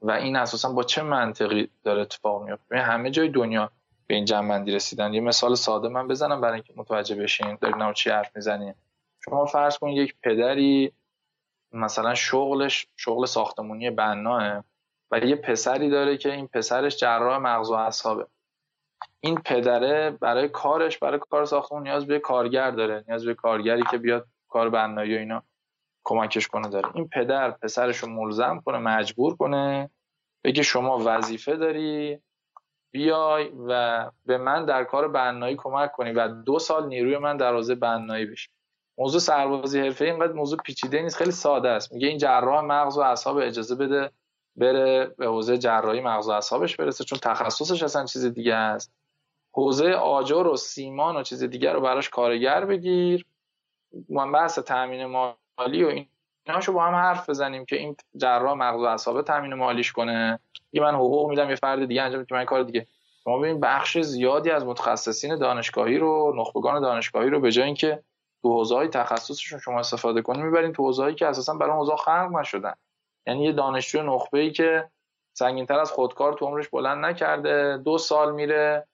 و 0.03 0.11
این 0.11 0.37
اساسا 0.37 0.73
با 0.73 0.83
چه 0.83 1.03
منطقی 1.03 1.71
داره 1.85 2.03
اتفاق 2.03 2.43
میفته 2.43 2.79
همه 2.79 3.11
جای 3.11 3.29
دنیا 3.29 3.71
به 4.07 4.15
این 4.15 4.25
جنبندی 4.25 4.73
رسیدن. 4.73 5.15
یه 5.15 5.21
مثال 5.21 5.55
ساده 5.55 5.89
من 5.89 6.09
بزنم 6.09 6.41
برای 6.41 6.55
اینکه 6.55 6.73
متوجه 6.77 7.15
بشین. 7.17 7.59
داریم 7.61 7.93
چی 7.93 8.11
حرف 8.11 8.37
می‌زنیم؟ 8.37 8.75
شما 9.25 9.45
فرض 9.45 9.79
کنید 9.79 9.99
یک 9.99 10.15
پدری 10.23 10.93
مثلا 11.73 12.15
شغلش 12.15 12.87
شغل 12.97 13.27
ساختمونی 13.27 13.91
بناه 13.91 14.65
و 15.11 15.19
یه 15.19 15.37
پسری 15.37 15.91
داره 15.91 16.17
که 16.17 16.33
این 16.33 16.47
پسرش 16.47 16.97
جراح 16.97 17.39
مغز 17.39 17.71
و 17.71 17.75
اعصابه. 17.75 18.27
این 19.21 19.41
پدره 19.41 20.11
برای 20.11 20.49
کارش 20.49 20.99
برای 20.99 21.21
کار 21.31 21.45
ساختمون 21.45 21.83
نیاز 21.83 22.07
به 22.07 22.19
کارگر 22.19 22.71
داره. 22.71 23.05
نیاز 23.09 23.25
به 23.25 23.35
کارگری 23.35 23.83
که 23.91 23.99
بیاد 23.99 24.27
کار 24.49 24.71
بنایی 24.71 25.17
و 25.17 25.19
اینا. 25.19 25.43
کمکش 26.05 26.49
کنه 26.49 26.69
داره. 26.69 26.91
این 26.95 27.09
پدر 27.09 27.51
پسرش 27.51 27.99
رو 27.99 28.09
ملزم 28.09 28.63
کنه 28.65 28.79
مجبور 28.79 29.37
کنه 29.37 29.91
بگه 30.45 30.63
شما 30.63 31.03
وظیفه 31.05 31.57
داری 31.57 32.19
بیای 32.91 33.51
و 33.69 34.11
به 34.27 34.39
من 34.39 34.65
در 34.65 34.85
کار 34.85 35.09
بنایی 35.09 35.57
کمک 35.57 35.93
کنی 35.93 36.13
و 36.13 36.29
دو 36.29 36.59
سال 36.59 36.87
نیروی 36.87 37.19
من 37.19 37.37
در 37.37 37.55
حوزه 37.55 37.75
بنایی 37.75 38.27
بشی 38.27 38.51
موضوع 38.99 39.21
سربازی 39.21 39.81
حرفه 39.81 40.05
اینقدر 40.05 40.33
موضوع 40.33 40.59
پیچیده 40.59 41.03
نیست 41.03 41.17
خیلی 41.17 41.31
ساده 41.31 41.69
است. 41.69 41.93
میگه 41.93 42.09
این 42.09 42.19
جراح 42.19 42.65
مغز 42.65 42.99
و 42.99 43.01
اعصاب 43.01 43.37
اجازه 43.37 43.75
بده 43.75 44.11
بره 44.57 45.07
به 45.07 45.27
حوزه 45.27 45.59
جراحی 45.59 46.01
مغز 46.01 46.29
و 46.29 46.31
اعصابش 46.31 46.77
برسه 46.77 47.05
چون 47.05 47.19
تخصصش 47.19 47.83
اصلا 47.83 48.05
چیز 48.05 48.25
دیگه 48.25 48.55
است. 48.55 48.93
حوزه 49.53 49.91
آجر 49.93 50.47
و 50.47 50.57
سیمان 50.57 51.17
و 51.17 51.23
چیز 51.23 51.43
دیگه 51.43 51.73
رو 51.73 51.81
براش 51.81 52.09
کارگر 52.09 52.65
بگیر. 52.65 53.27
من 54.09 54.33
بحث 54.33 54.59
تامین 54.59 55.05
مالی 55.61 55.85
و 55.85 55.89
این 55.89 56.07
ایناشو 56.47 56.73
با 56.73 56.85
هم 56.85 56.95
حرف 56.95 57.31
بزنیم 57.31 57.65
که 57.65 57.77
این 57.77 57.97
جراح 58.17 58.55
مغز 58.55 58.81
و 58.81 58.85
اعصاب 58.85 59.23
تامین 59.23 59.55
مالیش 59.55 59.93
کنه. 59.93 60.39
یه 60.73 60.83
من 60.83 60.95
حقوق 60.95 61.31
میدم 61.31 61.51
یه 61.51 61.57
فرد 61.57 61.85
دیگه 61.85 62.03
انجام 62.03 62.25
که 62.25 62.35
من 62.35 62.45
کار 62.45 62.63
دیگه. 62.63 62.87
شما 63.25 63.39
ببین 63.39 63.61
بخش 63.61 63.99
زیادی 63.99 64.51
از 64.51 64.65
متخصصین 64.65 65.37
دانشگاهی 65.37 65.99
رو 65.99 66.35
نخبگان 66.37 66.81
دانشگاهی 66.81 67.31
رو 67.31 67.41
به 67.41 67.53
جای 67.53 67.65
اینکه 67.65 68.03
تو 68.43 68.53
حوزه‌های 68.53 68.89
تخصصشون 68.89 69.59
شما 69.59 69.79
استفاده 69.79 70.23
کنید 70.23 70.45
می‌برین 70.45 70.73
تو 70.73 70.83
حوزه‌ای 70.83 71.15
که 71.15 71.27
اساسا 71.27 71.55
برای 71.55 71.73
حوزه 71.73 71.97
خلق 71.97 72.31
نشدن. 72.41 72.75
یعنی 73.27 73.45
یه 73.45 73.53
دانشجو 73.53 74.03
نخبه 74.03 74.39
ای 74.39 74.51
که 74.51 74.91
سنگینتر 75.33 75.79
از 75.79 75.93
خودکار 75.93 76.33
تو 76.33 76.47
عمرش 76.47 76.69
بلند 76.69 77.05
نکرده 77.05 77.77
دو 77.77 77.99
سال 77.99 78.35
میره 78.35 78.87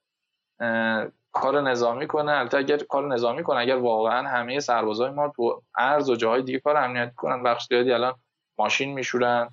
کار 1.41 1.61
نظامی 1.61 2.07
کنه. 2.07 2.32
البته 2.32 2.59
اگر 2.59 2.76
کار 2.76 3.07
نظامی 3.07 3.43
کنه 3.43 3.59
اگر 3.59 3.76
واقعا 3.76 4.28
همه 4.28 4.61
سربازای 4.61 5.11
ما 5.11 5.28
تو 5.28 5.62
ارز 5.78 6.11
و 6.11 6.16
جاهای 6.16 6.43
دیگه 6.43 6.61
کار 6.61 6.76
امنیتی 6.76 7.14
کنن. 7.16 7.43
بخش 7.43 7.66
زیادی 7.68 7.93
الان 7.93 8.14
ماشین 8.59 8.93
میشورن 8.93 9.49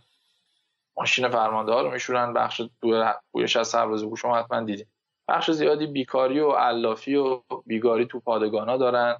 ماشین 0.98 1.30
فرمانده 1.30 1.72
ها 1.72 1.82
رو 1.82 1.92
میشورن. 1.92 2.34
بخش 2.34 2.62
تو 2.82 3.14
پویش 3.32 3.56
از 3.56 3.68
سربازی 3.68 4.06
بود 4.06 4.18
شما 4.18 4.38
حتما 4.38 4.62
دیدید 4.62 4.88
بخش 5.28 5.52
زیادی 5.52 5.88
بیکاری 5.88 6.40
و 6.40 6.52
علافی 6.52 7.16
و 7.16 7.42
بیگاری 7.66 8.06
تو 8.06 8.20
پادگانا 8.20 8.78
دارن. 8.78 9.18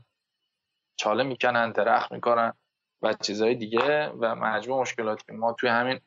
چاله 0.96 1.24
می‌کنن 1.24 1.72
درخت 1.72 2.12
می‌کنن 2.12 2.54
و 3.02 3.14
چیزهای 3.14 3.56
دیگه. 3.56 4.10
و 4.20 4.36
مجموع 4.36 4.82
مشکلاتی 4.82 5.34
ما 5.34 5.54
توی 5.54 5.70
همین 5.70 6.00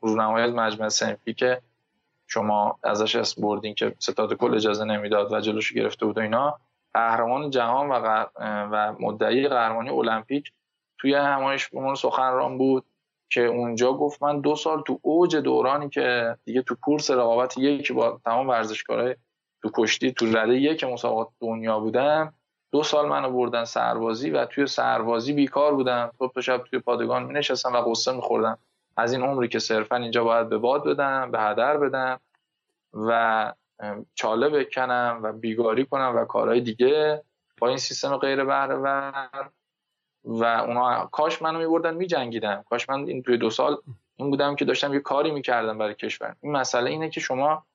رونمایی 0.00 0.44
از 0.44 0.54
مجموعه 0.54 0.88
سنفی 0.88 1.34
که 1.34 1.62
شما 2.32 2.78
ازش 2.82 3.16
اسم 3.16 3.42
بردین 3.42 3.74
که 3.74 3.94
ستاد 3.98 4.34
کل 4.34 4.54
اجازه 4.54 4.84
نمی‌داد 4.84 5.32
و 5.32 5.40
جلوش 5.40 5.72
گرفته 5.72 6.06
بود 6.06 6.18
و 6.18 6.20
اینا. 6.20 6.58
قهرمان 6.94 7.50
جهان 7.50 7.88
و, 7.88 8.26
و 8.72 8.94
مدعی 9.00 9.48
قهرمانی 9.48 9.90
المپیک 9.90 10.52
توی 10.98 11.14
همایش 11.14 11.64
سخن 11.64 11.94
سخنران 11.94 12.58
بود 12.58 12.84
که 13.30 13.40
اونجا 13.46 13.92
گفت 13.92 14.22
من 14.22 14.40
دو 14.40 14.56
سال 14.56 14.82
تو 14.82 14.98
اوج 15.02 15.36
دورانی 15.36 15.88
که 15.88 16.36
دیگه 16.44 16.62
تو 16.62 16.74
کورس 16.74 17.10
رقابت 17.10 17.58
یک 17.58 17.92
با 17.92 18.20
تمام 18.24 18.48
ورزشکارهای 18.48 19.16
تو 19.62 19.70
کشتی 19.74 20.12
تو 20.12 20.26
رده 20.26 20.54
یک 20.54 20.84
مسابقات 20.84 21.28
دنیا 21.40 21.80
بودم 21.80 22.34
دو 22.72 22.82
سال 22.82 23.08
منو 23.08 23.30
بردن 23.30 23.64
سربازی 23.64 24.30
و 24.30 24.44
توی 24.44 24.66
سربازی 24.66 25.32
بیکار 25.32 25.74
بودم. 25.74 26.10
صبح 26.18 26.40
شب 26.40 26.64
توی 26.64 26.78
پادگان 26.78 27.24
می 27.24 27.34
نشستم 27.34 27.72
و 27.72 27.76
قصه 27.76 28.12
میخوردم. 28.12 28.58
از 28.96 29.12
این 29.12 29.22
عمری 29.22 29.48
که 29.48 29.58
صرفا 29.58 29.96
اینجا 29.96 30.24
باید 30.24 30.48
به 30.48 30.58
باد 30.58 30.84
بدم 30.84 31.30
به 31.30 31.40
هدر 31.40 31.76
بدم 31.76 32.20
و 32.92 33.52
چاله 34.14 34.48
بکنم 34.48 35.20
و 35.22 35.32
بیگاری 35.32 35.86
کنم 35.86 36.12
و 36.16 36.24
کارهای 36.24 36.60
دیگه 36.60 37.22
با 37.58 37.68
این 37.68 37.76
سیستم 37.76 38.16
غیر 38.16 38.44
بهره 38.44 38.74
و 40.24 40.44
اونا 40.44 41.08
کاش 41.12 41.42
منو 41.42 41.58
میبردن 41.58 41.94
میجنگیدم 41.94 42.64
کاش 42.70 42.88
من 42.88 43.04
این 43.08 43.22
توی 43.22 43.36
دو 43.36 43.50
سال 43.50 43.76
این 44.16 44.30
بودم 44.30 44.56
که 44.56 44.64
داشتم 44.64 44.94
یه 44.94 45.00
کاری 45.00 45.30
می‌کردم 45.30 45.78
برای 45.78 45.94
کشور. 45.94 46.36
این 46.40 46.52
مسئله 46.52 46.90
اینه 46.90 47.10
که 47.10 47.20
شما 47.20 47.66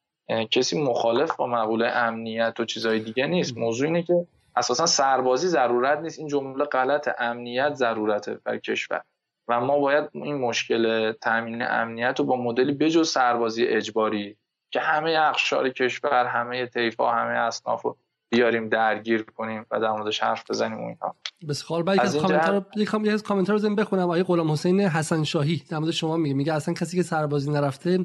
کسی 0.51 0.84
مخالف 0.84 1.36
با 1.36 1.47
مقوله 1.47 1.88
امنیت 1.88 2.59
و 2.59 2.65
چیزهای 2.65 2.99
دیگه 2.99 3.28
نیست. 3.28 3.57
موضوع 3.57 3.88
اینه 3.88 4.03
که 4.03 4.28
اساسا 4.55 4.86
سربازی 4.86 5.47
ضرورت 5.47 5.99
نیست. 5.99 6.20
این 6.20 6.28
جمله 6.28 6.65
غلط 6.65 7.09
امنیت 7.20 7.74
ضرورته 7.74 8.39
برای 8.43 8.59
کشور. 8.59 9.01
و 9.47 9.61
ما 9.61 9.79
باید 9.79 10.09
این 10.13 10.35
مشکل 10.35 11.11
تامین 11.11 11.61
امنیت 11.61 12.15
رو 12.19 12.25
با 12.25 12.35
مدلی 12.35 12.71
بجز 12.71 13.09
سربازی 13.09 13.65
اجباری 13.65 14.37
که 14.71 14.79
همه 14.79 15.11
اقشار 15.11 15.69
کشور 15.69 16.25
همه 16.25 16.65
طیفا 16.65 17.11
همه 17.11 17.33
اصناف 17.39 17.81
رو 17.81 17.97
بیاریم 18.29 18.69
درگیر 18.69 19.23
کنیم 19.23 19.65
و 19.71 19.79
در 19.79 19.91
موردش 19.91 20.23
حرف 20.23 20.43
بزنیم 20.49 20.79
و 20.79 20.87
اینا 20.87 21.15
بسیار 21.49 21.83
بعد 21.83 21.99
از 21.99 22.17
کامنتار 22.17 22.55
رو 22.55 22.81
یک 22.81 22.95
از 23.13 23.23
کامنتار 23.23 23.59
رو 23.59 23.75
بخونم. 23.75 24.03
آقای 24.03 24.23
غلام 24.23 24.51
حسین 24.51 24.81
حسن 24.81 25.23
شاهی 25.23 25.63
در 25.69 25.77
مورد 25.77 25.91
شما 25.91 26.17
میگه 26.17 26.35
میگه 26.35 26.53
اصلا 26.53 26.73
کسی 26.73 26.97
که 26.97 27.03
سربازی 27.03 27.51
نرفته 27.51 27.99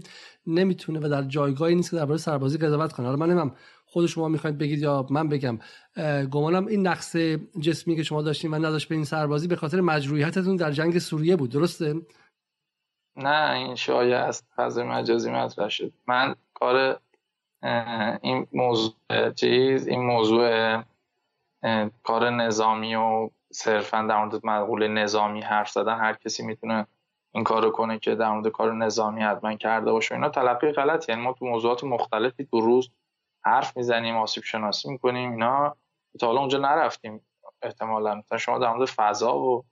نمی‌تونه 0.47 1.01
و 1.01 1.09
در 1.09 1.23
جایگاهی 1.23 1.75
نیست 1.75 1.91
که 1.91 1.97
درباره 1.97 2.19
سربازی 2.19 2.59
قضاوت 2.59 2.93
کنه. 2.93 3.07
حالا 3.07 3.19
من 3.19 3.31
نمیم 3.31 3.53
خود 3.93 4.07
شما 4.07 4.29
می‌خواید 4.29 4.59
بگید 4.59 4.79
یا 4.79 5.07
من 5.11 5.29
بگم 5.29 5.59
گمانم 6.31 6.67
این 6.67 6.87
نقص 6.87 7.17
جسمی 7.61 7.97
که 7.97 8.03
شما 8.03 8.23
داشتین 8.23 8.51
و 8.51 8.55
نداشت 8.55 8.89
به 8.89 8.95
این 8.95 9.05
سربازی 9.05 9.49
به 9.49 9.57
خاطر 9.57 9.81
مجروحیتتون 9.81 10.57
در 10.57 10.71
جنگ 10.71 10.99
سوریه 10.99 11.37
بود 11.37 11.51
درسته؟ 11.51 11.95
نه 13.17 13.53
این 13.53 13.75
شایع 13.75 14.17
است. 14.17 14.47
فضای 14.57 14.85
مجازی 14.85 15.31
مطرح 15.31 15.69
شد. 15.69 15.93
من 16.07 16.35
کار 16.55 17.01
این 18.23 18.47
موضوع 18.53 18.95
چیز 19.37 19.87
این 19.87 20.03
موضوع 20.03 20.77
کار 22.03 22.31
نظامی 22.31 22.95
و 22.95 23.31
صرفا 23.53 24.07
در 24.09 24.25
مورد 24.25 24.47
مقوله 24.47 24.89
نظامی 24.89 25.41
حرف 25.41 25.71
زدن 25.71 25.99
هر 25.99 26.15
کسی 26.15 26.43
می‌تونه 26.43 26.87
این 27.35 27.45
کارو 27.45 27.71
کنه 27.71 27.99
که 27.99 28.15
در 28.15 28.31
مورد 28.31 28.49
کار 28.49 28.75
نظامی 28.75 29.23
حتما 29.23 29.55
کرده 29.55 29.93
باشه 29.93 30.15
اینا 30.15 30.29
تلقی 30.29 30.73
غلط 30.73 31.09
یعنی 31.09 31.23
ما 31.23 31.33
تو 31.33 31.45
موضوعات 31.45 31.85
مختلفی 31.85 32.45
تو 32.45 32.61
روز 32.61 32.91
حرف 33.45 33.77
می‌زنیم 33.77 34.17
آسیب 34.17 34.45
شناسی 34.45 34.91
می‌کنیم 34.91 35.31
اینا. 35.31 35.77
تا 36.21 36.27
حالا 36.27 36.41
اونجا 36.41 36.59
نرفتیم 36.59 37.21
احتمالا. 37.63 38.15
مثلا 38.15 38.39
شما 38.39 38.59
در 38.59 38.73
مورد 38.73 38.89
فضا 38.89 39.39
و 39.39 39.65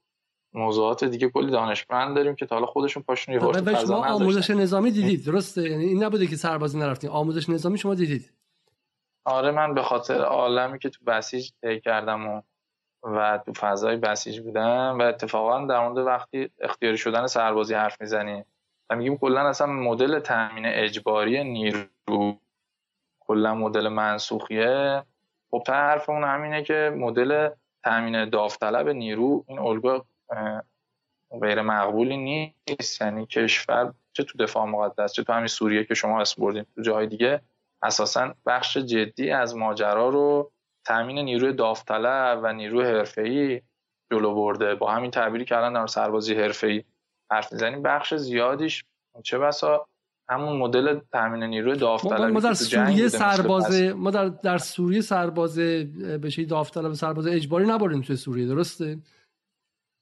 موضوعات 0.54 1.04
دیگه 1.04 1.28
کلی 1.28 1.50
دانشمند 1.50 2.16
داریم 2.16 2.34
که 2.34 2.46
تا 2.46 2.54
حالا 2.54 2.66
خودشون 2.66 3.02
پاشون 3.02 3.34
یه 3.34 3.40
و 3.40 3.86
شما 3.86 4.06
آموزش 4.06 4.50
نظامی 4.50 4.90
دیدید 4.90 5.24
درسته؟ 5.24 5.70
یعنی 5.70 5.84
این 5.84 6.04
نبوده 6.04 6.26
که 6.26 6.36
سربازی 6.36 6.78
نرفتیم. 6.78 7.10
آموزش 7.10 7.48
نظامی 7.48 7.78
شما 7.78 7.94
دیدید؟ 7.94 8.32
آره 9.24 9.50
من 9.50 9.74
به 9.74 9.82
خاطر 9.82 10.20
عالمی 10.20 10.78
که 10.78 10.88
تو 10.88 11.04
بسیج 11.04 11.50
طی 11.62 11.80
کردم 11.80 12.28
و 12.28 12.42
و 13.02 13.38
تو 13.46 13.52
فضای 13.52 13.96
بسیج 13.96 14.40
بودم 14.40 14.98
و 14.98 15.02
اتفاقا 15.02 15.66
در 15.66 15.88
مورد 15.88 16.06
وقتی 16.06 16.50
اختیاری 16.60 16.96
شدن 16.96 17.26
سربازی 17.26 17.74
حرف 17.74 18.00
می‌زنیم 18.00 18.44
و 18.90 18.96
میگیم 18.96 19.18
کلا 19.18 19.48
اصلا 19.48 19.66
مدل 19.66 20.18
تامین 20.18 20.66
اجباری 20.66 21.44
نیرو 21.44 22.38
کلا 23.31 23.55
مدل 23.55 23.89
منسوخیه. 23.89 25.03
خب 25.51 25.62
تا 25.66 25.72
حرفمون 25.72 26.24
همینه 26.24 26.62
که 26.62 26.95
مدل 26.97 27.49
تامین 27.85 28.31
داوطلب 28.31 28.89
نیرو 28.89 29.45
این 29.49 29.59
الگو 29.59 30.01
غیر 31.41 31.62
مقبولی 31.62 32.16
نیست. 32.16 33.01
یعنی 33.01 33.26
کشور 33.26 33.93
چه 34.12 34.24
تو 34.24 34.39
دفاع 34.39 34.64
مقدس 34.64 35.12
چه 35.12 35.24
تو 35.24 35.33
همین 35.33 35.47
سوریه 35.47 35.85
که 35.85 35.95
شما 35.95 36.20
اسم 36.20 36.43
بردین 36.43 36.66
تو 36.74 36.83
جای 36.83 37.07
دیگه 37.07 37.41
اساسا 37.83 38.35
بخش 38.47 38.76
جدی 38.78 39.31
از 39.31 39.57
ماجرا 39.57 40.09
رو 40.09 40.51
تامین 40.85 41.18
نیروی 41.18 41.53
داوطلب 41.53 42.41
و 42.43 42.53
نیروی 42.53 42.85
حرفه‌ای 42.85 43.62
جلو 44.12 44.35
برده. 44.35 44.74
با 44.74 44.91
همین 44.91 45.11
تعبیری 45.11 45.45
که 45.45 45.57
الان 45.57 45.72
در 45.72 45.87
سربازی 45.87 46.35
حرفه‌ای 46.35 46.85
حرف 47.31 47.53
می‌زنیم 47.53 47.83
بخش 47.83 48.14
زیادیش 48.14 48.85
چه 49.22 49.39
بسا 49.39 49.87
همون 50.31 50.57
مدل 50.57 51.01
تامین 51.12 51.43
نیروی 51.43 51.76
داوطلب 51.76 52.33
ما 52.33 52.41
در 52.41 52.55
سوریه 52.55 53.09
سرباز 53.09 53.83
ما 53.83 54.11
در 54.11 54.28
در 54.28 54.59
سوریه 54.59 55.01
سرباز 55.01 55.59
بشه 56.22 56.45
داوطلب 56.45 56.93
سرباز 56.93 57.26
اجباری 57.26 57.66
نبردیم 57.66 58.03
توی 58.03 58.16
سوریه 58.16 58.47
درسته؟ 58.47 58.99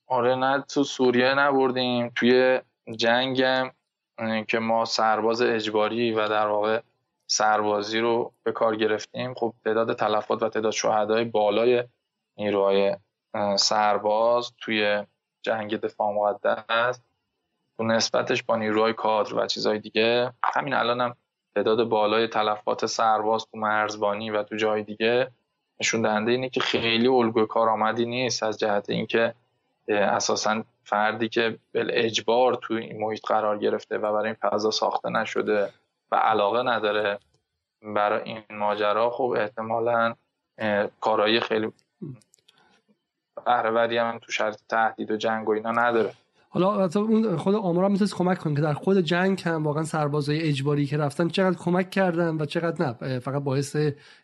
آره 0.07 0.35
نه 0.35 0.65
تو 0.69 0.85
سوریه 0.85 1.35
نبردیم 1.35 2.13
توی 2.15 2.61
جنگ 2.97 3.45
که 4.49 4.59
ما 4.59 4.85
سرباز 4.85 5.43
اجباری 5.43 6.13
و 6.13 6.29
در 6.29 6.47
واقع 6.47 6.81
سربازی 7.27 7.99
رو 7.99 8.33
به 8.43 8.53
کار 8.53 8.77
گرفتیم. 8.77 9.35
خب 9.35 9.55
تعداد 9.65 9.97
تلفات 9.97 10.43
و 10.43 10.49
تعداد 10.49 10.73
شهدای 10.73 11.25
بالای 11.25 11.85
نیروهای 12.37 12.97
سرباز 13.57 14.53
توی 14.59 15.07
جنگ 15.43 15.77
دفاع 15.77 16.13
مقدس 16.13 17.01
نسبتش 17.85 18.43
با 18.43 18.57
نیروهای 18.57 18.93
کادر 18.93 19.35
و 19.35 19.47
چیزهای 19.47 19.79
دیگه 19.79 20.33
همین 20.55 20.75
الان 20.75 21.01
هم 21.01 21.17
تعداد 21.55 21.85
بالای 21.85 22.29
تلفات 22.29 22.87
سرباز 22.87 23.47
تو 23.47 23.59
مرزبانی 23.59 24.31
و 24.31 24.43
تو 24.43 24.57
جای 24.57 24.83
دیگه 24.83 25.31
نشون 25.81 26.03
دهنده 26.03 26.31
اینه 26.31 26.49
که 26.49 26.61
خیلی 26.61 27.09
الگوی 27.09 27.47
کارآمدی 27.47 28.07
نیست. 28.07 28.43
از 28.43 28.59
جهت 28.59 28.91
اینکه 28.91 29.35
اساسا 29.89 30.65
فردی 30.85 31.29
که 31.29 31.59
بل 31.73 31.91
اجبار 31.93 32.55
تو 32.55 32.75
این 32.75 33.01
محیط 33.01 33.27
قرار 33.27 33.59
گرفته 33.59 33.99
و 33.99 34.13
برای 34.13 34.27
این 34.27 34.35
فضا 34.35 34.71
ساخته 34.71 35.11
نشده 35.11 35.73
و 36.13 36.17
علاقه 36.17 36.63
نداره 36.63 37.19
برای 37.83 38.23
این 38.23 38.43
ماجرا 38.51 39.11
خب 39.11 39.35
احتمالا 39.39 40.15
کارایی 41.01 41.41
خیلی 41.41 41.73
بهرهوری 43.47 43.99
هم 43.99 44.19
تو 44.19 44.33
شرط 44.33 44.61
تهدید 44.69 45.11
و 45.11 45.17
جنگ 45.17 45.49
و 45.49 45.53
اینا 45.53 45.73
نداره. 45.73 46.15
حالا 46.51 46.89
اون 46.97 47.37
خود 47.37 47.55
آمارا 47.55 47.89
می‌تونست 47.89 48.15
کمک 48.15 48.39
کنه 48.39 48.55
که 48.55 48.61
در 48.61 48.73
خود 48.73 49.01
جنگ 49.01 49.43
هم 49.45 49.65
واقعا 49.65 49.85
سربازای 49.85 50.43
اجباری 50.43 50.87
که 50.87 50.97
رفتن 50.97 51.29
چقدر 51.29 51.57
کمک 51.57 51.91
کردن 51.91 52.37
و 52.37 52.45
چقدر 52.45 52.87
نه 52.87 53.19
فقط 53.19 53.43
باعث 53.43 53.77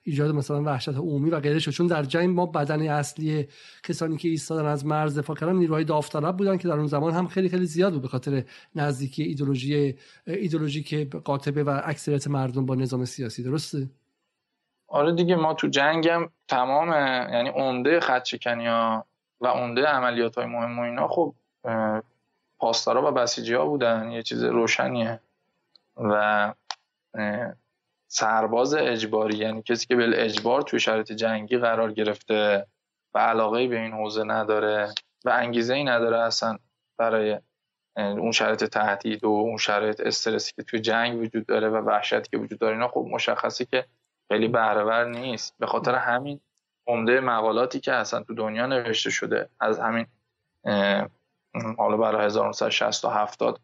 ایجاد 0.03 0.31
مثلا 0.35 0.63
وحشت 0.63 0.89
عمومی 0.89 1.31
و 1.31 1.41
غیره 1.41 1.59
شد. 1.59 1.71
چون 1.71 1.87
در 1.87 2.03
جنگ 2.03 2.35
ما 2.35 2.47
بدن 2.47 2.89
اصلی 2.89 3.49
کسانی 3.83 4.17
که 4.17 4.29
ایستادن 4.29 4.67
از 4.67 4.87
مرز 4.87 5.19
دفاع 5.19 5.37
کردن 5.37 5.57
نیروهای 5.57 5.85
داوطلب 5.85 6.37
بودن 6.37 6.57
که 6.57 6.69
در 6.69 6.75
اون 6.75 6.87
زمان 6.87 7.13
هم 7.13 7.27
خیلی 7.27 7.49
خیلی 7.49 7.67
زیاد 7.67 7.93
بود 7.93 8.03
به 8.03 8.09
خاطر 8.09 8.45
نزدیکی 8.75 9.23
ایدولوژی 9.23 9.95
ایدولوژی 10.27 10.83
که 10.83 11.05
قاطبه 11.25 11.65
و 11.65 11.81
اکثریت 11.85 12.29
مردم 12.29 12.67
با 12.67 12.75
نظام 12.75 13.05
سیاسی. 13.05 13.43
درسته؟ 13.43 13.91
آره 14.89 15.15
دیگه 15.15 15.37
ما 15.37 15.55
تو 15.55 15.69
جنگم 15.69 16.29
تمام 16.49 16.89
یعنی 17.33 17.49
عمده 17.49 18.01
خط 18.01 18.29
و 19.41 19.47
عمده 19.47 19.87
عملیات 19.87 20.39
های 20.39 20.47
مهم 20.47 20.79
و 20.79 20.83
اینا 20.83 21.09
خب 21.09 21.35
پاسدارا 22.59 23.09
و 23.09 23.15
بسیجی 23.15 23.55
ها 23.55 23.67
بودن. 23.67 24.11
یه 24.11 24.23
چیز 24.23 24.45
روشنیه. 24.45 25.21
و 25.97 26.55
سرباز 28.09 28.75
اجباری 28.75 29.37
یعنی 29.37 29.63
کسی 29.63 29.87
که 29.87 29.97
به 29.97 30.25
اجبار 30.25 30.63
توی 30.63 30.81
شرایط 30.81 31.13
جنگی 31.13 31.59
قرار 31.59 31.93
گرفته 31.93 32.67
و 33.15 33.19
علاقه 33.19 33.69
به 33.69 33.81
این 33.81 33.93
حوزه 33.93 34.25
نداره 34.25 34.95
و 35.25 35.31
انگیزه 35.31 35.75
ای 35.75 35.85
نداره 35.85 36.19
اصلا 36.19 36.59
برای 36.99 37.41
اون 37.97 38.33
شرایط 38.33 38.65
تهدید 38.65 39.25
و 39.25 39.29
اون 39.29 39.57
شرایط 39.57 40.01
استرسی 40.01 40.53
که 40.57 40.63
توی 40.63 40.81
جنگ 40.81 41.21
وجود 41.21 41.47
داره 41.47 41.69
و 41.69 41.77
وحشتی 41.77 42.29
که 42.31 42.39
وجود 42.39 42.59
داره 42.59 42.73
اینا 42.73 42.89
خب 42.89 43.07
مشخصه 43.11 43.65
که 43.65 43.87
خیلی 44.29 44.49
بهرهور 44.49 45.05
نیست. 45.05 45.55
به 45.59 45.67
خاطر 45.67 45.95
همین 45.95 46.41
عمده 46.87 47.21
مقالاتی 47.21 47.81
که 47.81 47.93
اصلا 47.93 48.23
تو 48.23 48.35
دنیا 48.35 48.67
نوشته 48.67 49.11
شده 49.11 49.49
از 49.61 49.79
همین 49.79 50.07
حالا 51.79 51.97
برای 51.97 52.27
1960 52.27 53.05
و 53.05 53.09
70 53.09 53.61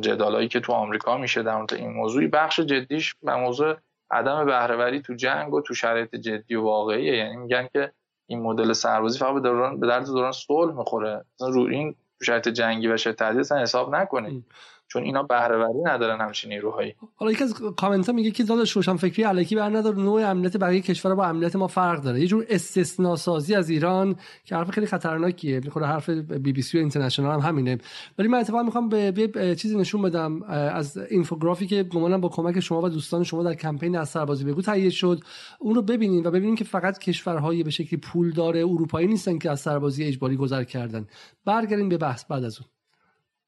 جدالایی 0.00 0.48
که 0.48 0.60
تو 0.60 0.72
آمریکا 0.72 1.16
میشه 1.16 1.42
در 1.42 1.56
مورد 1.56 1.74
این 1.74 1.92
موضوع 1.92 2.26
بخش 2.26 2.60
جدیش 2.60 3.14
به 3.22 3.36
موضوع 3.36 3.76
عدم 4.10 4.46
بهرهوری 4.46 5.00
تو 5.00 5.14
جنگ 5.14 5.54
و 5.54 5.60
تو 5.60 5.74
شرایط 5.74 6.14
جدی 6.14 6.54
و 6.54 6.62
واقعیه. 6.62 7.16
یعنی 7.16 7.36
میگن 7.36 7.68
که 7.72 7.92
این 8.26 8.42
مدل 8.42 8.72
سربازی 8.72 9.18
فقط 9.18 9.34
به 9.34 9.40
دوران 9.40 9.80
به 9.80 9.86
درد 9.86 10.06
دوران 10.06 10.32
صلح 10.32 10.74
می‌خوره. 10.74 11.24
رو 11.40 11.62
این 11.62 11.94
شرایط 12.22 12.48
جنگی 12.48 12.88
و 12.88 12.96
شرایط 12.96 13.18
تهدید 13.18 13.52
حساب 13.52 13.94
نکنید. 13.94 14.44
چون 14.88 15.02
اینا 15.02 15.22
بهرهوری 15.22 15.78
ندارن 15.84 16.20
همچین 16.20 16.52
نیروهایی. 16.52 16.94
حالا 17.16 17.32
یکی 17.32 17.44
از 17.44 17.54
کامنت 17.54 18.06
ها 18.06 18.12
میگه 18.12 18.30
که 18.30 18.44
داداش 18.44 18.72
روشن 18.72 18.96
فکری 18.96 19.24
الکی 19.24 19.56
بر 19.56 19.76
نداره 19.76 19.98
نوع 19.98 20.30
امنیت 20.30 20.56
بقیه 20.56 20.80
کشور 20.80 21.14
با 21.14 21.24
امنیت 21.24 21.56
ما 21.56 21.66
فرق 21.66 22.02
داره. 22.02 22.20
یه 22.20 22.26
جور 22.26 22.46
استثنا 22.48 23.16
سازی 23.16 23.54
از 23.54 23.70
ایران 23.70 24.16
که 24.44 24.56
حرف 24.56 24.70
خیلی 24.70 24.86
خطرناکیه. 24.86 25.60
می‌خوره 25.64 25.86
حرف 25.86 26.08
بی 26.10 26.52
بی 26.52 26.62
سی 26.62 26.78
و 26.78 26.80
اینترنشنال 26.80 27.40
هم 27.40 27.48
همینه. 27.48 27.78
ولی 28.18 28.28
من 28.28 28.38
اتفاقا 28.38 28.62
می‌خوام 28.62 28.88
به 28.88 29.56
چیزی 29.58 29.76
نشون 29.78 30.02
بدم 30.02 30.42
از 30.42 30.98
اینفوگرافی 30.98 31.66
که 31.66 31.82
گمانم 31.82 32.20
با 32.20 32.28
کمک 32.28 32.60
شما 32.60 32.82
و 32.82 32.88
دوستان 32.88 33.24
شما 33.24 33.42
در 33.42 33.54
کمپین 33.54 33.96
از 33.96 34.08
سربازی 34.08 34.44
بگو 34.44 34.62
تهیه 34.62 34.90
شد. 34.90 35.20
اون 35.58 35.74
رو 35.74 35.82
ببینید 35.82 36.26
و 36.26 36.30
ببینید 36.30 36.58
که 36.58 36.64
فقط 36.64 36.98
کشورهای 36.98 37.62
به 37.62 37.70
شکلی 37.70 38.00
پول 38.00 38.30
داره 38.30 38.60
اروپایی 38.60 39.06
نیستن 39.06 39.38
که 39.38 39.50
از 39.50 39.60
سربازی 39.60 40.04
اجباری 40.04 40.36
گذر 40.36 40.64
کردن. 40.64 41.06
برگردیم 41.44 41.88
به 41.88 41.98
بحث 41.98 42.24
بعد 42.24 42.44
از 42.44 42.58
اون. 42.60 42.73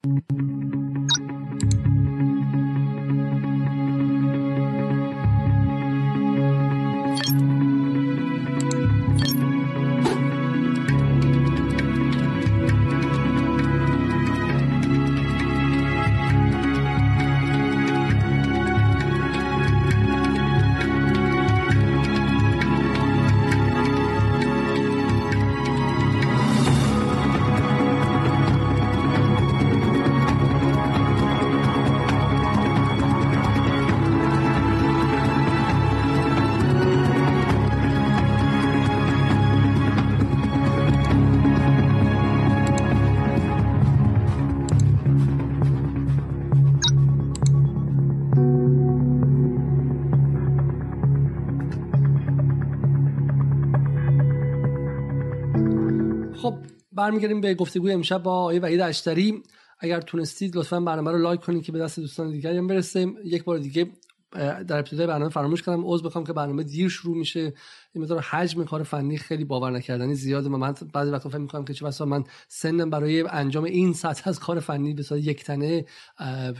you 0.06 0.22
برمیگردیم 56.96 57.40
به 57.40 57.54
گفتگوی 57.54 57.92
امشب 57.92 58.22
با 58.22 58.32
آقای 58.32 58.58
وحید 58.58 58.80
اشتری. 58.80 59.42
اگر 59.78 60.00
تونستید 60.00 60.56
لطفا 60.56 60.80
برنامه 60.80 61.10
رو 61.10 61.18
لایک 61.18 61.40
کنید 61.40 61.64
که 61.64 61.72
به 61.72 61.78
دست 61.78 62.00
دوستان 62.00 62.30
دیگری 62.30 62.58
هم 62.58 62.66
برسه. 62.66 63.06
یک 63.24 63.44
بار 63.44 63.58
دیگه 63.58 63.90
در 64.66 64.78
ابتدای 64.78 65.06
برنامه 65.06 65.30
فراموش 65.30 65.62
کردم. 65.62 65.82
عذر 65.84 66.06
بخوام 66.06 66.24
که 66.24 66.32
برنامه 66.32 66.62
دیر 66.62 66.88
شروع 66.88 67.16
میشه. 67.16 67.54
این 67.92 68.04
مقدار 68.04 68.20
حجم 68.20 68.64
کار 68.64 68.82
فنی 68.82 69.18
خیلی 69.18 69.44
باور 69.44 69.70
نکردنی 69.70 70.14
زیاده 70.14 70.48
من 70.48 70.74
بعضی 70.92 71.10
وقتا 71.10 71.28
فکر 71.28 71.38
می‌کنم 71.38 71.64
که 71.64 71.74
چه 71.74 71.84
بسا 71.84 72.04
من 72.04 72.24
سنم 72.48 72.90
برای 72.90 73.24
انجام 73.30 73.64
این 73.64 73.92
سطح 73.92 74.28
از 74.28 74.40
کار 74.40 74.60
فنی 74.60 74.94
به 74.94 75.02
صورت 75.02 75.22
یک 75.22 75.44
تنه 75.44 75.84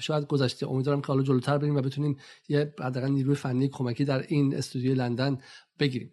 شاید 0.00 0.26
گذشته. 0.26 0.70
امیدوارم 0.70 1.00
که 1.00 1.06
حالا 1.06 1.22
جلوتر 1.22 1.58
بریم 1.58 1.76
و 1.76 1.80
بتونیم 1.80 2.16
یه 2.48 2.74
حداقل 2.80 3.08
نیروی 3.08 3.34
فنی 3.34 3.68
کمکی 3.68 4.04
در 4.04 4.24
این 4.28 4.54
استودیو 4.54 4.94
لندن 4.94 5.38
بگیریم. 5.78 6.10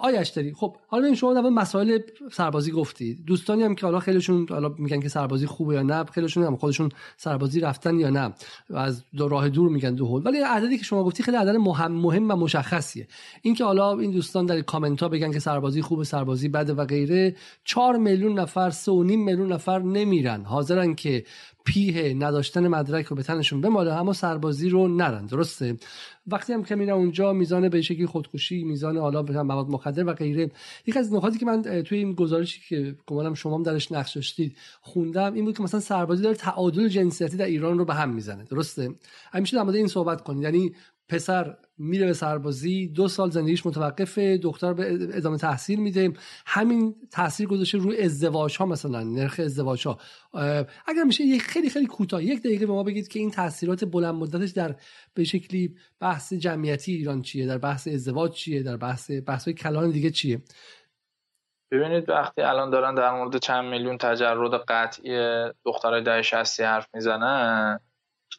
آیش 0.00 0.28
داری 0.28 0.52
خب 0.54 0.76
حالا 0.86 1.02
ببین 1.02 1.14
شما 1.14 1.34
در 1.34 1.40
مسائل 1.40 1.98
سربازی 2.32 2.70
گفتی. 2.70 3.14
دوستانی 3.14 3.62
هم 3.62 3.74
که 3.74 3.86
حالا 3.86 4.00
خیلیشون 4.00 4.46
حالا 4.50 4.74
میگن 4.78 5.00
که 5.00 5.08
سربازی 5.08 5.46
خوبه 5.46 5.74
یا 5.74 5.82
نه 5.82 6.04
خیلیشون 6.04 6.44
هم 6.44 6.56
خودشون 6.56 6.88
سربازی 7.16 7.60
رفتن 7.60 7.98
یا 7.98 8.10
نه 8.10 8.34
و 8.70 8.76
از 8.76 9.04
دو 9.16 9.28
راه 9.28 9.48
دور 9.48 9.70
میگن 9.70 9.94
دو 9.94 10.06
هول 10.06 10.26
ولی 10.26 10.38
عددی 10.38 10.78
که 10.78 10.84
شما 10.84 11.04
گفتی 11.04 11.22
خیلی 11.22 11.36
عدد 11.36 11.56
مهم 11.56 11.92
مهم 11.92 12.30
و 12.30 12.34
مشخصیه. 12.34 13.08
اینکه 13.42 13.64
حالا 13.64 13.98
این 13.98 14.10
دوستان 14.10 14.46
در 14.46 14.60
کامنت 14.60 15.02
ها 15.02 15.08
بگن 15.08 15.32
که 15.32 15.38
سربازی 15.38 15.82
خوبه 15.82 16.04
سربازی 16.04 16.48
بده 16.48 16.74
و 16.74 16.84
غیره 16.84 17.36
4 17.64 17.96
میلیون 17.96 18.38
نفر 18.38 18.70
3.5 18.70 18.88
میلیون 18.88 19.52
نفر 19.52 19.78
نمیرن. 19.78 20.44
حاضرن 20.44 20.94
که 20.94 21.24
پیه 21.68 22.14
نداشتن 22.14 22.68
مدرک 22.68 23.06
رو 23.06 23.16
به 23.16 23.22
تنشون 23.22 23.60
بماله 23.60 23.92
اما 23.92 24.12
سربازی 24.12 24.68
رو 24.68 24.88
نرن. 24.88 25.26
درسته؟ 25.26 25.76
وقتی 26.26 26.52
هم 26.52 26.64
که 26.64 26.74
میرن 26.74 26.90
اونجا 26.90 27.32
میزان 27.32 27.68
به 27.68 27.82
شکلی 27.82 28.06
خودکشی 28.06 28.64
میزان 28.64 28.96
حالا 28.96 29.22
مواد 29.22 29.68
مخدر 29.68 30.04
و 30.04 30.12
غیره. 30.12 30.50
یکی 30.86 30.98
از 30.98 31.12
نکاتی 31.12 31.38
که 31.38 31.46
من 31.46 31.62
توی 31.62 31.98
این 31.98 32.12
گزارشی 32.12 32.60
که 32.68 32.96
گمانم 33.06 33.34
شما 33.34 33.56
هم 33.56 33.62
درش 33.62 33.92
نقش 33.92 34.12
داشتید 34.12 34.56
خوندم 34.80 35.34
این 35.34 35.44
بود 35.44 35.56
که 35.56 35.62
مثلا 35.62 35.80
سربازی 35.80 36.22
داره 36.22 36.36
تعادل 36.36 36.88
جنسیتی 36.88 37.36
در 37.36 37.44
ایران 37.44 37.78
رو 37.78 37.84
به 37.84 37.94
هم 37.94 38.14
می‌زنه. 38.14 38.44
درسته؟ 38.44 38.94
همیشه 39.32 39.56
در 39.56 39.62
مورد 39.62 39.76
این 39.76 39.86
صحبت 39.86 40.20
کنید. 40.20 40.42
یعنی 40.42 40.72
پسر 41.08 41.56
میره 41.78 42.06
به 42.06 42.12
سربازی 42.12 42.88
دو 42.88 43.08
سال 43.08 43.30
زندگیش 43.30 43.66
متوقفه 43.66 44.38
دختر 44.38 44.72
به 44.72 45.08
ادامه 45.12 45.38
تحصیل 45.38 45.80
میده. 45.80 46.12
همین 46.46 46.94
تاثیر 47.10 47.46
گذاشته 47.48 47.78
روی 47.78 48.02
ازدواج 48.02 48.56
ها 48.56 48.66
مثلا 48.66 49.02
نرخ 49.02 49.40
ازدواج 49.44 49.86
ها 49.86 49.98
اگر 50.86 51.04
میشه 51.06 51.24
یه 51.24 51.38
خیلی 51.38 51.70
خیلی 51.70 51.86
کوتاه 51.86 52.24
یک 52.24 52.40
دقیقه 52.40 52.66
به 52.66 52.72
ما 52.72 52.82
بگید 52.82 53.08
که 53.08 53.18
این 53.18 53.30
تاثیرات 53.30 53.84
بلند 53.84 54.14
مدتش 54.14 54.50
در 54.50 54.76
به 55.14 55.24
شکلی 55.24 55.76
بحث 56.00 56.32
جمعیتی 56.32 56.92
ایران 56.92 57.22
چیه؟ 57.22 57.46
در 57.46 57.58
بحث 57.58 57.88
ازدواج 57.88 58.32
چیه؟ 58.32 58.62
در 58.62 58.76
بحث 58.76 59.10
بحث 59.26 59.48
کلان 59.48 59.90
دیگه 59.90 60.10
چیه؟ 60.10 60.42
ببینید 61.72 62.08
وقتی 62.08 62.42
الان 62.42 62.70
دارن 62.70 62.94
در 62.94 63.10
مورد 63.10 63.36
چند 63.36 63.64
میلیون 63.64 63.98
تجرد 63.98 64.54
قطعی 64.68 65.12
دخترای 65.64 66.02
ده 66.02 66.22
60 66.22 66.60
حرف 66.60 66.86
می‌زنن 66.94 67.80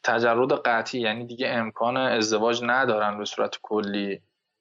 تجرد 0.02 0.52
قطعی 0.52 1.00
یعنی 1.00 1.26
دیگه 1.26 1.48
امکان 1.48 1.96
ازدواج 1.96 2.60
ندارن 2.64 3.18
به 3.18 3.24
صورت 3.24 3.56
کلی 3.62 4.20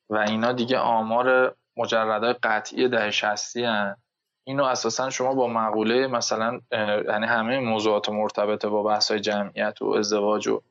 و 0.10 0.18
اینا 0.18 0.52
دیگه 0.52 0.78
آمار 0.78 1.56
مجردهای 1.78 2.34
قطعی 2.34 2.88
ده 2.88 3.12
شستی 3.12 3.64
هن. 3.64 3.96
اینو 4.44 4.64
اساسا 4.64 5.10
شما 5.10 5.34
با 5.34 5.48
مقوله 5.48 6.08
مثلا 6.08 6.62
یعنی 6.72 7.26
همه 7.26 7.60
موضوعات 7.60 8.10
مرتبط 8.10 8.66
با 8.66 8.84
بحث 8.84 9.12
جمعیت 9.12 9.82
و 9.82 9.86
ازدواج 9.86 10.48
و 10.48 10.62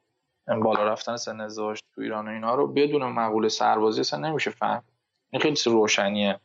بالا 0.62 0.84
رفتن 0.84 1.16
سن 1.16 1.40
ازدواج 1.40 1.80
تو 1.94 2.00
ایران 2.00 2.28
و 2.28 2.30
اینا 2.30 2.54
رو 2.54 2.66
بدون 2.66 3.02
مقوله 3.02 3.48
سربازی 3.48 4.00
اصلا 4.00 4.28
نمیشه 4.28 4.50
فهم 4.50 4.84
این 5.30 5.42
خیلی 5.42 5.56
روشنیه 5.66 6.40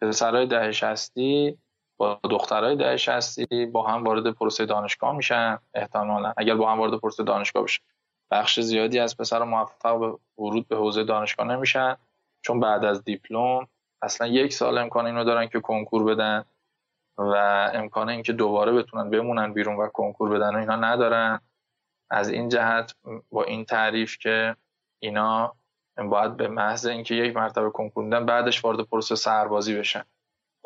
پسرهای 0.00 0.46
ده 0.46 0.72
شستی 0.72 1.58
با 1.98 2.20
دخترای 2.30 2.76
دهش 2.76 3.08
هستی 3.08 3.66
با 3.66 3.86
هم 3.86 4.04
وارد 4.04 4.30
پروسه 4.30 4.66
دانشگاه 4.66 5.16
میشن 5.16 5.58
احتمالا. 5.74 6.32
اگر 6.36 6.54
با 6.54 6.72
هم 6.72 6.78
وارد 6.78 7.00
پروسه 7.00 7.24
دانشگاه 7.24 7.62
بشن. 7.62 7.82
بخش 8.30 8.60
زیادی 8.60 8.98
از 8.98 9.16
پسر 9.16 9.42
موفق 9.42 10.00
به 10.00 10.18
ورود 10.38 10.68
به 10.68 10.76
حوزه 10.76 11.04
دانشگاه 11.04 11.46
نمیشن 11.46 11.96
چون 12.42 12.60
بعد 12.60 12.84
از 12.84 13.04
دیپلم 13.04 13.68
اصلا 14.02 14.26
یک 14.26 14.52
سال 14.52 14.78
امکان 14.78 15.06
اینو 15.06 15.24
دارن 15.24 15.48
که 15.48 15.60
کنکور 15.60 16.04
بدن 16.04 16.44
و 17.18 17.34
امکان 17.74 18.08
اینکه 18.08 18.32
دوباره 18.32 18.72
بتونن 18.72 19.10
بمونن 19.10 19.52
بیرون 19.52 19.76
و 19.76 19.88
کنکور 19.88 20.30
بدن 20.30 20.54
و 20.54 20.58
اینا 20.58 20.76
ندارن. 20.76 21.40
از 22.10 22.28
این 22.28 22.48
جهت 22.48 22.94
با 23.30 23.44
این 23.44 23.64
تعریف 23.64 24.18
که 24.18 24.56
اینا 25.02 25.56
باید 26.10 26.36
به 26.36 26.48
محض 26.48 26.86
اینکه 26.86 27.14
یک 27.14 27.36
مرتبه 27.36 27.70
کنکور 27.70 28.04
میدن 28.04 28.26
بعدش 28.26 28.64
وارد 28.64 28.80
پروسه 28.80 29.14
سربازی 29.14 29.78
بشن. 29.78 30.04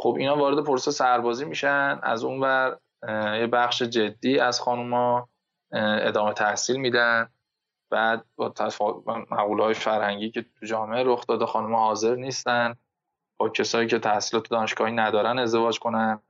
خب 0.02 0.16
اینا 0.18 0.36
وارد 0.36 0.64
پروسه 0.64 0.90
سربازی 0.90 1.44
میشن. 1.44 1.98
از 2.02 2.24
اون 2.24 2.40
ور 2.40 2.78
یه 3.38 3.46
بخش 3.46 3.82
جدی 3.82 4.38
از 4.38 4.60
خانوما 4.60 5.28
ادامه 5.72 6.32
تحصیل 6.32 6.76
میدن. 6.76 7.28
بعد 7.90 8.24
با 8.36 8.54
مقوله 9.30 9.64
های 9.64 9.74
فرهنگی 9.74 10.30
که 10.30 10.42
تو 10.42 10.66
جامعه 10.66 11.02
رخ 11.06 11.26
داده 11.26 11.46
خانوما 11.46 11.78
حاضر 11.78 12.14
نیستن. 12.14 12.74
با 13.36 13.48
کسایی 13.48 13.86
که 13.86 13.98
تحصیلات 13.98 14.48
دانشگاهی 14.48 14.92
ندارن 14.92 15.38
ازدواج 15.38 15.78
کنن. 15.78 16.20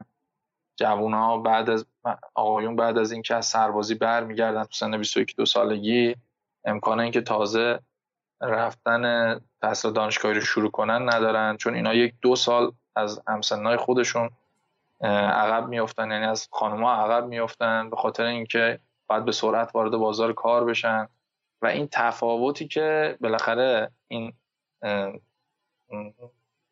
جوون 0.77 1.15
ها 1.15 1.39
بعد 1.39 1.71
از 1.71 1.87
آقایون 2.35 2.77
بعد 2.77 2.99
از 2.99 3.13
اینکه 3.13 3.35
از 3.35 3.47
سربازی 3.47 3.95
برمیگردن 3.95 4.65
تو 4.65 4.73
سن 4.73 4.99
21 4.99 5.37
دو 5.37 5.47
سالگی 5.47 6.17
امکان 6.65 7.01
اینکه 7.01 7.21
تازه 7.21 7.81
رفتن 8.41 9.41
تحصیل 9.63 9.91
دانشگاهی 9.91 10.35
رو 10.35 10.41
شروع 10.41 10.71
کنن 10.71 11.15
ندارن. 11.15 11.57
چون 11.57 11.75
اینا 11.75 11.95
یک 11.95 12.15
دو 12.23 12.37
سال 12.37 12.73
از 12.97 13.23
همسنای 13.29 13.77
خودشون 13.77 14.31
عقب 15.01 15.69
میفتن 15.69 16.11
یعنی 16.11 16.25
از 16.25 16.49
خانمها 16.53 16.95
عقب 16.95 17.27
میفتن 17.27 17.91
به 17.91 17.97
خاطر 17.97 18.25
اینکه 18.25 18.81
باید 19.07 19.25
به 19.25 19.33
سرعت 19.33 19.75
وارد 19.75 19.93
بازار 19.93 20.33
کار 20.33 20.65
بشن. 20.65 21.09
و 21.63 21.67
این 21.67 21.89
تفاوتی 21.93 22.69
که 22.69 23.17
بالاخره 23.21 23.91
این 24.09 24.33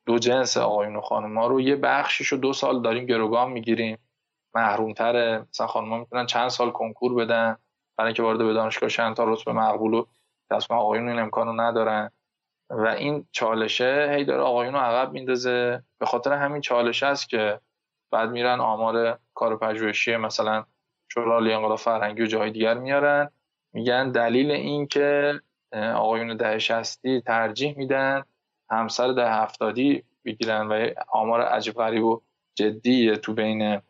دو 0.07 0.19
جنس 0.19 0.57
آقایون 0.57 0.97
و 0.97 1.01
خانم 1.01 1.39
رو 1.39 1.61
یه 1.61 1.77
بخشیشو 1.77 2.37
دو 2.37 2.53
سال 2.53 2.83
داریم 2.83 3.07
گروگان 3.07 3.51
می‌گیریم. 3.51 3.99
محرومتره. 4.55 5.47
مثلا 5.49 5.67
خانم 5.67 5.99
می‌تونن 5.99 6.27
چند 6.27 6.49
سال 6.49 6.71
کنکور 6.71 7.15
بدن 7.15 7.57
برای 7.97 8.09
اینکه 8.09 8.23
وارد 8.23 8.39
به 8.39 8.53
دانشگاه 8.53 8.89
شن 8.89 9.15
تا 9.15 9.25
رتبه 9.25 9.53
مقبول 9.53 9.95
و 9.95 10.07
تصمیم 10.51 10.81
آقایون 10.81 11.09
این 11.09 11.19
امکانو 11.19 11.53
ندارن. 11.53 12.11
و 12.71 12.87
این 12.87 13.27
چالشه 13.33 14.13
هی 14.17 14.25
داره 14.25 14.43
آقایون 14.43 14.75
رو 14.75 14.81
عقب 14.81 15.13
میندازه. 15.13 15.83
به 15.99 16.07
خاطر 16.07 16.33
همین 16.33 16.61
چالشه 16.61 17.07
است 17.07 17.29
که 17.29 17.61
بعد 18.11 18.31
میرن 18.31 18.61
آمار 18.61 19.19
کار 19.35 19.57
پژوهشی 19.57 20.17
مثلا 20.17 20.65
شورای 21.13 21.53
انقلاب 21.53 21.79
فرهنگی 21.79 22.23
و 22.23 22.27
جای 22.27 22.51
دیگر 22.51 22.75
میارن. 22.75 23.31
میگن 23.73 24.11
دلیل 24.11 24.51
این 24.51 24.87
که 24.87 25.41
آقایون 25.73 26.37
ده 26.37 26.59
شستی 26.59 27.21
ترجیح 27.21 27.75
میدن 27.79 28.23
همسر 28.71 29.13
ده 29.13 29.31
هفتادی 29.31 30.05
بگیرن 30.25 30.67
و 30.67 30.87
آمار 31.09 31.41
عجیب 31.41 31.75
غریب 31.75 32.05
و 32.05 32.21
جدی 32.55 33.17
تو 33.17 33.35
بین 33.35 33.81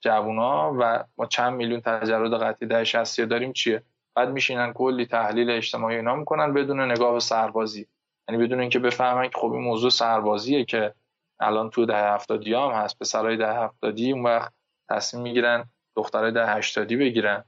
جوونا 0.00 0.76
و 0.78 1.04
ما 1.18 1.26
چند 1.26 1.52
میلیون 1.52 1.80
تجرد 1.80 2.32
قطعی 2.32 2.68
ده 2.68 2.84
شستی 2.84 3.26
داریم 3.26 3.52
چیه؟ 3.52 3.82
بعد 4.14 4.28
میشینن 4.28 4.72
کلی 4.72 5.06
تحلیل 5.06 5.50
اجتماعی 5.50 5.96
اینا 5.96 6.14
می‌کنن 6.14 6.54
بدون 6.54 6.90
نگاه 6.90 7.18
سربازی. 7.20 7.86
یعنی 8.30 8.44
بدون 8.44 8.60
اینکه 8.60 8.78
بفهمن 8.78 9.28
که 9.28 9.38
خب 9.38 9.52
این 9.52 9.62
موضوع 9.62 9.90
سربازیه 9.90 10.64
که 10.64 10.94
الان 11.40 11.70
تو 11.70 11.86
ده 11.86 11.96
هفتادی 11.96 12.54
هم 12.54 12.70
هست 12.70 12.98
پسرای 12.98 13.36
ده 13.36 13.52
هفتادی 13.52 14.12
اون 14.12 14.22
وقت 14.22 14.52
تصمیم 14.90 15.22
می‌گیرن 15.22 15.64
دخترای 15.96 16.32
ده 16.32 16.46
هشتادی 16.46 16.96
بگیرن 16.96 17.44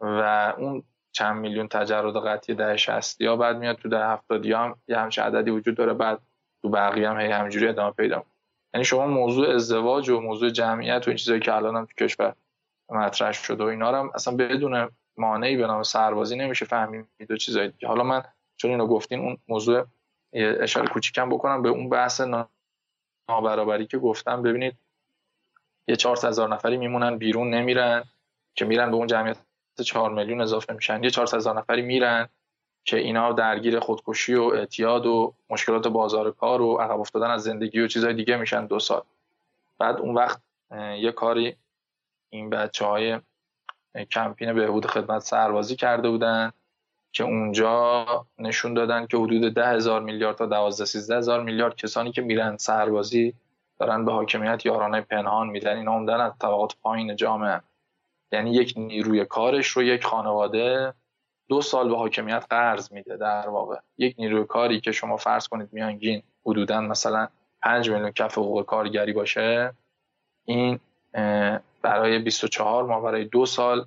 و 0.00 0.54
اون 0.58 0.82
چند 1.12 1.36
میلیون 1.36 1.68
تجرد 1.68 2.16
قطعی 2.16 2.54
ده 2.54 2.76
شستی 2.76 3.26
ها 3.26 3.36
بعد 3.36 3.56
میاد 3.56 3.76
تو 3.76 3.88
ده 3.88 4.06
هفتادی 4.06 4.52
هم 4.52 4.76
یه 4.88 4.98
همچه 4.98 5.22
عددی 5.22 5.50
وجود 5.50 5.76
داره 5.76 5.94
بعد 5.94 6.20
تو 6.62 6.68
بقیه 6.68 7.10
هم 7.10 7.20
هی 7.20 7.32
همجوری 7.32 7.68
ادامه 7.68 7.90
پیدا 7.90 8.24
یعنی 8.74 8.84
شما 8.84 9.06
موضوع 9.06 9.54
ازدواج 9.54 10.08
و 10.08 10.20
موضوع 10.20 10.50
جمعیت 10.50 11.02
و 11.06 11.10
این 11.10 11.16
چیزایی 11.16 11.40
که 11.40 11.54
الان 11.54 11.76
هم 11.76 11.84
تو 11.86 12.04
کشور 12.04 12.34
مطرح 12.90 13.32
شده 13.32 13.64
و 13.64 13.66
اینا 13.66 13.98
هم 13.98 14.10
اصلا 14.14 14.36
بدون 14.36 14.88
مانعی 15.16 15.56
به 15.56 15.66
نام 15.66 15.82
سربازی 15.82 16.36
نمیشه 16.36 16.64
فهمید 16.64 17.30
و 17.30 17.36
چیزایی 17.36 17.72
حالا 17.86 18.02
من 18.02 18.22
چون 18.60 18.70
اینو 18.70 18.86
گفتین 18.86 19.20
اون 19.20 19.38
موضوع 19.48 19.86
اشاره 20.32 20.88
کوچیکم 20.88 21.28
بکنم 21.28 21.62
به 21.62 21.68
اون 21.68 21.88
بحث 21.88 22.20
نابرابری 23.28 23.86
که 23.86 23.98
گفتم. 23.98 24.42
ببینید 24.42 24.76
یه 25.88 25.96
چهار 25.96 26.18
هزار 26.24 26.48
نفری 26.48 26.76
میمونن 26.76 27.18
بیرون 27.18 27.54
نمیرن 27.54 28.04
که 28.54 28.64
میرن 28.64 28.90
به 28.90 28.96
اون 28.96 29.06
جمعیت 29.06 29.38
چهار 29.84 30.10
میلیون 30.10 30.40
اضافه 30.40 30.72
میشن. 30.72 31.04
یه 31.04 31.10
چهار 31.10 31.28
هزار 31.34 31.58
نفری 31.58 31.82
میرن 31.82 32.28
که 32.84 32.96
اینا 32.96 33.32
درگیر 33.32 33.80
خودکشی 33.80 34.34
و 34.34 34.42
اعتیاد 34.42 35.06
و 35.06 35.34
مشکلات 35.50 35.88
بازار 35.88 36.30
کار 36.30 36.62
و 36.62 36.76
عقب 36.76 37.00
افتادن 37.00 37.30
از 37.30 37.42
زندگی 37.42 37.80
و 37.80 37.88
چیزهای 37.88 38.14
دیگه 38.14 38.36
میشن 38.36 38.66
دو 38.66 38.78
سال. 38.78 39.02
بعد 39.78 39.96
اون 39.96 40.14
وقت 40.14 40.40
یه 40.98 41.12
کاری 41.12 41.56
این 42.30 42.50
بچه 42.50 42.84
های 42.84 43.20
کمپین 44.10 44.52
بهبود 44.52 44.86
خدمت 44.86 45.22
سربازی 45.22 45.76
کرده 45.76 46.10
بودن. 46.10 46.52
که 47.12 47.24
اونجا 47.24 48.06
نشون 48.38 48.74
دادن 48.74 49.06
که 49.06 49.16
حدود 49.16 49.54
ده 49.54 49.68
هزار 49.68 50.00
میلیارد 50.00 50.36
تا 50.36 50.46
دوازده 50.46 50.84
سیزده 50.84 51.16
هزار 51.16 51.42
میلیارد 51.42 51.76
کسانی 51.76 52.12
که 52.12 52.22
میرن 52.22 52.56
سربازی 52.56 53.34
دارن 53.78 54.04
به 54.04 54.12
حاکمیت 54.12 54.66
یارانه 54.66 55.00
پنهان 55.00 55.48
میدن. 55.48 55.76
این 55.76 55.88
عمدن 55.88 56.20
از 56.20 56.32
طبقات 56.40 56.76
پایین 56.82 57.16
جامعه. 57.16 57.60
یعنی 58.32 58.52
یک 58.52 58.74
نیروی 58.76 59.24
کارش 59.24 59.66
رو 59.66 59.82
یک 59.82 60.04
خانواده 60.04 60.94
دو 61.48 61.62
سال 61.62 61.88
به 61.88 61.96
حاکمیت 61.96 62.46
قرض 62.50 62.92
میده 62.92 63.16
در 63.16 63.48
واقع. 63.48 63.76
یک 63.98 64.14
نیروی 64.18 64.44
کاری 64.44 64.80
که 64.80 64.92
شما 64.92 65.16
فرض 65.16 65.48
کنید 65.48 65.68
میانگین 65.72 66.22
حدودا 66.46 66.80
مثلا 66.80 67.28
5 67.62 67.90
میلیون 67.90 68.10
کف 68.10 68.38
حقوق 68.38 68.66
کارگری 68.66 69.12
باشه 69.12 69.74
این 70.44 70.80
برای 71.82 72.18
24 72.18 72.84
ماه 72.84 73.02
برای 73.02 73.24
دو 73.24 73.46
سال 73.46 73.86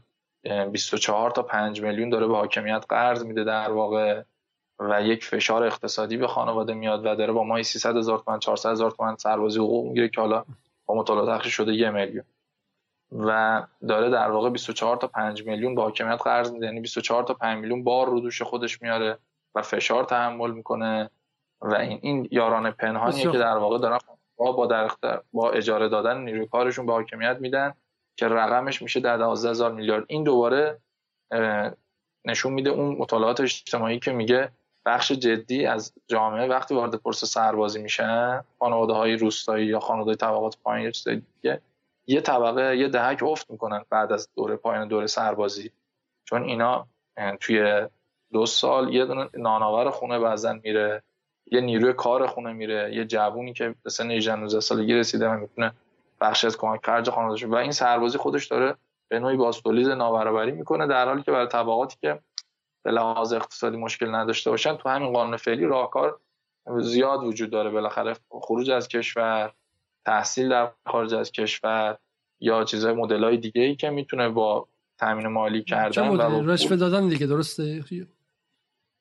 24 0.72 1.32
تا 1.32 1.42
5 1.42 1.82
میلیون 1.82 2.10
داره 2.10 2.28
به 2.28 2.36
حاکمیت 2.36 2.86
قرض 2.90 3.26
میده 3.26 3.44
در 3.44 3.72
واقع 3.72 4.24
و 4.80 5.02
یک 5.02 5.26
فشار 5.26 5.64
اقتصادی 5.64 6.18
به 6.18 6.28
خانواده 6.28 6.74
میاد 6.74 7.06
و 7.06 7.16
داره 7.16 7.34
با 7.34 7.44
ماهی 7.44 7.64
300 7.64 7.98
هزار 7.98 8.20
تومن 8.20 8.40
400 8.40 8.72
هزار 8.72 8.92
تومن 8.92 9.16
سربازی 9.16 9.60
حقوق 9.60 9.88
می‌گیره 9.88 10.10
که 10.10 10.22
حالا 10.22 10.46
با 10.86 10.96
مطالعات 10.96 11.42
شده 11.42 11.74
یه 11.74 11.90
میلیون. 11.90 12.24
و 13.12 13.64
داره 13.88 14.10
در 14.10 14.32
واقع 14.32 14.50
24 14.50 14.98
تا 14.98 15.08
5 15.08 15.46
میلیون 15.46 15.76
به 15.76 15.82
حاکمیت 15.82 16.22
قرض 16.24 16.52
میده. 16.52 16.66
یعنی 16.66 16.80
24 16.80 17.24
تا 17.24 17.34
5 17.34 17.60
میلیون 17.62 17.84
بار 17.84 18.10
رو 18.10 18.20
دوش 18.20 18.42
خودش 18.42 18.82
میاره 18.82 19.18
و 19.56 19.62
فشار 19.62 20.04
تحمل 20.04 20.52
می‌کنه. 20.52 21.10
و 21.62 21.76
این 21.76 22.00
این 22.02 22.28
یاران 22.32 22.72
پنهانیه 22.72 23.32
که 23.32 23.38
در 23.38 23.58
واقع 23.58 23.78
دارن 23.78 23.98
با 24.38 24.52
با 24.52 24.88
با 25.34 25.52
اجاره 25.52 25.90
دادن 25.90 26.18
نیروی 26.18 26.48
کارشون 26.48 26.86
به 26.86 26.94
حاکمیت 26.94 27.38
میدن. 27.40 27.74
که 28.16 28.28
رقمش 28.28 28.82
میشه 28.82 29.00
در 29.00 29.18
12000 29.18 29.72
میلیارد. 29.72 30.06
این 30.08 30.24
دوباره 30.24 30.80
نشون 32.26 32.54
میده 32.54 32.70
اون 32.70 32.96
مطالعات 32.96 33.42
اجتماعی 33.42 34.00
که 34.00 34.12
میگه 34.12 34.52
بخش 34.86 35.12
جدی 35.12 35.66
از 35.66 35.94
جامعه 36.08 36.48
وقتی 36.48 36.76
وارد 36.76 36.96
پرس 36.96 37.26
سربازی 37.26 37.82
میشن 37.82 38.44
خانواده 38.60 38.94
های 38.94 39.16
روستایی 39.16 39.66
یا 39.66 39.80
خانواده 39.80 40.16
طبقات 40.16 40.58
پایین 40.64 40.92
دیگه 41.06 41.62
یه 42.08 42.22
طبقه 42.22 42.78
یه 42.78 42.88
دهک 42.88 43.24
افت 43.24 43.52
می‌کنن 43.52 43.86
بعد 43.90 44.12
از 44.12 44.30
دوره 44.36 44.56
پایان 44.56 44.88
دوره 44.88 45.08
سربازی. 45.08 45.72
چون 46.26 46.44
اینا 46.44 46.88
توی 47.40 47.88
دو 48.34 48.46
سال 48.46 48.94
یه 48.94 49.06
دونه 49.06 49.30
ناناور 49.34 49.90
خونه 49.90 50.20
بعضن 50.20 50.60
میره 50.64 51.04
یه 51.52 51.62
نیروی 51.62 51.94
کار 51.94 52.28
خونه 52.28 52.54
میره 52.54 52.96
یه 52.96 53.06
جوونی 53.06 53.54
که 53.54 53.76
به 53.84 53.90
سن 53.90 54.12
18 54.12 54.36
19 54.36 54.60
سالگی 54.60 54.94
رسیده 54.94 55.30
و 55.30 55.38
می‌تونه 55.38 55.74
بخش 56.24 56.46
از 56.46 56.58
کمک 56.58 56.86
خرج 56.86 57.10
خانواده‌اش 57.10 57.44
و 57.44 57.56
این 57.56 57.72
سربازی 57.72 58.18
خودش 58.18 58.48
داره 58.48 58.76
به 59.08 59.20
نوعی 59.20 59.38
بازتولید 59.38 59.90
نابرابری 59.90 60.52
می‌کنه. 60.52 60.88
در 60.88 61.06
حالی 61.06 61.24
که 61.24 61.32
برای 61.32 61.48
طبقاتی 61.48 61.98
که 62.02 62.20
به 62.84 62.92
لحاظ 62.92 63.34
اقتصادی 63.34 63.78
مشکل 63.78 64.16
نداشته 64.16 64.50
باشن 64.50 64.78
تو 64.78 64.90
همین 64.90 65.14
قانون 65.14 65.38
فعلی 65.38 65.66
راهکار 65.66 66.20
زیاد 66.80 67.24
وجود 67.24 67.50
داره. 67.50 67.70
بالاخره 67.70 68.14
خروج 68.30 68.70
از 68.70 68.88
کشور 68.88 69.54
تحصیل 70.06 70.50
در 70.50 70.72
خارج 70.86 71.14
از 71.14 71.32
کشور 71.32 71.98
یا 72.40 72.64
چیزهای 72.64 72.94
مدل 72.94 73.36
دیگه 73.36 73.62
ای 73.62 73.76
که 73.76 73.90
می‌تونه 73.90 74.30
با 74.30 74.68
تامین 74.98 75.28
مالی 75.28 75.64
کردن 75.64 76.08
و 76.08 76.52
رشوه 76.52 76.76
دادن 76.76 77.08
دیگه 77.08 77.26
درسته؟ 77.28 77.84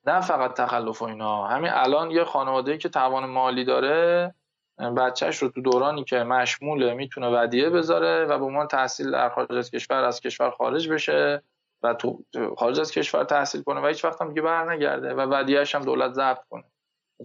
نه 0.05 0.21
فقط 0.21 0.53
تخلف 0.53 1.01
و 1.01 1.05
اینا. 1.05 1.47
همین 1.47 1.71
الان 1.73 2.11
یه 2.11 2.23
خانواده 2.23 2.77
که 2.77 2.89
توان 2.89 3.25
مالی 3.25 3.65
داره 3.65 4.35
بچهش 4.77 5.37
رو 5.37 5.49
تو 5.49 5.61
دورانی 5.61 6.03
که 6.03 6.17
مشموله 6.17 6.93
می‌تونه 6.93 7.27
ودیه 7.27 7.69
بذاره 7.69 8.25
و 8.25 8.39
به 8.39 8.45
عنوان 8.45 8.67
تحصیل 8.67 9.11
در 9.11 9.29
خارج 9.29 9.53
از 9.53 9.71
کشور 9.71 10.03
از 10.03 10.21
کشور 10.21 10.49
خارج 10.49 10.89
بشه 10.89 11.43
و 11.83 11.93
تو 11.93 12.23
خارج 12.57 12.79
از 12.79 12.91
کشور 12.91 13.23
تحصیل 13.23 13.63
کنه 13.63 13.81
و 13.81 13.87
هیچ 13.87 14.05
وقت 14.05 14.21
هم 14.21 14.29
دیگه 14.29 14.41
بر 14.41 14.73
نگرده 14.73 15.13
و 15.13 15.19
ودیهش 15.19 15.75
هم 15.75 15.81
دولت 15.81 16.11
ضبط 16.11 16.45
کنه. 16.49 16.63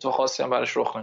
تو 0.02 0.10
خاصی 0.10 0.42
هم 0.42 0.50
براش 0.50 0.76
رخ 0.76 0.96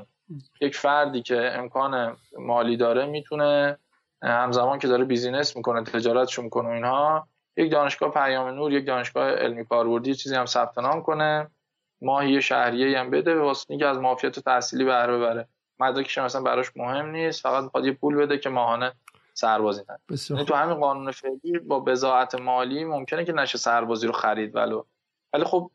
یک 0.62 0.76
فردی 0.76 1.22
که 1.22 1.52
امکان 1.54 2.18
مالی 2.40 2.78
داره 2.78 3.06
می‌تونه 3.06 3.78
همزمان 4.24 4.80
که 4.80 4.88
داره 4.88 5.06
بیزینس 5.06 5.56
می‌کنه 5.56 5.84
تجارتشو 5.84 6.42
می‌کنه 6.42 6.70
اینها 6.70 7.28
یک 7.58 7.72
دانشگاه 7.72 8.12
پیام 8.12 8.48
نور 8.48 8.74
یک 8.74 8.86
دانشگاه 8.88 9.32
علمی 9.32 9.66
کاربردی 9.66 10.16
چیزی 10.16 10.36
هم 10.36 10.46
ثبت 10.46 10.78
نام 10.78 11.02
کنه 11.02 11.52
ماهی 12.02 12.42
شهریه 12.42 13.00
هم 13.00 13.10
بده 13.10 13.36
واسه 13.36 13.78
که 13.78 13.86
از 13.86 13.98
معافیت 13.98 14.40
تحصیلی 14.40 14.86
بهره 14.86 15.18
ببره. 15.18 15.48
مدرکش 15.80 16.18
مثلا 16.18 16.42
براش 16.42 16.72
مهم 16.76 17.10
نیست 17.10 17.42
فقط 17.42 17.64
می‌خواد 17.64 17.86
یه 17.86 17.92
پول 17.92 18.16
بده 18.16 18.38
که 18.38 18.50
ماهانه 18.50 18.94
سربازی 19.34 19.82
نه 19.90 20.18
یعنی 20.30 20.46
تو 20.46 20.54
همین 20.54 20.76
قانون 20.76 21.12
فعلی 21.12 21.60
با 21.60 21.80
بزاعت 21.80 22.36
مالی 22.36 22.84
ممکنه 22.84 23.26
که 23.26 23.34
نشه 23.34 23.58
سربازی 23.58 24.08
رو 24.08 24.14
خرید 24.14 24.56
ولو. 24.56 24.84
ولی 25.34 25.44
خب 25.44 25.72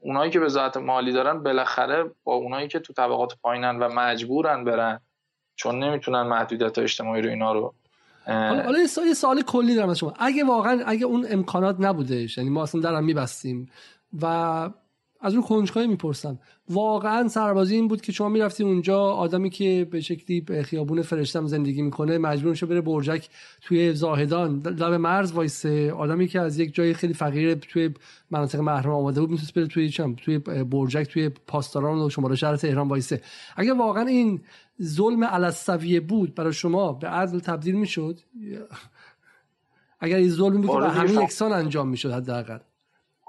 اونایی 0.00 0.30
که 0.30 0.40
بزاعت 0.40 0.76
مالی 0.76 1.12
دارن 1.12 1.42
بالاخره 1.42 2.10
با 2.24 2.34
اونایی 2.34 2.68
که 2.68 2.78
تو 2.78 2.92
طبقات 2.92 3.36
پایینن 3.42 3.78
و 3.78 3.88
مجبورن 3.88 4.64
برن 4.64 5.00
چون 5.56 5.84
نمی‌تونن 5.84 6.22
محدودیت 6.22 6.78
اجتماعی 6.78 7.22
رو 7.22 7.30
اینا 7.30 7.52
رو 7.52 7.74
حالا 8.26 8.78
یه 9.06 9.14
سوال 9.14 9.42
کلی 9.42 9.74
دارم 9.74 9.88
از 9.88 9.98
شما. 9.98 10.14
اگه 10.18 10.44
واقعا 10.44 10.82
اگه 10.86 11.06
اون 11.06 11.26
امکانات 11.30 11.76
نبودش 11.78 12.38
یعنی 12.38 12.50
ما 12.50 12.62
اصلا 12.62 12.80
درم 12.80 13.04
میبستیم 13.04 13.70
و 14.22 14.70
از 15.20 15.34
اون 15.34 15.42
کنجکاوی 15.42 15.86
می‌پرسم 15.86 16.38
واقعا 16.70 17.28
سربازی 17.28 17.74
این 17.74 17.88
بود 17.88 18.00
که 18.00 18.12
شما 18.12 18.28
می‌رفتی 18.28 18.64
اونجا 18.64 19.00
آدمی 19.00 19.50
که 19.50 19.88
به 19.90 20.00
شکلی 20.00 20.62
خیابون 20.62 21.02
فرشتم 21.02 21.46
زندگی 21.46 21.82
می‌کنه 21.82 22.18
مجبور 22.18 22.50
میشه 22.50 22.66
بره 22.66 22.80
برجک 22.80 23.28
توی 23.60 23.94
زاهدان. 23.94 24.62
لب 24.66 24.92
مرز 24.92 25.32
وایسه. 25.32 25.92
آدمی 25.92 26.28
که 26.28 26.40
از 26.40 26.58
یک 26.58 26.74
جای 26.74 26.94
خیلی 26.94 27.14
فقیر 27.14 27.54
توی 27.54 27.90
مناطق 28.30 28.60
محروم 28.60 28.94
آماده 28.94 29.20
بود 29.20 29.30
می‌تونست 29.30 29.54
بره 29.54 29.66
توی 29.66 29.88
چم؟ 29.88 30.14
توی 30.14 30.38
برجک 30.38 31.02
توی 31.02 31.28
پاسداران 31.28 31.98
و 31.98 32.10
شماره 32.10 32.36
شهر 32.36 32.56
تهران 32.56 32.88
وایسه. 32.88 33.22
اگر 33.56 33.72
واقعا 33.72 34.06
این 34.06 34.40
ظلم 34.82 35.24
علسویه 35.24 36.00
بود 36.00 36.34
برای 36.34 36.52
شما 36.52 36.92
به 36.92 37.08
عدل 37.08 37.38
تبدیل 37.38 37.74
می‌شد؟ 37.74 38.20
اگر 40.00 40.16
این 40.16 40.30
ظلم 40.30 40.60
بود 40.60 40.82
همین 40.82 41.20
یکسان 41.20 41.52
انجام 41.52 41.88
می‌شد 41.88 42.12
حداقل. 42.12 42.58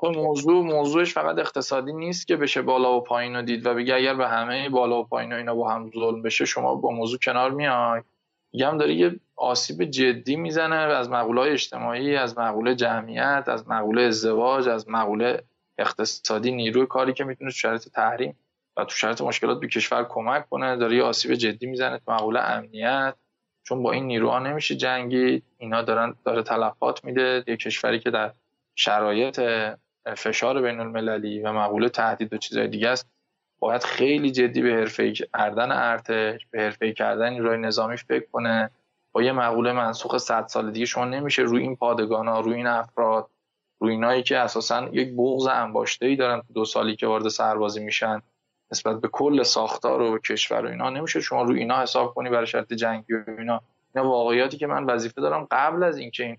خب 0.02 0.08
موضوع 0.08 0.64
موضوعش 0.64 1.14
فقط 1.14 1.40
اقتصادی 1.40 1.94
نیست 1.94 2.28
که 2.28 2.36
بشه 2.36 2.62
بالا 2.62 2.98
و 2.98 3.02
پایین 3.02 3.36
رو 3.36 3.42
دید 3.42 3.66
و 3.66 3.74
بگه 3.74 3.96
اگر 3.96 4.14
به 4.14 4.28
همه 4.28 4.70
بالا 4.70 5.00
و 5.00 5.04
پایین 5.04 5.34
و 5.34 5.36
اینا 5.36 5.56
با 5.56 5.72
هم 5.72 5.92
ظلم 5.92 6.22
بشه 6.22 6.46
شما 6.46 6.76
با 6.76 6.92
موضوع 6.92 7.20
کنار 7.20 7.52
میای. 7.52 8.02
هم 8.62 8.78
داره 8.78 8.94
یه 8.94 9.20
آسیب 9.36 9.84
جدی 9.84 10.36
می‌زنه 10.36 10.76
از 10.76 11.10
مقوله 11.10 11.42
اجتماعی 11.42 12.16
از 12.16 12.38
مقوله 12.38 12.76
جمعیت 12.76 13.44
از 13.48 13.70
مقوله 13.70 14.02
ازدواج 14.02 14.68
از 14.68 14.90
مقوله 14.90 15.44
اقتصادی 15.78 16.52
نیروی 16.52 16.86
کاری 16.86 17.14
که 17.14 17.24
می‌تونه 17.24 17.52
تو 17.52 17.58
شرایط 17.58 17.90
تحریم 17.90 18.38
و 18.78 18.86
تو 18.86 18.96
شرایط 18.96 19.22
مشکلات 19.22 19.60
به 19.60 19.68
کشور 19.68 20.04
کمک 20.10 20.50
کنه. 20.50 20.76
داره 20.76 20.96
یه 20.96 21.04
آسیب 21.04 21.34
جدی 21.34 21.66
می‌زنه 21.66 21.98
تو 22.06 22.12
مقوله 22.12 22.40
امنیت. 22.40 23.16
چون 23.64 23.84
با 23.84 23.92
این 23.92 24.08
نیروها 24.08 24.40
نمیشه 24.40 24.76
جنگی 24.76 25.42
اینا 25.58 25.82
دارن 25.82 26.16
داره 26.26 26.44
تلفات 26.44 27.06
میده. 27.06 27.44
یه 27.48 27.58
کشوری 27.58 28.00
که 28.00 28.10
در 28.10 28.32
شرایط 28.76 29.42
فشار 30.18 30.62
بین 30.62 30.80
المللی 30.80 31.40
و 31.40 31.54
مقوله 31.54 31.90
تهدید 31.90 32.34
و 32.34 32.38
چیزهای 32.38 32.68
دیگه 32.68 32.90
است 32.90 33.10
باید 33.60 33.84
خیلی 33.84 34.32
جدی 34.32 34.62
به 34.62 34.70
حرفه 34.70 35.12
کردن 35.12 35.72
ارتش 35.72 36.48
به 36.52 36.60
حرفه 36.62 36.94
کردن 36.94 37.30
نیروی 37.30 37.58
نظامی 37.58 37.98
فکر 37.98 38.26
کنه. 38.32 38.72
با 39.12 39.24
یه 39.24 39.32
مقوله 39.32 39.74
منسوخ 39.74 40.18
100 40.18 40.48
سال 40.48 40.72
دیگه 40.72 40.86
شما 40.86 41.06
نمیشه 41.06 41.42
روی 41.42 41.62
این 41.62 41.76
پادگان 41.76 42.28
ها 42.28 42.40
روی 42.40 42.56
این 42.56 42.68
افراد 42.68 43.30
روی 43.80 43.92
اینایی 43.92 44.24
که 44.24 44.38
اساسا 44.38 44.90
یک 44.92 45.14
بغض 45.18 45.48
انباشته 45.48 46.06
ای 46.06 46.16
دارن 46.16 46.42
دو 46.54 46.66
سالی 46.66 46.96
که 46.96 47.08
وارد 47.08 47.28
سربازی 47.28 47.84
میشن 47.84 48.22
نسبت 48.72 49.02
به 49.02 49.08
کل 49.08 49.44
ساختار 49.44 50.02
و 50.02 50.20
کشور 50.20 50.66
و 50.66 50.70
اینا 50.70 50.90
نمیشه 50.90 51.22
شما 51.22 51.44
روی 51.44 51.60
اینا 51.60 51.82
حساب 51.82 52.14
کنی 52.14 52.30
برای 52.30 52.48
شرط 52.48 52.74
جنگی 52.74 53.14
و 53.14 53.24
اینا. 53.38 53.62
اینا 53.96 54.10
واقعیاتی 54.10 54.58
که 54.58 54.68
من 54.68 54.84
وظیفه 54.84 55.22
دارم 55.22 55.48
قبل 55.52 55.84
از 55.84 55.98
اینکه 55.98 56.24
این 56.24 56.38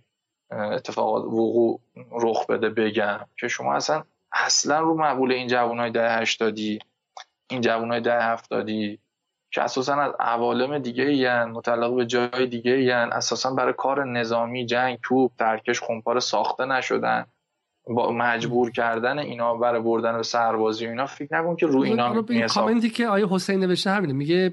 اتفاقات 0.50 1.24
وقوع 1.24 1.80
رخ 2.12 2.46
بده 2.46 2.68
بگم 2.68 3.20
که 3.40 3.48
شما 3.48 3.74
اصلا 3.74 4.04
اصلا 4.32 4.80
رو 4.80 4.98
مقبول 4.98 5.32
این 5.32 5.48
جوانای 5.48 5.90
ده 5.90 6.10
هشتادی 6.10 6.78
این 7.50 7.60
جوانای 7.60 8.00
ده 8.00 8.20
هفتادی 8.20 8.98
که 9.50 9.62
اساسا 9.62 9.94
از 9.94 10.12
عوالم 10.20 10.78
دیگه 10.78 11.04
این 11.04 11.44
متعلق 11.44 11.96
به 11.96 12.06
جای 12.06 12.46
دیگه 12.46 12.72
این 12.72 12.90
اساسا 12.90 13.54
برای 13.54 13.74
کار 13.76 14.04
نظامی 14.04 14.66
جنگ 14.66 14.98
توپ 15.02 15.32
ترکش 15.38 15.80
خونپار 15.80 16.20
ساخته 16.20 16.64
نشدن. 16.64 17.26
با 17.86 18.12
مجبور 18.12 18.70
کردن 18.70 19.18
اینا 19.18 19.54
برای 19.54 19.80
بردن 19.80 20.16
به 20.16 20.22
سربازی 20.22 20.86
و 20.86 20.88
اینا 20.88 21.06
فکر 21.06 21.34
نکن 21.34 21.56
که 21.56 21.66
رو 21.66 21.80
اینا 21.80 22.22
کامنتی 22.54 22.90
که 22.90 23.08
آیه 23.08 23.26
حسین 23.30 23.60
نوشته 23.60 23.90
همینه 23.90 24.12
میگه 24.12 24.52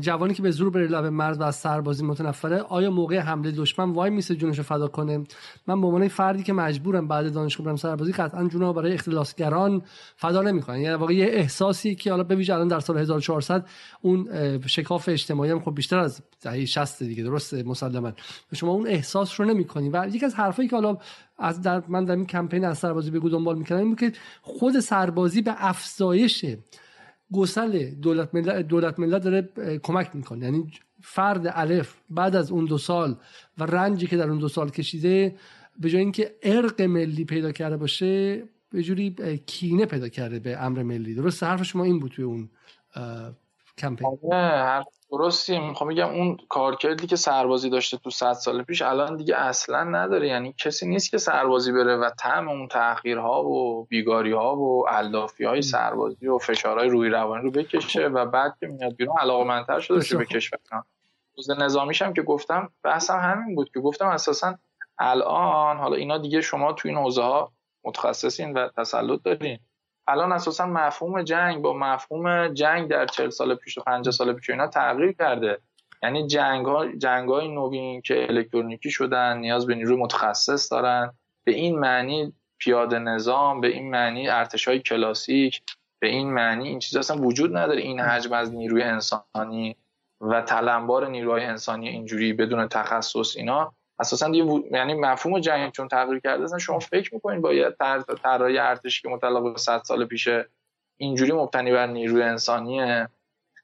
جوانی 0.00 0.34
که 0.34 0.42
به 0.42 0.50
زور 0.50 0.70
بره 0.70 0.86
لب 0.86 1.04
مرز 1.04 1.38
و 1.38 1.42
از 1.42 1.56
سربازی 1.56 2.04
متنفره 2.04 2.58
آیا 2.58 2.90
موقع 2.90 3.18
حمله 3.18 3.50
دشمن 3.50 3.90
وای 3.90 4.10
میسه 4.10 4.34
جونش 4.34 4.58
رو 4.58 4.64
فدا 4.64 4.88
کنه؟ 4.88 5.24
من 5.66 5.80
به 5.80 5.86
عنوان 5.86 6.08
فردی 6.08 6.42
که 6.42 6.52
مجبورم 6.52 7.08
بعد 7.08 7.32
دانشگاه 7.32 7.66
برم 7.66 7.76
سربازی 7.76 8.12
قطعا 8.12 8.48
جونو 8.48 8.72
برای 8.72 8.92
اختلاسگران 8.92 9.82
فدا 10.16 10.42
نمی‌کنن. 10.42 10.80
یعنی 10.80 10.96
واقعا 10.96 11.16
یه 11.16 11.26
احساسی 11.26 11.94
که 11.94 12.10
حالا 12.10 12.24
بویژه 12.24 12.54
الان 12.54 12.68
در 12.68 12.80
سال 12.80 12.98
1400 12.98 13.66
اون 14.02 14.28
شکاف 14.66 15.08
اجتماعی 15.08 15.50
هم 15.50 15.60
خب 15.60 15.74
بیشتر 15.74 15.98
از 15.98 16.22
دهه 16.42 16.64
60 16.64 17.02
دیگه 17.02 17.22
درسته؟ 17.22 17.62
مسلما. 17.62 18.12
شما 18.54 18.72
اون 18.72 18.86
احساس 18.86 19.40
رو 19.40 19.46
نمی‌کنی؟ 19.46 19.88
و 19.88 20.08
یکی 20.12 20.26
از 20.26 20.34
حرفایی 20.34 20.68
که 20.68 20.76
حالا 20.76 20.98
از 21.38 21.62
در 21.62 21.82
من 21.88 22.04
در 22.04 22.16
این 22.16 22.26
کمپین 22.26 22.64
از 22.64 22.78
سربازی 22.78 23.10
بگو 23.10 23.28
دنبال 23.28 23.58
می‌کردم 23.58 23.80
این 23.80 23.88
بود 23.88 24.00
که 24.00 24.12
خود 24.42 24.80
سربازی 24.80 25.42
به 25.42 25.54
افزایش 25.58 26.44
گسل 27.32 27.90
دولت 27.90 28.34
ملت, 28.34 28.68
دولت 28.68 28.98
ملت 28.98 29.22
داره 29.22 29.50
کمک 29.82 30.10
می‌کنه. 30.14 30.44
یعنی 30.44 30.72
فرد 31.02 31.52
الف 31.54 31.94
بعد 32.10 32.36
از 32.36 32.50
اون 32.50 32.64
دو 32.64 32.78
سال 32.78 33.16
و 33.58 33.66
رنجی 33.66 34.06
که 34.06 34.16
در 34.16 34.28
اون 34.28 34.38
دو 34.38 34.48
سال 34.48 34.70
کشیده 34.70 35.36
به 35.80 35.90
جای 35.90 36.00
اینکه 36.00 36.34
ارق 36.42 36.82
ملی 36.82 37.24
پیدا 37.24 37.52
کرده 37.52 37.76
باشه 37.76 38.42
به 38.70 38.82
جوری 38.82 39.10
کینه 39.46 39.86
پیدا 39.86 40.08
کرده 40.08 40.38
به 40.38 40.62
امر 40.62 40.82
ملی. 40.82 41.14
درست 41.14 41.42
حرف 41.42 41.62
شما 41.62 41.84
این 41.84 41.98
بود 41.98 42.10
توی 42.10 42.24
اون 42.24 42.48
کمپین. 43.78 44.08
آره 44.32 44.84
درستی 45.12 45.58
می‌خوام 45.58 45.90
بگم 45.90 46.08
اون 46.08 46.36
کارکردی 46.48 47.06
که 47.06 47.16
سربازی 47.16 47.70
داشته 47.70 47.96
تو 47.96 48.10
صد 48.10 48.32
سال 48.32 48.62
پیش 48.62 48.82
الان 48.82 49.16
دیگه 49.16 49.36
اصلا 49.36 49.84
نداره. 49.84 50.28
یعنی 50.28 50.54
کسی 50.58 50.88
نیست 50.88 51.10
که 51.10 51.18
سربازی 51.18 51.72
بره 51.72 51.96
و 51.96 52.10
تم 52.18 52.48
اون 52.48 52.68
تاخیرها 52.68 53.44
و 53.44 53.84
بیگاری 53.84 54.32
ها 54.32 54.56
و 54.56 54.88
علافی 54.88 55.44
های 55.44 55.62
سربازی 55.62 56.26
و 56.26 56.38
فشارهای 56.38 56.88
روی 56.88 57.08
روانی 57.08 57.44
رو 57.44 57.50
بکشه 57.50 58.06
و 58.06 58.26
بعد 58.26 58.56
که 58.60 58.66
میاد 58.66 58.96
بیرون 58.96 59.18
علاقه 59.18 59.80
شده 59.80 60.18
به 60.18 60.24
کشور. 60.24 60.58
روز 61.36 61.50
نظامیش 61.50 62.02
هم 62.02 62.12
که 62.12 62.22
گفتم 62.22 62.72
بحثم 62.82 63.18
همین 63.18 63.54
بود 63.54 63.70
که 63.74 63.80
گفتم 63.80 64.06
اساسا 64.06 64.58
الان 64.98 65.76
حالا 65.76 65.96
اینا 65.96 66.18
دیگه 66.18 66.40
شما 66.40 66.72
تو 66.72 66.88
این 66.88 66.96
حوزه 66.96 67.22
ها 67.22 67.52
متخصصین 67.84 68.52
و 68.52 68.68
تسلط 68.76 69.22
دارین. 69.22 69.58
الان 70.08 70.32
اساسا 70.32 70.66
مفهوم 70.66 71.22
جنگ 71.22 71.62
با 71.62 71.72
مفهوم 71.72 72.48
جنگ 72.48 72.88
در 72.88 73.06
40 73.06 73.30
سال 73.30 73.54
پیش 73.54 73.78
و 73.78 73.80
50 73.80 74.12
سال 74.12 74.32
پیش 74.32 74.50
اینا 74.50 74.66
تغییر 74.66 75.12
کرده. 75.12 75.58
یعنی 76.02 76.26
جنگ 76.26 76.66
ها 76.66 76.86
جنگ 76.86 77.28
های 77.28 77.48
نوین 77.48 78.00
که 78.00 78.26
الکترونیکی 78.28 78.90
شدن 78.90 79.38
نیاز 79.38 79.66
به 79.66 79.74
نیروی 79.74 79.96
متخصص 79.96 80.72
دارن. 80.72 81.12
به 81.44 81.52
این 81.52 81.78
معنی 81.78 82.32
پیاده 82.58 82.98
نظام 82.98 83.60
به 83.60 83.68
این 83.68 83.90
معنی 83.90 84.28
ارتش 84.28 84.68
های 84.68 84.80
کلاسیک 84.80 85.62
به 85.98 86.08
این 86.08 86.32
معنی 86.32 86.68
این 86.68 86.78
چیز 86.78 86.96
اصلا 86.96 87.16
وجود 87.16 87.56
نداره. 87.56 87.80
این 87.80 88.00
حجم 88.00 88.32
از 88.32 88.54
نیروی 88.54 88.82
انسانی 88.82 89.76
و 90.20 90.42
تلمبار 90.42 91.08
نیروهای 91.08 91.44
انسانی 91.44 91.88
اینجوری 91.88 92.32
بدون 92.32 92.68
تخصص 92.68 93.36
اینا 93.36 93.74
اساسا 93.98 94.30
یعنی 94.70 94.94
مفهوم 94.94 95.40
جنگ 95.40 95.72
چون 95.72 95.88
تغییر 95.88 96.20
کرده 96.20 96.44
اصلا 96.44 96.58
شما 96.58 96.78
فکر 96.78 97.14
می‌کنین 97.14 97.40
باید 97.40 97.74
طراحی 98.22 98.58
ارتشی 98.58 99.02
که 99.02 99.08
متعلق 99.08 99.52
به 99.52 99.58
100 99.58 99.82
سال 99.84 100.04
پیشه 100.04 100.48
اینجوری 100.96 101.32
مبتنی 101.32 101.72
بر 101.72 101.86
نیروی 101.86 102.22
انسانیه 102.22 103.08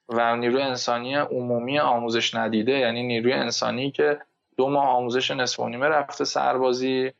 و 0.08 0.36
نیروی 0.36 0.62
انسانی 0.62 1.14
عمومی 1.14 1.78
آموزش 1.78 2.34
ندیده 2.34 2.72
یعنی 2.72 3.02
نیروی 3.02 3.32
انسانی 3.32 3.90
که 3.90 4.20
دو 4.56 4.68
ماه 4.68 4.88
آموزش 4.88 5.30
نصف 5.30 5.60
و 5.60 5.68
نیمه 5.68 5.86
رفته 5.86 6.24
سربازی 6.24 7.12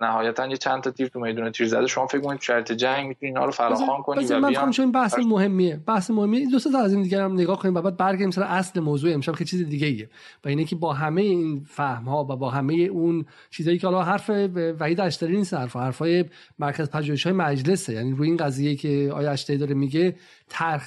نهایتا 0.00 0.46
یه 0.46 0.56
چند 0.56 0.82
تا 0.82 0.90
تیر 0.90 1.08
تو 1.08 1.20
میدون 1.20 1.50
تیر 1.50 1.66
زده. 1.68 1.86
شما 1.86 2.06
فکر 2.06 2.20
کنید 2.20 2.40
شرط 2.40 2.72
جنگ 2.72 3.08
می‌تونید 3.08 3.34
اینا 3.34 3.44
رو 3.44 3.50
فراخوان 3.50 4.02
کنید 4.02 4.30
و 4.30 4.48
بیان؟ 4.48 4.70
چون 4.70 4.92
بحث 4.92 5.18
مهمیه. 5.18 5.76
بحث 5.76 6.10
مهمیه. 6.10 6.50
دو 6.50 6.58
تا 6.58 6.78
از 6.78 6.92
این 6.92 7.02
دیگه 7.02 7.22
هم 7.22 7.32
نگاه 7.32 7.58
کنیم. 7.58 7.74
و 7.74 7.82
بعد 7.82 7.96
برگردیم 7.96 8.30
سر 8.30 8.42
اصل 8.42 8.80
موضوع. 8.80 9.12
امشب 9.12 9.36
که 9.36 9.44
چیز 9.44 9.68
دیگه 9.68 9.86
ایه 9.86 10.08
و 10.44 10.48
اینه 10.48 10.64
که 10.64 10.76
با 10.76 10.92
همه 10.92 11.22
این 11.22 11.64
فهم 11.68 12.04
ها 12.04 12.24
و 12.24 12.36
با 12.36 12.50
همه 12.50 12.74
اون 12.74 13.26
چیزایی 13.50 13.78
که 13.78 13.86
حالا 13.86 14.02
حرف 14.02 14.30
وحید 14.80 15.00
اشتری 15.00 15.36
نیست 15.36 15.54
حرف 15.54 15.76
حرفای 15.76 16.24
مرکز 16.58 16.90
پژوهش 16.90 17.24
های 17.24 17.32
مجلسه. 17.32 17.92
یعنی 17.92 18.12
روی 18.12 18.28
این 18.28 18.36
قضیه 18.36 18.76
که 18.76 19.10
آیا 19.14 19.30
اشتری 19.30 19.58
داره 19.58 19.74
میگه 19.74 20.14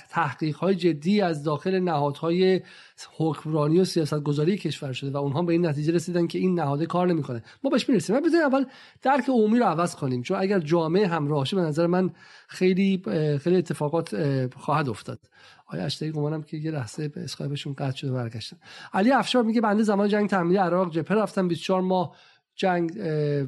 تحقیق 0.10 0.56
های 0.56 0.76
جدی 0.76 1.22
از 1.22 1.44
داخل 1.44 1.80
نهادهای 1.80 2.62
حکمرانی 3.18 3.80
و 3.80 3.86
سیاست 3.86 4.20
گذاری 4.20 4.58
کشور 4.58 4.94
شده 4.94 5.12
و 5.12 5.18
اونها 5.18 5.42
به 5.42 5.54
این 5.54 5.66
نتیجه 5.66 5.94
رسیدن 5.94 6.28
که 6.28 6.40
این 6.40 6.60
نهاده 6.60 6.86
کار 6.86 7.08
نمی‌کنه. 7.08 7.44
ما 7.64 7.70
بهش 7.70 7.90
می‌رسیم. 7.90 8.20
بذارید 8.20 8.46
اول 8.46 8.66
درک 9.02 9.30
عمومی 9.30 9.60
رو 9.60 9.66
عوض 9.66 9.96
کنیم. 9.96 10.22
چون 10.22 10.38
اگر 10.40 10.60
جامعه 10.60 11.08
همراه 11.08 11.48
به 11.52 11.62
نظر 11.62 11.88
من 11.88 12.10
خیلی 12.48 13.02
خیلی 13.42 13.56
اتفاقات 13.56 14.16
خواهد 14.56 14.90
افتاد. 14.90 15.20
آیا 15.68 15.86
اشتری 15.86 16.12
گمانم 16.12 16.44
که 16.44 16.58
یه 16.58 16.72
لحظه 16.72 17.12
اسکایپشون 17.16 17.74
قطع 17.74 17.98
شده 17.98 18.12
برگشتن. 18.12 18.58
علی 18.94 19.12
افشار 19.12 19.44
میگه 19.44 19.62
بنده 19.62 19.84
زمان 19.84 20.08
جنگ 20.10 20.30
تعمیری 20.30 20.58
عراق 20.58 20.92
جبهه 20.92 21.18
رفتم 21.18 21.48
24 21.48 21.82
ماه 21.82 22.16
جنگ 22.56 22.92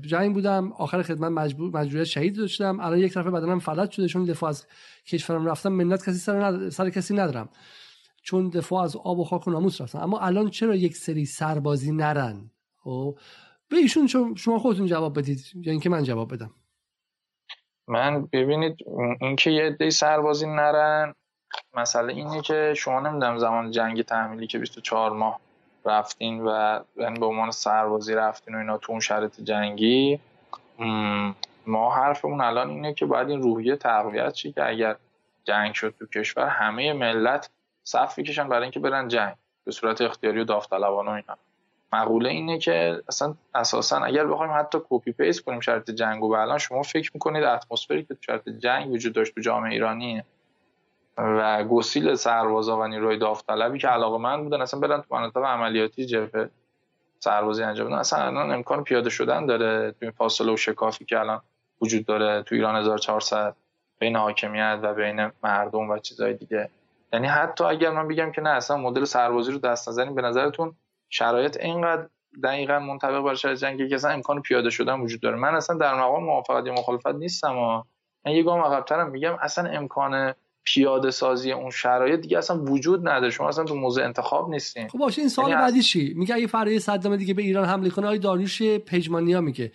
جنگ 0.01 0.33
بودم. 0.33 0.71
آخر 0.71 1.01
خدمت 1.01 1.31
مجبور 1.31 1.79
مجبوریت 1.79 2.03
شهید 2.07 2.35
داشتم 2.35 2.79
الان 2.79 2.99
یک 2.99 3.13
طرف 3.13 3.27
بدنم 3.27 3.59
فلج 3.59 3.91
شده 3.91 4.07
چون 4.07 4.25
دفاع 4.25 4.49
از 4.49 4.65
کشورم 5.07 5.45
رفتم. 5.45 5.69
منت 5.69 6.01
کسی 6.01 6.17
سر, 6.17 6.69
سر 6.69 6.89
کسی 6.89 7.13
ندارم. 7.13 7.49
چون 8.25 8.49
دفاع 8.49 8.83
از 8.83 8.95
آب 8.95 9.19
و 9.19 9.23
خاک 9.23 9.47
و 9.47 9.51
ناموس 9.51 9.81
رفتن. 9.81 9.99
اما 9.99 10.19
الان 10.19 10.49
چرا 10.49 10.75
یک 10.75 10.95
سری 10.95 11.25
سربازی 11.25 11.91
نرن؟ 11.91 12.51
خب 12.83 13.19
به 13.69 13.77
ایشون 13.77 14.07
شما 14.35 14.59
خودتون 14.59 14.85
جواب 14.85 15.19
بدید. 15.19 15.39
یا 15.55 15.71
اینکه 15.71 15.89
من 15.89 16.03
جواب 16.03 16.33
بدم. 16.33 16.51
من 17.87 18.25
ببینید 18.25 18.77
اینکه 19.21 19.51
یه 19.51 19.63
عده 19.63 19.89
سربازی 19.89 20.47
نرن 20.47 21.13
مسئله 21.73 22.13
اینه 22.13 22.41
که 22.41 22.73
شما 22.77 22.99
نمی‌دونم 22.99 23.37
زمان 23.37 23.71
جنگ 23.71 24.01
تحمیلی 24.01 24.47
که 24.47 24.59
24 24.59 25.11
ماه 25.11 25.39
رفتین 25.85 26.41
و 26.41 26.79
یعنی 26.97 27.19
به 27.19 27.25
عنوان 27.25 27.51
سربازی 27.51 28.13
رفتین 28.13 28.55
و 28.55 28.57
اینا 28.57 28.77
تو 28.77 28.91
اون 28.91 29.01
شرط 29.01 29.41
جنگی. 29.41 30.19
ما 31.67 31.95
حرفمون 31.95 32.41
الان 32.41 32.69
اینه 32.69 32.93
که 32.93 33.05
باید 33.05 33.29
این 33.29 33.41
روحیه 33.41 33.75
تقویت 33.75 34.33
شه 34.33 34.51
که 34.51 34.69
اگر 34.69 34.95
جنگ 35.43 35.73
شد 35.73 35.95
تو 35.99 36.05
کشور 36.05 36.47
همه 36.47 36.93
ملت 36.93 37.49
صف 37.87 38.17
می‌کشن 38.17 38.49
برای 38.49 38.63
اینکه 38.63 38.79
برن 38.79 39.07
جنگ 39.07 39.35
به 39.65 39.71
صورت 39.71 40.01
اختیاری 40.01 40.39
و 40.39 40.43
داوطلبانه 40.43 41.11
و 41.11 41.13
اینا. 41.13 41.37
مقوله 41.93 42.29
اینه 42.29 42.57
که 42.57 43.03
اصلا 43.07 43.33
اساسا 43.55 43.97
اگر 43.97 44.27
بخوایم 44.27 44.51
حتی 44.59 44.77
copy 44.89 45.11
paste 45.11 45.41
کنیم 45.41 45.59
شرط 45.59 45.91
جنگ 45.91 46.23
و 46.23 46.33
الان 46.33 46.57
شما 46.57 46.81
فکر 46.81 47.11
می‌کنید 47.13 47.43
اتمسفری 47.43 48.03
که 48.03 48.17
شرط 48.21 48.49
جنگ 48.49 48.91
وجود 48.91 49.13
داشت 49.13 49.35
تو 49.35 49.41
جامعه 49.41 49.71
ایرانی 49.71 50.23
و 51.17 51.63
گسیل 51.63 52.15
سربازا 52.15 52.79
و 52.79 52.87
نیروی 52.87 53.17
داوطلبی 53.17 53.79
که 53.79 53.87
علاقه 53.87 54.17
من 54.17 54.43
بودن 54.43 54.61
اصلا 54.61 54.79
برن 54.79 55.01
تو 55.01 55.15
مناطق 55.15 55.43
عملیاتی 55.43 56.05
جبهه 56.05 56.49
سربازی 57.19 57.63
انجام 57.63 57.87
بدن. 57.87 57.95
اصلا 57.95 58.25
الان 58.25 58.51
امکان 58.51 58.83
پیاده 58.83 59.09
شدن 59.09 59.45
داره 59.45 59.91
تو 59.91 59.97
این 60.01 60.11
فاصله 60.11 60.53
و 60.53 60.57
شکافی 60.57 61.05
که 61.05 61.19
الان 61.19 61.41
وجود 61.81 62.05
داره 62.05 62.43
تو 62.43 62.55
ایران 62.55 62.75
1400 62.75 63.55
بین 63.99 64.15
حاکمیت 64.15 64.79
و 64.81 64.93
بین 64.93 65.31
مردم 65.43 65.89
و 65.89 65.99
چیزهای 65.99 66.33
دیگه. 66.33 66.69
یعنی 67.13 67.27
حتی 67.27 67.63
اگر 67.63 67.91
من 67.91 68.07
بگم 68.07 68.31
که 68.31 68.41
نه 68.41 68.49
اصلا 68.49 68.77
مدل 68.77 69.05
سربازی 69.05 69.51
رو 69.51 69.57
دست 69.57 69.89
نزنیم 69.89 70.15
به 70.15 70.21
نظرتون 70.21 70.75
شرایط 71.09 71.57
اینقدر 71.57 72.07
دقیقا 72.43 72.79
منطبق 72.79 73.19
بر 73.19 73.35
شرایط 73.35 73.59
جنگی 73.59 73.89
که 73.89 73.95
اصلا 73.95 74.11
امکان 74.11 74.41
پیاده 74.41 74.69
شدن 74.69 74.99
وجود 74.99 75.21
داره. 75.21 75.35
من 75.35 75.55
اصلا 75.55 75.77
در 75.77 75.95
مقام 75.95 76.23
موافقت 76.23 76.65
یا 76.65 76.73
مخالفت 76.73 77.07
نیستم 77.07 77.57
و 77.57 77.83
من 78.25 78.31
یه 78.31 78.43
گام 78.43 78.59
عقب‌ترم 78.59 79.09
میگم 79.09 79.37
اصلا 79.41 79.69
امکان 79.69 80.33
پیاده 80.63 81.11
سازی 81.11 81.51
اون 81.51 81.69
شرایط 81.69 82.19
دیگه 82.19 82.37
اصلا 82.37 82.63
وجود 82.63 83.07
نداره. 83.07 83.29
شما 83.29 83.49
اصلا 83.49 83.63
تو 83.63 83.75
موضع 83.75 84.03
انتخاب 84.03 84.49
نیستین. 84.49 84.87
خب 84.87 84.99
باشه 84.99 85.21
این 85.21 85.29
سوال 85.29 85.49
یعنی 85.49 85.61
بعدی 85.61 85.81
چی؟ 85.81 86.13
میگه 86.17 86.35
اگه 86.35 86.47
فرای 86.47 86.79
صدام 86.79 87.15
دیگه 87.15 87.33
به 87.33 87.41
ایران 87.41 87.65
حمله 87.65 87.89
کنه 87.89 88.05
آقای 88.05 88.19
داریوش 88.19 88.61
پژمانیا 88.61 89.41
میگه. 89.41 89.71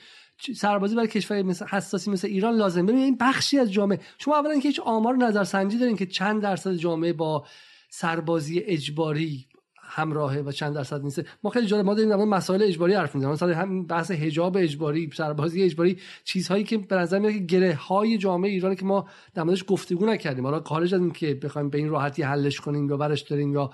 سربازی 0.57 0.95
برای 0.95 1.09
کشور 1.09 1.43
مثل 1.43 1.67
حساسی 1.67 2.11
مثل 2.11 2.29
ایران 2.29 2.55
لازم 2.55 2.87
ببینید 2.87 3.05
این 3.05 3.17
بخشی 3.21 3.59
از 3.59 3.73
جامعه. 3.73 4.01
شما 4.19 4.37
اولا 4.37 4.59
که 4.59 4.69
هیچ 4.69 4.81
آمار 4.81 5.17
نظرسنجی 5.17 5.79
دارین 5.79 5.97
که 5.97 6.07
چند 6.07 6.43
درصد 6.43 6.75
جامعه 6.75 7.13
با 7.13 7.47
سربازی 7.91 8.59
اجباری 8.59 9.47
همراهه 9.91 10.41
و 10.41 10.53
چند 10.53 10.75
درصد 10.75 11.03
نیست. 11.03 11.23
ما 11.45 11.51
خیلی 11.51 11.67
جالب 11.67 11.85
ما 11.85 11.95
داریم 11.95 12.11
در 12.11 12.17
مسائل 12.17 12.63
اجباری 12.63 12.95
حرف 12.95 13.15
می‌زنیم. 13.15 13.33
مثلا 13.33 13.55
همین 13.55 13.87
بحث 13.87 14.11
حجاب 14.11 14.57
اجباری 14.57 15.11
سربازی 15.17 15.63
اجباری 15.63 15.99
چیزهایی 16.25 16.65
که 16.65 16.79
به 16.79 16.97
نظر 16.97 17.19
میاد 17.19 17.33
که 17.33 17.39
گره 17.39 17.75
های 17.75 18.19
جامعه 18.19 18.51
ایران 18.51 18.75
که 18.75 18.85
ما 18.85 19.09
در 19.35 19.43
موردش 19.43 19.65
گفتگو 19.69 20.07
نکردیم. 20.07 20.45
حالا 20.45 20.61
خارج 20.61 20.95
از 20.95 21.01
که 21.15 21.35
بخوایم 21.35 21.71
به 21.71 21.79
این 21.79 21.89
راحتی 21.89 22.23
حلش 22.23 22.61
کنیم 22.61 22.89
یا 22.89 22.97
برش 22.97 23.21
داریم 23.21 23.53
یا 23.53 23.71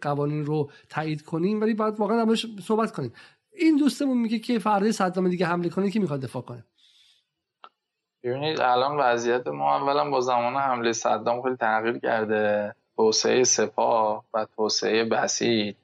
قوانین 0.00 0.44
رو 0.44 0.70
تایید 0.88 1.22
کنیم 1.22 1.60
ولی 1.60 1.74
بعد 1.74 2.00
واقعا 2.00 2.24
در 2.24 2.34
صحبت 2.62 2.92
کنیم. 2.92 3.12
این 3.54 3.76
دوستمون 3.76 4.18
میگه 4.18 4.38
که 4.38 4.58
فردا 4.58 4.92
صدام 4.92 5.28
دیگه 5.28 5.46
حمله 5.46 5.68
کنه 5.68 5.90
کی 5.90 5.98
می‌خواد 5.98 6.20
دفاع 6.20 6.42
کنه؟ 6.42 6.64
ببینید 8.24 8.60
الان 8.60 8.96
وضعیت 8.96 9.46
ما 9.46 9.76
اولا 9.76 10.10
با 10.10 10.20
زمان 10.20 10.56
حمله 10.56 10.92
صدام 10.92 11.42
خیلی 11.42 11.56
تغییر 11.56 11.98
کرده. 11.98 12.74
توسعه 12.96 13.44
سپاه 13.44 14.24
و 14.34 14.46
توسعه 14.56 15.04
بسیط 15.04 15.76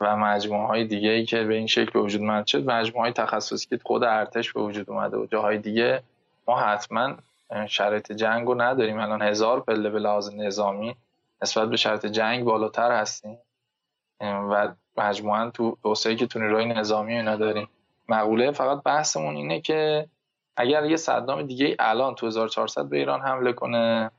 و 0.00 0.16
مجموعه 0.16 0.66
های 0.66 0.84
دیگه 0.84 1.08
ای 1.08 1.24
که 1.24 1.44
به 1.44 1.54
این 1.54 1.66
شکل 1.66 1.90
به 1.90 2.00
وجود 2.00 2.20
اومد 2.20 2.46
شد 2.46 2.70
مجموعه 2.70 3.02
های 3.02 3.12
تخصصی 3.12 3.66
که 3.68 3.78
خود 3.84 4.04
ارتش 4.04 4.52
به 4.52 4.60
وجود 4.60 4.90
اومده 4.90 5.16
و 5.16 5.26
جاهای 5.26 5.58
دیگه 5.58 6.02
ما 6.48 6.60
حتما 6.60 7.16
شرایط 7.68 8.12
جنگ 8.12 8.46
رو 8.46 8.62
نداریم. 8.62 8.98
الان 8.98 9.22
هزار 9.22 9.60
پله 9.60 9.90
به 9.90 9.98
لحاظ 9.98 10.34
نظامی 10.34 10.96
نسبت 11.42 11.68
به 11.68 11.76
شرط 11.76 12.06
جنگ 12.06 12.44
بالاتر 12.44 12.92
هستیم. 12.92 13.38
و 14.32 14.74
مجموعا 14.96 15.50
تو 15.50 15.76
توسعه 15.82 16.14
که 16.14 16.26
تو 16.26 16.38
نیروهای 16.38 16.66
نظامی 16.66 17.14
اینا 17.14 17.36
داریم. 17.36 17.68
مقوله 18.08 18.52
فقط 18.52 18.82
بحثمون 18.82 19.36
اینه 19.36 19.60
که 19.60 20.08
اگر 20.56 20.84
یه 20.84 20.96
صدام 20.96 21.42
دیگه 21.42 21.76
الان 21.78 22.14
تو 22.14 22.26
1400 22.26 22.88
به 22.88 22.96
ایران 22.96 23.20
حمله 23.20 23.52
کنه 23.52 24.10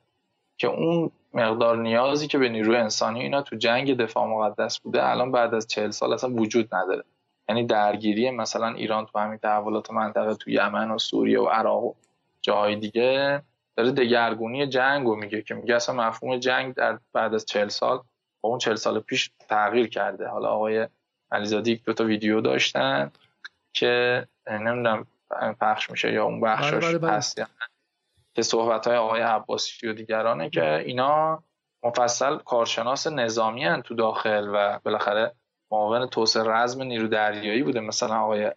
که 0.57 0.67
اون 0.67 1.11
مقدار 1.33 1.77
نیازی 1.77 2.27
که 2.27 2.37
به 2.37 2.49
نیروی 2.49 2.75
انسانی 2.75 3.19
اینا 3.19 3.41
تو 3.41 3.55
جنگ 3.55 3.97
دفاع 3.97 4.27
مقدس 4.27 4.79
بوده 4.79 5.09
الان 5.09 5.31
بعد 5.31 5.53
از 5.53 5.67
چهل 5.67 5.89
سال 5.89 6.13
اصلا 6.13 6.29
وجود 6.29 6.75
نداره. 6.75 7.03
یعنی 7.49 7.65
درگیری 7.65 8.31
مثلا 8.31 8.67
ایران 8.67 9.05
تو 9.05 9.19
همین 9.19 9.37
تحولات 9.37 9.91
منطقه 9.91 10.33
تو 10.33 10.49
یمن 10.49 10.91
و 10.91 10.97
سوریه 10.97 11.41
و 11.41 11.45
عراق 11.45 11.83
و 11.83 11.93
جاهای 12.41 12.75
دیگه 12.75 13.41
داره 13.75 13.91
دگرگونی 13.91 14.67
جنگ 14.67 15.07
رو 15.07 15.15
میگه 15.15 15.41
که 15.41 15.53
میگه 15.53 15.75
اصلا 15.75 15.95
مفهوم 15.95 16.37
جنگ 16.37 16.73
در 16.73 16.99
بعد 17.13 17.33
از 17.33 17.45
چهل 17.45 17.67
سال 17.67 17.99
با 18.45 18.49
اون 18.49 18.59
چهل 18.59 18.75
سال 18.75 18.99
پیش 18.99 19.31
تغییر 19.49 19.87
کرده. 19.87 20.27
حالا 20.27 20.49
آقای 20.49 20.87
علیزادی 21.31 21.71
یک 21.71 21.83
دو 21.83 21.93
تا 21.93 22.03
ویدیو 22.03 22.41
داشتن 22.41 23.11
که 23.73 24.27
نمی‌دونم 24.47 25.07
پخش 25.59 25.89
میشه 25.89 26.11
یا 26.11 26.25
اون 26.25 26.41
بخشش 26.41 26.71
بله، 26.71 26.79
بله، 26.79 26.97
بله. 26.97 27.11
هست 27.11 27.41
که 28.35 28.41
صحبت 28.41 28.87
های 28.87 28.97
آقای 28.97 29.21
عباسی 29.21 29.87
و 29.87 29.93
دیگرانه 29.93 30.49
که 30.49 30.77
اینا 30.77 31.43
مفصل 31.83 32.37
کارشناس 32.37 33.07
نظامی 33.07 33.65
هن 33.65 33.81
تو 33.81 33.95
داخل 33.95 34.49
و 34.53 34.79
بالاخره 34.83 35.31
معاون 35.71 36.05
توسعه 36.05 36.43
رزم 36.43 36.83
نیرو 36.83 37.07
دریایی 37.07 37.63
بوده 37.63 37.79
مثلا 37.79 38.19
آقای 38.19 38.51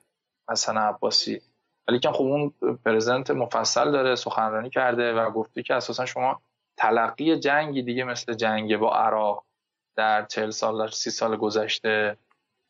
حسن 0.51 0.79
عباسی. 0.79 1.41
ولی 1.89 1.99
که 1.99 2.11
خب 2.11 2.25
اون 2.25 2.53
پرزنت 2.85 3.31
مفصل 3.31 3.93
داره 3.93 4.15
سخنرانی 4.15 4.71
کرده 4.71 5.13
و 5.13 5.31
گفته 5.31 5.63
که 5.63 5.75
اساسا 5.75 6.07
شما 6.07 6.41
تلقی 6.77 7.39
جنگی 7.39 7.83
دیگه 7.83 8.05
مثل 8.05 8.35
جنگ 8.35 8.77
با 8.77 8.97
عراق 8.97 9.45
در 9.99 10.25
چهل 10.25 10.51
سال 10.51 10.79
در 10.79 10.89
سی 10.89 11.11
سال 11.11 11.37
گذشته 11.37 12.17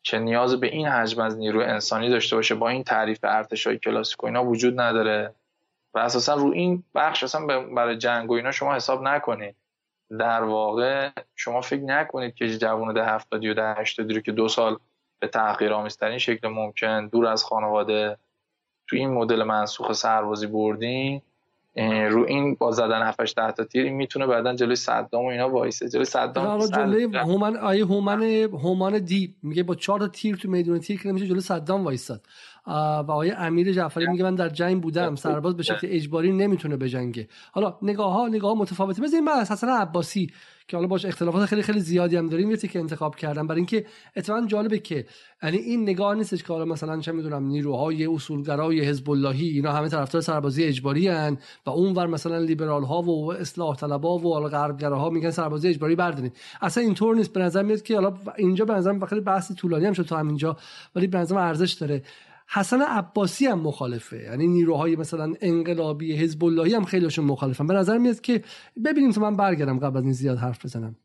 که 0.03 0.19
نیاز 0.19 0.59
به 0.59 0.67
این 0.67 0.87
حجم 0.87 1.21
از 1.21 1.37
نیروی 1.37 1.63
انسانی 1.63 2.09
داشته 2.09 2.35
باشه 2.35 2.55
با 2.55 2.69
این 2.69 2.83
تعریف 2.83 3.19
ارتشای 3.23 3.77
کلاسیک 3.77 4.23
و 4.23 4.25
اینا 4.25 4.45
وجود 4.45 4.79
نداره 4.79 5.35
و 5.93 5.99
اساسا 5.99 6.35
رو 6.35 6.51
این 6.51 6.83
بخش 6.95 7.23
اصلا 7.23 7.45
برای 7.63 7.97
جنگ 7.97 8.31
و 8.31 8.33
اینا 8.33 8.51
شما 8.51 8.75
حساب 8.75 9.01
نکنید. 9.01 9.55
در 10.19 10.43
واقع 10.43 11.11
شما 11.35 11.61
فکر 11.61 11.81
نکنید 11.81 12.35
که 12.35 12.57
جوان 12.57 12.93
ده 12.93 13.05
هفتادی 13.05 13.49
و 13.49 13.53
ده 13.53 13.73
هشتادی 13.73 14.13
رو 14.13 14.21
که 14.21 14.31
دو 14.31 14.47
سال 14.47 14.77
به 15.19 15.27
تحقیر 15.27 15.73
آمیزترین 15.73 16.17
شکل 16.17 16.47
ممکن 16.47 17.07
دور 17.07 17.25
از 17.25 17.43
خانواده 17.43 18.17
تو 18.87 18.95
این 18.95 19.09
مدل 19.09 19.43
منسوخ 19.43 19.91
سربازی 19.91 20.47
بردین 20.47 21.21
رو 22.11 22.25
این 22.27 22.55
با 22.55 22.71
زدن 22.71 23.01
7 23.01 23.35
10 23.35 23.51
تا 23.51 23.63
تیر 23.63 23.91
می‌تونه 23.91 24.27
بعدا 24.27 24.55
جلوی 24.55 24.75
صدام 24.75 25.25
و 25.25 25.27
اینا 25.27 25.49
وایسه. 25.49 25.89
جلوی 25.89 26.05
صدام 26.05 26.65
جلوی 26.67 27.17
هومن 27.17 27.57
آیه 27.57 27.85
هومن 27.85 28.23
هومن 28.53 28.97
دی 28.97 29.35
میگه 29.43 29.63
با 29.63 29.75
4 29.75 29.99
تا 29.99 30.07
تیر 30.07 30.35
تو 30.35 30.49
میدون 30.49 30.79
تیر 30.79 31.01
که 31.01 31.09
نمیشه 31.09 31.27
جلوی 31.27 31.41
صدام 31.41 31.83
وایساد. 31.83 32.21
و 32.67 32.71
آقای 33.07 33.31
امیر 33.31 33.73
جعفری 33.73 34.07
میگه 34.07 34.23
من 34.23 34.35
در 34.35 34.49
جنگ 34.49 34.81
بودم 34.81 35.15
سرباز 35.15 35.57
به 35.57 35.63
شکل 35.63 35.87
اجباری 35.91 36.31
نمی‌تونه 36.31 36.77
بجنگه. 36.77 37.27
حالا 37.51 37.77
نگاه 37.81 38.13
ها 38.13 38.27
نگاه 38.27 38.57
متفاوته. 38.57 39.01
بزنین 39.01 39.23
من 39.23 39.31
از 39.31 39.51
حسن 39.51 39.69
عباسی 39.69 40.31
که 40.69 40.77
حالا 40.77 40.87
باش 40.87 41.05
اختلافات 41.05 41.45
خیلی 41.45 41.61
خیلی 41.61 41.79
زیادی 41.79 42.15
هم 42.15 42.29
داریم 42.29 42.51
یه 42.51 42.57
که 42.57 42.79
انتخاب 42.79 43.15
کردم. 43.15 43.47
برای 43.47 43.59
اینکه 43.59 43.85
اتفاقا 44.15 44.45
جالبه 44.45 44.79
که 44.79 45.05
یعنی 45.43 45.57
این 45.57 45.81
نگاه 45.81 46.15
نیستش 46.15 46.43
که 46.43 46.53
حالا 46.53 46.65
مثلا 46.65 46.99
چه 46.99 47.11
می‌دونم 47.11 47.43
نیروهای 47.43 48.05
اصولگرای 48.05 48.81
حزب 48.81 49.09
اللهی 49.09 49.47
اینا 49.47 49.71
همه 49.71 49.89
طرفدار 49.89 50.21
سربازی 50.21 50.63
اجباری 50.63 51.07
هن 51.07 51.37
و 51.65 51.69
اونور 51.69 52.07
مثلا 52.07 52.37
لیبرال 52.37 52.83
ها 52.83 53.01
و 53.01 53.33
اصلاح 53.33 53.75
طلبا 53.75 54.17
و 54.17 54.49
غربگراها 54.49 55.09
میگن 55.09 55.31
سربازی 55.31 55.67
اجباری 55.67 55.95
بردارین. 55.95 56.31
اصلا 56.61 56.83
اینطور 56.83 57.15
نیست. 57.15 57.33
به 57.33 57.39
نظر 57.39 57.63
میاد 57.63 57.81
که 57.81 57.95
حالا 57.95 58.13
اینجا 58.37 58.65
به 58.65 58.73
نظر 58.73 59.05
خیلی 59.05 59.21
بحث 59.21 59.51
طولانی 59.51 59.85
هم 59.85 59.93
شد 59.93 60.03
تا 60.03 60.17
همینجا 60.17 60.57
ولی 60.95 61.07
به 61.07 61.17
نظر 61.17 61.37
ارزش 61.37 61.71
داره. 61.71 62.01
حسن 62.51 62.81
عباسی 62.81 63.45
هم 63.45 63.59
مخالفه. 63.59 64.17
یعنی 64.17 64.47
نیروهای 64.47 64.95
مثلا 64.95 65.33
انقلابی 65.41 66.15
حزب 66.15 66.43
اللهی 66.43 66.73
هم 66.73 66.85
خیلیشون 66.85 67.25
مخالفن. 67.25 67.67
به 67.67 67.73
نظر 67.73 67.97
میاد 67.97 68.21
که 68.21 68.43
ببینیم 68.85 69.11
تو 69.11 69.21
من 69.21 69.35
برگردم 69.35 69.79
قبل 69.79 69.97
از 69.97 70.03
این 70.03 70.13
زیاد 70.13 70.37
حرف 70.37 70.65
بزنم. 70.65 70.95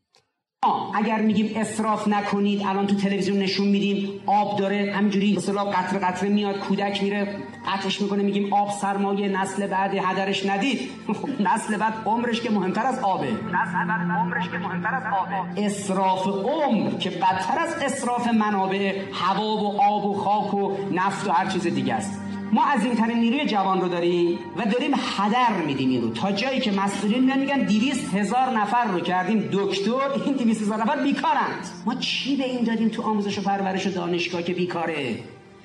اگر 0.93 1.21
میگیم 1.21 1.51
اصراف 1.55 2.07
نکنید 2.07 2.61
الان 2.65 2.87
تو 2.87 2.95
تلویزیون 2.95 3.39
نشون 3.39 3.67
میدیم 3.67 4.09
آب 4.25 4.59
داره 4.59 4.93
همینجوری 4.95 5.35
مثلا 5.37 5.63
قطره 5.65 5.99
قطره 5.99 6.29
میاد 6.29 6.59
کودک 6.59 7.03
میره 7.03 7.27
قطعش 7.67 8.01
می‌کنه 8.01 8.23
میگیم 8.23 8.53
آب 8.53 8.71
سرمایه 8.71 9.27
نسل 9.27 9.67
بعد 9.67 9.93
هدرش 9.93 10.45
ندید. 10.45 10.79
خب 11.21 11.29
نسل 11.41 11.77
بعد 11.77 11.93
عمرش 12.05 12.41
که 12.41 12.49
مهمتر 12.49 12.85
از 12.85 12.99
آبه. 12.99 13.27
نسل 13.27 13.87
بعد 13.87 14.11
عمرش 14.11 14.49
که 14.49 14.57
مهمتر 14.57 14.95
از 14.95 15.03
آبه. 15.21 15.65
اصراف 15.65 16.27
عمر 16.27 16.89
که 16.97 17.09
بدتر 17.09 17.59
از 17.59 17.73
اصراف 17.81 18.27
منابع 18.27 19.01
هوا 19.13 19.57
و 19.57 19.81
آب 19.81 20.05
و 20.05 20.13
خاک 20.13 20.53
و 20.53 20.77
نفت 20.91 21.27
و 21.27 21.31
هر 21.31 21.49
چیز 21.49 21.63
دیگه 21.67 21.93
است. 21.93 22.24
ما 22.51 22.65
از 22.65 22.83
این 22.83 22.95
ترین 22.95 23.19
نیروی 23.19 23.45
جوان 23.45 23.81
رو 23.81 23.87
داریم 23.87 24.39
و 24.57 24.65
داریم 24.65 24.91
هدر 25.17 25.53
میدیم 25.65 25.89
این 25.89 26.01
رو. 26.01 26.09
تا 26.09 26.31
جایی 26.31 26.59
که 26.59 26.71
مسئولین 26.71 27.23
میان 27.23 27.39
میگن 27.39 27.59
200 27.59 28.13
هزار 28.13 28.49
نفر 28.49 28.85
رو 28.85 28.99
کردیم 28.99 29.49
دکتر 29.51 29.91
این 30.25 30.33
200 30.35 30.61
هزار 30.61 30.81
نفر 30.81 31.03
بیکارند. 31.03 31.67
ما 31.85 31.95
چی 31.95 32.35
به 32.35 32.43
این 32.43 32.63
دادیم 32.63 32.89
تو 32.89 33.01
آموزش 33.01 33.39
و 33.39 33.41
پرورش 33.41 33.87
و 33.87 33.89
دانشگاه 33.89 34.43
که 34.43 34.53
بیکاره؟ 34.53 35.19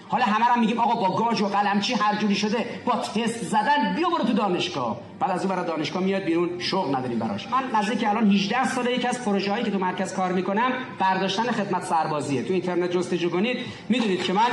حالا 0.09 0.25
همه 0.25 0.45
هم 0.45 0.61
میگیم 0.61 0.79
آقا 0.79 1.09
با 1.09 1.17
گاج 1.17 1.41
و 1.41 1.47
قلمچی 1.47 1.95
هر 1.95 2.17
جوری 2.17 2.35
شده؟ 2.35 2.65
با 2.85 2.97
تست 2.97 3.45
زدن 3.45 3.95
بیا 3.97 4.09
برو 4.09 4.25
تو 4.25 4.33
دانشگاه. 4.33 5.01
بعد 5.21 5.31
از 5.31 5.41
اون 5.41 5.49
برای 5.55 5.67
دانشگاه 5.67 6.03
میاد 6.03 6.23
بیرون 6.23 6.59
شغل 6.59 6.97
نداریم 6.97 7.19
براش. 7.19 7.49
من 7.49 7.81
نزدیک 7.81 8.05
الان 8.09 8.31
18 8.31 8.65
ساله 8.65 8.93
یکی 8.93 9.09
از 9.09 9.25
پروژه 9.25 9.53
هایی 9.53 9.65
که 9.65 9.71
تو 9.71 9.79
مرکز 9.79 10.15
کار 10.15 10.33
می‌کنم 10.33 10.73
برداشتن 10.99 11.43
خدمت 11.43 11.85
سربازیه. 11.85 12.43
تو 12.43 12.53
اینترنت 12.53 12.91
جستجو 12.91 13.31
کنید. 13.31 13.57
می‌دونید 13.89 14.23
که 14.23 14.33
من 14.33 14.51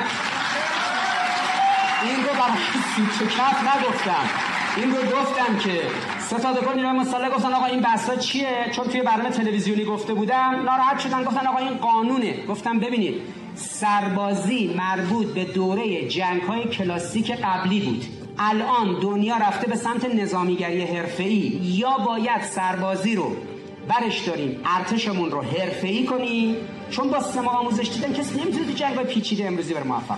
این 2.03 2.15
رو 2.15 2.29
برای 2.29 3.27
کف 3.37 3.75
نگفتم. 3.75 4.29
این 4.77 4.91
رو 4.91 4.97
گفتم 4.97 5.57
که 5.57 5.81
سه 6.19 6.37
تا 6.37 6.53
دکتر 6.53 6.73
نیروی 6.73 6.91
مسلح 6.91 7.29
گفتن 7.29 7.53
آقا 7.53 7.65
این 7.65 7.81
بحثا 7.81 8.15
چیه؟ 8.15 8.71
چون 8.75 8.87
توی 8.87 9.01
برنامه 9.01 9.29
تلویزیونی 9.29 9.85
گفته 9.85 10.13
بودم 10.13 10.61
ناراحت 10.65 10.99
شدن 10.99 11.23
گفتن 11.23 11.47
آقا 11.47 11.57
این 11.57 11.77
قانونه. 11.77 12.45
گفتم 12.45 12.79
ببینید 12.79 13.21
سربازی 13.55 14.73
مربوط 14.77 15.27
به 15.27 15.43
دوره 15.45 16.07
جنگ 16.07 16.41
های 16.41 16.63
کلاسیک 16.63 17.31
قبلی 17.31 17.79
بود. 17.79 18.05
الان 18.39 18.99
دنیا 18.99 19.37
رفته 19.37 19.67
به 19.67 19.75
سمت 19.75 20.15
نظامیگری 20.15 20.81
حرفه‌ای. 20.81 21.59
یا 21.63 21.97
باید 21.97 22.41
سربازی 22.41 23.15
رو 23.15 23.35
برش 23.87 24.19
داریم. 24.19 24.59
ارتشمون 24.65 25.31
رو 25.31 25.41
حرفه‌ای 25.41 26.05
کنیم. 26.05 26.55
چون 26.89 27.09
با 27.09 27.19
سه 27.19 27.41
آموزش 27.41 27.89
دیدن 27.89 28.13
کسی 28.13 28.41
نمی‌تونه 28.41 28.65
تو 28.65 28.71
جنگ 28.71 28.97
پیچیده 29.03 29.47
امروزی 29.47 29.73
بر 29.73 29.83
موفق 29.83 30.17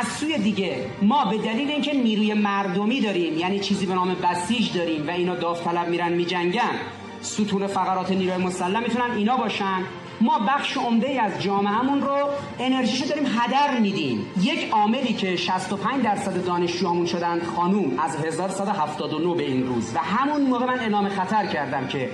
از 0.00 0.06
سوی 0.06 0.38
دیگه 0.38 0.76
ما 1.02 1.24
به 1.24 1.38
دلیل 1.38 1.70
اینکه 1.70 1.92
نیروی 1.92 2.34
مردمی 2.34 3.00
داریم 3.00 3.38
یعنی 3.38 3.60
چیزی 3.60 3.86
به 3.86 3.94
نام 3.94 4.14
بسیج 4.14 4.72
داریم 4.72 5.08
و 5.08 5.10
اینا 5.10 5.34
داوطلب 5.34 5.88
میرن 5.88 6.12
میجنگن 6.12 6.74
ستون 7.20 7.66
فقرات 7.66 8.10
نیروی 8.10 8.44
مسلح 8.44 8.80
می‌تونن 8.80 9.10
اینا 9.16 9.36
باشن. 9.36 9.84
ما 10.20 10.38
بخش 10.38 10.76
عمده 10.76 11.08
ای 11.08 11.18
از 11.18 11.42
جامعهمون 11.42 12.00
رو 12.00 12.28
انرژیشو 12.58 13.06
داریم 13.06 13.24
هدر 13.26 13.78
میدیم. 13.80 14.26
یک 14.40 14.70
عاملی 14.70 15.12
که 15.12 15.36
65 15.36 16.04
درصد 16.04 16.44
دانشجوامون 16.44 17.06
شدن 17.06 17.40
خانوم 17.56 17.98
از 17.98 18.16
1179 18.16 19.34
به 19.34 19.42
این 19.42 19.66
روز. 19.66 19.92
و 19.94 19.98
همون 19.98 20.40
موقع 20.40 20.66
من 20.66 20.80
اعلام 20.80 21.08
خطر 21.08 21.46
کردم 21.46 21.86
که 21.86 22.10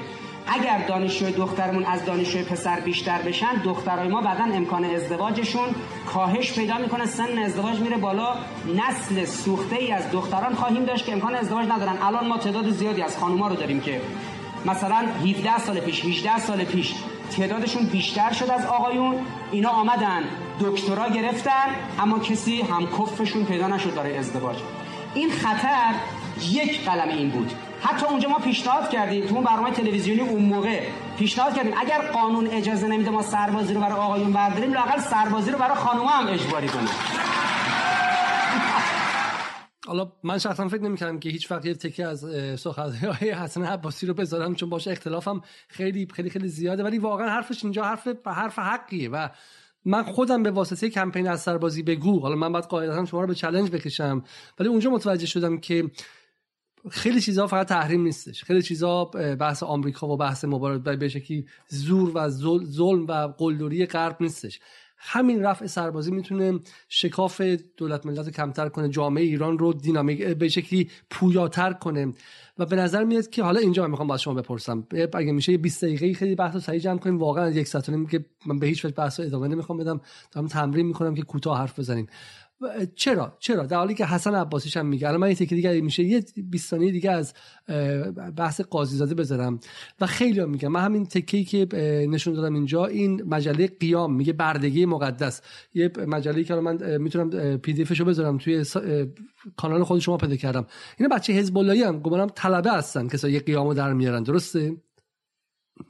اگر 0.49 0.79
دانشجوی 0.89 1.33
دخترمون 1.33 1.85
از 1.85 2.05
دانشجوی 2.05 2.43
پسر 2.43 2.81
بیشتر 2.81 3.23
بشن 3.23 3.55
دخترای 3.65 4.09
ما 4.09 4.21
بعدا 4.21 4.45
امکان 4.45 4.85
ازدواجشون 4.85 5.69
کاهش 6.07 6.53
پیدا 6.53 6.79
می‌کنه 6.79 7.07
سن 7.07 7.39
ازدواج 7.39 7.81
میره 7.81 7.97
بالا. 7.97 8.35
نسل 8.77 9.25
سوخته 9.25 9.77
ای 9.77 9.93
از 9.93 10.11
دختران 10.11 10.55
خواهیم 10.55 10.85
داشت 10.85 11.07
که 11.07 11.13
امکان 11.13 11.35
ازدواج 11.35 11.69
ندارن. 11.69 11.99
الان 12.03 12.29
ما 12.29 12.39
تعداد 12.39 12.71
زیادی 12.71 13.03
از 13.03 13.19
خانوما 13.19 13.49
رو 13.49 13.55
داریم 13.55 13.81
که 13.81 14.01
مثلا 14.67 14.97
17 14.97 15.59
سال 15.59 15.81
پیش 15.81 16.05
18 16.05 16.39
سال 16.39 16.65
پیش 16.65 16.95
تعدادشون 17.37 17.87
بیشتر 17.87 18.33
شد 18.33 18.51
از 18.51 18.67
آقایون. 18.67 19.15
اینا 19.53 19.71
آمدن 19.71 20.23
دکترا 20.61 21.09
گرفتن 21.09 21.67
اما 21.99 22.19
کسی 22.19 22.63
هم 22.63 22.87
کفشون 22.87 23.45
پیدا 23.45 23.67
نشد 23.67 23.95
برای 23.95 24.19
ازدواج. 24.19 24.57
این 25.15 25.31
خطر 25.31 25.95
یک 26.51 26.85
قلم 26.85 27.09
این 27.09 27.31
بود. 27.31 27.68
حتی 27.83 28.07
اونجا 28.07 28.29
ما 28.29 28.39
پیشنهاد 28.39 28.91
کردیم 28.91 29.27
تو 29.27 29.35
اون 29.35 29.45
برنامه 29.45 29.71
تلویزیونی 29.71 30.21
اون 30.21 30.43
موقع 30.43 30.81
پیشنهاد 31.19 31.55
کردیم 31.55 31.75
اگر 31.77 32.11
قانون 32.13 32.47
اجازه 32.47 32.89
نمیده 32.89 33.11
ما 33.11 33.23
سربازی 33.23 33.75
رو 33.75 33.81
برای 33.81 33.93
آقایون 33.93 34.33
برداریم 34.33 34.73
لاقل 34.73 35.01
سربازی 35.01 35.51
رو 35.51 35.59
برای 35.59 35.77
خانوما 35.77 36.11
هم 36.11 36.27
اجباری 36.27 36.69
کنیم. 36.69 36.89
حالا 39.87 40.13
من 40.25 40.39
شخصا 40.39 40.69
فکر 40.69 40.83
نمی‌کردم 40.83 41.19
که 41.19 41.29
هیچ 41.29 41.51
وقت 41.51 41.67
یه 41.67 41.75
تکه 41.75 42.07
از 42.07 42.25
های 43.21 43.31
حسن 43.31 43.65
عباسی 43.65 44.07
رو 44.07 44.15
بذارم 44.15 44.55
چون 44.55 44.71
باشه 44.71 44.91
اختلافم 44.91 45.41
خیلی 45.69 46.09
خیلی 46.15 46.31
خیلی 46.31 46.49
زیاده 46.49 46.83
ولی 46.83 46.99
واقعا 46.99 47.29
حرفش 47.29 47.65
اینجا 47.65 47.85
حرف 47.85 48.09
حرف 48.27 48.59
حقیه 48.59 49.11
و 49.11 49.29
من 49.85 50.03
خودم 50.03 50.43
به 50.43 50.51
واسطه 50.51 50.91
کمپین 50.91 51.29
از 51.29 51.41
سربازی 51.41 51.83
بگو 51.83 52.21
حالا 52.21 52.37
من 52.37 52.53
بعد 52.53 52.65
قاعدتا 52.65 53.05
شما 53.05 53.21
رو 53.21 53.27
به 53.27 53.35
چلنج 53.35 53.71
بکشم 53.71 54.25
ولی 54.59 54.69
اونجا 54.69 54.91
متوجه 54.91 55.27
شدم 55.27 55.59
که 55.59 55.91
خیلی 56.91 57.21
چیزها 57.21 57.47
فقط 57.47 57.69
تحریم 57.69 58.03
نیستش. 58.03 58.45
خیلی 58.45 58.63
چیزها 58.63 59.05
بحث 59.41 59.63
آمریکا 59.63 60.09
و 60.09 60.17
بحث 60.17 60.45
مبارزه 60.45 60.97
به 60.97 61.09
شکلی 61.09 61.47
زور 61.69 62.13
و 62.15 62.29
ظلم 62.65 63.07
و 63.07 63.13
قلدری 63.13 63.87
غرب 63.87 64.17
نیستش. 64.21 64.61
همین 65.01 65.43
رفع 65.43 65.67
سربازی 65.67 66.11
می‌تونه 66.11 66.59
شکاف 66.89 67.41
دولت 67.77 68.07
ملت 68.07 68.31
کمتر 68.31 68.69
کنه 68.69 68.89
جامعه 68.89 69.25
ایران 69.25 69.59
رو 69.59 69.73
دینامیک 69.73 70.25
به 70.25 70.49
شکلی 70.49 70.91
پویاتر 71.11 71.73
کنه. 71.73 72.13
و 72.59 72.67
به 72.67 72.77
نظر 72.77 73.05
میاد 73.05 73.31
که 73.31 73.43
حالا 73.43 73.61
اینجا 73.61 73.83
من 73.83 73.91
می‌خوام 73.91 74.09
با 74.09 74.17
شما 74.17 74.35
بپرسم. 74.35 74.87
اگه 75.15 75.33
میشه 75.33 75.53
یه 75.53 75.59
20 75.59 75.85
دقیقه 75.85 76.15
خیلی 76.15 76.35
بحث 76.35 76.55
رو 76.55 76.61
سریع 76.61 76.81
جمع 76.81 76.99
کنیم. 76.99 77.19
واقعا 77.19 77.51
یک 77.51 77.67
ساعت 77.67 78.11
که 78.11 78.25
من 78.47 78.59
به 78.59 78.67
هیچ 78.67 78.85
وجه 78.85 78.95
بحث 78.95 79.21
ادامه 79.21 79.49
نمی‌خوام 79.49 79.79
بدم. 79.79 80.01
دارم 80.33 80.47
تمرین 80.47 80.87
می‌کنم 80.87 81.15
که 81.15 81.23
کوتاه 81.23 81.59
حرف 81.59 81.79
بزنیم. 81.79 82.07
چرا؟ 82.95 83.37
چرا؟ 83.39 83.67
در 83.67 83.77
حالی 83.77 83.95
که 83.95 84.07
حسن 84.07 84.35
عباسیش 84.35 84.77
هم 84.77 84.87
میگه. 84.87 85.09
الان 85.09 85.21
من 85.21 85.29
یه 85.29 85.35
دیگه 85.35 85.81
میشه. 85.81 86.03
یه 86.03 86.25
20 86.51 86.71
ثانیه 86.71 86.93
دیگه 86.93 87.11
از 87.11 87.35
بحث 88.37 88.61
قاضی 88.61 88.97
زاده 88.97 89.15
بذارم. 89.15 89.61
و 90.01 90.07
خیلی 90.07 90.41
هم 90.41 90.51
میگم 90.51 90.69
من 90.69 90.85
همین 90.85 91.07
تکه‌ای 91.07 91.45
که 91.45 91.67
نشون 92.11 92.35
دادم 92.35 92.55
اینجا 92.55 92.87
این 92.87 93.23
مجله 93.23 93.67
قیام 93.67 94.15
میگه 94.15 94.33
بردگی 94.33 94.87
مقدس. 94.87 95.41
یه 95.75 95.93
مجله 96.07 96.45
که 96.45 96.55
من 96.55 96.99
می‌تونم 96.99 97.57
پی 97.59 97.73
دی 97.73 97.83
افشو 97.83 98.05
بذارم 98.05 98.39
توی 98.39 98.65
کانال 99.57 99.85
خود 99.85 100.01
شما 100.01 100.17
پیدا 100.17 100.37
کردم. 100.37 100.67
اینا 100.99 101.17
بچه 101.17 101.33
حزب 101.33 101.59
اللهی 101.59 101.83
هم 101.83 102.01
گمانم 102.01 102.27
طلبه 102.35 102.73
هستن 102.73 103.09
کسایی 103.09 103.39
قیامو 103.39 103.75
در 103.75 103.93
میارن. 103.93 104.23
درسته؟ 104.23 104.77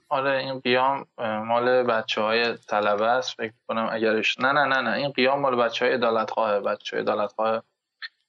آره 0.09 0.39
این 0.39 0.61
قیام 0.61 1.07
مال 1.19 1.83
بچه 1.83 2.21
های 2.21 2.57
طلبه 2.57 3.07
است. 3.07 3.37
فکر 3.37 3.53
کنم 3.69 3.89
اگرش 3.93 4.41
نه 4.41 4.53
نه 4.53 4.65
نه 4.65 4.81
نه 4.81 4.93
این 4.93 5.11
قیام 5.11 5.41
مال 5.41 5.57
بچه 5.57 5.85
های 5.85 5.95
ادالت 5.95 6.31
خواه 6.31 6.61
بچه 6.61 6.97
های 6.97 7.03
ادالت 7.03 7.33
خواه 7.33 7.63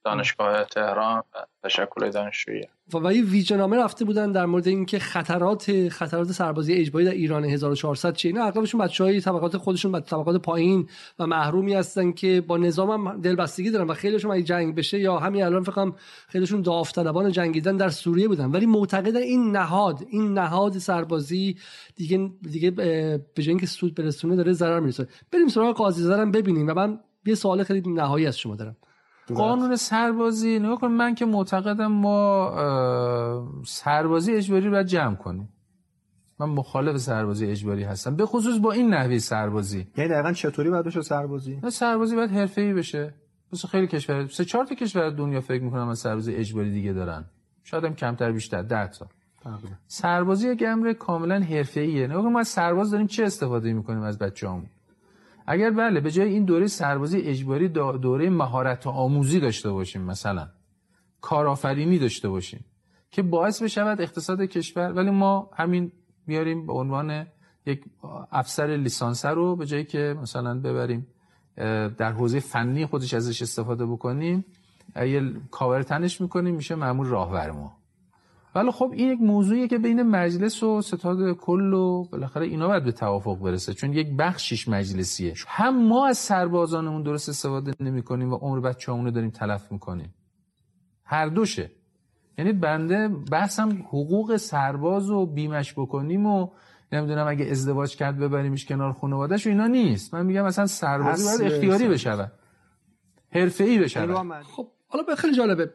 دانشگاه 0.05 0.63
تهران 0.63 1.23
تشکل 1.63 2.09
دانشجویی. 2.09 2.63
و 2.93 3.13
یه 3.13 3.23
ویژنامه 3.23 3.77
رفته 3.77 4.05
بودن 4.05 4.31
در 4.31 4.45
مورد 4.45 4.67
اینکه 4.67 4.99
خطرات 4.99 5.89
خطرات 5.89 6.31
سربازی 6.31 6.73
اجباری 6.73 7.05
در 7.05 7.11
ایران 7.11 7.45
1400 7.45 8.13
چیه. 8.13 8.31
اینا 8.31 8.45
اغلبشون 8.45 8.89
های 8.99 9.21
طبقات 9.21 9.57
خودشون 9.57 10.01
طبقات 10.01 10.41
پایین 10.41 10.89
و 11.19 11.27
محرومی 11.27 11.73
هستن 11.73 12.11
که 12.11 12.41
با 12.47 12.57
نظام 12.57 13.07
هم 13.07 13.21
دلبستگی 13.21 13.71
دارن 13.71 13.87
و 13.87 13.93
خیلیشون 13.93 14.31
اگه 14.31 14.43
جنگ 14.43 14.75
بشه 14.75 14.99
یا 14.99 15.17
همین 15.17 15.43
الان 15.43 15.63
فکر 15.63 15.71
کنم 15.71 15.95
خیلیشون 16.27 16.61
داوطلبان 16.61 17.31
جنگیدن 17.31 17.77
در 17.77 17.89
سوریه 17.89 18.27
بودن. 18.27 18.51
ولی 18.51 18.65
معتقدن 18.65 19.21
این 19.21 19.51
نهاد 19.51 20.05
این 20.09 20.33
نهاد 20.33 20.77
سربازی 20.77 21.57
دیگه 21.95 22.31
دیگه 22.41 22.71
به 22.71 23.21
جای 23.35 23.49
اینکه 23.49 23.65
سود 23.65 23.95
برسونه 23.95 24.35
داره 24.35 24.53
ضرر 24.53 24.79
میرسونه 24.79 25.09
بریم 25.31 25.47
سراغ 25.47 25.75
قاضی 25.75 26.03
زدن 26.03 26.31
ببینیم 26.31 26.67
و 26.67 26.73
من 26.73 26.99
یه 27.25 27.35
سوال 27.35 27.63
خیلی 27.63 27.89
نهایی 27.89 28.27
از 28.27 28.37
شما 28.37 28.55
دارم. 28.55 28.75
قانون 29.35 29.75
سربازی 29.75 30.59
نگاه 30.59 30.79
کن 30.79 30.87
من 30.87 31.15
که 31.15 31.25
معتقدم 31.25 31.91
ما 31.91 32.51
سربازی 33.65 34.33
اجباری 34.33 34.65
رو 34.65 34.71
باید 34.71 34.87
جمع 34.87 35.15
کنیم. 35.15 35.49
من 36.39 36.49
مخالف 36.49 36.97
سربازی 36.97 37.45
اجباری 37.45 37.83
هستم. 37.83 38.15
به 38.15 38.25
خصوص 38.25 38.59
با 38.59 38.71
این 38.71 38.93
نحوه 38.93 39.17
سربازی. 39.17 39.87
یعنی 39.97 40.09
دقیقا 40.09 40.33
چطوری 40.33 40.69
باید 40.69 40.85
بشه 40.85 41.01
سربازی؟ 41.01 41.59
نه 41.63 41.69
سربازی 41.69 42.15
باید 42.15 42.31
حرفه‌ای 42.31 42.73
بشه. 42.73 43.13
مثل 43.53 43.67
خیلی 43.67 43.87
کشور 43.87 44.27
سه 44.27 44.45
چهار 44.45 44.65
تا 44.65 44.75
کشور 44.75 45.09
دنیا 45.09 45.41
فکر 45.41 45.63
می‌کنم 45.63 45.87
از 45.87 45.99
سربازی 45.99 46.35
اجباری 46.35 46.71
دیگه 46.71 46.93
دارن. 46.93 47.25
شاید 47.63 47.83
هم 47.83 47.95
کمتر 47.95 48.31
بیشتر. 48.31 48.61
10 48.61 48.87
تا. 48.87 49.07
سربازی 49.87 50.49
یک 50.49 50.63
امر 50.67 50.93
کاملا 50.93 51.39
حرفه‌ایه. 51.39 52.07
نگاه 52.07 52.29
ما 52.29 52.39
از 52.39 52.47
سرباز 52.47 52.91
داریم 52.91 53.07
چه 53.07 53.23
استفاده 53.23 53.73
می‌کنیم 53.73 54.01
از 54.01 54.17
بچه‌هامون؟ 54.17 54.69
اگر 55.51 55.71
بله 55.71 55.99
به 55.99 56.11
جای 56.11 56.29
این 56.29 56.45
دوره 56.45 56.67
سربازی 56.67 57.17
اجباری 57.17 57.67
دوره 57.67 58.29
مهارت 58.29 58.87
آموزی 58.87 59.39
داشته 59.39 59.71
باشیم 59.71 60.01
مثلا 60.01 60.47
کارآفرینی 61.21 61.99
داشته 61.99 62.29
باشیم 62.29 62.65
که 63.11 63.21
باعث 63.21 63.61
بشود 63.61 64.01
اقتصاد 64.01 64.41
کشور 64.41 64.91
ولی 64.91 65.09
ما 65.09 65.49
همین 65.55 65.91
بیاریم 66.27 66.67
به 66.67 66.73
عنوان 66.73 67.27
یک 67.65 67.83
افسر 68.31 68.67
لیسانسه 68.67 69.29
رو 69.29 69.55
به 69.55 69.65
جایی 69.65 69.85
که 69.85 70.15
مثلا 70.21 70.59
ببریم 70.59 71.07
در 71.97 72.11
حوزه 72.11 72.39
فنی 72.39 72.85
خودش 72.85 73.13
ازش 73.13 73.41
استفاده 73.41 73.85
بکنیم 73.85 74.45
یه 74.95 75.33
کاور 75.51 75.83
تنش 75.83 76.21
می‌کنیم 76.21 76.55
میشه 76.55 76.75
معمول 76.75 77.07
راهبر 77.07 77.51
ما 77.51 77.78
ولی 78.59 78.71
خب 78.71 78.91
این 78.93 79.09
یک 79.09 79.21
موضوعیه 79.21 79.67
که 79.67 79.77
بین 79.77 80.03
مجلس 80.03 80.63
و 80.63 80.81
ستاد 80.81 81.37
کل 81.37 81.73
و 81.73 82.03
بالاخره 82.11 82.45
اینا 82.45 82.67
باید 82.67 82.83
به 82.83 82.91
توافق 82.91 83.39
برسه 83.39 83.73
چون 83.73 83.93
یک 83.93 84.07
بخشیش 84.17 84.67
مجلسیه. 84.67 85.33
هم 85.47 85.87
ما 85.87 86.07
از 86.07 86.17
سربازانمون 86.17 87.03
درست 87.03 87.29
استفاده 87.29 87.73
نمی 87.79 88.03
کنیم 88.03 88.33
و 88.33 88.35
عمر 88.35 88.59
بچه‌مون 88.59 89.05
رو 89.05 89.11
داریم 89.11 89.29
تلف 89.29 89.71
می‌کنیم. 89.71 90.13
هر 91.03 91.27
دوشه. 91.27 91.71
یعنی 92.37 92.53
بنده 92.53 93.07
بحثم 93.07 93.69
حقوق 93.69 94.37
سرباز 94.37 95.09
و 95.09 95.25
بیمش 95.25 95.73
بکنیم 95.73 96.25
و 96.25 96.49
نمی‌دونم 96.91 97.27
اگه 97.27 97.45
ازدواج 97.45 97.95
کرد 97.95 98.19
ببریمش 98.19 98.65
کنار 98.65 98.91
خانواده‌اش 98.91 99.47
و 99.47 99.49
اینا 99.49 99.67
نیست. 99.67 100.13
من 100.13 100.25
میگم 100.25 100.45
مثلا 100.45 100.65
سربازی 100.65 101.23
باید 101.23 101.53
اختیاری 101.53 101.87
بشود. 101.87 102.31
حرفه‌ای 103.31 103.79
بشود. 103.79 104.43
خب 104.43 104.67
حالا 104.87 105.15
خیلی 105.15 105.35
جالبه. 105.35 105.73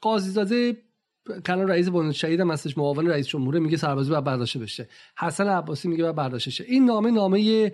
قاضی 0.00 0.32
کنال 1.46 1.70
رئیس 1.70 1.88
بند 1.88 2.12
شهید 2.12 2.40
هم 2.40 2.50
هستش 2.50 2.78
معاون 2.78 3.06
رئیس 3.06 3.26
جمهور 3.26 3.58
میگه 3.58 3.76
سربازی 3.76 4.10
باید 4.10 4.24
برداشته 4.24 4.58
بشه. 4.58 4.88
حسن 5.18 5.48
عباسی 5.48 5.88
میگه 5.88 6.02
باید 6.02 6.16
برداشته 6.16 6.50
شه 6.50 6.64
این 6.68 6.84
نامه 6.84 7.10
نامه 7.10 7.72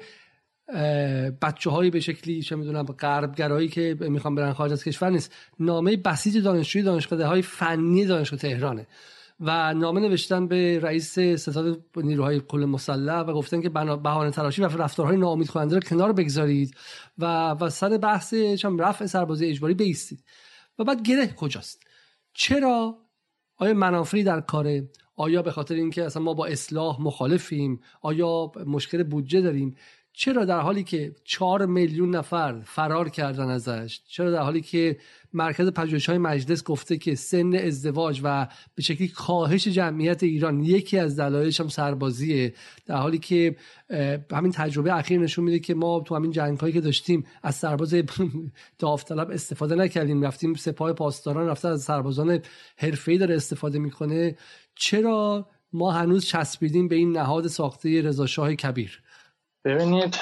بچه 1.43 1.71
های 1.71 1.91
به 1.91 2.01
شکلی 2.01 2.43
چه 2.43 2.57
می‌دونم 2.57 2.85
غربگرایی 2.85 3.69
که 3.69 3.97
می‌خوام 4.01 4.35
برن 4.35 4.53
خارج 4.53 4.73
از 4.73 4.85
کشور 4.85 5.11
نیست. 5.11 5.35
نامه 5.61 5.97
بسیج 5.97 6.39
دانشجوی 6.39 6.83
دانشگاه 6.83 7.23
های 7.23 7.43
فنی 7.43 8.05
دانشگاه 8.05 8.39
تهرانه. 8.41 8.87
و 9.41 9.75
نامه 9.75 10.01
نوشتن 10.01 10.49
به 10.49 10.79
رئیس 10.79 11.19
ستاد 11.19 11.85
نیروهای 11.97 12.41
کل 12.41 12.65
مسلح 12.65 13.21
و 13.21 13.33
گفتن 13.33 13.61
که 13.61 13.69
بهانه 13.69 14.31
تراشی 14.31 14.63
و 14.63 14.67
رفتارهای 14.67 15.17
ناامید 15.17 15.51
کننده 15.51 15.75
رو 15.75 15.81
کنار 15.81 16.13
بگذارید 16.13 16.77
و 17.19 17.51
و 17.51 17.71
سر 17.71 17.99
بحث 17.99 18.35
رفع 18.79 19.07
سربازی 19.07 19.47
اجباری 19.47 19.75
بیستید. 19.75 20.25
و 20.79 20.85
بعد 20.85 21.03
گره 21.03 21.27
کجاست؟ 21.27 21.83
چرا 22.35 22.99
آیا 23.57 23.75
منافری 23.75 24.23
در 24.25 24.41
کاره؟ 24.41 24.91
آیا 25.17 25.43
به 25.43 25.51
خاطر 25.51 25.75
اینکه 25.75 26.05
اصلا 26.05 26.23
ما 26.23 26.35
با 26.35 26.47
اصلاح 26.47 27.03
مخالفیم؟ 27.03 27.81
آیا 28.01 28.53
مشکل 28.67 29.03
بودجه 29.03 29.41
داریم؟ 29.41 29.77
چرا 30.19 30.45
در 30.45 30.61
حالی 30.61 30.85
که 30.85 31.13
چهار 31.25 31.67
میلیون 31.67 32.17
نفر 32.17 32.61
فرار 32.65 33.09
کردن 33.09 33.49
ازش 33.49 34.01
چرا 34.09 34.31
در 34.31 34.43
حالی 34.43 34.61
که 34.61 34.97
مرکز 35.33 35.69
پژوهش 35.69 36.09
های 36.09 36.19
مجلس 36.19 36.65
گفته 36.65 36.97
که 36.97 37.15
سن 37.15 37.55
ازدواج 37.55 38.21
و 38.25 38.49
به 38.75 38.83
شکلی 38.83 39.09
کاهش 39.09 39.69
جمعیت 39.69 40.23
ایران 40.23 40.65
یکی 40.65 40.99
از 40.99 41.21
دلایلش 41.21 41.61
هم 41.61 41.69
سربازیه 41.69 42.55
در 42.87 42.97
حالی 42.97 43.19
که 43.19 43.57
همین 44.33 44.53
تجربه 44.53 44.97
اخیر 44.97 45.21
نشون 45.21 45.45
میده 45.45 45.59
که 45.59 45.75
ما 45.75 46.01
تو 46.01 46.17
همین 46.17 46.31
جنگ 46.31 46.59
هایی 46.59 46.73
که 46.73 46.81
داشتیم 46.81 47.27
از 47.43 47.55
سرباز 47.55 47.95
داوطلب 48.79 49.31
استفاده 49.31 49.75
نکردیم 49.75 50.23
رفتیم 50.23 50.55
سپاه 50.55 50.93
پاسداران 50.93 51.47
رفته 51.47 51.69
از 51.69 51.83
سربازان 51.83 52.43
حرفه‌ای 52.77 53.19
داره 53.19 53.35
استفاده 53.37 53.79
می‌کنه. 53.79 54.37
چرا 54.75 55.49
ما 55.73 55.93
هنوز 55.93 56.25
چسبیدیم 56.25 56.89
به 56.89 56.97
این 56.97 57.13
نهاد 57.13 57.47
ساخته 57.47 58.03
رضا 58.03 58.55
کبیر؟ 58.55 59.03
ببینید 59.67 60.17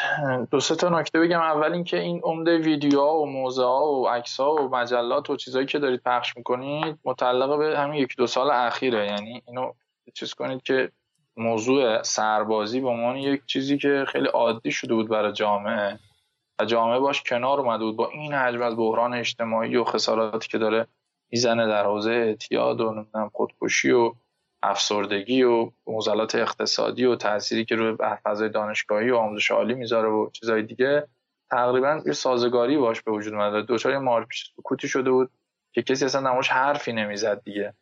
دو 0.51 0.61
سه 0.61 0.77
تا 0.77 0.89
نکته 0.89 1.21
بگم. 1.21 1.41
اول 1.41 1.73
اینکه 1.73 2.01
این 2.01 2.21
عمده 2.25 2.59
ویدیوها 2.59 3.19
و 3.19 3.27
موزه 3.27 3.65
ها 3.65 3.87
و 3.87 4.09
عکس 4.09 4.41
ها 4.41 4.55
و 4.55 4.69
مجلات 4.69 5.31
و 5.31 5.37
چیزهایی 5.37 5.67
که 5.67 5.79
دارید 5.79 6.03
پخش 6.07 6.37
می‌کنید 6.37 6.99
متعلق 7.05 7.59
به 7.59 7.79
همین 7.79 8.03
یک 8.03 8.17
دو 8.17 8.27
سال 8.27 8.51
اخیره. 8.51 9.07
یعنی 9.07 9.43
اینو 9.47 9.73
چیز 10.15 10.35
کنید 10.35 10.63
که 10.63 10.91
موضوع 11.37 12.03
سربازی 12.03 12.81
به 12.81 12.89
عنوان 12.89 13.17
یک 13.17 13.47
چیزی 13.47 13.79
که 13.79 14.05
خیلی 14.09 14.29
عادی 14.29 14.71
شده 14.71 14.95
بود 14.95 15.09
برای 15.09 15.33
جامعه. 15.33 15.99
و 16.61 16.65
جامعه 16.65 16.99
باش 16.99 17.23
کنار 17.23 17.61
اومده 17.61 17.85
بود 17.85 17.97
با 17.97 18.09
این 18.09 18.33
حجم 18.33 18.63
از 18.63 18.77
بحران 18.77 19.15
اجتماعی 19.15 19.77
و 19.77 19.85
خساراتی 19.85 20.49
که 20.49 20.59
داره 20.59 20.87
می‌زنه 21.31 21.67
در 21.67 21.85
حوزه 21.85 22.11
اعتیاد 22.11 22.81
و 22.81 23.05
خودکشی 23.33 23.91
و 23.91 24.13
افسردگی 24.65 25.43
و 25.43 25.71
موزلات 25.87 26.35
اقتصادی 26.35 27.05
و 27.05 27.17
تأثیری 27.17 27.65
که 27.65 27.77
روی 27.77 27.97
فضای 28.25 28.49
دانشگاهی 28.49 29.11
و 29.11 29.17
آموزش 29.17 29.51
عالی 29.51 29.75
می‌ذاره 29.75 30.09
و 30.09 30.31
چیزهای 30.31 30.63
دیگه 30.63 31.09
تقریبا 31.51 32.03
یه 32.07 32.13
سازگاری 32.13 32.77
باش 32.77 33.03
به 33.03 33.13
وجود 33.13 33.35
اومده. 33.35 33.63
دوچار 33.63 33.93
یه 33.93 33.99
مارپیچ 33.99 34.53
سکوتی 34.57 34.89
شده 34.89 35.11
بود 35.11 35.31
که 35.73 35.83
کسی 35.83 36.05
اصلا 36.05 36.31
نماش 36.31 36.49
حرفی 36.49 36.93
نمی‌زد 36.93 37.43
دیگه. 37.45 37.75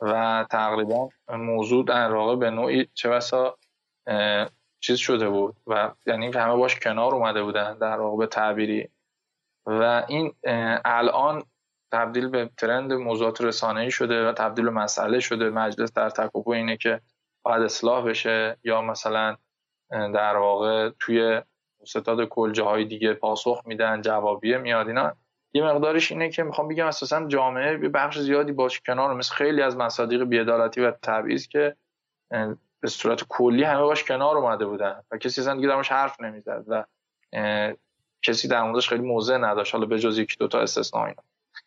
و 0.00 0.46
تقریبا 0.50 1.08
موضوع 1.28 1.84
در 1.84 2.36
به 2.36 2.50
نوعی 2.50 2.88
چه 2.94 3.08
بسا 3.08 3.58
چیز 4.80 4.98
شده 4.98 5.28
بود 5.28 5.56
و 5.66 5.90
یعنی 6.06 6.26
همه 6.26 6.56
باش 6.56 6.80
کنار 6.80 7.14
اومده 7.14 7.42
بودن 7.42 7.78
در 7.78 8.00
واقع 8.00 8.16
به 8.16 8.26
تعبیری. 8.26 8.88
و 9.66 10.04
این 10.08 10.34
الان 10.84 11.42
تبدیل 11.92 12.28
به 12.28 12.50
ترند 12.58 12.92
موضوعات 12.92 13.40
رسانه‌ای 13.40 13.90
شده 13.90 14.28
و 14.28 14.32
تبدیل 14.32 14.64
به 14.64 14.70
مسئله 14.70 15.20
شده. 15.20 15.50
مجلس 15.50 15.92
در 15.92 16.10
تکاپو 16.10 16.50
اینه 16.50 16.76
که 16.76 17.00
باید 17.42 17.62
اصلاح 17.62 18.04
بشه 18.04 18.56
یا 18.64 18.82
مثلا 18.82 19.36
در 19.90 20.36
واقع 20.36 20.90
توی 21.00 21.40
ستاد 21.84 22.24
کل 22.24 22.60
های 22.60 22.84
دیگه 22.84 23.14
پاسخ 23.14 23.62
میدن 23.66 24.02
جوابیه 24.02 24.58
میاد. 24.58 24.88
اینا 24.88 25.12
یه 25.52 25.64
مقدارش 25.64 26.12
اینه 26.12 26.30
که 26.30 26.42
می‌خوام 26.42 26.68
بگم 26.68 26.86
اساسا 26.86 27.26
جامعه 27.28 27.76
به 27.76 27.88
بخش 27.88 28.18
زیادی 28.18 28.52
باش 28.52 28.80
کنار 28.80 29.14
مثل 29.14 29.34
خیلی 29.34 29.62
از 29.62 29.76
مصادیق 29.76 30.24
بیعدالتی 30.24 30.80
و 30.80 30.90
تبعیض 30.90 31.48
که 31.48 31.76
به 32.80 32.88
صورت 32.88 33.24
کلی 33.28 33.64
همه 33.64 33.82
باش 33.82 34.04
کنار 34.04 34.36
اومده 34.36 34.66
بودن 34.66 35.02
و 35.10 35.18
کسی 35.18 35.40
اصلا 35.40 35.54
دیگه 35.54 35.74
حرف 35.74 36.20
نمی‌زد 36.20 36.64
و 36.68 36.84
کسی 38.22 38.48
در 38.48 38.62
موردش 38.62 38.88
خیلی 38.88 39.02
موضع 39.02 39.36
نداشت. 39.36 39.74
حالا 39.74 39.86
به 39.86 39.98
جز 39.98 40.18
یکی 40.18 40.36
دو 40.36 40.48
تا 40.48 40.60
استثنا 40.60 41.04
اینا. 41.04 41.22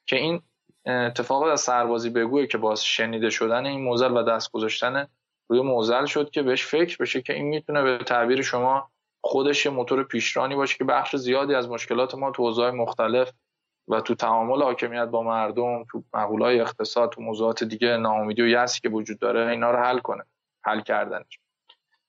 که 0.06 0.16
این 0.16 0.42
اتفاق 0.86 1.44
از 1.44 1.62
سربازی 1.62 2.10
بگوه 2.10 2.46
که 2.46 2.58
باز 2.58 2.86
شنیده 2.86 3.30
شدن 3.30 3.66
این 3.66 3.82
موزل 3.82 4.18
و 4.18 4.24
دست 4.24 4.52
گذاشتن 4.52 5.08
روی 5.48 5.62
موزل 5.62 6.06
شد 6.06 6.30
که 6.30 6.42
بهش 6.42 6.66
فکر 6.66 6.98
بشه 6.98 7.22
که 7.22 7.34
این 7.34 7.46
می‌تونه 7.46 7.84
به 7.84 7.98
تعبیر 7.98 8.42
شما 8.42 8.92
خودش 9.22 9.68
موتور 9.68 10.04
پیشرانی 10.04 10.56
باشه 10.56 10.78
که 10.78 10.84
بخش 10.84 11.16
زیادی 11.16 11.56
از 11.56 11.70
مشکلات 11.70 12.16
ما 12.16 12.32
تو 12.32 12.44
حوزه‌های 12.44 12.72
مختلف 12.72 13.32
و 13.88 14.02
تو 14.02 14.16
تعامل 14.16 14.62
حاکمیت 14.64 15.06
با 15.06 15.24
مردم 15.24 15.84
تو 15.92 16.04
مقولای 16.14 16.60
اقتصاد 16.60 17.10
تو 17.10 17.22
موضوعات 17.22 17.64
دیگه 17.64 17.98
ناامیدی 17.98 18.42
و 18.42 18.48
یأسی 18.48 18.82
که 18.82 18.90
وجود 18.90 19.20
داره 19.20 19.52
اینا 19.52 19.72
رو 19.72 19.78
حل 19.78 20.00
کنه 20.00 20.24
حل 20.64 20.82
کردنش. 20.82 21.40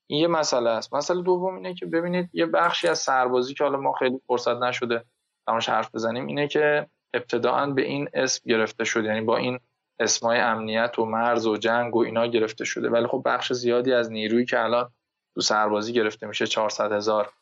این 0.07 0.19
یه 0.19 0.27
مسئله 0.27 0.69
است. 0.69 0.93
مسئله 0.93 1.21
دوم 1.21 1.55
اینه 1.55 1.73
که 1.73 1.85
ببینید 1.85 2.29
یه 2.33 2.45
بخشی 2.45 2.87
از 2.87 2.99
سربازی 2.99 3.53
که 3.53 3.63
حالا 3.63 3.77
ما 3.77 3.91
خیلی 3.91 4.21
فرصت 4.27 4.55
نشده 4.55 5.05
تماش 5.47 5.69
حرف 5.69 5.95
بزنیم 5.95 6.25
اینه 6.25 6.47
که 6.47 6.87
ابتداعا 7.13 7.65
به 7.65 7.81
این 7.81 8.09
اسم 8.13 8.41
گرفته 8.49 8.83
شده 8.83 9.07
یعنی 9.07 9.21
با 9.21 9.37
این 9.37 9.59
اسمای 9.99 10.39
امنیت 10.39 10.99
و 10.99 11.05
مرز 11.05 11.47
و 11.47 11.57
جنگ 11.57 11.95
و 11.95 11.99
اینا 11.99 12.27
گرفته 12.27 12.65
شده. 12.65 12.89
ولی 12.89 13.07
خب 13.07 13.21
بخش 13.25 13.53
زیادی 13.53 13.93
از 13.93 14.11
نیرویی 14.11 14.45
که 14.45 14.63
الان 14.63 14.91
تو 15.35 15.41
سربازی 15.41 15.93
گرفته 15.93 16.27
میشه 16.27 16.47
400 16.47 16.91
هزار 16.91 17.33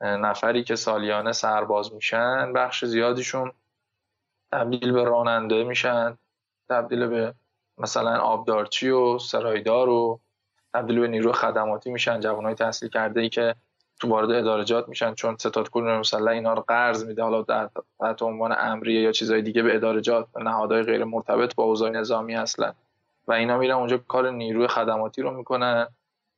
نفری 0.00 0.64
که 0.64 0.76
سالیانه 0.76 1.32
سرباز 1.32 1.92
میشن 1.92 2.52
بخش 2.52 2.84
زیادیشون 2.84 3.52
تبدیل 4.52 4.92
به 4.92 5.04
راننده 5.04 5.64
میشن 5.64 6.18
تبدیل 6.68 7.06
به 7.06 7.34
مثلا 7.78 8.18
آبدارچی 8.18 8.90
و 8.90 9.18
سرایدار 9.18 9.88
و 9.88 10.20
تبدیل 10.74 11.00
به 11.00 11.08
نیرو 11.08 11.32
خدماتی 11.32 11.90
میشن 11.90 12.20
جوانای 12.20 12.54
تحصیل 12.54 12.88
کرده 12.88 13.20
ای 13.20 13.28
که 13.28 13.54
تو 14.00 14.08
وارد 14.08 14.30
ادارجات 14.30 14.88
میشن 14.88 15.14
چون 15.14 15.36
ستاد 15.36 15.70
کل 15.70 15.82
مثلا 15.82 16.30
اینا 16.30 16.54
رو 16.54 16.64
قرض 16.68 17.04
میده. 17.04 17.22
حالا 17.22 17.42
در 17.42 17.70
تحت 18.00 18.22
عنوان 18.22 18.54
امریه 18.58 19.00
یا 19.00 19.12
چیزای 19.12 19.42
دیگه 19.42 19.62
به 19.62 19.74
ادارجات 19.74 20.26
و 20.34 20.40
نهادهای 20.40 20.82
غیر 20.82 21.04
مرتبط 21.04 21.54
با 21.54 21.64
اوضاع 21.64 21.90
نظامی 21.90 22.36
اصلا. 22.36 22.72
و 23.28 23.32
اینا 23.32 23.58
میرن 23.58 23.74
اونجا 23.74 23.98
کار 23.98 24.30
نیروی 24.30 24.66
خدماتی 24.66 25.22
رو 25.22 25.30
می‌کنن. 25.36 25.88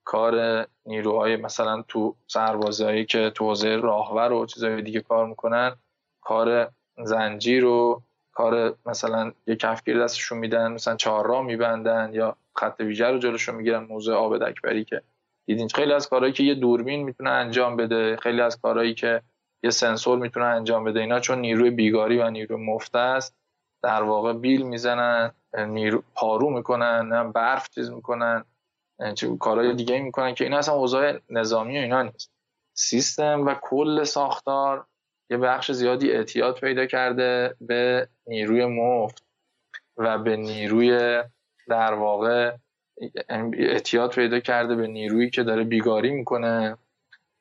کار 0.04 0.66
نیروهای 0.86 1.36
مثلا 1.36 1.82
تو 1.88 2.14
سربازایی 2.26 3.04
که 3.04 3.30
تو 3.30 3.44
حوزه 3.44 3.76
راهور 3.76 4.32
و 4.32 4.46
چیزای 4.46 4.82
دیگه 4.82 5.00
کار 5.00 5.26
می‌کنن 5.26 5.76
کار 6.20 6.68
زنجیر 7.04 7.62
رو 7.62 8.02
کار 8.32 8.74
مثلا 8.86 9.32
یه 9.46 9.56
کفگیر 9.56 10.02
دستشون 10.02 10.38
میدن 10.38 10.72
مثلا 10.72 10.96
چهار 10.96 11.26
راه 11.26 11.42
میبندن 11.42 12.10
یا 12.12 12.36
خط 12.56 12.80
ویژه 12.80 13.06
رو 13.06 13.18
جلوشون 13.18 13.54
می‌گیرن 13.54 13.84
موضوع 13.84 14.14
آب 14.14 14.38
دکبری 14.38 14.84
که 14.84 15.02
دیدین 15.50 15.68
خیلی 15.68 15.92
از 15.92 16.08
کارهایی 16.08 16.32
که 16.32 16.42
یه 16.42 16.54
دوربین 16.54 17.02
می‌تونه 17.02 17.30
انجام 17.30 17.76
بده 17.76 18.16
خیلی 18.16 18.40
از 18.40 18.60
کارهایی 18.60 18.94
که 18.94 19.22
یه 19.62 19.70
سنسور 19.70 20.18
می‌تونه 20.18 20.46
انجام 20.46 20.84
بده 20.84 21.00
اینا 21.00 21.20
چون 21.20 21.38
نیروی 21.38 21.70
بیگاری 21.70 22.18
و 22.18 22.30
نیروی 22.30 22.56
مفته 22.56 22.98
است 22.98 23.36
در 23.82 24.02
واقع 24.02 24.32
بیل 24.32 24.62
می‌زنن 24.62 25.32
نیرو 25.58 26.02
پارو 26.14 26.50
می‌کنن 26.50 27.08
نه 27.08 27.32
برف 27.32 27.68
چیز 27.68 27.90
می‌کنن 27.90 28.44
چه 29.14 29.36
کارهای 29.36 29.74
دیگه 29.74 30.00
می‌کنن 30.00 30.34
که 30.34 30.44
این 30.44 30.54
اصلا 30.54 30.74
اوضاع 30.74 31.18
نظامی 31.30 31.78
و 31.78 31.80
اینا 31.80 32.02
نیست. 32.02 32.30
سیستم 32.76 33.46
و 33.46 33.54
کل 33.62 34.04
ساختار 34.04 34.86
یه 35.30 35.36
بخش 35.36 35.72
زیادی 35.72 36.12
اعتیاد 36.12 36.60
پیدا 36.60 36.86
کرده 36.86 37.56
به 37.60 38.08
نیروی 38.26 38.66
مفت 38.66 39.24
و 39.96 40.18
به 40.18 40.36
نیروی 40.36 41.22
در 41.68 41.94
واقع 41.94 42.56
اعتیاد 43.52 44.14
پیدا 44.14 44.40
کرده 44.40 44.74
به 44.74 44.86
نیرویی 44.86 45.30
که 45.30 45.42
داره 45.42 45.64
بیگاری 45.64 46.10
می‌کنه 46.10 46.76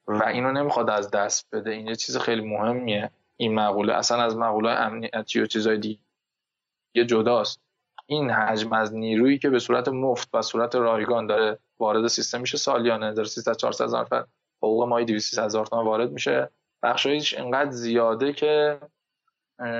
و 0.07 0.23
اینو 0.23 0.51
نمی‌خواد 0.51 0.89
از 0.89 1.11
دست 1.11 1.47
بده. 1.51 1.71
این 1.71 1.87
یه 1.87 1.95
چیز 1.95 2.17
خیلی 2.17 2.41
مهمیه. 2.41 3.09
این 3.37 3.55
مقوله 3.55 3.93
اصلا 3.93 4.23
از 4.23 4.37
مقوله 4.37 4.69
امنیتی 4.69 5.41
و 5.41 5.45
چیزای 5.45 5.77
دیگه 5.77 7.05
جداست. 7.07 7.61
این 8.05 8.29
حجم 8.29 8.73
از 8.73 8.93
نیرویی 8.93 9.37
که 9.37 9.49
به 9.49 9.59
صورت 9.59 9.87
مفت 9.87 10.29
و 10.33 10.41
صورت 10.41 10.75
رایگان 10.75 11.27
داره 11.27 11.59
وارد 11.79 12.07
سیستم 12.07 12.41
میشه 12.41 12.57
سالیانه. 12.57 13.13
داره 13.13 13.27
300 13.27 13.53
400 13.53 13.83
هزار 13.83 14.01
نفر 14.01 14.25
حقوق 14.63 14.87
مایی 14.87 15.05
200 15.05 15.39
هزار 15.39 15.65
تومان 15.65 15.85
وارد 15.85 16.11
میشه. 16.11 16.49
بخشایش 16.83 17.33
اینقدر 17.33 17.71
زیاده 17.71 18.33
که 18.33 18.79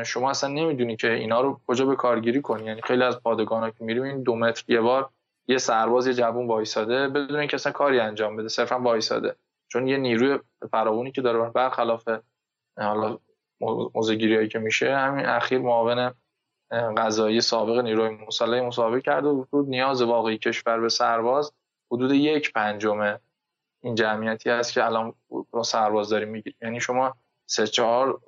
شما 0.06 0.30
اصلا 0.30 0.49
نمی‌دونی 0.49 0.95
که 0.95 1.14
اینا 1.14 1.41
رو 1.41 1.61
کجا 1.68 1.85
به 1.85 1.95
کارگیری 1.95 2.41
کنی. 2.41 2.65
یعنی 2.65 2.81
خیلی 2.81 3.03
از 3.03 3.19
پادگان 3.23 3.72
که 3.72 3.84
میریم 3.84 4.03
این 4.03 4.23
دو 4.23 4.35
متر 4.35 4.64
یه 4.68 4.81
بار 4.81 5.10
یه 5.49 5.57
سرباز 5.57 6.07
یه 6.07 6.13
جوون 6.13 6.47
وایساده 6.47 7.07
بدون 7.07 7.39
اینکه 7.39 7.55
اصلا 7.55 7.71
کاری 7.71 7.99
انجام 7.99 8.35
بده 8.35 8.47
صرفا 8.47 8.80
وایساده. 8.80 9.35
چون 9.67 9.88
یه 9.88 9.97
نیروی 9.97 10.39
فراوانی 10.71 11.11
که 11.11 11.21
داره 11.21 11.49
برخلاف 11.49 12.09
حالا 12.77 13.17
موزگیری 13.95 14.47
که 14.47 14.59
میشه 14.59 14.95
همین 14.95 15.26
اخیر 15.26 15.59
معاون 15.59 16.13
قضایی 16.97 17.41
سابق 17.41 17.80
نیروی 17.80 18.09
مسلح 18.27 18.61
مسابقه 18.61 19.01
کرده 19.01 19.27
و 19.27 19.45
نیاز 19.67 20.01
واقعی 20.01 20.38
کشور 20.38 20.80
به 20.80 20.89
سرباز 20.89 21.53
حدود 21.91 22.11
یک 22.11 22.53
پنجمه 22.53 23.19
این 23.84 23.95
جمعیتی 23.95 24.49
هست 24.49 24.73
که 24.73 24.85
الان 24.85 25.13
با 25.51 25.63
سرباز 25.63 26.09
داری 26.09 26.26
می‌گیری 26.26 26.55
یعنی 26.61 26.80
شما 26.81 27.15
سه 27.45 27.67
چهار 27.67 28.19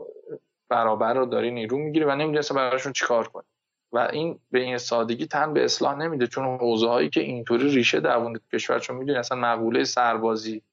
برابر 0.70 1.14
رو 1.14 1.26
داری 1.26 1.52
نیرو 1.52 1.78
می‌گیری 1.78 2.06
و 2.06 2.16
نمی‌دونی 2.16 2.46
براشون 2.56 2.94
چیکار 2.94 3.28
کنی. 3.28 3.46
و 3.92 3.98
این 3.98 4.40
به 4.52 4.60
این 4.60 4.78
سادگی 4.78 5.26
تن 5.26 5.54
به 5.54 5.64
اصلاح 5.64 5.96
نمیده 5.96 6.28
چون 6.28 6.58
حوزه 6.58 6.88
هایی 6.88 7.10
که 7.10 7.22
اینطوری 7.22 7.70
ریشه 7.70 8.00
دوونده 8.00 8.40
کشور 8.54 8.80
چون 8.80 8.96
می‌دونی 8.96 9.18
اصلا 9.18 9.38
مقوله 9.38 9.84
سربازی 9.84 10.64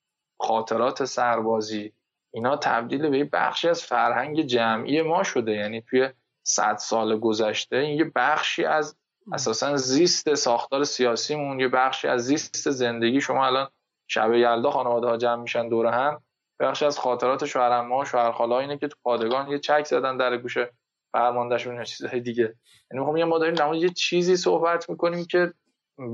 خاطرات 0.40 1.04
سربازی 1.04 1.92
اینا 2.34 2.56
تبدیل 2.56 3.08
به 3.08 3.24
بخشی 3.24 3.68
از 3.68 3.82
فرهنگ 3.82 4.42
جمعی 4.42 5.02
ما 5.02 5.22
شده. 5.22 5.52
یعنی 5.52 5.80
توی 5.80 6.08
صد 6.42 6.76
سال 6.76 7.18
گذشته 7.18 7.76
این 7.76 7.98
یه 7.98 8.12
بخشی 8.14 8.64
از 8.64 8.96
اساسا 9.32 9.76
زیست 9.76 10.34
ساختار 10.34 10.84
سیاسیمون 10.84 11.60
یه 11.60 11.68
بخشی 11.68 12.08
از 12.08 12.24
زیست 12.24 12.70
زندگی 12.70 13.20
شما 13.20 13.46
الان 13.46 13.68
شب 14.06 14.32
یلدا 14.34 14.70
خانواده 14.70 15.06
ها 15.06 15.16
جمع 15.16 15.42
میشن 15.42 15.68
دور 15.68 15.86
هم. 15.86 16.22
بخشی 16.60 16.84
از 16.84 16.98
خاطرات 16.98 17.44
شوهرما 17.44 17.98
و 17.98 18.04
شوهرخالا 18.04 18.58
اینه 18.60 18.78
که 18.78 18.88
تو 18.88 18.96
پادگان 19.02 19.48
یه 19.50 19.58
چک 19.58 19.86
زدن 19.86 20.16
در 20.16 20.36
گوشه 20.36 20.72
فرماندهشون 21.12 21.74
یا 21.74 21.84
چیزهای 21.84 22.20
دیگه. 22.20 22.42
یعنی 22.42 23.04
می‌خوام 23.04 23.24
ما 23.24 23.38
داریم 23.38 23.74
یه 23.74 23.88
چیزی 23.88 24.36
صحبت 24.36 24.90
می‌کنیم 24.90 25.24
که 25.24 25.52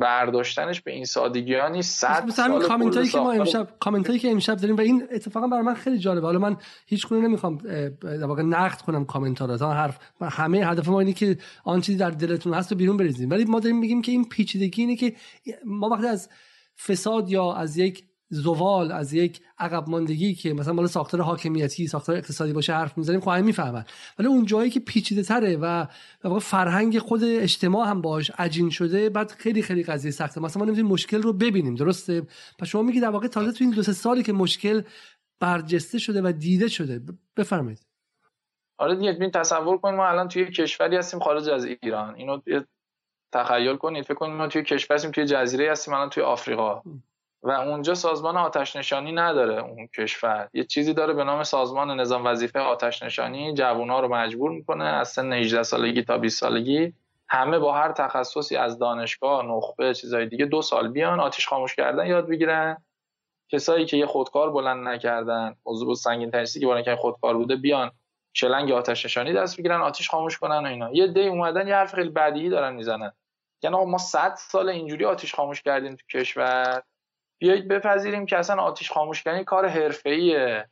برداشتنش 0.00 0.80
به 0.80 0.92
این 0.92 1.04
سادگی 1.04 1.54
ها 1.54 1.68
نیست. 1.68 2.04
مثل 2.04 2.42
همین 2.42 2.60
کامنت 2.60 2.96
هایی 2.96 3.08
که 3.08 3.18
ما 3.18 3.32
امشب 3.32 3.68
کامنت 3.80 4.06
هایی 4.06 4.18
که 4.18 4.30
امشب 4.30 4.56
داریم 4.56 4.76
و 4.76 4.80
این 4.80 5.08
اتفاقا 5.12 5.46
برای 5.46 5.62
من 5.62 5.74
خیلی 5.74 5.98
جالبه. 5.98 6.26
حالا 6.26 6.38
من 6.38 6.56
هیچ 6.86 7.06
کنه 7.06 7.20
نمی‌خوام 7.20 7.58
در 8.02 8.24
واقع 8.24 8.42
نقد 8.42 8.80
کنم 8.80 9.04
کامنت 9.04 9.40
ها 9.40 9.46
رو 9.46 9.66
حرف 9.66 9.98
همه 10.20 10.66
هدف 10.66 10.88
ما 10.88 11.00
اینه 11.00 11.12
که 11.12 11.38
آن 11.64 11.80
چیزی 11.80 11.98
در 11.98 12.10
دلتون 12.10 12.54
هست 12.54 12.72
رو 12.72 12.78
بیرون 12.78 12.96
بریزیم. 12.96 13.30
ولی 13.30 13.44
ما 13.44 13.60
داریم 13.60 13.78
میگیم 13.78 14.02
که 14.02 14.12
این 14.12 14.28
پیچیدگی 14.28 14.82
اینه 14.82 14.96
که 14.96 15.14
ما 15.64 15.88
وقتی 15.88 16.06
از 16.06 16.28
فساد 16.86 17.30
یا 17.30 17.52
از 17.52 17.76
یک 17.76 18.04
زوال 18.34 18.92
از 18.92 19.12
یک 19.12 19.40
عقب 19.58 19.88
ماندگی 19.88 20.34
که 20.34 20.54
مثلا 20.54 20.72
مال 20.72 20.86
ساختار 20.86 21.20
حاکمیتی 21.20 21.86
ساختار 21.86 22.16
اقتصادی 22.16 22.52
باشه 22.52 22.72
حرف 22.72 22.98
می‌زنیم 22.98 23.20
خب 23.20 23.30
می‌فهمن. 23.30 23.84
ولی 24.18 24.28
اون 24.28 24.46
جایی 24.46 24.70
که 24.70 24.80
پیچیده 24.80 25.22
تره 25.22 25.56
و 25.56 25.86
واقع 26.24 26.38
فرهنگ 26.38 26.98
خود 26.98 27.20
اجتماع 27.24 27.88
هم 27.88 28.00
باش 28.00 28.30
عجین 28.38 28.70
شده 28.70 29.10
بعد 29.10 29.30
خیلی 29.30 29.62
خیلی 29.62 29.82
قضیه 29.82 30.10
سخته. 30.10 30.40
مثلا 30.40 30.60
ما 30.60 30.66
نمی‌تونیم 30.66 30.92
مشکل 30.92 31.22
رو 31.22 31.32
ببینیم 31.32 31.74
درسته؟ 31.74 32.22
پس 32.58 32.68
شما 32.68 32.82
میگید 32.82 33.02
در 33.02 33.10
واقع 33.10 33.26
تازه 33.26 33.52
تو 33.52 33.64
این 33.64 33.74
دو 33.74 33.82
سه 33.82 33.92
سالی 33.92 34.22
که 34.22 34.32
مشکل 34.32 34.82
برجسته 35.40 35.98
شده 35.98 36.22
و 36.22 36.32
دیده 36.32 36.68
شده 36.68 37.00
بفرمایید. 37.36 37.86
آره 38.78 38.96
دیگه 38.96 39.12
ببین 39.12 39.30
تصور 39.30 39.78
کنید 39.78 39.96
ما 39.96 40.06
الان 40.06 40.28
توی 40.28 40.50
کشوری 40.50 40.96
هستیم 40.96 41.20
خارج 41.20 41.48
از 41.48 41.64
ایران. 41.64 42.14
اینو 42.14 42.40
تخیل 43.32 43.76
کنید. 43.76 44.04
فکر 44.04 44.14
کنید 44.14 44.36
ما 44.36 44.48
توی 44.48 44.62
کشوری 44.62 44.96
هستیم 44.96 45.10
توی 45.10 45.24
جزیره 45.24 45.72
هستیم 45.72 45.94
الان 45.94 46.10
توی 46.10 46.22
آفریقا. 46.22 46.82
و 47.44 47.50
اونجا 47.50 47.94
سازمان 47.94 48.36
آتش 48.36 48.76
نشانی 48.76 49.12
نداره 49.12 49.62
اون 49.62 49.86
کشور. 49.86 50.48
یه 50.52 50.64
چیزی 50.64 50.94
داره 50.94 51.14
به 51.14 51.24
نام 51.24 51.42
سازمان 51.42 52.00
نظام 52.00 52.26
وظیفه 52.26 52.58
آتش 52.60 53.02
نشانی 53.02 53.54
جوونا 53.54 54.00
رو 54.00 54.08
مجبور 54.08 54.50
می‌کنه 54.50 54.84
از 54.84 55.08
سن 55.08 55.32
18 55.32 55.62
سالگی 55.62 56.02
تا 56.02 56.18
20 56.18 56.40
سالگی 56.40 56.92
همه 57.28 57.58
با 57.58 57.72
هر 57.72 57.92
تخصصی 57.92 58.56
از 58.56 58.78
دانشگاه 58.78 59.46
نخبه 59.46 59.94
چیزای 59.94 60.26
دیگه 60.26 60.46
دو 60.46 60.62
سال 60.62 60.88
بیان 60.88 61.20
آتش 61.20 61.48
خاموش 61.48 61.74
کردن 61.74 62.06
یاد 62.06 62.28
بگیرن. 62.28 62.84
کسایی 63.52 63.86
که 63.86 63.96
یه 63.96 64.06
خودکار 64.06 64.50
بلند 64.50 64.88
نکردن 64.88 65.56
موضوع 65.66 65.94
سنگین 65.94 66.30
تجهیزی 66.30 66.60
که 66.60 66.66
بلند 66.66 66.94
خودکار 66.94 67.36
بوده 67.36 67.56
بیان 67.56 67.90
شلنگ 68.32 68.72
آتش 68.72 69.04
نشانی 69.04 69.32
دست 69.32 69.58
بگیرن 69.58 69.80
آتش 69.80 70.10
خاموش 70.10 70.38
کنن 70.38 70.66
و 70.66 70.66
اینا. 70.66 70.92
یه 70.92 71.06
دی 71.06 71.28
اومدن 71.28 71.68
یه 71.68 71.74
حرف 71.74 71.94
خیلی 71.94 72.08
بدیهی 72.08 72.48
دارن 72.48 72.74
می‌زنن. 72.74 73.12
یعنی 73.62 73.76
ما 73.76 73.98
100 73.98 74.34
سال 74.34 74.68
اینجوری 74.68 75.04
آتش 75.04 75.34
خاموش 75.34 75.62
کردیم 75.62 75.96
تو 75.96 76.18
کشور. 76.18 76.82
بیایید 77.44 77.68
بپذیریم 77.68 78.26
که 78.26 78.38
اصلا 78.38 78.74
خاموش 78.90 79.22
کردن 79.22 79.44
کار 79.44 79.66
حرفه‌ایه. 79.66 80.68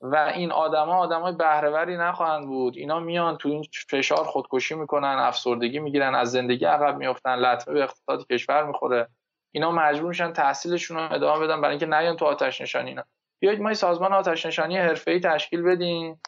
و 0.00 0.16
این 0.16 0.52
آدما 0.52 0.96
آدمای 0.96 1.32
بهرهوری 1.32 1.96
نخواهند 1.96 2.46
بود. 2.46 2.76
اینا 2.76 3.00
میان 3.00 3.36
تو 3.36 3.48
این 3.48 3.64
فشار 3.90 4.24
خودکشی 4.24 4.74
می‌کنن 4.74 5.16
افسردگی 5.18 5.78
می‌گیرن 5.78 6.14
از 6.14 6.32
زندگی 6.32 6.64
عقب 6.64 6.96
میافتن 6.96 7.34
لطمه 7.34 7.74
به 7.74 7.82
اقتصاد 7.82 8.26
کشور 8.26 8.64
می‌خوره. 8.64 9.08
اینا 9.54 9.70
مجبور 9.70 10.08
میشن 10.08 10.32
تحصیلشون 10.32 10.96
رو 10.96 11.12
ادامه 11.12 11.46
بدن 11.46 11.60
برای 11.60 11.70
اینکه 11.70 11.86
نیان 11.86 12.16
تو 12.16 12.24
آتش 12.24 12.60
نشانی 12.60 12.88
اینا. 12.88 13.04
بیایید 13.40 13.60
ما 13.60 13.74
سازمان 13.74 14.12
آتش 14.12 14.46
نشانی 14.46 14.78
حرفه‌ای 14.78 15.20
تشکیل 15.20 15.62
بدیم. 15.62 16.20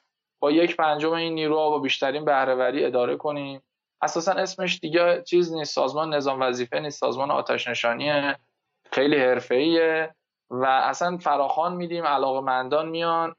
با 0.42 0.50
یک 0.50 0.76
پنجم 0.76 1.12
این 1.12 1.34
نیروها 1.34 1.70
با 1.70 1.78
بیشترین 1.78 2.24
بهرهوری 2.24 2.84
اداره 2.84 3.16
کنیم. 3.16 3.62
اساسا 4.02 4.32
اسمش 4.32 4.80
دیگه 4.80 5.22
چیز 5.22 5.52
نیست 5.52 5.74
سازمان 5.74 6.14
نظام 6.14 6.40
وظیفه 6.40 6.80
نیست 6.80 7.00
سازمان 7.00 7.30
آتش 7.30 7.68
نشانیه. 7.68 8.36
خیلی 8.92 9.18
حرفه‌ایه 9.18 10.14
و 10.50 10.64
اصلا 10.64 11.16
فراخان 11.16 11.74
میدیم 11.74 12.04
علاقه 12.04 12.40
مندان 12.40 12.88
میان 12.88 13.34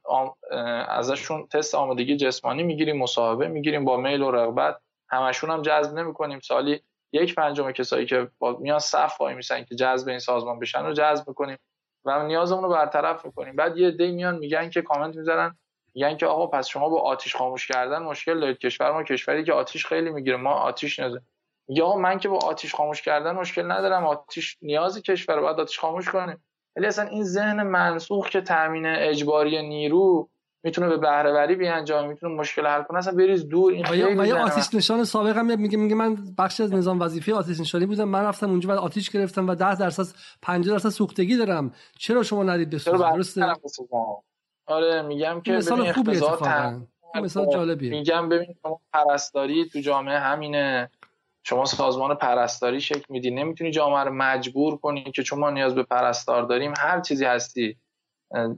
ازشون 0.88 1.48
تست 1.48 1.76
آمادگی 1.76 2.18
جسمانی 2.18 2.64
می‌گیریم 2.64 2.98
مصاحبه 2.98 3.48
می‌گیریم 3.48 3.86
با 3.86 3.98
میل 3.98 4.22
و 4.22 4.32
رغبت 4.32 4.78
همشون 5.10 5.50
هم 5.50 5.62
جذب 5.62 5.94
نمی‌کنیم. 5.94 6.40
سالی 6.40 6.82
یک 7.14 7.36
پنجم 7.36 7.72
کسایی 7.72 8.06
که 8.06 8.28
میان 8.60 8.80
صف 8.80 9.22
وای 9.22 9.36
میسن 9.36 9.64
که 9.64 9.76
جذب 9.76 10.10
این 10.10 10.20
سازمان 10.20 10.60
بشن 10.60 10.86
رو 10.86 10.94
جذب 10.94 11.28
می‌کنیم 11.28 11.58
و 12.06 12.24
نیازمون 12.28 12.64
رو 12.64 12.70
برطرف 12.70 13.26
می‌کنیم. 13.26 13.56
بعد 13.56 13.78
یه 13.78 13.92
دی 13.92 14.12
میان 14.12 14.36
میگن 14.38 14.70
که 14.70 14.82
کامنت 14.82 15.16
می‌ذارن 15.16 15.58
میگن 15.96 16.18
که 16.18 16.26
آقا 16.26 16.48
پس 16.48 16.68
شما 16.68 16.90
با 16.90 17.02
آتیش 17.02 17.36
خاموش 17.36 17.68
کردن 17.68 18.00
مشکل 18.04 18.40
دارید. 18.40 18.58
کشور 18.58 18.92
ما 18.92 19.04
کشوری 19.04 19.44
که 19.44 19.54
آتیش 19.54 19.86
خیلی 19.86 20.10
می‌گیره 20.10 20.38
ما 20.38 20.52
آتیش 20.52 21.00
نزه 21.00 21.22
یا 21.68 21.96
من 21.96 22.20
که 22.20 22.30
با 22.30 22.38
آتیش 22.38 22.76
خاموش 22.76 23.02
کردن 23.02 23.32
مشکل 23.32 23.72
ندارم 23.72 24.06
آتیش 24.06 24.58
نیازی 24.62 25.02
کشور 25.02 25.42
باید 25.42 25.60
آتیش 25.60 25.80
خاموش 25.80 26.10
کنیم 26.10 26.44
ولی 26.76 26.88
اصلا 26.88 27.06
این 27.06 27.24
ذهن 27.24 27.64
منسوخ 27.64 28.30
که 28.30 28.42
تامین 28.42 28.86
اجباری 28.86 29.68
نیرو 29.68 30.30
می‌تونه 30.64 30.88
به 30.88 30.98
بهره 30.98 31.34
وری 31.34 31.56
بیانجامه 31.56 32.08
می‌تونه 32.08 32.36
مشکل 32.36 32.66
حل 32.66 32.84
کنه. 32.84 32.98
اصلا 32.98 33.14
بریز 33.14 33.48
دور 33.48 33.74
این 33.74 33.86
خیلی 33.86 34.32
آتیش 34.32 34.74
نشان 34.74 35.04
سابق 35.04 35.38
هم 35.38 35.60
میگه 35.60 35.78
میگه 35.78 35.96
من 35.96 36.18
بخشی 36.38 36.64
از 36.64 36.74
نظام 36.74 37.02
وظیفه 37.02 37.34
آتیش 37.34 37.60
نشانی 37.60 37.86
بودم. 37.86 38.04
من 38.04 38.24
رفتم 38.24 38.50
اونجا 38.50 38.70
بعد 38.70 38.78
آتیش 38.78 39.10
گرفتم 39.10 39.48
و 39.48 39.56
10 39.56 39.76
درصد 39.76 40.16
50 40.42 40.76
درصد 40.76 40.90
سوختگی 40.90 41.38
دارم. 41.38 41.74
چرا 42.00 42.24
شما 42.24 42.44
ندید 42.44 42.70
بسوزید 42.70 43.00
درسته؟ 43.00 43.54
آره 44.66 45.02
میگم 45.02 45.42
که 45.42 45.52
مثال 45.52 45.92
خوبی 45.92 46.22
مثال 47.16 47.50
جالبیه. 47.54 47.90
میگم 47.90 48.30
ببین 48.30 48.56
شما 48.62 48.80
پرستاری 48.94 49.70
تو 49.70 49.80
جامعه 49.80 50.20
همینه. 50.20 50.92
شما 51.48 51.66
سازمان 51.66 52.16
پرستاری 52.16 52.82
شکل 52.82 53.04
میدی. 53.10 53.32
نمی‌تونی 53.32 53.72
جامعه 53.72 54.04
رو 54.04 54.14
مجبور 54.14 54.78
کنی 54.78 55.04
که 55.04 55.24
چون 55.24 55.40
ما 55.40 55.50
نیاز 55.50 55.76
به 55.76 55.84
پرستار 55.84 56.44
داریم 56.44 56.74
هر 56.78 57.02
چیزی 57.02 57.26
هستی. 57.26 57.78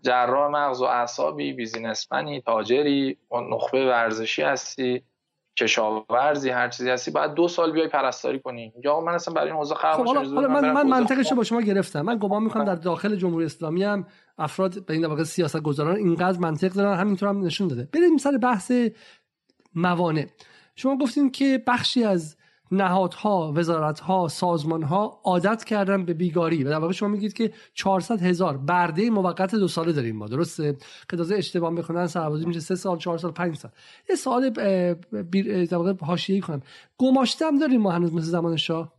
جراح 0.02 0.52
مغز 0.52 0.82
و 0.82 0.86
اعصابی 0.86 1.54
بیزینسمنی 1.54 2.42
تاجری 2.42 3.18
نخبه 3.50 3.88
ورزشی 3.88 4.42
هستی 4.42 5.04
کشاورزی 5.60 6.50
هر 6.50 6.70
چیزی 6.70 6.90
هستی. 6.90 7.12
بعد 7.12 7.34
دو 7.34 7.48
سال 7.48 7.72
بیای 7.72 7.88
پرستاری 7.88 8.40
کنی. 8.40 8.74
یا 8.84 9.02
من 9.02 9.14
اصلا 9.14 9.34
برای 9.34 9.48
این 9.48 9.58
حوزه 9.58 9.76
خراب 9.76 10.06
خب 10.06 10.16
حالا, 10.16 10.48
من 10.48 10.72
من 10.72 10.88
منطقش 10.88 11.34
با 11.34 11.44
شما 11.44 11.62
گرفتم. 11.62 12.02
من 12.02 12.18
گمان 12.18 12.44
می‌کنم 12.44 12.66
در 12.66 12.76
داخل 12.76 13.16
جمهوری 13.16 13.46
اسلامی 13.46 13.84
هم 13.84 14.08
افراد 14.38 14.86
به 14.86 14.94
این 14.94 15.06
واقع 15.06 15.24
سیاست 15.24 15.62
گذاران 15.62 15.96
اینقدر 15.96 16.40
منطق 16.40 16.70
دارن 16.70 16.98
همینطور 16.98 17.30
هم 17.30 17.42
نشون 17.42 17.68
داده. 17.68 17.90
بریم 17.94 18.18
سر 18.18 18.38
بحث 18.38 18.72
موانع. 19.76 20.26
شما 20.76 20.98
گفتین 20.98 21.32
که 21.32 21.64
بخشی 21.68 22.04
از 22.04 22.37
نهادها 22.72 23.54
وزارتها 23.56 24.28
سازمانها 24.28 25.20
عادت 25.24 25.64
کردن 25.64 26.06
به 26.06 26.14
بیگاری. 26.14 26.64
و 26.64 26.70
در 26.70 26.80
واقع 26.80 26.94
شما 26.94 27.10
میگید 27.10 27.34
که 27.34 27.52
400 27.74 28.22
هزار 28.22 28.58
برده 28.58 29.10
موقت 29.10 29.56
دو 29.56 29.68
ساله 29.68 29.92
داریم 29.92 30.16
ما 30.16 30.28
درسته؟ 30.28 30.78
که 31.10 31.18
تازه 31.18 31.36
اشتباه 31.36 31.76
بخونن 31.76 32.08
سربازی 32.08 32.46
میشه 32.46 32.60
سه 32.60 32.76
سال 32.76 32.98
چهار 32.98 33.18
سال 33.18 33.32
پنج 33.32 33.56
سال. 33.58 33.72
یه 34.10 34.16
سوال 34.16 34.50
در 35.66 35.78
واقع 35.78 35.94
حاشیه‌ای 36.02 36.42
کنم. 36.42 36.62
گماشتم 36.98 37.60
داریم 37.60 37.82
ما 37.82 37.92
هنوز 37.92 38.14
مثل 38.14 38.26
زمان 38.26 38.56
شاه؟ 38.56 38.94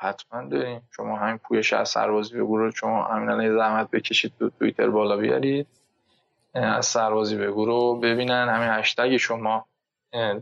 حتما 0.00 0.48
داریم. 0.48 0.80
شما 0.90 1.16
همین 1.16 1.38
پویش 1.38 1.72
از 1.72 1.88
سربازی 1.88 2.34
به 2.34 2.44
گروه 2.44 2.70
شما 2.70 3.04
همین 3.04 3.28
الان 3.28 3.56
زحمت 3.58 3.90
بکشید 3.90 4.32
تو 4.38 4.50
توییتر 4.50 4.90
بالا 4.90 5.16
بیارید. 5.16 5.66
از 6.54 6.86
سربازی 6.86 7.36
به 7.36 7.50
گروه 7.52 8.00
ببینن. 8.00 8.48
همین 8.48 8.68
هشتگ 8.68 9.16
شما. 9.16 9.66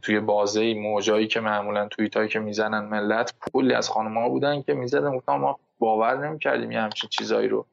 توی 0.03 0.21
بازه 0.21 0.75
موجایی 0.75 1.27
که 1.27 1.41
معمولا 1.41 1.89
توییت 1.89 2.17
هایی 2.17 2.29
که 2.29 2.39
می‌زنن 2.39 2.85
ملت 2.85 3.35
پولی 3.41 3.75
از 3.75 3.89
خانم 3.89 4.19
ها 4.19 4.29
بودن 4.29 4.63
که 4.63 4.75
می‌زدن 4.75 5.17
گفتم 5.17 5.37
ما 5.37 5.59
باور 5.79 6.27
نمی‌کردیم 6.27 6.71
یه 6.71 6.81
همچین 6.81 7.11
چیزایی 7.11 7.49
رو. 7.49 7.67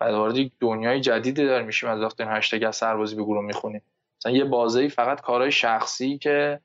بعد 0.00 0.14
وارد 0.14 0.34
دنیای 0.60 1.00
جدیدی 1.00 1.46
دار 1.46 1.62
میشیم 1.62 1.88
از 1.88 2.00
وقتی 2.00 2.22
هشتگ 2.22 2.64
از 2.66 2.76
سربازی 2.76 3.16
به 3.16 3.22
گروه 3.22 3.44
می‌خونیم. 3.44 3.82
مثلا 4.20 4.32
یه 4.32 4.44
بازه 4.44 4.88
فقط 4.88 5.20
کارهای 5.20 5.52
شخصی 5.52 6.18
که 6.18 6.60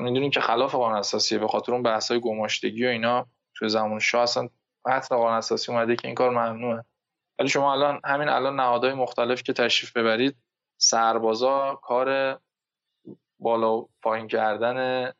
می‌دونیم 0.00 0.30
که 0.30 0.40
خلاف 0.40 0.74
قانون 0.74 0.98
اساسیه 0.98 1.38
به 1.38 1.48
خاطر 1.48 1.72
اون 1.72 1.82
بحث 1.82 2.10
های 2.10 2.20
گماشتگی 2.20 2.86
و 2.86 2.88
اینا 2.88 3.26
توی 3.54 3.68
زمان 3.68 3.98
شاه 3.98 4.22
اصلا 4.22 4.48
متن 4.86 5.16
قانون 5.16 5.34
اساسی 5.34 5.72
اومده 5.72 5.96
که 5.96 6.08
این 6.08 6.14
کار 6.14 6.30
ممنوعه. 6.30 6.84
ولی 7.38 7.48
شما 7.48 7.72
الان 7.72 8.00
همین 8.04 8.28
الان 8.28 8.56
نهادهای 8.56 8.94
مختلف 8.94 9.42
که 9.42 9.52
تشریف 9.52 9.96
ببرید 9.96 10.36
سربازا 10.80 11.74
کار 11.82 12.38
بالا 13.44 13.84
پایین 14.02 14.28
کردن 14.28 15.10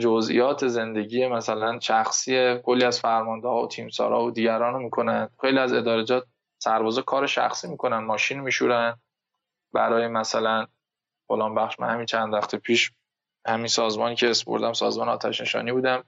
جزئیات 0.00 0.66
زندگی 0.66 1.26
مثلا 1.26 1.80
شخصی 1.80 2.58
کلی 2.58 2.84
از 2.84 3.00
فرمانده 3.00 3.48
ها 3.48 3.62
و 3.62 3.68
تیمسارا 3.68 4.24
و 4.24 4.30
دیگران 4.30 4.74
رو 4.74 4.80
می‌کنن 4.80 5.28
خیلی 5.40 5.58
از 5.58 5.72
ادارجات 5.72 6.24
سربازا 6.58 7.02
کار 7.02 7.26
شخصی 7.26 7.68
می‌کنن 7.68 7.98
ماشین 7.98 8.40
میشورن. 8.40 9.00
برای 9.74 10.08
مثلا 10.08 10.66
فلان 11.28 11.54
بخش 11.54 11.80
من 11.80 11.90
همین 11.90 12.06
چند 12.06 12.34
وقت 12.34 12.54
پیش 12.54 12.92
همین 13.46 13.66
سازمانی 13.66 14.16
که 14.16 14.30
اسم 14.30 14.50
بردم 14.50 14.72
سازمان 14.72 15.08
آتش 15.08 15.40
نشانی 15.40 15.72
بودم. 15.72 16.04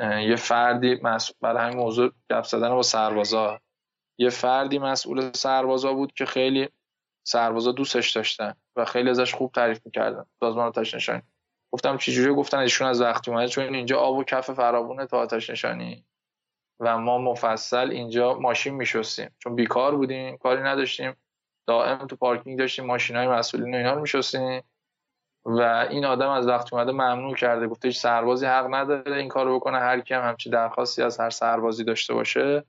یه 0.00 0.36
فردی 0.36 1.00
مسئول 1.02 1.36
برای 1.40 1.62
همین 1.64 1.78
موضوع 1.78 2.12
گپ 2.30 2.44
زدن 2.44 2.74
با 2.74 2.82
سربازا. 2.82 3.60
یه 4.18 4.30
فردی 4.30 4.78
مسئول 4.78 5.32
سربازا 5.32 5.92
بود 5.92 6.12
که 6.12 6.26
خیلی 6.26 6.68
سربازا 7.26 7.72
دوستش 7.72 8.10
داشتن 8.10 8.54
و 8.76 8.84
خیلی 8.84 9.10
ازش 9.10 9.34
خوب 9.34 9.52
تعریف 9.52 9.80
می‌کردن. 9.84 10.24
سازمان 10.40 10.66
آتش 10.66 10.94
نشانی. 10.94 11.22
گفتم 11.72 11.96
چجوری 11.96 12.34
گفتن 12.34 12.58
ایشون 12.58 12.88
از 12.88 13.00
وقتی 13.00 13.30
اومده؟ 13.30 13.48
چون 13.48 13.74
اینجا 13.74 13.98
آب 13.98 14.16
و 14.16 14.24
کف 14.24 14.50
فراوونه 14.50 15.06
تا 15.06 15.18
آتش 15.18 15.50
نشانی. 15.50 16.04
و 16.80 16.98
ما 16.98 17.18
مفصل 17.18 17.90
اینجا 17.90 18.34
ماشین 18.34 18.74
میشستیم. 18.74 19.30
چون 19.38 19.54
بیکار 19.54 19.96
بودیم 19.96 20.36
کاری 20.36 20.62
نداشتیم. 20.62 21.16
دائم 21.66 22.06
تو 22.06 22.16
پارکینگ 22.16 22.58
داشتیم 22.58 22.86
ماشین 22.86 23.16
های 23.16 23.28
مسئولین 23.28 23.74
و 23.74 23.76
اینا 23.76 23.94
رو 23.94 24.00
میشستیم. 24.00 24.62
و 25.44 25.60
این 25.90 26.04
آدم 26.04 26.30
از 26.30 26.46
وقتی 26.46 26.76
اومده 26.76 26.92
ممنوع 26.92 27.34
کرده. 27.34 27.66
گفته 27.66 27.88
هیچ 27.88 27.98
سربازی 27.98 28.46
حق 28.46 28.74
نداره 28.74 29.16
این 29.16 29.28
کارو 29.28 29.56
بکنه. 29.56 29.78
هر 29.78 30.00
کی 30.00 30.14
هم 30.14 30.28
همچی 30.28 30.50
درخواستی 30.50 31.02
از 31.02 31.20
هر 31.20 31.30
سربازی 31.30 31.84
داشته 31.84 32.14
باشه 32.14 32.64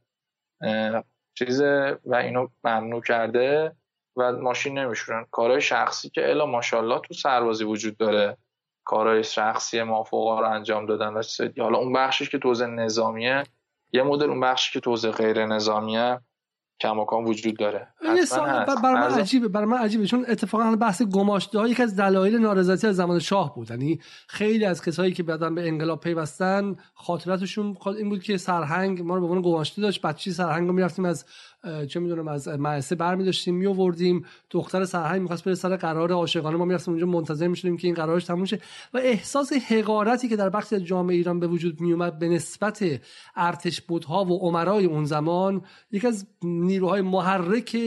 چیزه 1.33 1.99
و 2.05 2.15
اینو 2.15 2.47
ممنوع 2.63 3.01
کرده. 3.01 3.75
و 4.17 4.31
ماشین 4.31 4.77
نمیشورن. 4.77 5.25
کارهای 5.31 5.61
شخصی 5.61 6.09
که 6.09 6.29
الا 6.29 6.45
ماشاءالله 6.45 6.99
تو 6.99 7.13
سربازی 7.13 7.63
وجود 7.63 7.97
داره. 7.97 8.37
کارهای 8.85 9.23
شخصی 9.23 9.83
موافقا 9.83 10.39
رو 10.39 10.49
انجام 10.49 10.85
دادن. 10.85 11.07
و 11.07 11.21
حالا 11.59 11.77
اون 11.77 11.93
بخشی 11.93 12.25
که 12.25 12.37
توزیع 12.37 12.67
نظامیه 12.67 13.43
یه 13.93 14.03
مدل 14.03 14.29
اون 14.29 14.39
بخشی 14.39 14.73
که 14.73 14.79
توزیع 14.79 15.11
غیر 15.11 15.45
نظامیه 15.45 16.19
کماکان 16.79 17.23
وجود 17.23 17.57
داره. 17.57 17.87
برای 18.83 18.93
من 18.93 19.19
عجیبه 19.19 19.47
برای 19.47 19.65
من 19.65 19.77
عجیبه 19.77 20.05
چون 20.05 20.25
اتفاقا 20.29 20.75
بحث 20.75 21.01
گماشته 21.01 21.59
ها 21.59 21.67
یکی 21.67 21.83
از 21.83 21.95
دلایل 21.95 22.37
نارضایتی 22.37 22.87
از 22.87 22.95
زمان 22.95 23.19
شاه 23.19 23.55
بود. 23.55 23.69
یعنی 23.69 23.99
خیلی 24.27 24.65
از 24.65 24.85
کسایی 24.85 25.13
که 25.13 25.23
بعدن 25.23 25.55
به 25.55 25.67
انقلاب 25.67 25.99
پیوستن 25.99 26.75
خاطراتشون 26.93 27.77
این 27.85 28.09
بود 28.09 28.23
که 28.23 28.37
سرهنگ 28.37 29.01
ما 29.01 29.15
رو 29.15 29.21
به 29.21 29.27
عنوان 29.27 29.41
گماشته 29.41 29.81
داشت 29.81 30.01
بچی 30.01 30.31
سرهنگ 30.31 30.67
رو 30.67 30.73
می‌رفتیم 30.73 31.05
از 31.05 31.25
چه 31.89 31.99
می‌دونم 31.99 32.27
از 32.27 32.47
مدرسه 32.47 32.95
برمی 32.95 33.23
داشتیم 33.23 33.55
می 33.55 33.67
آوردیم 33.67 34.25
دختر 34.49 34.85
سرهنگ 34.85 35.21
می‌خواست 35.21 35.43
بره 35.43 35.55
سر 35.55 35.75
قرار 35.75 36.11
عاشقانه 36.11 36.57
ما 36.57 36.65
می‌رفتیم 36.65 36.93
اونجا 36.93 37.07
منتظر 37.07 37.47
می‌شدیم 37.47 37.77
که 37.77 37.87
این 37.87 37.95
قرارش 37.95 38.25
تموم 38.25 38.45
شه. 38.45 38.59
و 38.93 38.97
احساس 38.97 39.53
حقارتی 39.53 40.29
که 40.29 40.35
در 40.35 40.49
بخش 40.49 40.73
از 40.73 40.83
جامعه 40.83 41.15
ایران 41.15 41.39
به 41.39 41.47
وجود 41.47 41.81
می 41.81 41.91
اومد 41.93 42.19
به 42.19 42.29
نسبت 42.29 42.85
ارتش 43.35 43.81
بودها 43.81 44.25
و 44.25 44.39
عمرای 44.39 44.85
اون 44.85 45.05
زمان 45.05 45.61
یکی 45.91 46.07
از 46.07 46.27
نیروهای 46.43 47.01
محرک 47.01 47.77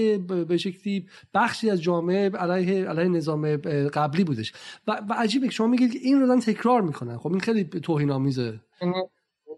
به 0.49 0.57
شکلی 0.57 1.07
بخشی 1.35 1.71
از 1.71 1.83
جامعه 1.83 2.31
علیه 2.31 2.89
علیه 2.89 3.09
نظام 3.09 3.57
قبلی 3.95 4.25
بودش. 4.25 4.53
و, 4.87 5.01
و 5.09 5.13
عجیبه 5.13 5.51
شما 5.51 5.67
میگید 5.67 5.93
که 5.93 5.99
این 6.03 6.21
رو 6.21 6.41
تکرار 6.41 6.83
می‌کنن. 6.83 7.19
خب 7.19 7.31
این 7.31 7.41
خیلی 7.41 7.65
توهین 7.65 8.11
آمیزه 8.11 8.61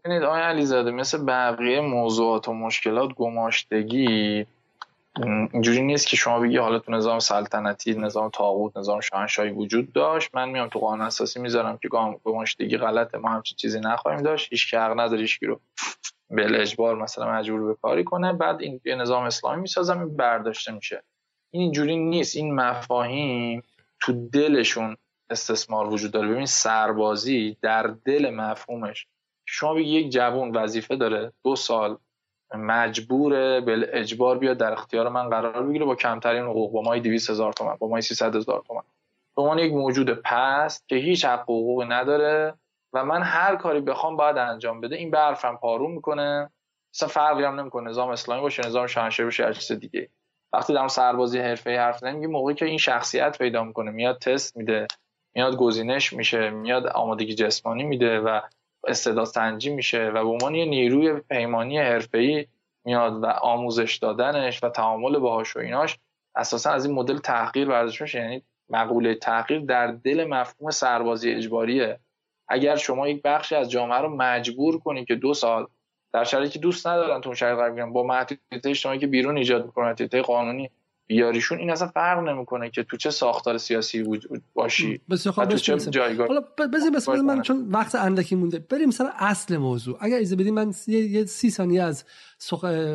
ببینید 0.04 0.22
آقای 0.22 0.42
علیزاده 0.42 0.90
مثل 0.90 1.24
بقیه 1.24 1.80
موضوعات 1.80 2.48
و 2.48 2.52
مشکلات 2.52 3.14
گماشتگی 3.14 4.46
اینجوری 5.52 5.82
نیست 5.82 6.06
که 6.06 6.16
شما 6.16 6.40
بگی 6.40 6.56
حالا 6.56 6.78
تو 6.78 6.92
نظام 6.92 7.18
سلطنتی 7.18 7.94
نظام 7.94 8.30
تاغوت 8.30 8.76
نظام 8.76 9.00
شاهنشاهی 9.00 9.50
وجود 9.50 9.92
داشت. 9.92 10.34
من 10.34 10.48
میام 10.48 10.68
تو 10.68 10.78
قانون 10.78 11.06
اساسی 11.06 11.40
می‌ذارم 11.40 11.78
که 11.78 11.88
گماشتگی 12.24 12.76
غلطه 12.76 13.18
ما 13.18 13.28
همچین 13.28 13.56
چیزی 13.56 13.80
نخواهیم 13.80 14.22
داشت. 14.22 14.52
هیچ 14.52 14.70
که 14.70 14.78
حق 14.78 15.00
نداره 15.00 15.26
رو 15.42 15.60
به 16.30 16.60
اجبار 16.60 16.96
مثلا 16.96 17.32
مجبور 17.32 17.68
به 17.68 17.74
کاری 17.82 18.04
کنه. 18.04 18.32
بعد 18.32 18.60
این 18.60 18.80
نظام 18.86 19.24
اسلامی 19.24 19.62
می‌سازم 19.62 19.98
این 19.98 20.16
برداشته 20.16 20.72
میشه. 20.72 21.02
این 21.50 21.62
اینجوری 21.62 21.96
نیست. 21.96 22.36
این 22.36 22.54
مفاهیم 22.54 23.62
تو 24.00 24.28
دلشون 24.28 24.96
استثمار 25.30 25.88
وجود 25.88 26.10
داره. 26.10 26.28
ببین 26.28 26.46
سربازی 26.46 27.56
در 27.62 27.94
دل 28.04 28.30
مفهومش 28.30 29.06
شما 29.52 29.74
بگی 29.74 30.00
یک 30.00 30.12
جوون 30.12 30.56
وظیفه 30.56 30.96
داره 30.96 31.32
دو 31.44 31.56
سال 31.56 31.98
مجبوره 32.54 33.60
به 33.60 33.88
اجبار 33.92 34.38
بیاد 34.38 34.56
در 34.56 34.72
اختیار 34.72 35.08
من 35.08 35.28
قرار 35.28 35.62
بگیره 35.62 35.84
با 35.84 35.94
کمترین 35.94 36.42
حقوق 36.42 36.72
با 36.72 36.82
مای 36.82 37.00
200 37.00 37.30
هزار 37.30 37.52
تومن 37.52 37.74
با 37.78 37.88
مای 37.88 38.02
300 38.02 38.36
هزار 38.36 38.62
تومن. 38.66 38.82
به 39.36 39.42
عنوان 39.42 39.58
یک 39.58 39.72
موجود 39.72 40.10
پست 40.10 40.88
که 40.88 40.96
هیچ 40.96 41.24
حق 41.24 41.42
حقوقی 41.42 41.86
نداره 41.86 42.54
و 42.92 43.04
من 43.04 43.22
هر 43.22 43.56
کاری 43.56 43.80
بخوام 43.80 44.16
باید 44.16 44.38
انجام 44.38 44.80
بده 44.80 44.96
این 44.96 45.10
به 45.10 45.18
حرفم 45.18 45.56
پارو 45.56 45.88
می‌کنه. 45.88 46.50
اصلا 46.94 47.08
فرقی 47.08 47.44
هم 47.44 47.60
نمی‌کنه 47.60 47.90
نظام 47.90 48.10
اسلامی 48.10 48.42
باشه 48.42 48.66
نظام 48.66 48.86
شاهنشاهی 48.86 49.26
باشه 49.26 49.44
هر 49.44 49.52
چیز 49.52 49.72
دیگه 49.72 50.08
وقتی 50.52 50.74
در 50.74 50.88
سربازی 50.88 51.38
حرفه‌ای 51.38 51.76
حرف 51.76 52.02
میگه 52.02 52.26
موقعی 52.26 52.54
که 52.54 52.64
این 52.64 52.78
شخصیت 52.78 53.38
پیدا 53.38 53.64
می‌کنه 53.64 53.90
میاد 53.90 54.18
تست 54.18 54.56
میده 54.56 54.86
میاد 55.34 55.56
گزینش 55.56 56.12
میشه 56.12 56.50
میاد 56.50 56.86
آمادگی 56.86 57.34
جسمانی 57.34 57.84
میده 57.84 58.20
و 58.20 58.40
استعداد 58.88 59.24
سنجی 59.24 59.70
میشه 59.70 60.08
و 60.08 60.24
به 60.24 60.30
عنوان 60.30 60.54
یه 60.54 60.64
نیروی 60.64 61.20
پیمانی 61.20 61.78
حرفه‌ای 61.78 62.46
میاد 62.84 63.22
و 63.22 63.26
آموزش 63.26 63.96
دادنش 63.96 64.64
و 64.64 64.68
تعامل 64.68 65.18
باهاش 65.18 65.56
و 65.56 65.58
ایناش 65.58 65.98
اساسا 66.36 66.70
از 66.70 66.86
این 66.86 66.94
مدل 66.94 67.18
تحقیر 67.18 67.68
برداشت 67.68 68.02
میشه. 68.02 68.18
یعنی 68.18 68.42
مقوله 68.68 69.14
تحقیر 69.14 69.60
در 69.60 69.86
دل 69.86 70.24
مفهوم 70.24 70.70
سربازی 70.70 71.30
اجباریه. 71.30 71.98
اگر 72.48 72.76
شما 72.76 73.08
یک 73.08 73.22
بخشی 73.22 73.54
از 73.54 73.70
جامعه 73.70 73.98
رو 73.98 74.16
مجبور 74.16 74.78
کنید 74.78 75.06
که 75.06 75.14
دو 75.14 75.34
سال 75.34 75.66
در 76.12 76.24
شرایطی 76.24 76.52
که 76.52 76.58
دوست 76.58 76.86
ندارن 76.86 77.20
تو 77.20 77.34
شرایط 77.34 77.58
قرار 77.58 77.90
با 77.90 78.02
محدودیت 78.02 78.66
اجتماعی 78.66 78.98
که 78.98 79.06
بیرون 79.06 79.36
ایجاد 79.36 79.64
می‌کنه 79.64 80.22
قانونی 80.22 80.70
بیاریشون 81.06 81.58
این 81.58 81.70
اصلا 81.70 81.88
فرق 81.88 82.28
نمی‌کنه 82.28 82.70
که 82.70 82.82
تو 82.82 82.96
چه 82.96 83.10
ساختار 83.10 83.58
سیاسی 83.58 84.02
وجود 84.02 84.42
باشی. 84.54 85.00
بسیار 85.10 85.34
خوب 85.34 85.54
چه 85.54 85.76
جایگاه 85.76 86.26
حالا 86.26 86.40
بزنیم 86.72 86.92
بس 86.92 87.08
من 87.08 87.42
چون 87.42 87.68
وقت 87.70 87.94
اندکی 87.94 88.34
مونده. 88.34 88.58
بریم 88.58 88.90
سر 88.90 89.10
اصل 89.18 89.56
موضوع. 89.56 89.98
اگر 90.00 90.16
اجازه 90.16 90.36
بدیم 90.36 90.54
من 90.54 90.72
یه 90.86 91.24
سی 91.24 91.50
ثانیه 91.50 91.82
از 91.82 92.04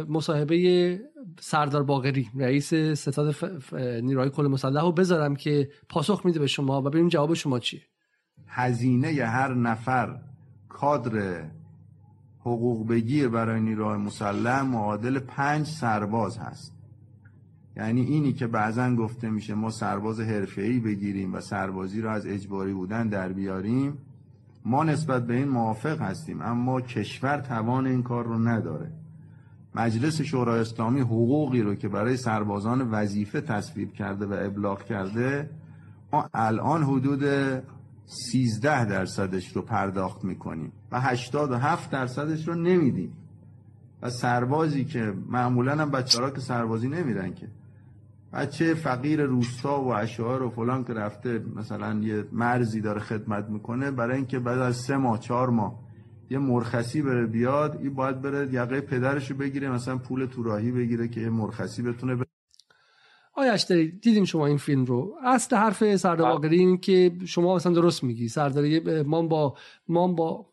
مصاحبه 0.09 0.99
سردار 1.39 1.83
باقری 1.83 2.27
رئیس 2.39 2.73
ستاد 2.73 3.31
ف... 3.31 3.73
نیروهای 3.73 4.29
کل 4.29 4.47
مسلح 4.47 4.81
رو 4.81 4.91
بذارم 4.91 5.35
که 5.35 5.69
پاسخ 5.89 6.25
میده 6.25 6.39
به 6.39 6.47
شما 6.47 6.81
و 6.81 6.89
ببینیم 6.89 7.09
جواب 7.09 7.33
شما 7.33 7.59
چیه. 7.59 7.81
هزینه 8.47 9.25
هر 9.25 9.53
نفر 9.53 10.19
کادر 10.69 11.43
حقوق 12.39 12.87
بگیر 12.87 13.27
برای 13.27 13.61
نیروهای 13.61 13.97
مسلح 13.97 14.61
معادل 14.61 15.19
پنج 15.19 15.65
سرباز 15.65 16.37
هست. 16.37 16.76
یعنی 17.77 18.01
اینی 18.01 18.33
که 18.33 18.47
بعضا 18.47 18.95
گفته 18.95 19.29
میشه 19.29 19.53
ما 19.53 19.69
سرباز 19.69 20.19
حرفه‌ای 20.19 20.79
بگیریم 20.79 21.33
و 21.33 21.41
سربازی 21.41 22.01
رو 22.01 22.09
از 22.09 22.25
اجباری 22.25 22.73
بودن 22.73 23.07
در 23.07 23.33
بیاریم 23.33 23.97
ما 24.65 24.83
نسبت 24.83 25.27
به 25.27 25.33
این 25.33 25.49
موافق 25.49 26.01
هستیم 26.01 26.41
اما 26.41 26.81
کشور 26.81 27.37
توان 27.37 27.87
این 27.87 28.03
کار 28.03 28.25
رو 28.25 28.39
نداره. 28.39 28.91
مجلس 29.75 30.21
شورای 30.21 30.59
اسلامی 30.59 31.01
حقوقی 31.01 31.61
رو 31.61 31.75
که 31.75 31.87
برای 31.87 32.17
سربازان 32.17 32.91
وظیفه 32.91 33.41
تصویب 33.41 33.93
کرده 33.93 34.25
و 34.25 34.33
ابلاغ 34.39 34.83
کرده 34.83 35.49
ما 36.13 36.29
الان 36.33 36.83
حدود 36.83 37.23
13 38.05 38.85
درصدش 38.85 39.55
رو 39.55 39.61
پرداخت 39.61 40.23
می‌کنیم 40.23 40.71
و 40.91 41.01
87 41.01 41.91
درصدش 41.91 42.47
رو 42.47 42.55
نمیدیم. 42.55 43.13
و 44.01 44.09
سربازی 44.09 44.85
که 44.85 45.13
معمولا 45.29 45.75
هم 45.75 45.91
بچه 45.91 46.31
که 46.31 46.41
سربازی 46.41 46.89
نمیرن 46.89 47.33
که. 47.33 47.47
بچه 48.33 48.73
فقیر 48.73 49.21
روستا 49.21 49.81
و 49.81 49.93
اشعار 49.93 50.43
و 50.43 50.49
فلان 50.49 50.83
که 50.83 50.93
رفته 50.93 51.43
مثلا 51.55 51.99
یه 52.03 52.25
مرزی 52.31 52.81
داره 52.81 52.99
خدمت 52.99 53.49
می‌کنه 53.49 53.91
برای 53.91 54.15
اینکه 54.15 54.39
بعد 54.39 54.59
از 54.59 54.75
سه 54.75 54.97
ماه 54.97 55.19
چهار 55.19 55.49
ماه 55.49 55.79
یه 56.29 56.37
مرخصی 56.37 57.01
بره 57.01 57.25
بیاد 57.25 57.77
این 57.81 57.93
باید 57.93 58.21
بره 58.21 58.53
یقه 58.53 58.81
پدرشو 58.81 59.35
بگیره 59.35 59.69
مثلا 59.69 59.97
پول 59.97 60.25
تو 60.25 60.43
راهی 60.43 60.71
بگیره 60.71 61.07
که 61.07 61.21
یه 61.21 61.29
مرخصی 61.29 61.81
بتونه 61.81 62.15
بره. 62.15 62.25
آیا 63.33 63.53
اشتری 63.53 63.91
دیدیم 63.91 64.25
شما 64.25 64.45
این 64.45 64.57
فیلم 64.57 64.85
رو؟ 64.85 65.15
اصل 65.23 65.55
حرف 65.55 65.95
سردار 65.95 66.31
باقری 66.31 66.59
این 66.59 66.77
که 66.77 67.11
شما 67.25 67.55
مثلا 67.55 67.73
درست 67.73 68.03
میگی. 68.03 68.27
سردار 68.27 69.03
ما 69.03 69.21
با 69.21 69.57
ما 69.87 70.07
با 70.07 70.45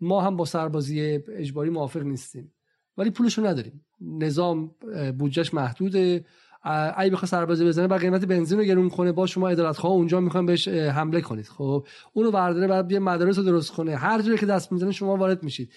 ما 0.00 0.20
هم 0.20 0.36
با 0.36 0.44
سربازی 0.44 1.00
اجباری 1.28 1.70
موافق 1.70 2.02
نیستیم. 2.02 2.52
ولی 2.98 3.10
پولشو 3.10 3.46
نداریم. 3.46 3.84
نظام 4.00 4.70
بودجهش 5.18 5.54
محدوده. 5.54 6.24
اگه 6.62 7.10
بخواد 7.10 7.28
سربازی 7.28 7.64
بزنه 7.64 7.86
با 7.86 7.96
قیمت 7.96 8.24
بنزین 8.24 8.58
رو 8.58 8.64
گرون 8.64 8.88
کنه 8.88 9.12
با 9.12 9.26
شما 9.26 9.72
خواه 9.72 9.92
اونجا 9.92 10.20
می‌خوان 10.20 10.46
بهش 10.46 10.68
حمله 10.68 11.20
کنید. 11.20 11.48
خب 11.48 11.86
اونو 12.12 12.30
برداره 12.30 12.66
بعد 12.66 12.86
بیا 12.86 13.00
مدارس 13.00 13.38
رو 13.38 13.44
درست 13.44 13.72
کنه. 13.72 13.96
هر 13.96 14.22
جوری 14.22 14.38
که 14.38 14.46
دست 14.46 14.72
می‌زنه 14.72 14.92
شما 14.92 15.16
وارد 15.16 15.42
میشید. 15.42 15.72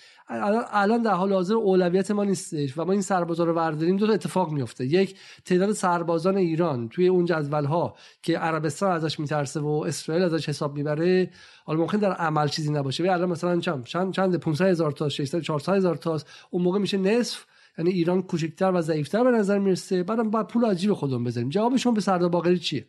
الان 0.72 1.01
در 1.01 1.11
حال 1.11 1.34
حاضر 1.34 1.53
اولویت 1.53 2.11
ما 2.11 2.23
نیستش 2.23 2.77
و 2.77 2.85
ما 2.85 2.91
این 2.91 3.01
سربازا 3.01 3.43
رو 3.43 3.53
برداریم 3.53 3.97
دو 3.97 4.07
تا 4.07 4.14
اتفاق 4.14 4.51
میفته 4.51 4.85
یک 4.85 5.15
تعداد 5.45 5.72
سربازان 5.72 6.38
ایران 6.38 6.89
توی 6.89 7.07
اون 7.07 7.26
جدول 7.26 7.65
ها 7.65 7.95
که 8.22 8.38
عربستان 8.38 8.91
ازش 8.91 9.19
میترسه 9.19 9.60
و 9.60 9.84
اسرائیل 9.88 10.23
ازش 10.23 10.49
حساب 10.49 10.76
می‌بره 10.76 11.30
حالا 11.65 11.80
ممکن 11.80 11.97
در 11.97 12.11
عمل 12.11 12.47
چیزی 12.47 12.72
نباشه. 12.72 13.03
ولی 13.03 13.14
الان 13.14 13.30
مثلا 13.30 13.60
چند 13.60 14.11
چند 14.11 14.35
500 14.35 14.65
هزار 14.65 14.91
تا 14.91 15.10
600 15.10 15.41
400 15.41 15.73
هزار 15.73 15.95
تا 15.95 16.19
اون 16.49 16.64
موقع 16.64 16.80
میشه 16.80 16.97
نصف 16.97 17.45
یعنی 17.77 17.91
ایران 17.91 18.21
کوچکتر 18.21 18.71
و 18.71 18.81
ضعیفتر 18.81 19.23
به 19.23 19.31
نظر 19.31 19.59
می‌رسه. 19.59 20.03
بعدم 20.03 20.29
باید 20.29 20.47
پول 20.47 20.65
عجیب 20.65 20.93
خودمون 20.93 21.23
بذاریم. 21.23 21.49
جواب 21.49 21.77
شما 21.77 21.93
به 21.93 22.01
سردار 22.01 22.29
باقری 22.29 22.59
چیه؟ 22.59 22.87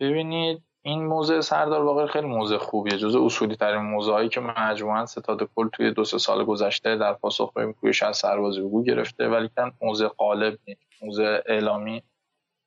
ببینید 0.00 0.62
این 0.82 1.04
موضوع 1.04 1.40
سردار 1.40 1.84
باقری 1.84 2.08
خیلی 2.08 2.26
موضوع 2.26 2.58
خوبیه. 2.58 2.98
جزء 2.98 3.24
اصولی 3.24 3.56
ترین 3.56 3.80
موضوعی 3.80 4.28
که 4.28 4.40
مجموعا 4.40 5.06
ستاد 5.06 5.50
کل 5.56 5.68
توی 5.68 5.90
دو 5.90 6.04
سه 6.04 6.18
سال 6.18 6.44
گذشته 6.44 6.96
در 6.96 7.12
پاسخ 7.12 7.52
به 7.52 7.72
کوشش 7.72 8.02
از 8.02 8.16
سربازی 8.16 8.60
بگو 8.60 8.82
گرفته 8.82 9.28
ولی 9.28 9.48
کن 9.56 9.72
موضوع 9.82 10.08
قالب 10.08 10.58
موضوع 11.02 11.38
اعلامی 11.46 12.02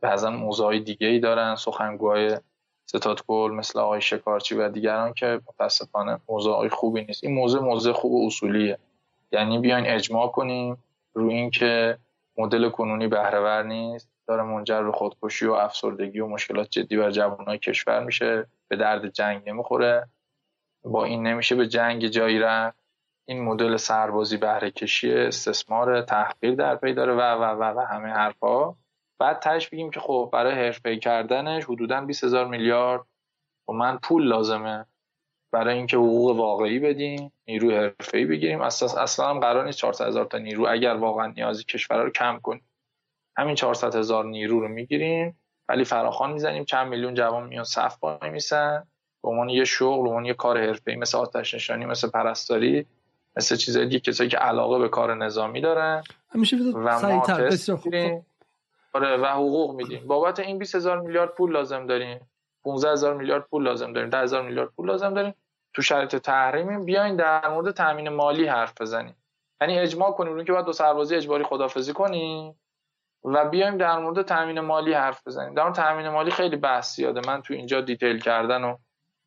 بعضا 0.01 0.29
موضوعی 0.29 0.79
دیگه 0.79 1.07
ای 1.07 1.19
دارن. 1.19 1.55
سخنگوهای 1.55 2.37
ستاد 2.85 3.21
کل 3.27 3.51
مثل 3.51 3.79
آقای 3.79 4.01
شکارچی 4.01 4.55
و 4.55 4.69
دیگران 4.69 5.13
که 5.13 5.41
متاسفانه 5.47 6.19
موضوعی 6.29 6.69
خوبی 6.69 7.05
نیست. 7.05 7.23
این 7.23 7.33
موضوع 7.33 7.61
موضوع 7.63 7.93
خوب 7.93 8.11
و 8.11 8.27
اصولیه. 8.27 8.79
یعنی 9.33 9.59
بیاین 9.59 9.85
اجماع 9.87 10.27
کنیم 10.27 10.77
روی 11.13 11.33
اینکه 11.33 11.97
مدل 12.37 12.69
کنونی 12.69 13.07
بهرهور 13.07 13.63
نیست 13.63 14.09
داره 14.27 14.43
منجر 14.43 14.83
به 14.83 14.91
خودکشی 14.91 15.45
و 15.45 15.53
افسردگی 15.53 16.19
و 16.19 16.27
مشکلات 16.27 16.69
جدی 16.69 16.97
بر 16.97 17.11
جوانای 17.11 17.57
کشور 17.57 18.03
میشه 18.03 18.45
به 18.67 18.75
درد 18.75 19.07
جنگ 19.07 19.49
نمی‌خوره. 19.49 20.07
با 20.83 21.05
این 21.05 21.27
نمیشه 21.27 21.55
به 21.55 21.67
جنگ 21.67 22.07
جایی 22.07 22.39
رفت. 22.39 22.77
این 23.25 23.43
مدل 23.43 23.77
سربازی 23.77 24.37
بهره 24.37 24.71
کشی 24.71 25.13
استثمار 25.13 26.01
تحقیر 26.01 26.55
در 26.55 26.75
پی 26.75 26.93
داره 26.93 27.13
و 27.13 27.19
و 27.19 27.43
و 27.43 27.63
و 27.63 27.79
همه 27.79 28.09
حرفا 28.09 28.75
بعد 29.19 29.39
تش 29.39 29.69
بگیم 29.69 29.91
که 29.91 29.99
خب 29.99 30.29
برای 30.33 30.53
حرفه 30.53 30.97
کردنش 30.97 31.63
حدودا 31.63 32.01
20 32.01 32.23
هزار 32.23 32.47
میلیارد. 32.47 33.01
و 33.01 33.05
خب 33.65 33.73
من 33.73 33.97
پول 33.97 34.27
لازمه. 34.27 34.85
برای 35.53 35.77
اینکه 35.77 35.97
حقوق 35.97 36.37
واقعی 36.37 36.79
بدیم 36.79 37.31
نیروی 37.47 37.75
حرفه‌ای 37.75 38.25
بگیریم. 38.25 38.61
اصلا 38.61 39.01
اصلا 39.01 39.29
هم 39.29 39.39
قرار 39.39 39.65
نیست 39.65 39.77
400 39.77 40.07
هزار 40.07 40.25
تا 40.25 40.37
نیرو 40.37 40.67
اگر 40.67 40.93
واقعا 40.93 41.27
نیازی 41.27 41.63
کشور 41.63 42.03
رو 42.03 42.09
کم 42.09 42.39
کنیم. 42.43 42.63
همین 43.37 43.55
400 43.55 43.95
هزار 43.95 44.25
نیرو 44.25 44.59
رو 44.59 44.67
می‌گیریم 44.67 45.39
ولی 45.69 45.83
فراخان 45.83 46.31
می‌زنیم. 46.31 46.65
چند 46.65 46.87
میلیون 46.87 47.13
جوان 47.13 47.47
میان 47.47 47.63
صف 47.63 48.03
وای 48.03 48.29
میسن. 48.29 48.83
به 49.23 49.29
عنوان 49.29 49.49
یه 49.49 49.65
شغل 49.65 50.03
به 50.03 50.09
عنوان 50.09 50.25
یه 50.25 50.33
کار 50.33 50.57
حرفه‌ای 50.57 50.97
مثل 50.97 51.17
آتش 51.17 51.53
نشانی 51.53 51.85
مثل 51.85 52.09
پرستاری 52.09 52.85
مثل 53.37 53.55
چیزای 53.55 53.85
دیگه 53.85 53.99
کسایی 53.99 54.29
که 54.29 54.37
علاقه 54.37 54.79
به 54.79 54.89
کار 54.89 55.15
نظامی 55.15 55.61
دارن. 55.61 56.03
همیشه 56.29 56.57
و 56.57 56.99
آره 58.93 59.17
و 59.17 59.25
حقوق 59.25 59.75
میدیم. 59.75 60.07
بابت 60.07 60.39
این 60.39 60.57
20 60.57 60.75
هزار 60.75 60.99
میلیارد 61.01 61.29
پول 61.29 61.51
لازم 61.51 61.87
داریم. 61.87 62.19
15 62.63 62.91
هزار 62.91 63.13
میلیارد 63.13 63.43
پول 63.43 63.63
لازم 63.63 63.93
داریم. 63.93 64.09
10 64.09 64.17
هزار 64.17 64.41
میلیارد 64.41 64.69
پول 64.69 64.87
لازم 64.87 65.13
داریم. 65.13 65.33
تو 65.73 65.81
شرایط 65.81 66.15
تحریمی 66.15 66.85
بیاین 66.85 67.15
در 67.15 67.49
مورد 67.49 67.71
تامین 67.71 68.09
مالی 68.09 68.47
حرف 68.47 68.81
بزنیم. 68.81 69.15
یعنی 69.61 69.79
اجماع 69.79 70.11
کنیم 70.11 70.33
رو 70.33 70.43
که 70.43 70.51
باید 70.51 70.65
دو 70.65 70.73
سربازی 70.73 71.15
اجباری 71.15 71.43
خدافزی 71.43 71.93
کنیم 71.93 72.59
و 73.23 73.49
بیایم 73.49 73.77
در 73.77 73.99
مورد 73.99 74.21
تامین 74.21 74.59
مالی 74.59 74.93
حرف 74.93 75.27
بزنیم. 75.27 75.53
در 75.53 75.63
مورد 75.63 75.75
تامین 75.75 76.09
مالی 76.09 76.31
خیلی 76.31 76.55
بحث 76.55 76.95
زیاده. 76.95 77.21
من 77.27 77.41
تو 77.41 77.53
اینجا 77.53 77.81
دیتیل 77.81 78.19
کردن 78.19 78.63
و 78.63 78.77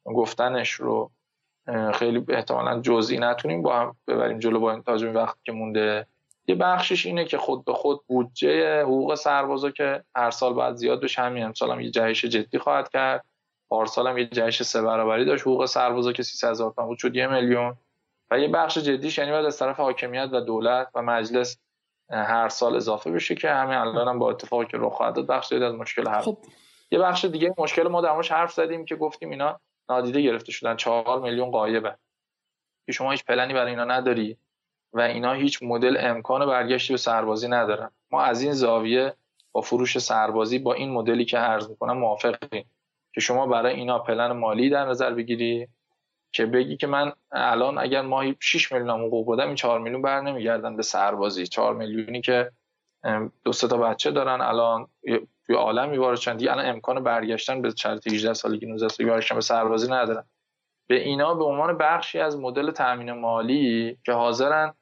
گفتنش 0.04 0.70
رو 0.70 1.10
خیلی 1.94 2.24
احتمالا 2.28 2.80
جزئی 2.80 3.18
نتونیم 3.18 3.62
با 3.62 3.80
هم 3.80 3.96
ببریم 4.08 4.38
جلو 4.38 4.60
با 4.60 4.72
این 4.72 4.82
تاجمی 4.82 5.10
وقت 5.10 5.36
که 5.44 5.52
مونده. 5.52 6.06
یه 6.48 6.54
بخشش 6.54 7.06
اینه 7.06 7.24
که 7.24 7.38
خود 7.38 7.64
به 7.64 7.72
خود 7.72 8.00
بودجه 8.06 8.82
حقوق 8.82 9.14
سربازا 9.14 9.70
که 9.70 10.04
هر 10.16 10.30
سال 10.30 10.54
باید 10.54 10.74
زیاد 10.74 11.00
بشه 11.00 11.22
همین 11.22 11.44
امسال 11.44 11.70
هم 11.70 11.80
یه 11.80 11.90
جهش 11.90 12.24
جدی 12.24 12.58
خواهد 12.58 12.88
کرد. 12.88 13.24
پارسال 13.68 14.06
هم 14.06 14.18
یه 14.18 14.26
جهش 14.26 14.62
سه 14.62 14.82
برابری 14.82 15.24
داشت. 15.24 15.42
حقوق 15.42 15.66
سربازا 15.66 16.12
که 16.12 16.22
300 16.22 16.50
هزار 16.50 16.72
تومان 16.72 16.88
بود 16.88 16.98
شد 16.98 17.16
یه 17.16 17.26
میلیون. 17.26 17.76
و 18.30 18.38
یه 18.38 18.48
بخش 18.48 18.78
جدیش 18.78 19.18
یعنی 19.18 19.30
باید 19.30 19.46
از 19.46 19.58
طرف 19.58 19.76
حاکمیت 19.76 20.28
و 20.32 20.40
دولت 20.40 20.88
و 20.94 21.02
مجلس 21.02 21.58
هر 22.10 22.48
سال 22.48 22.76
اضافه 22.76 23.10
بشه 23.10 23.34
که 23.34 23.50
همین 23.50 23.76
الان 23.76 24.08
هم 24.08 24.18
با 24.18 24.30
اتفاقی 24.30 24.66
که 24.66 24.76
رخ 24.80 24.92
خواهد 24.92 25.14
داد 25.14 25.26
بخش 25.26 25.52
از 25.52 25.74
مشکل 25.74 26.08
حل. 26.08 26.20
خب. 26.20 26.38
یه 26.90 26.98
بخش 26.98 27.24
دیگه 27.24 27.54
مشکل 27.58 27.88
ما 27.88 28.00
در 28.00 28.22
حرف 28.22 28.52
زدیم 28.52 28.84
که 28.84 28.96
گفتیم 28.96 29.30
اینا 29.30 29.60
نادیده 29.88 30.20
گرفته 30.20 30.52
شدن. 30.52 30.76
4 30.76 31.20
میلیون 31.20 31.50
قایبه 31.50 31.96
که 32.86 32.92
شما 32.92 33.10
هیچ 33.10 33.24
پلنی 33.24 33.54
برای 33.54 33.70
اینا 33.70 33.84
نداری 33.84 34.36
و 34.92 35.00
اینا 35.00 35.32
هیچ 35.32 35.62
مدل 35.62 35.96
امکان 36.00 36.46
برگشتی 36.46 36.92
به 36.92 36.96
سربازی 36.96 37.48
ندارن. 37.48 37.90
ما 38.10 38.22
از 38.22 38.42
این 38.42 38.52
زاویه 38.52 39.14
با 39.52 39.60
فروش 39.60 39.98
سربازی 39.98 40.58
با 40.58 40.74
این 40.74 40.90
مدلی 40.90 41.24
که 41.24 41.38
عرض 41.38 41.70
می‌کنم 41.70 41.98
موافقیم. 41.98 42.70
که 43.16 43.20
شما 43.20 43.46
برای 43.46 43.74
اینا 43.74 43.98
پلن 43.98 44.32
مالی 44.32 44.70
در 44.70 44.84
نظر 44.84 45.14
بگیری 45.14 45.68
که 46.32 46.46
بگی 46.46 46.76
که 46.76 46.86
من 46.86 47.12
الان 47.32 47.78
اگر 47.78 48.02
ماهی 48.02 48.36
6 48.40 48.72
میلیون 48.72 49.00
حقوق 49.00 49.32
بدم 49.32 49.46
این 49.46 49.54
4 49.54 49.80
میلیون 49.80 50.02
بر 50.02 50.20
نمیگردن 50.20 50.76
به 50.76 50.82
سربازی. 50.82 51.46
4 51.46 51.74
میلیونی 51.74 52.20
که 52.20 52.50
دو 53.44 53.52
سه 53.52 53.68
تا 53.68 53.76
بچه 53.76 54.10
دارن 54.10 54.40
الان 54.40 54.86
توی 55.46 55.56
عالم 55.56 56.00
وارد 56.00 56.38
دیگه 56.38 56.52
الان 56.52 56.66
امکان 56.66 57.04
برگشتن 57.04 57.62
به 57.62 57.72
شرط 57.76 58.06
18 58.12 58.34
سالگی 58.34 58.66
19 58.66 58.88
سالگی 58.88 59.10
برگشتن 59.10 59.34
به 59.34 59.40
سربازی 59.40 59.92
ندارن. 59.92 60.24
به 60.88 60.94
اینا 60.94 61.34
به 61.34 61.44
عنوان 61.44 61.78
بخشی 61.78 62.18
از 62.20 62.38
مدل 62.38 62.70
تامین 62.70 63.12
مالی 63.12 63.98
که 64.04 64.12
حاضرن 64.12 64.74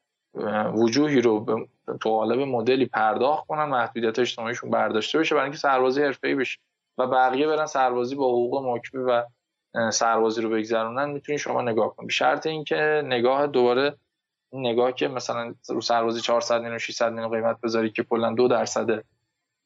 وجوهی 0.74 1.20
رو 1.20 1.66
تو 2.00 2.10
قالب 2.10 2.40
مدلی 2.40 2.86
پرداخت 2.86 3.46
کنن 3.46 3.64
محدودیت 3.64 4.18
اجتماعیشون 4.18 4.70
برداشته 4.70 5.18
بشه 5.18 5.34
برای 5.34 5.44
اینکه 5.44 5.58
سربازی 5.58 6.02
حرفه‌ای 6.02 6.34
بشه. 6.34 6.58
و 6.98 7.06
بقیه 7.06 7.46
برن 7.46 7.66
سربازی 7.66 8.14
با 8.14 8.28
حقوق 8.28 8.66
مکمی 8.66 9.02
و 9.02 9.24
سربازی 9.90 10.42
رو 10.42 10.50
بگذرونن 10.50 11.10
می‌تونی 11.10 11.38
شما 11.38 11.62
نگاه 11.62 11.96
کنید 11.96 12.10
شرط 12.10 12.46
اینکه 12.46 13.02
نگاه 13.04 13.46
دوباره 13.46 13.96
نگاه 14.52 14.92
که 14.92 15.08
مثلا 15.08 15.54
رو 15.68 15.80
سربازی 15.80 16.20
400 16.20 16.60
میلیون 16.60 16.78
600 16.78 17.12
میلیون 17.12 17.30
قیمت 17.30 17.60
بذاری 17.60 17.90
که 17.90 18.04
کلا 18.04 18.32
دو 18.32 18.48
درصد 18.48 19.04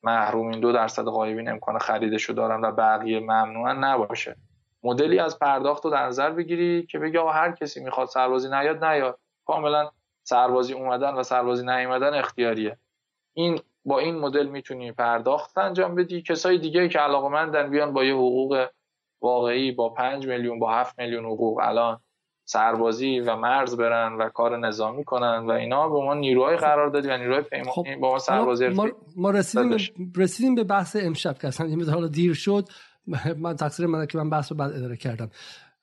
محرومین 0.03 0.61
دو 0.61 0.73
درصد 0.73 1.05
غایبین 1.05 1.49
امکان 1.49 1.79
خریدشو 1.79 2.33
دارن 2.33 2.61
و 2.61 2.73
بقیه 2.73 3.21
ممنوعن 3.21 3.85
نباشه. 3.85 4.37
مدلی 4.83 5.19
از 5.19 5.39
پرداخت 5.39 5.85
رو 5.85 5.91
در 5.91 6.07
نظر 6.07 6.31
بگیری 6.31 6.87
که 6.87 6.99
بگی 6.99 7.19
آقا 7.19 7.31
هر 7.31 7.53
کسی 7.53 7.85
می‌خواد 7.85 8.09
سربازی 8.09 8.49
نیاد 8.49 8.85
نیاد. 8.85 9.19
کاملا 9.47 9.91
سربازی 10.23 10.75
اومدن 10.75 11.15
و 11.15 11.23
سربازی 11.23 11.67
نیومدن 11.67 12.15
اختیاریه. 12.15 12.79
این 13.35 13.61
با 13.85 13.99
این 13.99 14.19
مدل 14.19 14.47
می‌تونی 14.47 14.93
پرداخت 14.93 15.59
انجام 15.59 15.95
بدی. 15.95 16.23
کسای 16.23 16.59
دیگه 16.59 16.89
که 16.89 16.99
علاقمندن 16.99 17.71
بیان 17.71 17.93
با 17.93 18.05
یه 18.05 18.15
حقوق 18.15 18.67
واقعی 19.23 19.73
با 19.73 19.89
5 19.89 20.27
میلیون 20.27 20.59
با 20.59 20.73
7 20.73 20.99
میلیون 20.99 21.25
حقوق 21.25 21.61
الان 21.63 22.01
سربازی 22.45 23.21
و 23.21 23.37
مرز 23.37 23.77
برن 23.77 24.17
و 24.17 24.29
کار 24.29 24.59
نظامی 24.59 25.05
کنن 25.05 25.47
و 25.47 25.51
اینا 25.51 25.89
به 25.89 26.05
ما 26.05 26.15
نیروهای 26.15 26.57
قرار 26.57 26.89
دادی 26.89 27.09
و 27.09 27.17
نیروهای 27.17 27.43
پیمانی 27.43 27.71
خب. 27.71 28.01
با 28.01 28.11
ما 28.11 28.19
سربازی 28.19 28.69
ما, 28.69 28.89
ما 29.17 29.31
رسیدیم, 29.31 29.77
رسیدیم 30.17 30.55
به 30.55 30.65
بحث 30.65 30.97
امشب 31.01 31.39
که 31.39 31.49
اصلا 31.49 31.93
حالا 31.93 32.09
دیر 32.09 32.35
شد. 32.35 32.69
من 33.37 33.57
تقصیر 33.57 33.87
من 33.87 34.07
که 34.07 34.19
من 34.19 34.31
بحث 34.31 34.53
رو 34.53 34.59
بعد 34.59 34.73
اداره 34.73 34.97
کردم. 34.97 35.31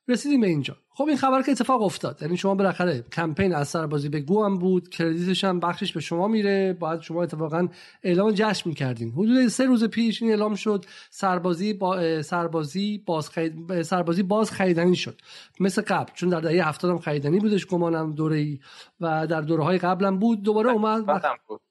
رسیدیم 0.07 0.41
به 0.41 0.47
اینجا. 0.47 0.77
خب 0.89 1.03
این 1.03 1.17
خبر 1.17 1.41
که 1.41 1.51
اتفاق 1.51 1.81
افتاد. 1.81 2.21
یعنی 2.21 2.37
شما 2.37 2.55
بالاخره 2.55 3.01
کمپین 3.01 3.55
از 3.55 3.67
سربازی 3.67 4.09
به 4.09 4.19
گو 4.19 4.45
هم 4.45 4.57
بود 4.57 4.89
کردیتش 4.89 5.43
هم 5.43 5.59
بخشش 5.59 5.93
به 5.93 5.99
شما 5.99 6.27
میره. 6.27 6.73
باید 6.73 7.01
شما 7.01 7.23
اتفاقا 7.23 7.67
اعلام 8.03 8.31
جشن 8.31 8.69
می‌کردین. 8.69 9.11
حدود 9.11 9.47
سه 9.47 9.65
روز 9.65 9.83
پیش 9.83 10.21
این 10.21 10.31
اعلام 10.31 10.55
شد 10.55 10.85
سربازی 11.09 11.73
با 11.73 12.21
سربازی 12.21 13.03
باز 13.05 13.29
خید... 13.29 13.81
سربازی 13.81 14.23
باز 14.23 14.51
خریدنی 14.51 14.95
شد. 14.95 15.21
مثل 15.59 15.81
قبل 15.81 16.11
چون 16.13 16.29
در 16.29 16.41
دهه 16.41 16.67
70 16.67 16.91
هم 16.91 16.99
خریدنی 16.99 17.39
بودش 17.39 17.65
گمانم 17.65 18.13
دوره 18.13 18.37
ای 18.37 18.59
و 18.99 19.27
در 19.27 19.41
دوره 19.41 19.63
های 19.63 19.77
قبل 19.77 20.11
بود. 20.11 20.43
دوباره 20.43 20.71
اومد 20.71 21.05
بود. 21.47 21.61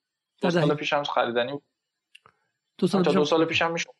دو 0.41 0.51
سال 0.51 0.75
پیش 0.75 0.93
هم 0.93 1.05
خریدنی 1.05 1.53
بود. 1.53 1.63
دو 2.79 2.87
سال 2.87 3.05
پیش 3.05 3.15
دو 3.15 3.25
سال 3.25 3.45
پیش 3.45 3.63
هم 3.63 3.73
می‌شد. 3.73 3.91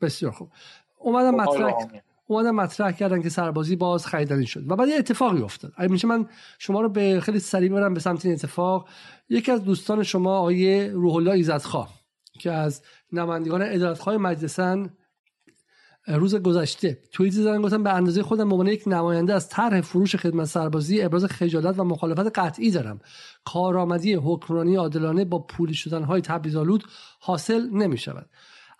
بسیار 0.00 0.32
خوب. 0.32 0.50
اومدم 0.98 1.44
خب، 1.44 1.60
مطرح 1.60 2.02
اومدن 2.32 2.50
مطرح 2.50 2.92
کردن 2.92 3.22
که 3.22 3.28
سربازی 3.28 3.76
باز 3.76 4.06
خریدنی 4.06 4.46
شد. 4.46 4.70
و 4.70 4.76
بعد 4.76 4.88
یه 4.88 4.96
اتفاقی 4.96 5.42
افتاد. 5.42 5.72
اگه 5.76 5.92
میشه 5.92 6.08
من 6.08 6.28
شما 6.58 6.80
رو 6.80 6.88
به 6.88 7.20
خیلی 7.20 7.38
سریع 7.38 7.72
برم 7.72 7.94
به 7.94 8.00
سمت 8.00 8.24
این 8.24 8.34
اتفاق. 8.34 8.88
یکی 9.28 9.52
از 9.52 9.64
دوستان 9.64 10.02
شما 10.02 10.38
آیه 10.38 10.90
روح 10.94 11.14
الله 11.14 11.30
ایزدخواه 11.30 12.02
که 12.40 12.52
از 12.52 12.82
نمایندگان 13.12 13.62
ادارتخواه 13.62 14.16
مجلسن 14.16 14.90
روز 16.06 16.34
گذشته 16.34 16.98
توییت 17.12 17.34
زدن 17.34 17.62
گفتن 17.62 17.82
به 17.82 17.92
اندازه 17.92 18.22
خودم 18.22 18.48
به 18.48 18.54
عنوان 18.54 18.66
یک 18.66 18.82
نماینده 18.86 19.34
از 19.34 19.48
طرح 19.48 19.80
فروش 19.80 20.16
خدمت 20.16 20.46
سربازی 20.46 21.02
ابراز 21.02 21.24
خجالت 21.24 21.78
و 21.78 21.84
مخالفت 21.84 22.38
قطعی 22.38 22.70
دارم. 22.70 23.00
کارآمدی 23.44 24.14
حکمرانی 24.14 24.76
عادلانه 24.76 25.24
با 25.24 25.38
پولی 25.38 25.74
شدن 25.74 26.02
های 26.02 26.20
تبعیض‌آلود 26.20 26.84
حاصل 27.20 27.68
نمی 27.70 27.98
شود 27.98 28.30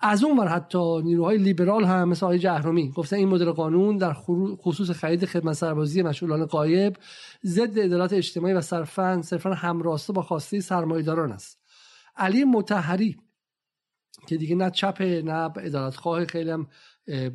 از 0.02 0.24
اون 0.24 0.38
ور 0.38 0.48
حتی 0.48 1.02
نیروهای 1.02 1.38
لیبرال 1.38 1.84
هم 1.84 2.08
مثل 2.08 2.26
آقای 2.26 2.38
جهرومی 2.38 2.90
گفتن 2.90 3.16
این 3.16 3.28
مدل 3.28 3.50
قانون 3.50 3.96
در 3.96 4.12
خصوص 4.56 4.90
خرید 4.90 5.24
خدمت 5.24 5.52
سربازی 5.52 6.02
مشغولان 6.02 6.46
قایب 6.46 6.96
ضد 7.44 7.78
عدالت 7.78 8.12
اجتماعی 8.12 8.54
و 8.54 8.60
صرفا 8.60 9.22
صرفا 9.22 9.54
همراسته 9.54 10.12
با 10.12 10.22
خواسته 10.22 10.60
سرمایه‌داران 10.60 11.32
است. 11.32 11.58
علی 12.16 12.44
متحری 12.44 13.16
که 14.26 14.36
دیگه 14.36 14.56
نه 14.56 14.70
چپ 14.70 15.02
نه 15.02 15.32
عدالتخواه 15.32 16.24
خیلی 16.24 16.50
هم 16.50 16.66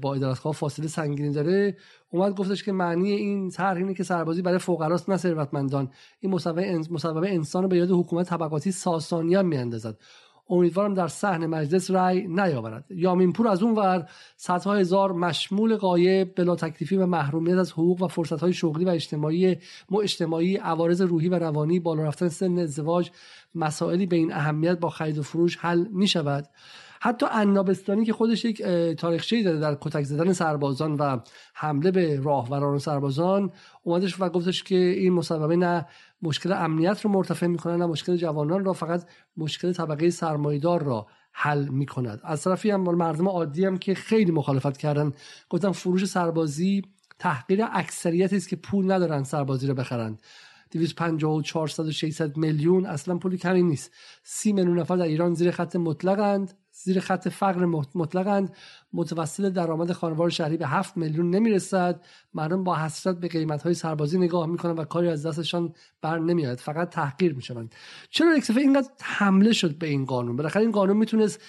با 0.01 0.13
عدالتخواه 0.15 0.53
فاصله 0.53 0.87
سنگینی 0.87 1.31
داره 1.31 1.77
اومد 2.09 2.35
گفتش 2.35 2.63
که 2.63 2.71
معنی 2.71 3.11
این 3.11 3.49
طرح 3.49 3.77
اینه 3.77 3.93
که 3.93 4.03
سربازی 4.03 4.41
برای 4.41 4.59
فقراست 4.59 5.09
نه 5.09 5.17
ثروتمندان. 5.17 5.91
این 6.19 6.31
مصوبه 6.31 7.33
انسان 7.33 7.63
رو 7.63 7.69
به 7.69 7.77
یاد 7.77 7.91
حکومت 7.91 8.29
طبقاتی 8.29 8.71
ساسانیان 8.71 9.45
میاندازد. 9.45 9.97
امیدوارم 10.49 10.93
در 10.93 11.07
صحن 11.07 11.45
مجلس 11.45 11.91
رأی 11.91 12.27
نیاورد. 12.27 12.85
یامینپور 12.89 13.47
از 13.47 13.63
اون 13.63 13.75
ور 13.75 14.09
صدها 14.37 14.75
هزار 14.75 15.11
مشمول 15.11 15.75
قایب 15.75 16.35
بلا 16.35 16.55
تکلیفی 16.55 16.97
و 16.97 17.05
محرومیت 17.05 17.57
از 17.57 17.71
حقوق 17.71 18.01
و 18.01 18.07
فرصتهای 18.07 18.53
شغلی 18.53 18.85
و 18.85 18.89
اجتماعی 18.89 19.57
مو 19.89 19.99
اجتماعی 19.99 20.55
عوارض 20.55 21.01
روحی 21.01 21.29
و 21.29 21.39
روانی 21.39 21.79
بالا 21.79 22.03
رفتن 22.03 22.27
سن 22.27 22.59
ازدواج 22.59 23.11
مسائلی 23.55 24.05
به 24.05 24.15
این 24.15 24.33
اهمیت 24.33 24.79
با 24.79 24.89
خرید 24.89 25.17
و 25.17 25.23
فروش 25.23 25.57
حل 25.57 25.85
می 25.91 26.07
شود 26.07 26.47
حتی 26.99 27.25
عنابستانی 27.31 28.05
که 28.05 28.13
خودش 28.13 28.45
یک 28.45 28.61
تاریخچه‌ای 28.97 29.43
داره 29.43 29.59
در 29.59 29.77
کتک 29.81 30.03
زدن 30.03 30.33
سربازان 30.33 30.95
و 30.95 31.19
حمله 31.53 31.91
به 31.91 32.19
راهوران 32.19 32.75
و 32.75 32.79
سربازان 32.79 33.51
اومدش 33.83 34.21
و 34.21 34.29
گفتش 34.29 34.63
که 34.63 34.75
این 34.75 35.13
مصوبه 35.13 35.55
نه 35.55 35.85
مشکل 36.21 36.51
امنیت 36.51 37.01
رو 37.01 37.11
مرتفع 37.11 37.47
می‌کنه 37.47 37.77
نه 37.77 37.85
مشکل 37.85 38.15
جوانان 38.15 38.65
را 38.65 38.73
فقط 38.73 39.05
مشکل 39.37 39.73
طبقه 39.73 40.09
سرمایدار 40.09 40.83
را 40.83 41.07
حل 41.31 41.67
می‌کند. 41.67 42.21
از 42.23 42.43
طرفی 42.43 42.69
هم 42.69 42.81
مردم 42.81 43.27
عادی 43.27 43.65
هم 43.65 43.77
که 43.77 43.95
خیلی 43.95 44.31
مخالفت 44.31 44.77
کردن. 44.77 45.13
گفتن 45.49 45.71
فروش 45.71 46.05
سربازی 46.05 46.81
تحقیر 47.19 47.65
اکثریتی 47.71 48.35
است 48.35 48.49
که 48.49 48.55
پول 48.55 48.91
ندارن 48.91 49.23
سربازی 49.23 49.67
رو 49.67 49.73
بخرند 49.73 50.21
250 50.71 51.33
و 51.33 51.41
400 51.41 51.87
و 51.87 51.91
600 51.91 52.37
میلیون 52.37 52.85
اصلا 52.85 53.17
پولی 53.17 53.37
کمی 53.37 53.63
نیست. 53.63 53.91
30 54.23 54.53
میلیون 54.53 54.79
نفر 54.79 54.95
در 54.95 55.03
ایران 55.03 55.33
زیر 55.33 55.51
خط 55.51 55.75
مطلقند. 55.75 56.53
زیر 56.83 56.99
خط 56.99 57.27
فقر 57.27 57.65
مطلقند 57.95 58.55
متوسط 58.93 59.43
درآمد 59.43 59.91
خانوار 59.91 60.29
شهری 60.29 60.57
به 60.57 60.67
7 60.67 60.97
میلیون 60.97 61.29
نمی‌رسد. 61.29 62.01
مردم 62.33 62.63
با 62.63 62.75
حسرت 62.75 63.19
به 63.19 63.27
قیمت 63.27 63.63
های 63.63 63.73
سربازی 63.73 64.17
نگاه 64.17 64.45
می‌کنن 64.45 64.71
و 64.71 64.83
کاری 64.83 65.09
از 65.09 65.25
دستشان 65.25 65.73
بر 66.01 66.19
نمیاد 66.19 66.57
فقط 66.57 66.89
تحقیر 66.89 67.33
می‌شوند. 67.33 67.75
چرا 68.09 68.37
یک 68.37 68.57
اینقدر 68.57 68.89
حمله 69.01 69.53
شد 69.53 69.77
به 69.77 69.87
این 69.87 70.05
قانون؟ 70.05 70.35
بالاخره 70.35 70.61
این 70.61 70.71
قانون 70.71 70.97
می‌تونست 70.97 71.41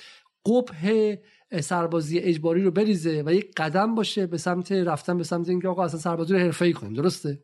قبه 0.46 1.22
سربازی 1.60 2.18
اجباری 2.18 2.64
رو 2.64 2.70
بریزه 2.70 3.22
و 3.26 3.32
یک 3.32 3.55
قدم 3.56 3.94
باشه 3.94 4.26
به 4.26 4.38
سمت 4.38 4.72
رفتن 4.72 5.18
به 5.18 5.24
سمت 5.24 5.48
اینکه 5.48 5.68
آقا 5.68 5.84
اصلا 5.84 6.00
سربازی 6.00 6.34
رو 6.34 6.40
حرفه‌ای 6.40 6.72
کنیم 6.72 6.92
درسته؟ 6.92 7.42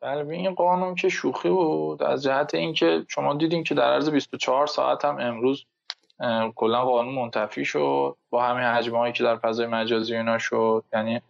بله 0.00 0.28
این 0.28 0.54
قانون 0.54 0.94
که 0.94 1.08
شوخی 1.08 1.50
بود. 1.50 2.02
از 2.02 2.22
جهت 2.22 2.54
اینکه 2.54 3.04
شما 3.08 3.34
دیدین 3.34 3.64
که 3.64 3.74
در 3.74 3.92
عرض 3.92 4.10
24 4.10 4.66
ساعت 4.66 5.04
هم 5.04 5.18
امروز 5.18 5.64
کلا 6.54 6.84
قانون 6.84 7.14
منتفی 7.14 7.64
شد. 7.64 8.16
با 8.30 8.44
همین 8.44 8.64
حجمه 8.64 9.12
که 9.12 9.24
در 9.24 9.36
فضای 9.36 9.66
مجازی 9.66 10.16
اینا 10.16 10.38
شد 10.38 10.84
یعنی 10.92 11.20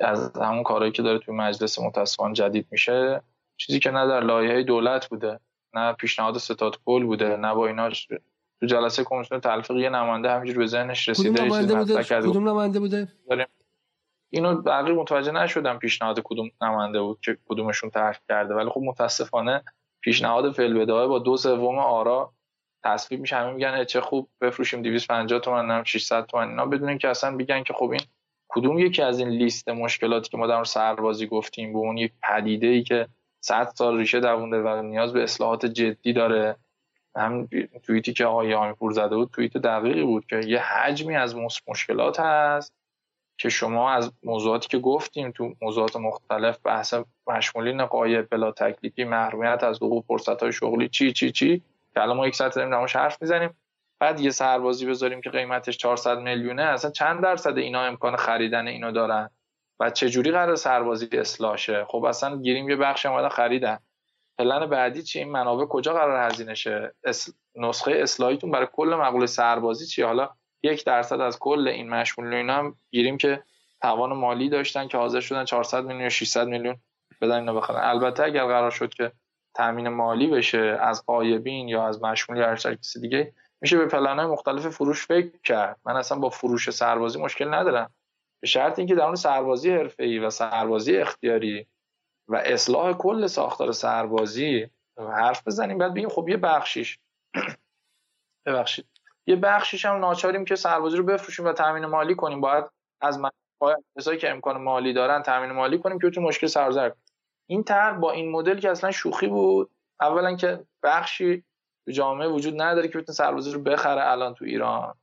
از 0.00 0.36
همون 0.36 0.62
کارهایی 0.62 0.92
که 0.92 1.02
داره 1.02 1.18
توی 1.18 1.34
مجلس 1.34 1.78
متاسفانه 1.78 2.34
جدید 2.34 2.66
میشه. 2.70 3.22
چیزی 3.56 3.78
که 3.78 3.90
نه 3.90 4.06
در 4.06 4.20
لایحه 4.20 4.62
دولت 4.62 5.08
بوده 5.08 5.40
نه 5.74 5.92
پیشنهاد 5.92 6.38
ستاد 6.38 6.78
کل 6.86 7.04
بوده 7.04 7.36
نه 7.36 7.54
با 7.54 7.66
اینا 7.66 7.90
تو 8.60 8.66
جلسه 8.66 9.04
کمیسیون 9.04 9.40
تلفیق 9.40 9.76
یه 9.76 9.90
نماینده 9.90 10.30
همینجور 10.30 10.58
به 10.58 10.66
ذهنش 10.66 11.08
رسیده 11.08 11.48
کدوم 12.20 12.48
نماینده 12.48 12.80
بوده؟ 12.80 13.08
اینو 14.30 14.62
بقیه 14.62 14.94
متوجه 14.94 15.32
نشدم 15.32 15.78
پیشنهاد 15.78 16.20
کدوم 16.24 16.50
نماینده 16.62 17.00
بود 17.00 17.20
که 17.20 17.38
کدومشون 17.48 17.90
طرح 17.90 18.18
کرده. 18.28 18.54
ولی 18.54 18.70
خب 18.70 18.80
متاسفانه 18.80 19.62
پیشنهاد 20.00 20.52
فعل 20.52 20.84
با 20.84 21.18
دو 21.18 21.36
سوم 21.36 21.78
آرا 21.78 22.32
تصویب 22.84 23.20
میشه. 23.20 23.36
همه 23.36 23.52
میگن 23.52 23.84
چه 23.84 24.00
خوب 24.00 24.28
بفروشیم 24.40 24.82
250 24.82 25.40
تومن 25.40 25.66
نم 25.66 25.84
600 25.84 26.26
تومن. 26.26 26.48
اینا 26.48 26.66
بدون 26.66 26.98
که 26.98 27.08
اصلا 27.08 27.36
بگن 27.36 27.62
که 27.62 27.72
خب 27.72 27.90
این 27.90 28.02
کدوم 28.48 28.78
یکی 28.78 29.02
از 29.02 29.18
این 29.18 29.28
لیست 29.28 29.68
مشکلاتی 29.68 30.30
که 30.30 30.36
ما 30.36 30.46
در 30.46 30.64
سربازی 30.64 31.26
گفتیم 31.26 31.72
به 31.72 31.78
اون 31.78 31.96
یک 31.96 32.12
پدیده 32.22 32.66
ای 32.66 32.82
که 32.82 33.08
100 33.40 33.72
سال 33.74 33.98
ریشه 33.98 34.20
دوونده 34.20 34.62
و 34.62 34.82
نیاز 34.82 35.12
به 35.12 35.22
اصلاحات 35.22 35.66
جدی 35.66 36.12
داره. 36.12 36.56
هم 37.16 37.48
توییتی 37.82 38.12
که 38.12 38.24
آقای 38.24 38.72
پور 38.72 38.92
زده 38.92 39.16
بود 39.16 39.30
توییت 39.30 39.56
دقیقی 39.56 40.02
بود 40.02 40.26
که 40.26 40.40
یه 40.46 40.58
حجمی 40.58 41.16
از 41.16 41.36
مشکلات 41.68 42.20
هست 42.20 42.74
که 43.38 43.48
شما 43.48 43.90
از 43.90 44.12
موضوعاتی 44.22 44.68
که 44.68 44.78
گفتیم 44.78 45.30
تو 45.30 45.54
موضوعات 45.62 45.96
مختلف 45.96 46.58
بحث 46.64 46.94
مشمولین 47.26 47.84
قایب 47.84 48.28
بلا 48.30 48.52
تکلیفی 48.52 49.04
محرومیت 49.04 49.64
از 49.64 49.76
حقوق 49.76 50.04
فرصت 50.04 50.42
های 50.42 50.52
شغلی 50.52 50.88
چی 50.88 51.12
چی 51.12 51.32
چی 51.32 51.62
که 51.98 52.02
الان 52.02 52.16
ما 52.16 52.26
یک 52.26 52.34
ساعت 52.34 52.54
داریم 52.54 52.74
نماش 52.74 52.96
حرف 52.96 53.22
می‌زنیم 53.22 53.56
بعد 54.00 54.20
یه 54.20 54.30
سربازی 54.30 54.86
بذاریم 54.86 55.20
که 55.20 55.30
قیمتش 55.30 55.76
400 55.76 56.18
میلیونه 56.18 56.62
اصلا 56.62 56.90
چند 56.90 57.22
درصد 57.22 57.58
اینا 57.58 57.82
امکان 57.82 58.16
خریدن 58.16 58.66
اینو 58.66 58.92
دارن؟ 58.92 59.30
و 59.80 59.90
چه 59.90 60.08
جوری 60.08 60.30
قرار 60.30 60.56
سربازی 60.56 61.08
اصلاح 61.12 61.56
شه؟ 61.56 61.84
خب 61.84 62.04
اصلا 62.04 62.36
گیریم 62.36 62.68
یه 62.68 62.76
بخش 62.76 63.06
اومدن 63.06 63.28
خریدن. 63.28 63.78
پلن 64.38 64.66
بعدی 64.66 65.02
چی؟ 65.02 65.18
این 65.18 65.28
منابع 65.30 65.64
کجا 65.64 65.92
قرار 65.94 66.30
هزینه 66.30 66.54
شه؟ 66.54 66.94
نسخه 67.54 67.92
اصلاحیتون 67.92 68.50
برای 68.50 68.68
کل 68.72 68.94
مقوله 68.94 69.26
سربازی 69.26 69.86
چی 69.86 70.02
حالا 70.02 70.30
یک 70.62 70.84
درصد 70.84 71.20
از 71.20 71.38
کل 71.38 71.68
این 71.68 71.88
مشمول 71.88 72.34
اینا 72.34 72.54
هم 72.54 72.76
گیریم 72.90 73.18
که 73.18 73.42
توان 73.82 74.12
مالی 74.12 74.48
داشتن 74.48 74.88
که 74.88 74.98
حاضر 74.98 75.20
شدن 75.20 75.44
400 75.44 75.84
میلیون 75.84 76.00
یا 76.00 76.08
600 76.08 76.46
میلیون 76.46 76.76
بدن 77.20 77.34
اینو 77.34 77.54
بخرن. 77.54 77.80
البته 77.80 78.22
اگر 78.22 78.44
قرار 78.44 78.70
شد 78.70 78.94
که 78.94 79.12
تامین 79.54 79.88
مالی 79.88 80.26
بشه 80.26 80.78
از 80.80 81.06
قایبین 81.06 81.68
یا 81.68 81.86
از 81.86 82.02
مشمول 82.02 82.38
هر 82.38 82.56
کسی 82.56 83.00
دیگه 83.00 83.32
میشه 83.60 83.78
به 83.78 83.86
پلن‌های 83.86 84.26
مختلف 84.26 84.68
فروش 84.68 85.06
فکر 85.06 85.38
کرد. 85.44 85.80
من 85.84 85.96
اصلا 85.96 86.18
با 86.18 86.28
فروش 86.28 86.70
سربازی 86.70 87.22
مشکل 87.22 87.54
ندارم. 87.54 87.90
به 88.40 88.46
شرط 88.46 88.78
اینکه 88.78 88.94
در 88.94 89.04
اون 89.04 89.14
سربازی 89.14 89.70
حرفه‌ای 89.70 90.18
و 90.18 90.30
سربازی 90.30 90.96
اختیاری 90.96 91.66
و 92.28 92.36
اصلاح 92.36 92.92
کل 92.92 93.26
ساختار 93.26 93.72
سربازی 93.72 94.70
حرف 94.98 95.46
بزنیم. 95.46 95.78
بعد 95.78 95.94
بگیم 95.94 96.08
خب 96.08 96.28
یه 96.28 96.36
بخشیش. 96.36 96.98
ببخشید. 98.46 98.86
یه 99.26 99.36
بخشیش 99.36 99.84
هم 99.84 99.96
ناچاریم 99.96 100.44
که 100.44 100.56
سربازی 100.56 100.96
رو 100.96 101.04
بفروشیم 101.04 101.44
و 101.44 101.52
تامین 101.52 101.86
مالی 101.86 102.14
کنیم. 102.14 102.40
باید 102.40 102.64
از 103.00 103.20
کسایی 103.98 104.18
که 104.18 104.30
امکان 104.30 104.62
مالی 104.62 104.92
دارن 104.92 105.22
تامین 105.22 105.52
مالی 105.52 105.78
کنیم 105.78 105.98
که 105.98 106.10
تو 106.10 106.20
مشکل 106.20 106.46
سرزر 106.46 106.90
این 107.50 107.64
طرح 107.64 107.98
با 107.98 108.12
این 108.12 108.30
مدل 108.30 108.60
که 108.60 108.70
اصلا 108.70 108.90
شوخی 108.90 109.26
بود. 109.26 109.70
اولا 110.00 110.36
که 110.36 110.64
بخشی 110.82 111.44
تو 111.84 111.92
جامعه 111.92 112.28
وجود 112.28 112.62
نداره 112.62 112.88
که 112.88 112.98
بتونه 112.98 113.16
سربازی 113.16 113.52
رو 113.52 113.62
بخره 113.62 114.10
الان 114.10 114.34
تو 114.34 114.44
ایران. 114.44 114.94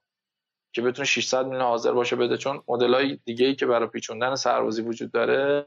که 0.73 0.81
بتونه 0.81 1.05
600 1.05 1.45
میلیون 1.45 1.61
حاضر 1.61 1.91
باشه 1.91 2.15
بده. 2.15 2.37
چون 2.37 2.63
های 2.67 3.19
دیگه 3.25 3.45
ای 3.45 3.55
که 3.55 3.65
برای 3.65 3.87
پیچوندن 3.87 4.35
سربازی 4.35 4.81
وجود 4.81 5.11
داره 5.11 5.65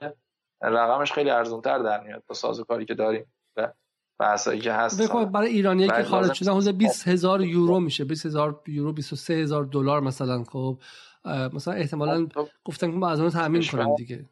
رقمش 0.63 1.13
خیلی 1.13 1.31
ارزونتر 1.31 1.79
در 1.79 2.05
میاد 2.05 2.23
با 2.27 2.35
سازوکاری 2.35 2.85
که 2.85 2.95
داریم 2.95 3.33
و 3.57 3.73
بحثایی 4.21 4.61
که 4.61 4.73
هست 4.73 5.13
برای 5.13 5.49
ایرانی 5.49 5.89
که 5.89 6.03
خارج 6.03 6.33
شدن 6.33 6.53
حدود 6.53 6.79
20 6.79 7.09
هزار 7.09 7.41
یورو 7.41 7.81
میشه. 7.81 8.05
20 8.05 8.27
هزار 8.27 8.63
یورو 8.67 8.93
23 8.93 9.35
هزار 9.35 9.65
دلار 9.65 10.01
مثلا 10.01 10.45
خب. 10.45 10.79
مثلا 11.53 11.75
احتمالا 11.75 12.27
خب، 12.35 12.43
خب. 12.43 12.49
گفتن 12.65 13.01
که 13.01 13.07
از 13.07 13.21
اون 13.21 13.31
تامین 13.31 13.63
کنیم 13.63 13.95
دیگه. 13.95 14.25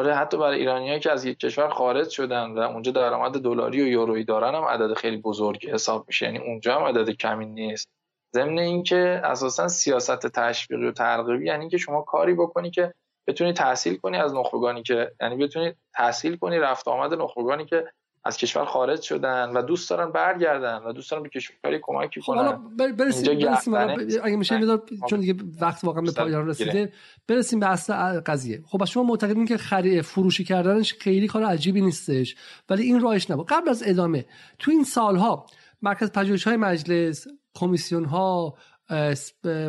آره 0.00 0.14
حتی 0.14 0.36
برای 0.36 0.58
ایرانیایی 0.58 1.00
که 1.00 1.12
از 1.12 1.24
یک 1.24 1.38
کشور 1.38 1.68
خارج 1.68 2.08
شدن 2.08 2.50
و 2.50 2.58
اونجا 2.58 2.92
درآمد 2.92 3.32
دلاری 3.32 3.82
و 3.82 3.86
یورویی 3.86 4.24
دارن 4.24 4.54
هم 4.54 4.64
عدد 4.64 4.94
خیلی 4.94 5.16
بزرگی 5.16 5.70
حساب 5.70 6.04
میشه. 6.06 6.26
یعنی 6.26 6.38
اونجا 6.38 6.74
هم 6.74 6.82
عدد 6.82 7.10
کمی 7.10 7.46
نیست. 7.46 7.88
ضمن 8.34 8.58
اینکه 8.58 9.20
اساسا 9.24 9.68
سیاست 9.68 10.26
تشویقی 10.26 10.86
و 10.86 10.92
ترغیبی 10.92 11.46
یعنی 11.46 11.68
که 11.68 11.78
شما 11.78 12.02
کاری 12.02 12.34
بکنی 12.34 12.70
که 12.70 12.94
بتونی 13.28 13.52
تحصیل 13.52 13.96
کنی 13.96 14.16
از 14.16 14.34
نخبگانی 14.34 14.82
که 14.82 15.12
یعنی 15.20 15.36
بتونی 15.36 15.74
تحصیل 15.94 16.36
کنی 16.36 16.58
رفت 16.58 16.88
آمد 16.88 17.14
نخبگانی 17.14 17.64
که 17.64 17.84
از 18.24 18.36
کشور 18.36 18.64
خارج 18.64 19.02
شدن 19.02 19.50
و 19.50 19.62
دوست 19.62 19.90
دارن 19.90 20.12
برگردن 20.12 20.78
و 20.86 20.92
دوست 20.92 21.10
دارن 21.10 21.22
به 21.22 21.28
کشوری 21.28 21.78
کمکی 21.82 22.20
خب 22.20 22.26
کنن. 22.26 22.76
برسیم, 22.76 23.38
برسیم 23.38 23.74
اگه 23.74 24.36
میشه 24.36 24.58
میذار 24.58 24.82
چون 25.10 25.20
دیگه 25.20 25.34
وقت 25.60 25.84
واقعا 25.84 26.02
به 26.02 26.12
پایان 26.12 26.48
رسیده 26.48 26.92
برسیم 27.26 27.60
به 27.60 27.70
اصل 27.70 28.20
قضیه. 28.20 28.62
خب 28.66 28.84
شما 28.84 29.02
معتقدین 29.02 29.46
که 29.46 29.56
خرید 29.56 30.00
فروشی 30.00 30.44
کردنش 30.44 30.94
خیلی 30.94 31.26
کار 31.26 31.44
عجیبی 31.44 31.80
نیستش 31.80 32.36
ولی 32.68 32.82
این 32.82 33.00
راهش 33.00 33.30
نبود. 33.30 33.46
قبل 33.48 33.68
از 33.68 33.82
ادامه 33.86 34.26
تو 34.58 34.70
این 34.70 34.84
سالها 34.84 35.46
مرکز 35.82 36.12
پژوهش 36.12 36.44
های 36.44 36.56
مجلس 36.56 37.26
کمیسیون 37.54 38.04
ها 38.04 38.54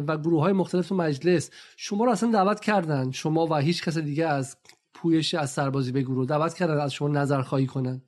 و 0.07 0.17
گروه 0.17 0.41
های 0.41 0.53
مختلف 0.53 0.89
تو 0.89 0.95
مجلس 0.95 1.51
شما 1.77 2.05
رو 2.05 2.11
اصلا 2.11 2.31
دعوت 2.31 2.59
کردن؟ 2.59 3.11
شما 3.11 3.47
و 3.47 3.55
هیچ 3.55 3.83
کس 3.83 3.97
دیگه 3.97 4.27
از 4.27 4.57
پویش 4.93 5.33
از 5.33 5.49
سربازی 5.49 5.91
به 5.91 6.01
گروه 6.01 6.25
دعوت 6.25 6.53
کردن 6.53 6.79
از 6.79 6.93
شما 6.93 7.07
نظر 7.07 7.41
خواهی 7.41 7.65
کنن؟ 7.65 8.01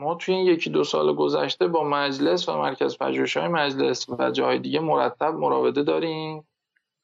ما 0.00 0.14
توی 0.14 0.34
این 0.34 0.46
یکی 0.46 0.70
دو 0.70 0.84
سال 0.84 1.14
گذشته 1.14 1.68
با 1.68 1.84
مجلس 1.84 2.48
و 2.48 2.58
مرکز 2.58 2.98
پژوهش 2.98 3.36
های 3.36 3.48
مجلس 3.48 4.08
و 4.08 4.30
جاهای 4.30 4.58
دیگه 4.58 4.80
مرتب 4.80 5.34
مراوده 5.34 5.82
داریم 5.82 6.44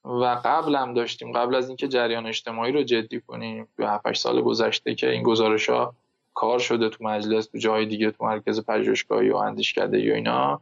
و 0.05 0.24
قبل 0.44 0.77
هم 0.77 0.94
داشتیم. 0.94 1.32
قبل 1.32 1.55
از 1.55 1.68
اینکه 1.68 1.89
جریان 1.89 2.27
اجتماعی 2.27 2.73
رو 2.73 2.82
جدی 2.82 3.20
کنیم 3.20 3.68
تو 3.77 3.86
7 3.86 4.12
سال 4.12 4.43
گذشته 4.43 4.94
که 4.94 5.10
این 5.10 5.23
گزارش 5.23 5.70
ها 5.70 5.94
کار 6.35 6.59
شده 6.59 6.89
تو 6.89 7.05
مجلس 7.05 7.47
تو 7.47 7.59
جای 7.59 7.86
دیگه 7.86 8.10
تو 8.10 8.24
مرکز 8.24 8.66
پژوهشگاهی 8.66 9.31
و 9.31 9.36
اندیشکده 9.36 10.12
و 10.12 10.14
اینا 10.14 10.60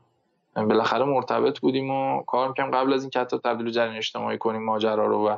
بالاخره 0.56 1.05
مرتبط 1.05 1.59
بودیم 1.61 1.90
و 1.90 2.23
کار 2.23 2.48
می‌کنیم 2.48 2.70
قبل 2.70 2.93
از 2.93 3.02
اینکه 3.02 3.20
حتی 3.20 3.39
تبدیل 3.39 3.70
جریان 3.70 3.97
اجتماعی 3.97 4.39
کنیم 4.39 4.65
ماجرا 4.65 5.06
رو 5.06 5.28
و 5.28 5.36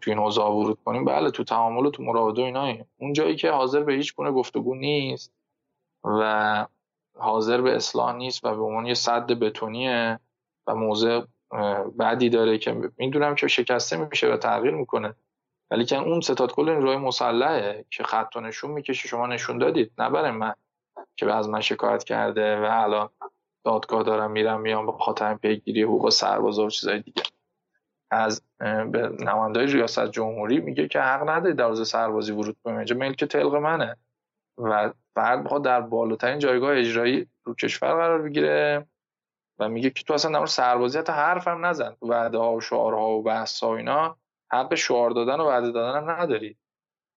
تو 0.00 0.10
این 0.10 0.18
حوزه 0.18 0.42
ورود 0.42 0.78
کنیم 0.84 1.04
بله 1.04 1.30
تو 1.30 1.44
تعامل 1.44 1.86
و 1.86 1.90
تو 1.90 2.02
مراوده 2.02 2.42
اینا 2.42 2.74
اون 2.98 3.12
جایی 3.12 3.36
که 3.36 3.50
حاضر 3.50 3.82
به 3.82 3.92
هیچ 3.92 4.14
گونه 4.14 4.30
گفتگو 4.30 4.74
نیست 4.74 5.37
و 6.04 6.66
حاضر 7.18 7.60
به 7.60 7.76
اصلاح 7.76 8.16
نیست 8.16 8.44
و 8.44 8.54
به 8.54 8.62
عنوان 8.62 8.86
یه 8.86 8.94
صد 8.94 9.26
بتونیه 9.26 10.20
و 10.66 10.74
موضع 10.74 11.22
بعدی 11.96 12.30
داره 12.30 12.58
که 12.58 12.90
می‌دونم 12.98 13.34
که 13.34 13.48
شکسته 13.48 13.96
میشه 13.96 14.32
و 14.32 14.36
تغییر 14.36 14.74
می‌کنه. 14.74 15.14
ولی 15.70 15.84
که 15.84 15.96
اون 15.96 16.20
ستاد 16.20 16.52
کل 16.52 16.68
روی 16.68 16.96
مسلحه 16.96 17.84
که 17.90 18.04
خط 18.04 18.36
و 18.36 18.40
نشون 18.40 18.70
می‌کشه 18.70 19.08
شما 19.08 19.26
نشون 19.26 19.58
دادید 19.58 19.92
نه 19.98 20.30
من 20.30 20.54
که 21.16 21.34
از 21.34 21.48
من 21.48 21.60
شکایت 21.60 22.04
کرده 22.04 22.60
و 22.60 22.64
الان 22.70 23.08
دادگاه 23.64 24.02
دارم 24.02 24.30
میرم 24.30 24.60
میام 24.60 24.86
به 24.86 24.92
خاطر 24.92 25.34
پیگیری 25.34 25.82
حقوق 25.82 26.08
سربازا 26.08 26.66
و 26.66 26.70
چیزای 26.70 27.00
دیگه. 27.00 27.22
از 28.10 28.42
به 28.58 29.16
نمایندای 29.20 29.66
ریاست 29.66 30.10
جمهوری 30.10 30.60
میگه 30.60 30.88
که 30.88 31.00
حق 31.00 31.28
نداری 31.28 31.54
در 31.54 31.74
سربازی 31.74 32.32
ورود 32.32 32.56
کنی 32.64 32.76
اینجا 32.76 32.96
ملک 32.96 33.24
تلق 33.24 33.54
منه 33.54 33.96
و 34.58 34.92
فرد 35.18 35.42
می‌خواد 35.42 35.64
در 35.64 35.80
بالاترین 35.80 36.38
جایگاه 36.38 36.76
اجرایی 36.76 37.26
رو 37.44 37.54
کشور 37.54 37.88
قرار 37.88 38.22
بگیره 38.22 38.86
و 39.58 39.68
میگه 39.68 39.90
که 39.90 40.02
تو 40.04 40.14
اصلا 40.14 40.40
در 40.40 40.46
سربازی 40.46 40.98
حتی 40.98 41.12
حرف 41.12 41.48
هم 41.48 41.66
نزن. 41.66 41.96
تو 42.00 42.06
وعده 42.06 42.38
ها 42.38 42.54
و 42.54 42.60
شعارها 42.60 43.08
و 43.08 43.22
بحث 43.22 43.62
ها 43.62 43.76
اینا 43.76 44.16
حق 44.52 44.74
شعار 44.74 45.10
دادن 45.10 45.40
و 45.40 45.44
وعده 45.44 45.70
دادن 45.70 45.98
هم 45.98 46.10
نداری. 46.10 46.56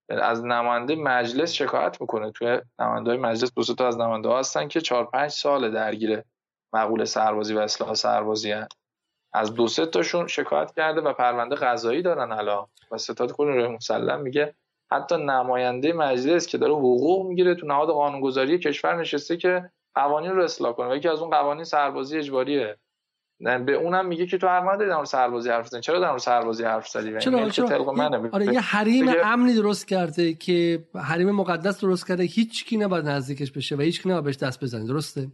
از 0.09 0.45
نماینده 0.45 0.95
مجلس 0.95 1.51
شکایت 1.51 2.01
می‌کنه. 2.01 2.31
توی 2.31 2.61
نماینده 2.79 3.17
مجلس 3.17 3.53
دو 3.53 3.63
تا 3.63 3.87
از 3.87 3.97
نماینده 3.97 4.29
ها 4.29 4.39
هستن 4.39 4.67
که 4.67 4.81
چهار 4.81 5.05
پنج 5.05 5.31
سال 5.31 5.71
درگیر 5.71 6.23
مقوله 6.73 7.05
سربازی 7.05 7.53
و 7.53 7.59
اصلاح 7.59 7.93
سربازی 7.93 8.51
هن. 8.51 8.67
از 9.33 9.53
دو 9.53 9.67
سه 9.67 9.85
تاشون 9.85 10.27
شکایت 10.27 10.71
کرده 10.71 11.01
و 11.01 11.13
پرونده 11.13 11.55
قضایی 11.55 12.01
دارن 12.01 12.31
الان. 12.31 12.67
و 12.91 12.97
ستاد 12.97 13.31
کل 13.31 13.67
مسلم 13.67 14.21
میگه 14.21 14.55
حتی 14.91 15.17
نماینده 15.17 15.93
مجلس 15.93 16.47
که 16.47 16.57
داره 16.57 16.73
حقوق 16.73 17.27
می‌گیره 17.27 17.55
تو 17.55 17.67
نهاد 17.67 17.89
قانونگذاری 17.89 18.59
کشور 18.59 18.99
نشسته 18.99 19.37
که 19.37 19.69
قوانین 19.95 20.31
رو 20.31 20.43
اصلاح 20.43 20.73
کنه 20.73 20.91
و 20.91 20.95
یکی 20.95 21.07
از 21.07 21.19
اون 21.19 21.29
قوانین 21.29 21.63
سربازی 21.63 22.17
اجباریه. 22.17 22.77
به 23.65 23.73
اونم 23.73 24.05
میگه 24.05 24.25
که 24.25 24.37
تو 24.37 24.47
هر 24.47 24.59
مورد 24.59 24.79
در 24.79 25.05
سربازی 25.05 25.49
حرف 25.49 25.67
زدی 25.67 25.81
چرا 25.81 25.99
در 25.99 26.17
سربازی 26.17 26.63
حرف 26.63 26.87
زدی؟ 26.87 27.19
چرا؟ 27.19 27.49
چرا؟ 27.49 27.91
منه. 27.91 28.29
آره 28.31 28.45
یه 28.45 28.59
حریم 28.59 29.05
امنی 29.23 29.53
درست 29.53 29.87
کرده 29.87 30.33
که 30.33 30.83
حریم 30.95 31.31
مقدس 31.31 31.81
درست 31.81 32.07
کرده. 32.07 32.23
هیچ 32.23 32.65
کی 32.65 32.77
نباید 32.77 33.05
نزدیکش 33.05 33.51
بشه 33.51 33.75
و 33.75 33.81
هیچ 33.81 34.03
کی 34.03 34.09
نباید 34.09 34.23
بهش 34.23 34.37
دست 34.37 34.63
بزنه. 34.63 34.87
درسته؟ 34.87 35.27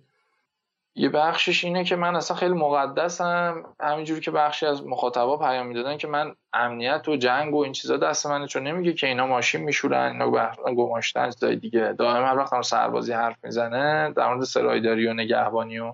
یه 1.00 1.10
بخشش 1.10 1.64
اینه 1.64 1.84
که 1.84 1.96
من 1.96 2.16
اصلا 2.16 2.38
خیلی 2.38 2.54
مقدسم. 2.54 3.64
همینجوری 3.80 4.22
که 4.22 4.32
بخشی 4.32 4.66
از 4.66 4.88
مخاطبا 4.88 5.38
پیام 5.38 5.68
می‌دادن 5.68 5.98
که 5.98 6.08
من 6.08 6.36
امنیت 6.54 7.08
و 7.08 7.16
جنگ 7.16 7.54
و 7.54 7.64
این 7.64 7.72
چیزا 7.72 7.98
دست 7.98 8.28
منه 8.28 8.48
چون 8.48 8.64
نمیگه 8.64 8.94
که 8.94 9.08
اینا 9.08 9.28
ماشین 9.28 9.62
میشورن 9.62 10.12
اینا 10.12 10.30
بحران 10.30 10.76
گماشتن 10.76 11.30
چیزای 11.30 11.56
دیگه. 11.56 11.94
دائما 11.94 12.28
هر 12.28 12.38
وقت 12.38 12.62
سربازی 12.62 13.14
حرف 13.14 13.36
می‌زنه 13.44 14.14
در 14.14 14.28
مورد 14.28 14.44
سرایداری 14.44 15.08
و 15.08 15.14
نگهبانی 15.14 15.80
و 15.80 15.94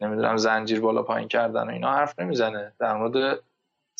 نمی‌دونم 0.00 0.36
زنجیر 0.36 0.80
بالا 0.80 1.02
پایین 1.02 1.28
کردن 1.28 1.68
و 1.68 1.70
اینا 1.70 1.92
حرف 1.92 2.18
نمی‌زنه. 2.18 2.72
در 2.78 2.96
مورد 2.96 3.40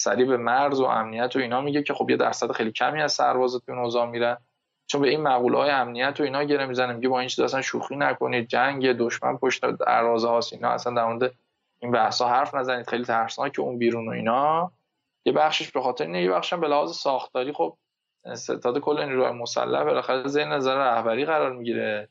به 0.06 0.36
مرز 0.36 0.80
و 0.80 0.84
امنیت 0.84 1.36
و 1.36 1.38
اینا 1.38 1.60
میگه 1.60 1.82
که 1.82 1.94
خب 1.94 2.10
یه 2.10 2.16
درصد 2.16 2.52
خیلی 2.52 2.72
کمی 2.72 3.02
از 3.02 3.12
سربازا 3.12 3.58
تو 3.58 3.72
اون 3.72 4.08
میرن. 4.08 4.36
چون 4.90 5.02
به 5.02 5.08
این 5.08 5.20
مقوله 5.20 5.58
های 5.58 5.70
امنیت 5.70 6.20
و 6.20 6.22
اینا 6.22 6.44
گره 6.44 6.66
می‌زنه 6.66 6.92
میگه 6.92 7.08
با 7.08 7.20
این 7.20 7.28
چیز 7.28 7.40
اصلا 7.40 7.62
شوخی 7.62 7.96
نکنید 7.96 8.48
جنگ 8.48 8.92
دشمن 8.92 9.36
پشت 9.36 9.66
دروازه 9.66 10.28
هاست 10.28 10.52
اینا 10.52 10.68
اصلا 10.68 10.94
در 10.94 11.04
مورد 11.04 11.34
این 11.78 11.90
بحث 11.90 12.22
ها 12.22 12.28
حرف 12.28 12.54
نزنید. 12.54 12.90
خیلی 12.90 13.04
که 13.54 13.60
اون 13.60 13.78
بیرون 13.78 14.08
و 14.08 14.10
اینا. 14.10 14.72
یه 15.24 15.32
بخشش 15.32 15.70
به 15.70 15.80
خاطر 15.80 16.04
اینه 16.04 16.22
یه 16.22 16.30
بخشش 16.30 16.54
به 16.54 16.68
لحاظ 16.68 16.92
ساختاری 16.92 17.52
خب 17.52 17.76
ستاد 18.34 18.78
کل 18.78 19.04
نیروهای 19.04 19.32
مسلح 19.32 19.84
بالاخره 19.84 20.28
زیر 20.28 20.44
نظر 20.44 20.76
رهبری 20.76 21.24
قرار 21.24 21.52
می‌گیره 21.52 22.08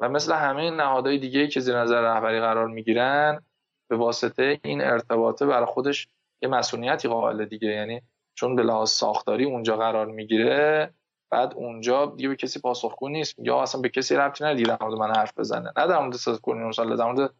و 0.00 0.08
مثل 0.08 0.32
همه 0.32 0.70
نهادهای 0.70 1.18
دیگه 1.18 1.48
که 1.48 1.60
زیر 1.60 1.78
نظر 1.78 2.00
رهبری 2.00 2.40
قرار 2.40 2.68
می‌گیرن 2.68 3.42
به 3.88 3.96
واسطه 3.96 4.60
این 4.64 4.80
ارتباطه 4.80 5.46
برای 5.46 5.66
خودش 5.66 6.08
یه 6.42 6.48
مسئولیتی 6.48 7.08
قائل 7.08 7.44
دیگه. 7.44 7.68
یعنی 7.68 8.02
چون 8.34 8.56
به 8.56 8.62
لحاظ 8.62 8.90
ساختاری 8.90 9.44
اونجا 9.44 9.76
قرار 9.76 10.06
می‌گیره 10.06 10.90
بعد 11.30 11.54
اونجا 11.54 12.06
دیگه 12.06 12.28
به 12.28 12.36
کسی 12.36 12.60
پاسخگو 12.60 13.08
نیست. 13.08 13.34
یا 13.38 13.62
اصلا 13.62 13.80
به 13.80 13.88
کسی 13.88 14.16
ربطی 14.16 14.44
نداره 14.44 14.62
در 14.62 14.78
مورد 14.80 14.94
من 14.94 15.16
حرف 15.16 15.38
بزنه. 15.38 15.72
نه 15.76 15.86
در 15.86 15.98
مورد 15.98 16.40
کنی 16.42 16.64
مثلا 16.64 16.96
در 16.96 17.12
مورد 17.12 17.34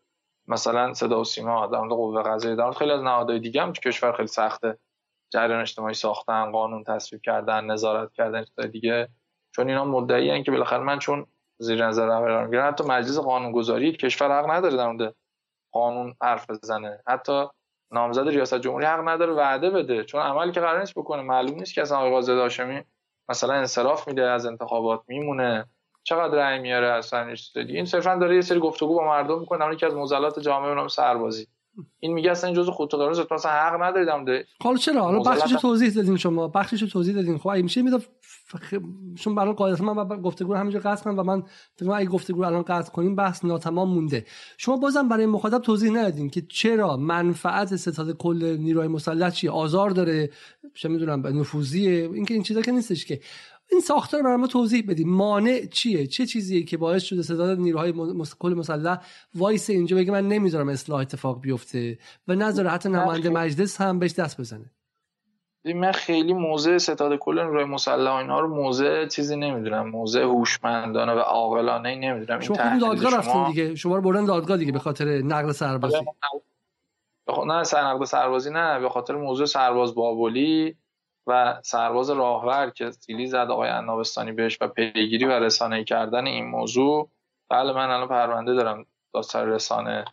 مثلا 0.49 0.95
صدا 0.95 1.21
و 1.21 1.25
سیما 1.25 1.67
در 1.67 1.79
مورد 1.79 1.91
قوه 1.91 2.23
قضاییه 2.23 2.57
در 2.57 2.65
مورد 2.65 2.77
خیلی 2.77 2.91
از 2.91 3.03
نهادهای 3.03 3.39
دیگه 3.39 3.63
هم 3.63 3.73
تو 3.73 3.91
کشور 3.91 4.13
خیلی 4.13 4.29
سخته. 4.29 4.79
جریان 5.33 5.61
اجتماعی 5.61 5.95
ساختن 5.95 6.51
قانون 6.53 6.85
تصویب 6.85 7.23
کردن 7.23 7.65
نظارت 7.65 8.13
کردن 8.13 8.45
دیگه. 8.73 9.09
چون 9.55 9.69
اینا 9.69 9.85
مدعی 9.85 10.43
که 10.43 10.51
بالاخره 10.51 10.83
من 10.83 10.99
چون 10.99 11.27
زیر 11.59 11.87
نظر 11.87 12.07
قرار 12.07 12.61
حتی 12.61 12.85
مجلس 12.85 13.19
قانونگذاری 13.19 13.93
کشور 13.93 14.39
حق 14.39 14.51
نداره 14.51 14.77
در 14.77 14.93
مورد 14.93 15.15
قانون 15.73 16.15
حرف 16.23 16.51
بزنه. 16.51 17.03
حتی 17.07 17.47
نامزد 17.91 18.29
ریاست 18.29 18.55
جمهوری 18.55 18.87
حق 18.87 19.09
نداره 19.09 19.33
وعده 19.33 19.71
بده. 19.71 20.05
چون 20.05 20.21
عملی 20.21 20.53
که 20.53 20.61
قرار 20.61 20.81
نیست 20.81 20.95
بکنه. 20.99 21.23
معلوم 21.23 21.59
نیست 21.59 21.75
که 21.75 21.83
اصلا 21.83 21.99
آقای 21.99 22.11
قاضی 22.11 22.33
هاشمی 22.33 22.85
مثلا 23.29 23.55
انصراف 23.55 24.09
میده 24.09 24.23
از 24.23 24.47
انتخابات 24.47 25.03
میمونه. 25.09 25.67
چقدر 26.03 26.35
رأی 26.35 26.59
میاره 26.59 26.87
اصلا 26.87 27.35
این 27.57 27.85
صرفا 27.85 28.15
داره 28.15 28.35
یه 28.35 28.41
سری 28.41 28.61
گفتگو 28.61 28.95
با 28.95 29.05
مردم 29.05 29.41
می‌کنه. 29.41 29.65
اون 29.65 29.77
که 29.77 29.87
از 29.87 29.95
معضلات 29.95 30.41
جامعه 30.41 30.75
نام 30.75 30.89
سربازی. 30.89 31.47
این 32.01 32.13
میگه 32.13 32.31
اصلا 32.31 32.51
این 32.51 32.57
جزء 32.57 32.71
خود 32.71 32.91
قرار 32.91 33.27
مثلا 33.31 33.53
حق 33.53 33.83
ندارید 33.83 34.47
حالا 34.63 34.77
چرا؟ 34.77 35.03
حالا 35.03 35.19
بخشش 35.19 35.55
توضیح 35.61 35.95
دادین 35.95 36.17
شما. 36.17 36.49
بخشش 36.49 36.93
توضیح 36.93 37.15
دادین. 37.15 37.39
خب 37.39 37.51
میشه 37.51 37.83
میاد 38.55 38.83
چون 39.15 39.35
برای 39.35 39.55
قاعدتا 39.55 39.95
من 39.95 40.23
گفتگو 40.23 40.53
رو 40.53 40.59
همینجا 40.59 40.79
قطع 40.79 41.05
کنم 41.05 41.19
و 41.19 41.23
من 41.23 41.43
فکر 41.77 41.91
اگه 41.91 42.09
گفتگو 42.09 42.41
رو 42.41 42.47
الان 42.47 42.63
قطع 42.63 42.93
کنیم 42.93 43.17
بحث 43.17 43.45
ناتمام 43.45 43.89
مونده. 43.89 44.27
شما 44.59 44.77
بازم 44.77 45.09
برای 45.09 45.27
مخاطب 45.27 45.59
توضیح 45.59 45.91
ندادین 45.93 46.31
که 46.31 46.43
چرا 46.49 46.97
منفعت 46.97 47.77
ستاد 47.77 48.17
کل 48.17 48.57
نیروهای 48.61 48.89
مسلح 48.89 49.31
چی؟ 49.31 49.49
آزار 49.49 49.91
داره 49.91 50.31
چه 50.75 50.89
می‌دونم 50.89 51.27
نفوذیه؟ 51.27 52.11
اینکه 52.15 52.35
این 52.35 52.43
چیزا 52.43 52.63
که 52.63 52.73
نیستش 52.73 53.05
که. 53.05 53.21
این 53.71 53.81
ساختار 53.81 54.23
برای 54.23 54.37
ما 54.37 54.47
توضیح 54.47 54.85
بدیم 54.89 55.09
مانع 55.09 55.67
چیه؟ 55.71 56.07
چه 56.07 56.27
چیزیه 56.27 56.63
که 56.63 56.77
باعث 56.77 57.03
شده 57.03 57.23
ستاد 57.23 57.59
نیروهای 57.59 57.95
کل 58.39 58.55
مسلح 58.55 58.99
وایس 59.35 59.71
اینجا 59.71 59.97
بگه 59.97 60.13
من 60.13 60.29
نمی‌ذارم 60.29 60.69
اصلاح 60.69 61.01
اتفاق 61.01 61.41
بیفته 61.41 61.99
و 62.29 62.35
نذاره 62.35 62.71
حتی 62.71 62.89
نماینده 62.89 63.31
مجلس 63.31 63.81
هم 63.81 63.99
بهش 63.99 64.13
دست 64.13 64.41
بزنه. 64.41 64.71
من 65.75 65.93
خیلی 65.93 66.33
موضع 66.33 66.79
ستاد 66.79 67.17
کل 67.17 67.39
روی 67.39 67.65
مسلح 67.65 68.15
اینا 68.15 68.41
رو 68.41 68.55
موضع 68.55 69.07
چیزی 69.07 69.37
نمی‌دونم. 69.37 69.89
موضع 69.89 70.23
هوشمندانه 70.23 71.13
و 71.13 71.19
عاقلانه 71.19 71.95
نمی‌دونم. 71.95 72.41
شما 72.41 72.57
خود 72.57 72.81
دادگاه 72.81 73.17
رفتین 73.17 73.47
دیگه. 73.47 73.75
شما 73.75 73.97
رو 73.97 74.03
بردن 74.03 74.25
دادگاه 74.25 74.57
دیگه 74.57 74.73
به 74.73 74.79
خاطر 74.79 75.05
نقل 75.05 75.53
سربازی. 75.53 75.97
نه 77.47 77.63
نقل 77.75 78.05
سربازی 78.05 78.51
نه. 78.51 78.79
به 78.79 78.89
خاطر 78.89 79.15
موضوع 79.15 79.47
سرباز 79.47 79.95
بابلی 79.95 80.77
و 81.27 81.61
سرباز 81.63 82.11
راهور 82.11 82.71
که 82.71 82.91
سیلی 82.91 83.27
زد 83.27 83.47
آقای 83.51 83.69
عنابستانی 83.69 84.33
بهش 84.33 84.59
و 84.61 84.69
پیگیری 84.69 85.25
و 85.25 85.31
رسانه 85.31 85.85
کردن 85.85 86.27
این 86.27 86.47
موضوع. 86.47 87.09
بله 87.51 87.73
من 87.73 87.91
الان 87.91 88.09
پرونده 88.09 88.55
دارم 88.55 88.87
داستان 89.15 89.49
رسانه 89.49 90.05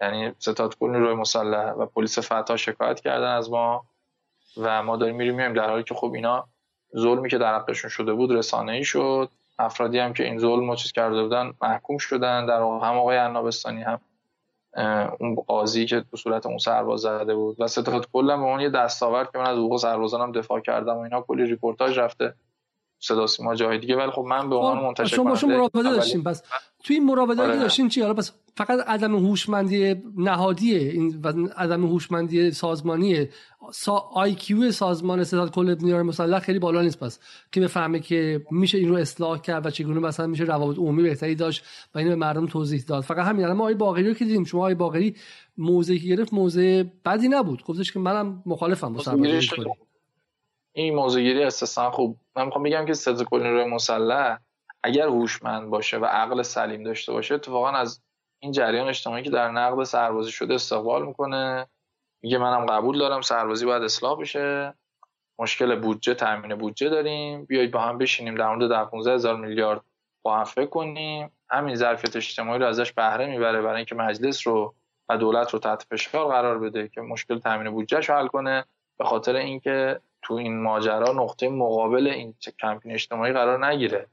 یعنی 0.00 0.32
ستاد 0.38 0.78
کل 0.78 0.94
روی 0.94 1.14
مسلح 1.14 1.72
و 1.72 1.86
پلیس 1.86 2.18
فتا 2.32 2.56
شکایت 2.56 3.00
کردن 3.00 3.30
از 3.30 3.50
ما. 3.50 3.84
و 4.56 4.82
ما 4.82 4.96
داریم 4.96 5.16
میریم 5.16 5.34
میایم 5.34 5.52
در 5.52 5.70
حالی 5.70 5.82
که 5.82 5.94
خب 5.94 6.12
اینا 6.14 6.48
ظلمی 6.96 7.28
که 7.28 7.38
در 7.38 7.54
حقشون 7.54 7.90
شده 7.90 8.12
بود 8.12 8.30
رسانه 8.30 8.72
ای 8.72 8.84
شد. 8.84 9.30
افرادی 9.58 9.98
هم 9.98 10.12
که 10.12 10.24
این 10.24 10.38
ظلم 10.38 10.70
رو 10.70 10.76
چیز 10.76 10.92
کرده 10.92 11.22
بودن 11.22 11.52
محکوم 11.62 11.98
شدن. 11.98 12.46
در 12.46 12.56
هم 12.56 12.98
آقای 12.98 13.16
عنابستانی 13.16 13.82
هم 13.82 14.00
اون 15.20 15.34
قاضی 15.34 15.86
که 15.86 16.04
به 16.10 16.16
صورت 16.16 16.46
اون 16.46 16.58
سرباز 16.58 17.00
زده 17.00 17.34
بود. 17.34 17.56
و 17.60 17.66
ستاد 17.66 18.08
کلا 18.12 18.36
به 18.36 18.42
اون 18.42 18.60
یه 18.60 18.70
دستاورد 18.70 19.32
که 19.32 19.38
من 19.38 19.46
از 19.46 19.56
حقوق 19.58 19.76
سربازانم 19.76 20.32
دفاع 20.32 20.60
کردم 20.60 20.96
و 20.96 21.00
اینا 21.00 21.20
کلی 21.20 21.44
ریپورتاج 21.44 21.98
رفته. 21.98 22.34
صدا 23.00 23.26
سیما 23.26 23.54
جای 23.54 23.78
دیگه. 23.78 23.96
ولی 23.96 24.10
خب 24.10 24.22
من 24.22 24.48
به 24.48 24.56
عنوان 24.56 24.78
خب، 24.78 24.84
منتشر 24.84 25.16
شما 25.16 25.34
شما 25.34 25.50
مراوده 25.50 25.90
داشتیم 25.90 26.22
پس 26.22 26.42
توی 26.84 26.96
این 26.96 27.04
مراوده 27.04 27.42
آره. 27.42 27.56
داشتین 27.56 27.88
چی؟ 27.88 28.00
حالا 28.00 28.14
پس 28.14 28.32
فقط 28.56 28.88
عدم 28.88 29.16
هوشمندی 29.16 29.94
نهادی 30.16 30.78
این 30.78 31.20
و 31.22 31.48
عدم 31.56 31.86
هوشمندی 31.86 32.50
سازمانی 32.50 33.28
سا 33.72 33.92
IQ 33.92 34.72
سازمان 34.72 35.24
ستاد 35.24 35.50
کل 35.50 35.76
نیروی 35.80 36.02
مسلح 36.02 36.38
خیلی 36.38 36.58
بالا 36.58 36.82
نیست 36.82 37.00
پس 37.00 37.18
که 37.52 37.60
بفهمه 37.60 38.00
که 38.00 38.46
میشه 38.50 38.78
این 38.78 38.88
رو 38.88 38.96
اصلاح 38.96 39.40
کرد 39.40 39.66
و 39.66 39.70
چگونه 39.70 40.00
مثلا 40.00 40.26
میشه 40.26 40.44
روابط 40.44 40.78
عمومی 40.78 41.02
بهتری 41.02 41.34
داشت 41.34 41.64
و 41.94 41.98
اینو 41.98 42.10
به 42.10 42.16
مردم 42.16 42.46
توضیح 42.46 42.84
داد. 42.86 43.02
فقط 43.02 43.26
همین 43.26 43.44
الان 43.44 43.56
ما 43.56 43.64
آقای 43.64 43.74
باقری 43.74 44.08
رو 44.08 44.14
که 44.14 44.24
دیدیم. 44.24 44.44
شما 44.44 44.64
آقای 44.64 44.74
باقری 44.74 45.16
موضعی 45.58 45.98
که 45.98 46.08
گرفت 46.08 46.34
موضع 46.34 46.84
بدی 47.04 47.28
نبود. 47.28 47.64
گفتش 47.64 47.92
که 47.92 47.98
منم 47.98 48.42
مخالفم 48.46 48.92
با 48.92 49.02
این 50.72 50.94
موضوعگیری 50.94 51.44
استثنا 51.44 51.90
خوب. 51.90 52.16
من 52.36 52.44
می‌خوام 52.44 52.64
بگم 52.64 52.86
که 52.86 52.92
نیروی 53.32 53.64
مسلح 53.64 54.38
اگر 54.82 55.06
هوشمند 55.06 55.70
باشه 55.70 55.98
و 55.98 56.04
عقل 56.04 56.42
سلیم 56.42 56.82
داشته 56.82 57.12
باشه 57.12 57.34
اتفاقا 57.34 57.70
از 57.70 58.02
این 58.42 58.52
جریان 58.52 58.88
اجتماعی 58.88 59.22
که 59.22 59.30
در 59.30 59.50
نقد 59.50 59.84
سربازی 59.84 60.30
شده 60.30 60.54
استقبال 60.54 61.06
می‌کنه. 61.06 61.66
میگه 62.22 62.38
منم 62.38 62.66
قبول 62.66 62.98
دارم 62.98 63.20
سربازی 63.20 63.66
باید 63.66 63.82
اصلاح 63.82 64.20
بشه. 64.20 64.74
مشکل 65.38 65.80
بودجه 65.80 66.14
تامین 66.14 66.54
بودجه 66.54 66.88
داریم. 66.88 67.44
بیایید 67.44 67.70
با 67.70 67.80
هم 67.80 67.98
بشینیم 67.98 68.34
در 68.34 68.54
مورد 68.54 68.90
15 68.90 69.14
هزار 69.14 69.36
میلیارد 69.36 69.80
با 70.22 70.36
هم 70.36 70.44
فکر 70.44 70.66
کنیم. 70.66 71.30
همین 71.50 71.74
ظرفیت 71.74 72.16
اجتماعی 72.16 72.58
رو 72.58 72.66
ازش 72.66 72.92
بهره 72.92 73.26
می‌بره 73.26 73.62
برای 73.62 73.76
اینکه 73.76 73.94
مجلس 73.94 74.46
رو 74.46 74.74
و 75.08 75.16
دولت 75.18 75.50
رو 75.50 75.58
تحت 75.58 75.86
فشار 75.90 76.28
قرار 76.28 76.58
بده 76.58 76.88
که 76.88 77.00
مشکل 77.00 77.38
تامین 77.38 77.70
بودجهش 77.70 78.10
حل 78.10 78.26
کنه. 78.26 78.64
به 78.98 79.04
خاطر 79.04 79.36
اینکه 79.36 80.00
تو 80.22 80.34
این 80.34 80.62
ماجرا 80.62 81.12
نقطه 81.12 81.48
مقابل 81.48 82.06
این 82.06 82.34
کمپین 82.60 82.92
اجتماعی 82.92 83.32
قرار 83.32 83.66
نگیره. 83.66 84.06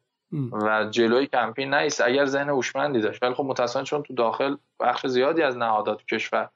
و 0.51 0.87
جلوی 0.91 1.27
کمپین 1.27 1.73
نیست. 1.73 2.01
اگر 2.01 2.25
ذهن 2.25 2.49
هوشمندی 2.49 3.01
داشت. 3.01 3.23
ولی 3.23 3.33
خب 3.33 3.43
متاسفانه 3.43 3.85
چون 3.85 4.03
تو 4.03 4.13
داخل 4.13 4.55
بخش 4.79 5.07
زیادی 5.07 5.41
از 5.41 5.57
نهادات 5.57 6.05
کشور 6.05 6.49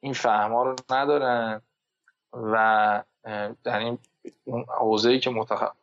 این 0.00 0.12
فهما 0.12 0.62
رو 0.62 0.76
ندارن 0.90 1.60
و 2.32 3.02
در 3.64 3.78
این 3.78 3.98
اون 4.44 4.64
حوزه‌ای 4.78 5.20
که 5.20 5.30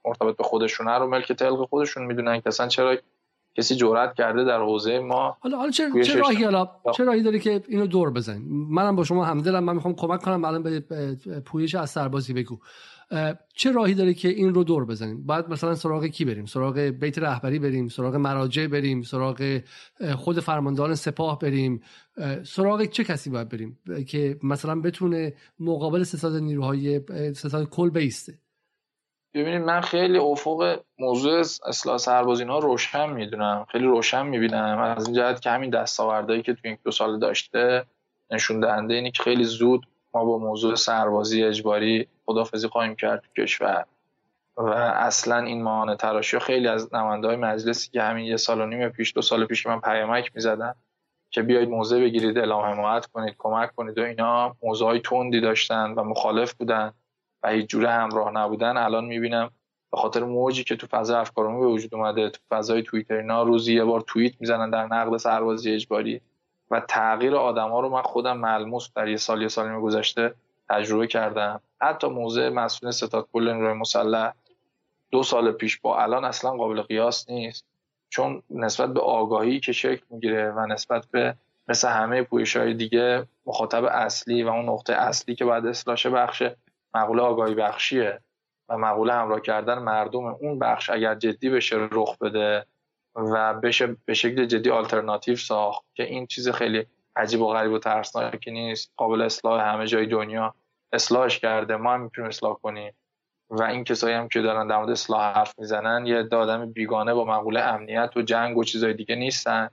مرتبط 0.06 0.38
به 0.38 0.44
خودشونه 0.44 0.98
رو 0.98 1.08
ملک 1.08 1.32
تلق 1.32 1.70
خودشون 1.70 2.04
می‌دونن 2.04 2.42
که 2.42 2.48
اصلا 2.48 2.68
چرا 2.68 2.96
کسی 3.58 3.76
جرأت 3.76 4.14
کرده 4.14 4.44
در 4.44 4.60
حوزه 4.60 5.00
ما 5.00 5.38
حالا 5.40 5.58
حالا 5.58 5.72
چه, 5.72 6.04
چه 6.04 6.20
راهی 6.20 6.44
حالا 6.44 6.70
چه 6.96 7.04
راهی 7.04 7.22
داره 7.22 7.40
که 7.40 7.64
اینو 7.68 7.88
دور 7.88 8.12
بزنیم 8.12 8.68
منم 8.70 8.96
با 8.96 9.04
شما 9.04 9.26
همدلم. 9.26 9.64
من 9.64 9.74
می‌خوام 9.74 9.96
کمک 9.96 10.22
کنم. 10.22 10.46
الان 10.46 10.64
به 10.64 10.84
پویش 11.46 11.76
از 11.76 11.90
سربازی 11.90 12.34
بگو. 12.34 12.60
چه 13.56 13.72
راهی 13.72 13.94
داره 13.94 14.14
که 14.14 14.28
این 14.28 14.54
رو 14.54 14.64
دور 14.64 14.86
بزنیم؟ 14.86 15.26
باید 15.26 15.50
مثلا 15.50 15.76
سراغ 15.76 16.06
کی 16.06 16.26
بریم؟ 16.26 16.46
سراغ 16.46 16.80
بیت 16.80 17.20
رهبری 17.20 17.60
بریم 17.60 17.88
سراغ 17.88 18.16
مراجع 18.16 18.68
بریم 18.68 19.02
سراغ 19.02 19.60
خود 20.16 20.40
فرماندهان 20.40 20.96
سپاه 20.96 21.40
بریم. 21.40 21.82
سراغ 22.44 22.86
چه 22.86 23.04
کسی 23.04 23.30
باید 23.30 23.50
بریم؟ 23.50 23.80
که 24.08 24.40
مثلا 24.44 24.82
بتونه 24.82 25.34
مقابل 25.60 26.04
ستاد 26.04 26.36
نیروهای 26.36 27.02
ستاد 27.34 27.70
کل 27.70 27.90
بیسته. 27.90 28.34
ببینید 29.36 29.62
من 29.62 29.82
خیلی 29.82 30.18
افق 30.18 30.80
موضوع 31.00 31.40
اصلاح 31.40 31.98
سربازی 31.98 32.44
ها 32.44 32.60
روشن 32.60 33.14
می‌دونم. 33.14 33.66
خیلی 33.72 33.86
روشن 33.86 34.28
می‌بینم. 34.28 34.96
از 34.98 35.06
این 35.08 35.16
جهت 35.16 35.42
که 35.42 35.50
همین 35.50 35.70
دستاوردهایی 35.70 36.42
که 36.42 36.54
تو 36.54 36.60
این 36.64 36.78
دو 36.86 36.92
سال 36.92 37.20
داشته 37.20 37.86
نشون 38.32 38.60
دهنده 38.60 38.94
اینه 38.94 39.12
که 39.12 39.24
خیلی 39.24 39.44
زود 39.44 39.88
ما 40.14 40.26
با 40.26 40.38
موضوع 40.38 40.76
سربازی 40.76 41.44
اجباری 41.44 42.08
خدافزی 42.26 42.68
خواهیم 42.68 42.96
کرد 42.96 43.24
کشور. 43.38 43.86
و 44.58 44.70
اصلا 44.70 45.38
این 45.38 45.64
ماهانه 45.64 45.96
تراشی 45.96 46.40
خیلی 46.40 46.68
از 46.68 46.96
نماینده 46.96 47.28
های 47.28 47.36
مجلسی 47.36 47.90
که 47.92 48.02
همین 48.02 48.26
یه 48.26 48.38
سال 48.38 48.62
و 48.62 48.66
نیم 48.66 48.90
پیش 48.90 49.14
دو 49.16 49.22
سال 49.22 49.46
پیش 49.46 49.64
که 49.64 49.70
من 49.70 49.80
پیامک 49.80 50.32
می‌زدن 50.36 50.76
که 51.32 51.42
بیایید 51.42 51.70
موضع 51.70 52.00
بگیرید 52.00 52.38
اعلام 52.38 52.64
حمایت 52.64 53.06
کنید 53.06 53.36
کمک 53.38 53.76
کنید 53.76 53.98
و 53.98 54.02
اینا 54.02 54.56
موضوع 54.64 54.88
های 54.88 55.00
تندی 55.00 55.42
داشتن 55.42 55.92
و 55.92 56.04
مخالف 56.04 56.54
بودن 56.54 56.94
و 57.44 57.50
هیچ 57.50 57.70
جوره 57.70 57.90
همراه 57.90 58.32
نبودن. 58.32 58.78
الان 58.78 59.06
می‌بینم 59.06 59.50
به 59.92 59.98
خاطر 59.98 60.24
موجی 60.24 60.64
که 60.64 60.76
تو 60.76 60.88
فضا 60.88 61.20
افکارمی 61.20 61.60
به 61.60 61.68
وجود 61.68 61.96
اومده 61.96 62.30
تو 62.30 62.40
فضای 62.50 62.84
توییتر 62.84 63.16
اینا 63.16 63.44
روزی 63.44 63.76
یه 63.76 63.84
بار 63.84 64.02
توییت 64.02 64.34
می‌زنن 64.40 64.70
در 64.70 64.86
نقد 64.86 65.18
سربازی 65.18 65.74
اجباری. 65.74 66.22
و 66.74 66.80
تغییر 66.80 67.36
آدما 67.36 67.80
رو 67.80 67.90
من 67.90 68.02
خودم 68.02 68.38
ملموس 68.38 68.90
در 68.96 69.08
یه 69.08 69.18
سال 69.18 69.42
یه 69.42 69.48
سال 69.48 69.80
گذشته 69.80 70.34
تجربه 70.70 71.08
کردم. 71.08 71.62
حتی 71.82 72.08
موضع 72.08 72.50
مسئول 72.50 72.92
ستاد 72.92 73.28
کل 73.34 73.54
نیروی 73.54 73.74
مسلح 73.74 74.34
دو 75.12 75.24
سال 75.24 75.52
پیش 75.52 75.80
با 75.80 76.02
الان 76.02 76.26
اصلا 76.26 76.52
قابل 76.52 76.82
قیاس 76.82 77.30
نیست. 77.30 77.66
چون 78.10 78.44
نسبت 78.50 78.94
به 78.94 79.00
آگاهی 79.00 79.60
که 79.60 79.72
شکل 79.72 80.06
می‌گیره 80.10 80.52
و 80.52 80.66
نسبت 80.66 81.06
به 81.12 81.36
مثل 81.68 81.88
همه 81.88 82.24
پویش 82.24 82.58
های 82.58 82.74
دیگه 82.74 83.26
مخاطب 83.46 83.84
اصلی 83.84 84.44
و 84.44 84.50
اون 84.50 84.66
نقطه 84.70 84.94
اصلی 84.94 85.36
که 85.36 85.46
باید 85.46 85.66
اصلاح 85.66 86.24
بخش 86.24 86.44
مقوله 86.94 87.22
آگاهی 87.22 87.56
بخشیه 87.56 88.20
و 88.70 88.78
مقوله 88.78 89.14
همراه 89.14 89.42
کردن 89.42 89.80
مردم 89.80 90.26
اون 90.26 90.60
بخش 90.60 90.90
اگر 90.90 91.16
جدی 91.16 91.50
بشه 91.50 91.88
رخ 91.92 92.18
بده 92.18 92.66
و 93.16 93.54
بشه 93.54 93.96
به 94.06 94.14
شکل 94.14 94.46
جدی 94.46 94.70
آلترناتیو 94.70 95.36
ساخت 95.36 95.84
که 95.94 96.04
این 96.04 96.28
چیز 96.28 96.50
خیلی 96.50 96.86
عجیب 97.16 97.42
و 97.42 97.48
غریب 97.48 97.72
و 97.72 97.80
ترسناکی 97.80 98.52
نیست. 98.52 98.94
قابل 98.98 99.22
اصلاح 99.22 99.62
همه 99.62 99.88
جای 99.88 100.06
دنیا 100.06 100.56
اصلاحش 100.92 101.40
کرده 101.40 101.76
ما 101.76 101.94
هم 101.94 102.02
می‌تونیم 102.02 102.30
اصلاح 102.30 102.54
کنیم. 102.54 102.94
و 103.50 103.64
این 103.64 103.84
کسایی 103.84 104.16
هم 104.16 104.28
که 104.28 104.42
دارن 104.42 104.68
در 104.68 104.78
مورد 104.78 104.90
اصلاح 104.90 105.34
حرف 105.34 105.60
می‌زنن 105.60 106.06
یه 106.06 106.28
آدم 106.32 106.72
بیگانه 106.72 107.14
با 107.14 107.26
مقوله 107.26 107.60
امنیت 107.60 108.18
و 108.18 108.22
جنگ 108.22 108.58
و 108.58 108.64
چیزای 108.64 108.94
دیگه 108.94 109.16
نیستن 109.16 109.70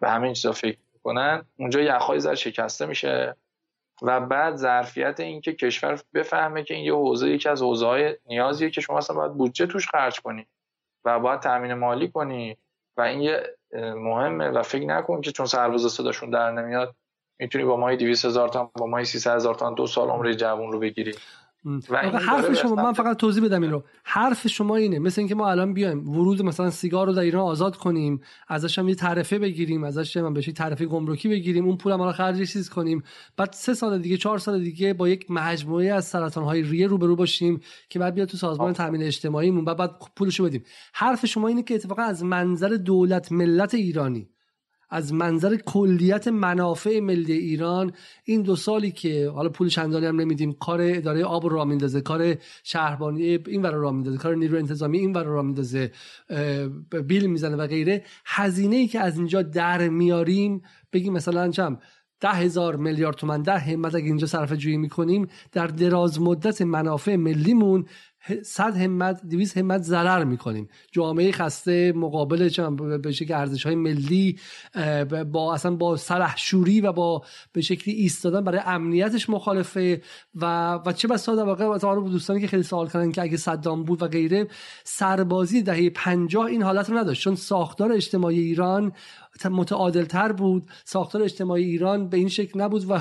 و 0.00 0.10
همین 0.10 0.32
چیزا 0.32 0.52
فکر 0.52 0.78
می‌کنن. 0.94 1.44
اونجا 1.56 1.80
یخهای 1.80 2.20
زر 2.20 2.34
شکسته 2.34 2.86
میشه. 2.86 3.36
و 4.02 4.20
بعد 4.20 4.56
ظرفیت 4.56 5.20
اینکه 5.20 5.52
کشور 5.52 6.00
بفهمه 6.14 6.62
که 6.62 6.74
این 6.74 6.84
یه 6.84 6.94
حوزه 6.94 7.28
یکی 7.28 7.48
از 7.48 7.62
حوزه 7.62 7.86
های 7.86 8.16
نیازیه 8.26 8.70
که 8.70 8.80
شما 8.80 8.98
اصلا 8.98 9.16
باید 9.16 9.32
بودجه 9.32 9.66
توش 9.66 9.88
خرج 9.88 10.20
کنی 10.20 10.46
و 11.04 11.20
باید 11.20 11.40
تامین 11.40 11.74
مالی 11.74 12.08
کنی. 12.08 12.56
و 12.96 13.00
این 13.00 13.20
یه 13.20 13.56
مهمه 13.96 14.48
و 14.48 14.62
فکر 14.62 14.86
نکن 14.86 15.20
که 15.20 15.32
چون 15.32 15.46
سرباز 15.46 15.92
صداشون 15.92 16.30
در 16.30 16.52
نمیاد 16.52 16.94
می‌تونی 17.40 17.64
با 17.64 17.76
ماهی 17.76 17.96
200 17.96 18.24
هزار 18.24 18.48
تومان 18.48 18.70
با 18.78 18.86
ماهی 18.86 19.04
300 19.04 19.34
هزار 19.34 19.54
تومان 19.54 19.74
دو 19.74 19.86
سال 19.86 20.08
عمر 20.08 20.32
جوون 20.32 20.72
رو 20.72 20.78
بگیری. 20.78 21.14
و 21.90 22.18
حرف 22.18 22.52
شما 22.52 22.74
من 22.74 22.92
فقط 22.92 23.16
توضیح 23.16 23.44
بدم 23.44 23.62
این 23.62 23.70
رو. 23.70 23.84
حرف 24.04 24.48
شما 24.48 24.76
اینه. 24.76 24.98
مثل 24.98 25.20
اینکه 25.20 25.34
ما 25.34 25.50
الان 25.50 25.74
بیایم 25.74 26.08
ورود 26.08 26.42
مثلا 26.42 26.70
سیگار 26.70 27.06
رو 27.06 27.12
در 27.12 27.22
ایران 27.22 27.42
آزاد 27.42 27.76
کنیم 27.76 28.20
ازش 28.48 28.78
هم 28.78 28.88
یه 28.88 28.94
تعرفه 28.94 29.38
بگیریم 29.38 29.84
ازش 29.84 30.16
هم 30.16 30.34
بهش 30.34 30.46
تعرفه 30.46 30.86
گمرکی 30.86 31.28
بگیریم 31.28 31.66
اون 31.66 31.76
پول 31.76 31.92
هم 31.92 32.12
خرج 32.12 32.52
چیز 32.52 32.68
کنیم. 32.68 33.02
بعد 33.36 33.52
سه 33.52 33.74
سال 33.74 33.98
دیگه 33.98 34.16
چهار 34.16 34.38
سال 34.38 34.60
دیگه 34.60 34.94
با 34.94 35.08
یک 35.08 35.30
مجموعه 35.30 35.92
از 35.92 36.04
سرطان 36.04 36.44
های 36.44 36.62
ریه 36.62 36.86
روبرو 36.86 37.16
باشیم 37.16 37.60
که 37.88 37.98
بعد 37.98 38.14
بیاد 38.14 38.28
تو 38.28 38.36
سازمان 38.36 38.72
تامین 38.72 39.02
اجتماعیمون. 39.02 39.64
بعد 39.64 39.76
بعد 39.76 39.90
پولشو 40.16 40.44
بدیم. 40.44 40.64
حرف 40.92 41.26
شما 41.26 41.48
اینه 41.48 41.62
که 41.62 41.74
اتفاقا 41.74 42.02
از 42.02 42.24
منظر 42.24 42.68
دولت 42.68 43.32
ملت 43.32 43.74
ایرانی 43.74 44.33
از 44.90 45.12
منظر 45.12 45.56
کلیت 45.56 46.28
منافع 46.28 47.00
ملی 47.00 47.32
ایران 47.32 47.92
این 48.24 48.42
دو 48.42 48.56
سالی 48.56 48.90
که 48.90 49.30
حالا 49.30 49.48
پول 49.48 49.68
چندانی 49.68 50.06
هم 50.06 50.20
نمیدیم 50.20 50.52
کار 50.52 50.80
اداره 50.82 51.24
آب 51.24 51.52
را 51.52 51.64
میندازه 51.64 52.00
کار 52.00 52.34
شهربانی 52.62 53.22
این 53.46 53.62
ور 53.62 53.70
را 53.70 53.92
میندازه 53.92 54.18
کار 54.18 54.34
نیرو 54.34 54.58
انتظامی 54.58 54.98
این 54.98 55.12
ور 55.12 55.24
را 55.24 55.42
میندازه 55.42 55.92
بیل 57.06 57.26
می‌زنه 57.26 57.56
و 57.56 57.66
غیره 57.66 58.04
هزینه 58.26 58.76
ای 58.76 58.86
که 58.86 59.00
از 59.00 59.18
اینجا 59.18 59.42
در 59.42 59.88
میاریم 59.88 60.62
بگیم 60.92 61.12
مثلا 61.12 61.50
چم 61.50 61.78
ده 62.20 62.30
هزار 62.30 62.76
میلیارد 62.76 63.16
تومن 63.16 63.42
در 63.42 63.58
همت 63.58 63.94
اگه 63.94 64.06
اینجا 64.06 64.26
صرف 64.26 64.52
جویی 64.52 64.76
می‌کنیم 64.76 65.26
در 65.52 65.66
دراز 65.66 66.20
مدت 66.20 66.62
منافع 66.62 67.16
ملیمون 67.16 67.86
صد 68.42 68.76
همت 68.76 69.20
دویست 69.30 69.58
همت 69.58 69.82
ضرر 69.82 70.24
می‌کنیم. 70.24 70.68
جامعه 70.92 71.32
خسته 71.32 71.92
مقابل 71.96 72.48
به 72.98 73.12
شکل 73.12 73.34
ارزش 73.34 73.66
های 73.66 73.74
ملی 73.74 74.38
با 75.32 75.54
اصلا 75.54 75.76
با 75.76 75.96
سلحشوری 75.96 76.80
و 76.80 76.92
با 76.92 77.22
به 77.52 77.60
شکلی 77.60 77.94
ایستادن 77.94 78.44
برای 78.44 78.60
امنیتش 78.66 79.30
مخالفه 79.30 80.02
و 80.34 80.74
و 80.86 80.92
چه 80.92 81.08
بسا 81.08 81.34
در 81.34 81.44
واقع 81.44 81.78
دوستانی 82.10 82.40
که 82.40 82.46
خیلی 82.46 82.62
سوال 82.62 82.88
کردن 82.88 83.12
که 83.12 83.22
اگه 83.22 83.36
صدام 83.36 83.84
بود 83.84 84.02
و 84.02 84.08
غیره 84.08 84.48
سربازی 84.84 85.62
دهه 85.62 85.90
پنجاه 85.90 86.46
این 86.46 86.62
حالت 86.62 86.90
رو 86.90 86.98
نداشت. 86.98 87.22
چون 87.22 87.34
ساختار 87.34 87.92
اجتماعی 87.92 88.40
ایران 88.40 88.92
متعادل 89.44 90.04
تر 90.04 90.32
بود. 90.32 90.70
ساختار 90.84 91.22
اجتماعی 91.22 91.64
ایران 91.64 92.08
به 92.08 92.16
این 92.16 92.28
شکل 92.28 92.60
نبود 92.60 92.90
و, 92.90 92.94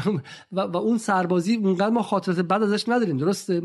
و, 0.52 0.62
و 0.62 0.78
اون 0.78 0.98
سربازی 0.98 1.56
اونقدر 1.56 1.90
ما 1.90 2.02
خاطرات 2.02 2.40
بد 2.40 2.64
ازش 2.64 2.90
نداریم 2.90 3.18
درسته؟ 3.18 3.62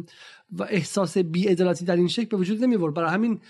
و 0.53 0.63
احساس 0.63 1.19
بیعدالتی 1.19 1.85
در 1.85 1.97
این 1.97 2.09
شکل 2.09 2.29
به 2.29 2.37
وجود 2.37 2.65
نمی 2.65 2.77
برای 2.77 3.11
همین 3.11 3.41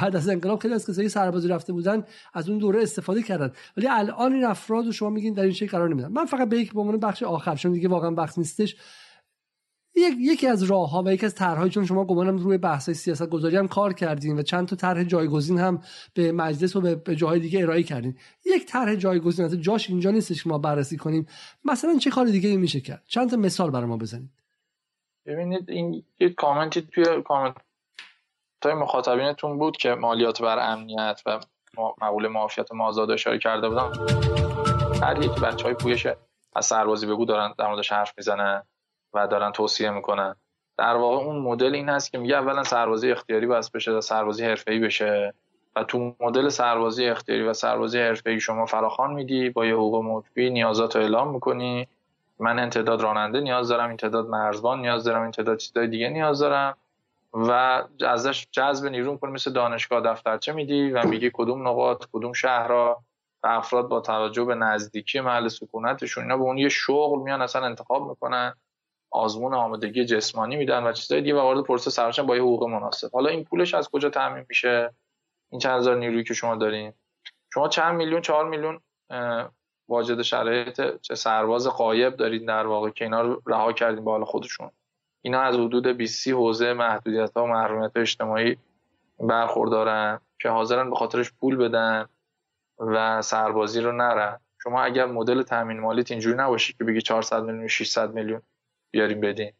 بعد 0.00 0.16
از 0.16 0.28
انقلاب 0.28 0.58
خیلی 0.58 0.74
از 0.74 0.86
کسایی 0.86 1.08
سربازی 1.08 1.48
رفته 1.48 1.72
بودن 1.72 2.04
از 2.34 2.48
اون 2.48 2.58
دوره 2.58 2.82
استفاده 2.82 3.22
کردن. 3.22 3.52
ولی 3.76 3.88
الان 3.90 4.32
این 4.32 4.44
افراد 4.44 4.86
رو 4.86 4.92
شما 4.92 5.10
میگین 5.10 5.34
در 5.34 5.42
این 5.42 5.52
شکل 5.52 5.66
قرار 5.66 5.88
نمیدن. 5.88 6.08
من 6.08 6.24
فقط 6.24 6.48
به 6.48 6.58
یک 6.58 6.72
به 6.72 6.80
عنوان 6.80 7.00
بخش 7.00 7.22
آخر 7.22 7.56
چون 7.56 7.72
دیگه 7.72 7.88
واقعا 7.88 8.10
وقت 8.10 8.38
نیستش 8.38 8.76
یک 9.96 10.14
یکی 10.20 10.46
از 10.46 10.62
راه 10.62 10.90
ها 10.90 11.02
و 11.02 11.12
یکی 11.12 11.26
از 11.26 11.34
طرحهایی 11.34 11.70
چون 11.70 11.86
شما 11.86 12.04
گمانم 12.04 12.36
روی 12.36 12.58
بحث 12.58 12.90
سیاست 12.90 13.26
گذاری 13.26 13.56
هم 13.56 13.68
کار 13.68 13.92
کردین 13.92 14.38
و 14.38 14.42
چند 14.42 14.68
تا 14.68 14.76
طرح 14.76 15.04
جایگزین 15.04 15.58
هم 15.58 15.82
به 16.14 16.32
مجلس 16.32 16.76
و 16.76 16.80
به 16.96 17.16
جاهای 17.16 17.40
دیگه 17.40 17.62
ارائه 17.62 17.82
کردین. 17.82 18.18
یک 18.44 18.66
طرح 18.66 18.94
جایگزین 18.94 19.60
جاش 19.60 19.90
اینجا 19.90 20.10
نیستش 20.10 20.42
که 20.42 20.48
ما 20.48 20.58
بررسی 20.58 20.96
کنیم. 20.96 21.26
مثلا 21.64 21.98
چه 21.98 22.10
کار 22.10 22.26
دیگه 22.26 22.56
میشه 22.56 22.80
کرد؟ 22.80 23.02
چند 23.06 23.30
تا 23.30 23.36
مثال 23.36 23.70
برای 23.70 23.86
ما 23.86 23.96
بزنید. 23.96 24.30
ببینید 25.26 25.70
این 25.70 26.04
یه 26.20 26.30
کامنتی 26.30 26.82
توی 26.82 27.22
کامنت 27.22 27.56
های 28.64 28.74
مخاطبینتون 28.74 29.58
بود 29.58 29.76
که 29.76 29.90
مالیات 29.94 30.42
بر 30.42 30.72
امنیت 30.72 31.22
و 31.26 31.40
مقوله 31.78 32.28
معافیت 32.28 32.72
مازاد 32.72 33.10
اشاره 33.10 33.38
کرده 33.38 33.68
بودم 33.68 33.92
هر 35.02 35.22
یک 35.22 35.40
بچه 35.40 35.64
های 35.64 35.74
پویش 35.74 36.06
از 36.56 36.66
سربازی 36.66 37.06
بگو 37.06 37.24
دارن 37.24 37.54
در 37.58 37.68
موردش 37.68 37.92
حرف 37.92 38.12
می‌زنن. 38.16 38.62
و 39.14 39.26
دارن 39.26 39.52
توصیه 39.52 39.90
می‌کنن. 39.90 40.36
در 40.78 40.94
واقع 40.94 41.24
اون 41.24 41.38
مدل 41.38 41.74
این 41.74 41.88
هست 41.88 42.12
که 42.12 42.18
میگه 42.18 42.36
اولا 42.36 42.62
سربازی 42.62 43.10
اختیاری 43.10 43.46
باید 43.46 43.70
بشه 43.74 43.90
و 43.90 44.00
سربازی 44.00 44.44
حرفه‌ای 44.44 44.78
بشه 44.78 45.34
و 45.76 45.84
تو 45.84 46.14
مدل 46.20 46.48
سربازی 46.48 47.06
اختیاری 47.06 47.42
و 47.42 47.52
سربازی 47.52 47.98
حرفه‌ای 47.98 48.40
شما 48.40 48.66
فراخوان 48.66 49.12
میدی 49.12 49.50
با 49.50 49.66
یه 49.66 49.74
حقوق 49.74 50.04
مطبی 50.04 50.50
نیازات 50.50 50.96
رو 50.96 51.02
اعلام 51.02 51.34
می‌کنی. 51.34 51.88
من 52.38 52.58
این 52.58 52.70
تعداد 52.70 53.02
راننده 53.02 53.40
نیاز 53.40 53.68
دارم 53.68 53.88
این 53.88 53.96
تعداد 53.96 54.26
مرزبان 54.26 54.80
نیاز 54.80 55.04
دارم 55.04 55.22
این 55.22 55.30
تعداد 55.30 55.58
چیزای 55.58 55.86
دیگه 55.86 56.08
نیاز 56.08 56.38
دارم. 56.38 56.76
و 57.32 57.82
ازش 58.06 58.46
جذب 58.52 58.88
نیرو 58.88 59.12
می‌کنی 59.12 59.32
مثل 59.32 59.52
دانشگاه 59.52 60.00
دفترچه 60.00 60.52
میدی 60.52 60.90
و 60.90 61.06
میگی 61.06 61.30
کدوم 61.34 61.68
نقاط 61.68 62.04
کدوم 62.12 62.32
شهرها 62.32 63.02
و 63.42 63.46
افراد 63.46 63.88
با 63.88 64.00
توجه 64.00 64.44
به 64.44 64.54
نزدیکی 64.54 65.20
محل 65.20 65.48
سکونتشون 65.48 66.24
اینا 66.24 66.36
به 66.36 66.42
اون 66.42 66.58
یه 66.58 66.68
شغل 66.68 67.18
میان 67.22 67.42
اصلا 67.42 67.66
انتخاب 67.66 68.08
می‌کنن. 68.08 68.54
آزمون 69.16 69.54
آمادگی 69.54 70.04
جسمانی 70.04 70.56
میدن 70.56 70.82
و 70.84 70.92
چیزای 70.92 71.20
دیگه 71.20 71.34
و 71.34 71.38
وارد 71.38 71.64
پروسه 71.64 71.90
سرشن 71.90 72.26
با 72.26 72.36
یه 72.36 72.42
حقوق 72.42 72.64
مناسب. 72.64 73.10
حالا 73.12 73.30
این 73.30 73.44
پولش 73.44 73.74
از 73.74 73.88
کجا 73.88 74.10
تامین 74.10 74.44
میشه؟ 74.48 74.94
این 75.50 75.60
چند 75.60 75.78
هزار 75.78 75.96
نیرویی 75.96 76.24
که 76.24 76.34
شما 76.34 76.56
دارین؟ 76.56 76.92
شما 77.54 77.68
چند 77.68 77.94
میلیون 77.94 78.20
چهار 78.20 78.48
میلیون 78.48 78.80
واجد 79.88 80.22
شرایط 80.22 81.00
چه 81.02 81.14
سرباز 81.14 81.66
قایب 81.66 82.16
دارید 82.16 82.46
در 82.46 82.66
واقع 82.66 82.90
که 82.90 83.04
اینا 83.04 83.20
رو 83.20 83.42
رها 83.46 83.72
کردیم 83.72 84.04
به 84.04 84.10
حال 84.10 84.24
خودشون. 84.24 84.70
اینا 85.22 85.40
از 85.40 85.54
حدود 85.54 85.86
20 85.86 86.28
حوزه 86.28 86.72
محدودیت 86.72 87.36
ها 87.36 87.44
و 87.44 87.46
محرومیت 87.46 87.96
اجتماعی 87.96 88.56
برخوردارن 89.20 90.20
که 90.40 90.48
حاضرن 90.48 90.90
به 90.90 90.96
خاطرش 90.96 91.32
پول 91.32 91.56
بدن 91.56 92.08
و 92.78 93.22
سربازی 93.22 93.80
رو 93.80 93.92
نرن. 93.92 94.40
شما 94.62 94.82
اگر 94.82 95.06
مدل 95.06 95.42
تامین 95.42 95.80
مالیت 95.80 96.10
اینجوری 96.10 96.36
نباشی 96.36 96.72
که 96.72 96.84
بگی 96.84 97.00
400 97.00 97.42
میلیون 97.42 97.68
600 97.68 98.14
میلیون 98.14 98.42
بیاریم 98.96 99.20
بدین 99.20 99.52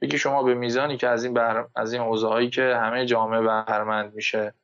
بگی 0.00 0.18
شما 0.18 0.42
به 0.42 0.54
میزانی 0.54 0.96
که 0.96 1.08
از 1.08 1.24
این 1.24 1.34
بر... 1.34 1.66
از 1.76 1.92
این 1.92 2.02
هایی 2.02 2.50
که 2.50 2.76
همه 2.76 3.06
جامعه 3.06 3.40
بهرمند 3.40 4.14
میشه. 4.14 4.54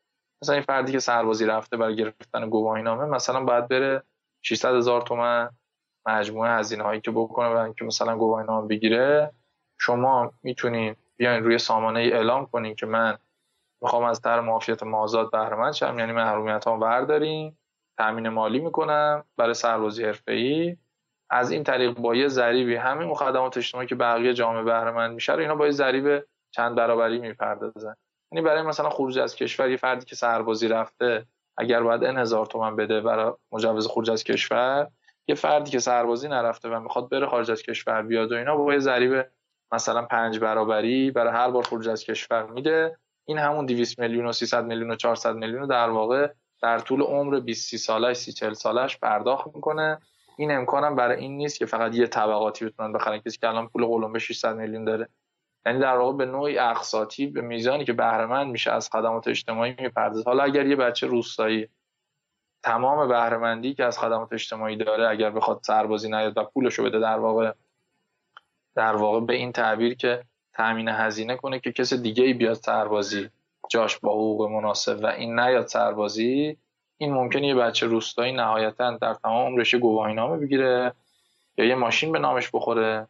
مثلا 0.42 0.54
این 0.54 0.64
فردی 0.64 0.92
که 0.92 0.98
سربازی 0.98 1.46
رفته 1.46 1.76
برای 1.76 1.96
گرفتن 1.96 2.50
گواهی 2.50 2.82
نامه 2.82 3.04
مثلا 3.04 3.44
باید 3.44 3.68
بره 3.68 4.02
600 4.42 4.74
هزار 4.74 5.02
تومن 5.02 5.50
مجموعه 6.06 6.50
هزینه 6.50 6.82
هایی 6.82 7.00
که 7.00 7.10
بکنه 7.10 7.48
و 7.48 7.56
اینکه 7.56 7.84
مثلا 7.84 8.16
گواهی 8.16 8.46
نامه 8.46 8.68
بگیره. 8.68 9.32
شما 9.80 10.32
می‌تونین 10.42 10.96
بیاین 11.16 11.44
روی 11.44 11.58
سامانه 11.58 12.00
ای 12.00 12.12
اعلام 12.12 12.46
کنین 12.46 12.74
که 12.74 12.86
من 12.86 13.18
می‌خوام 13.82 14.04
از 14.04 14.22
در 14.22 14.40
معافیت 14.40 14.82
مازاد 14.82 15.30
بهره 15.30 15.72
شم. 15.72 15.98
یعنی 15.98 16.12
محرومیت 16.12 16.64
ها 16.64 16.76
برداریم 16.76 17.58
تامین 17.98 18.28
مالی 18.28 18.58
می‌کنم 18.58 19.24
برای 19.36 19.54
سربازی 19.54 20.04
حرفه‌ای. 20.04 20.76
از 21.32 21.50
این 21.50 21.64
طریق 21.64 21.92
با 21.92 22.14
یه 22.14 22.28
ضریبی 22.28 22.76
همین 22.76 23.08
مخدمات 23.08 23.56
اجتماعی 23.56 23.86
که 23.86 23.94
بقیه 23.94 24.34
جامعه 24.34 24.62
بهره 24.62 24.90
مند 24.90 25.14
میشه 25.14 25.32
اینا 25.32 25.54
با 25.54 25.66
یه 25.66 25.72
ضریب 25.72 26.24
چند 26.50 26.74
برابری 26.74 27.18
می‌پردازن. 27.18 27.94
یعنی 28.32 28.44
برای 28.44 28.62
مثلا 28.62 28.90
خروج 28.90 29.18
از 29.18 29.36
کشور 29.36 29.70
یه 29.70 29.76
فردی 29.76 30.04
که 30.04 30.16
سربازی 30.16 30.68
رفته 30.68 31.26
اگر 31.56 31.82
باید 31.82 32.04
ان 32.04 32.18
هزار 32.18 32.46
تومن 32.46 32.76
بده 32.76 33.00
برای 33.00 33.32
مجوز 33.52 33.86
خروج 33.86 34.10
از 34.10 34.24
کشور 34.24 34.88
یه 35.28 35.34
فردی 35.34 35.70
که 35.70 35.78
سربازی 35.78 36.28
نرفته 36.28 36.68
و 36.68 36.80
می‌خواد 36.80 37.08
بره 37.08 37.26
خارج 37.26 37.50
از 37.50 37.62
کشور 37.62 38.02
بیاد 38.02 38.32
و 38.32 38.34
اینا 38.34 38.56
با 38.56 38.72
یه 38.72 38.78
ضریب 38.78 39.26
مثلا 39.72 40.02
پنج 40.02 40.38
برابری 40.38 41.10
برای 41.10 41.32
هر 41.32 41.50
بار 41.50 41.62
خروج 41.62 41.88
از 41.88 42.04
کشور 42.04 42.46
میده. 42.46 42.98
این 43.24 43.38
همون 43.38 43.66
200 43.66 43.98
میلیون 43.98 44.26
و 44.26 44.32
300 44.32 44.64
میلیون 44.64 44.90
و 44.90 44.96
400 44.96 45.34
میلیون 45.34 45.66
در 45.66 45.90
واقع 45.90 46.32
در 46.62 46.78
طول 46.78 47.02
عمر 47.02 47.40
20 47.40 47.68
30 47.68 47.78
سالش 47.78 48.16
30 48.16 48.32
40 48.32 48.52
سالش 48.52 48.98
پرداخت 48.98 49.46
می‌کنه. 49.54 49.98
این 50.36 50.50
امکانم 50.50 50.96
برای 50.96 51.20
این 51.20 51.36
نیست 51.36 51.58
که 51.58 51.66
فقط 51.66 51.94
یه 51.94 52.06
طبقاتی 52.06 52.64
بتونن 52.64 52.92
بخرن. 52.92 53.18
کسی 53.18 53.38
که 53.38 53.48
الان 53.48 53.68
پول 53.68 53.86
قلمبه 53.86 54.18
600 54.18 54.56
میلیون 54.56 54.84
داره. 54.84 55.08
یعنی 55.66 55.78
در 55.78 55.96
واقع 55.96 56.16
به 56.16 56.26
نوعی 56.26 56.58
اقساطی 56.58 57.26
به 57.26 57.40
میزانی 57.40 57.84
که 57.84 57.92
بهرهمند 57.92 58.50
میشه 58.50 58.72
از 58.72 58.88
خدمات 58.88 59.28
اجتماعی 59.28 59.74
می‌پردازه. 59.78 60.24
حالا 60.26 60.42
اگر 60.42 60.66
یه 60.66 60.76
بچه 60.76 61.06
روستایی 61.06 61.68
تمام 62.62 63.08
بهرهمندی 63.08 63.74
که 63.74 63.84
از 63.84 63.98
خدمات 63.98 64.32
اجتماعی 64.32 64.76
داره 64.76 65.08
اگر 65.08 65.30
بخواد 65.30 65.60
سربازی 65.62 66.08
نیاد 66.08 66.38
و 66.38 66.44
پولشو 66.44 66.84
بده 66.84 66.98
در 66.98 67.18
واقع 67.18 67.52
در 68.74 68.96
واقع 68.96 69.20
به 69.20 69.34
این 69.34 69.52
تعبیر 69.52 69.94
که 69.94 70.24
تامین 70.52 70.88
هزینه 70.88 71.36
کنه 71.36 71.60
که 71.60 71.72
کس 71.72 71.92
دیگه 71.92 72.24
ای 72.24 72.32
بیاد 72.32 72.54
سربازی 72.54 73.28
جاش 73.70 73.98
با 73.98 74.10
حقوق 74.10 74.50
مناسب 74.50 74.98
و 75.02 75.06
این 75.06 75.40
نیاد 75.40 75.66
سربازی 75.66 76.56
این 77.02 77.12
ممکنه 77.12 77.46
یه 77.46 77.54
بچه 77.54 77.86
روستایی 77.86 78.32
نهایتا 78.32 78.96
در 78.96 79.14
تمام 79.14 79.46
عمرش 79.46 79.74
گواهینامه 79.74 80.36
بگیره 80.36 80.92
یا 81.58 81.64
یه 81.64 81.74
ماشین 81.74 82.12
به 82.12 82.18
نامش 82.18 82.50
بخوره 82.54 83.06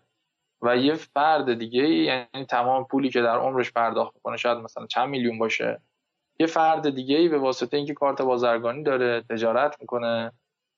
و 0.62 0.76
یه 0.76 0.94
فرد 0.94 1.58
دیگه 1.58 1.88
یعنی 1.88 2.46
تمام 2.48 2.84
پولی 2.84 3.10
که 3.10 3.22
در 3.22 3.36
عمرش 3.38 3.72
پرداخت 3.72 4.14
کنه 4.22 4.36
شاید 4.36 4.58
مثلا 4.58 4.86
چند 4.86 5.08
میلیون 5.08 5.38
باشه. 5.38 5.80
یه 6.40 6.46
فرد 6.46 6.94
دیگه 6.94 7.16
ای 7.16 7.28
به 7.28 7.38
واسطه 7.38 7.76
اینکه 7.76 7.94
کارت 7.94 8.22
بازرگانی 8.22 8.82
داره 8.82 9.24
تجارت 9.30 9.76
می‌کنه 9.80 10.32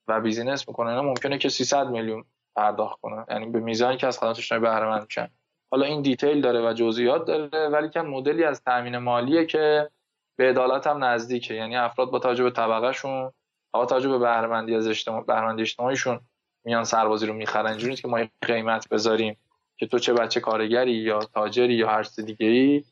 و 0.09 0.21
business 0.21 0.69
می‌کنه 0.69 0.91
اینا 0.91 1.03
ممکنه 1.03 1.39
که 1.39 1.49
300 1.49 1.89
میلیون 1.89 2.25
پرداخت 2.57 3.01
کنه. 3.01 3.25
یعنی 3.31 3.47
به 3.47 3.61
میزانی 3.61 3.97
که 3.97 4.07
از 4.07 4.19
خدمات 4.19 4.39
اجتماعی 4.39 4.63
بهره 4.63 4.87
مند 4.87 5.03
میشن. 5.03 5.29
حالا 5.71 5.87
این 5.87 6.03
detail 6.03 6.41
داره 6.41 6.71
و 6.71 6.73
جزئیات 6.73 7.27
داره 7.27 7.69
ولی 7.69 7.89
که 7.89 8.01
مدلی 8.01 8.45
از 8.45 8.63
تامین 8.63 8.99
مالیه 8.99 9.47
که 9.47 9.91
به 10.37 10.49
عدالت 10.49 10.87
هم 10.87 11.05
نزدیکه. 11.05 11.55
یعنی 11.55 11.77
افراد 11.77 12.11
با 12.11 12.19
توجه 12.19 12.45
به 12.45 12.51
طبقهشون 12.51 13.33
با 13.73 13.87
توجه 13.87 14.09
به 14.09 14.19
بهرهمندی 14.19 14.75
از 14.75 14.89
اجتماع 14.89 15.25
بهرهمندی 15.25 15.63
اجتماعیشون 15.63 16.21
میان 16.65 16.85
سربازی 16.85 17.27
رو 17.27 17.35
می‌خرن. 17.35 17.67
اینجوری 17.67 17.97
که 17.97 18.09
ما 18.09 18.19
قیمت 18.43 18.89
بذاریم 18.89 19.37
که 19.77 19.87
تو 19.87 19.99
چه 19.99 20.13
بچه 20.13 20.41
کارگری 20.41 20.93
یا 20.93 21.19
تاجری 21.19 21.75
یا 21.75 21.89
هر 21.89 22.03
چیز 22.03 22.21
دیگه 22.21 22.47
ای 22.47 22.85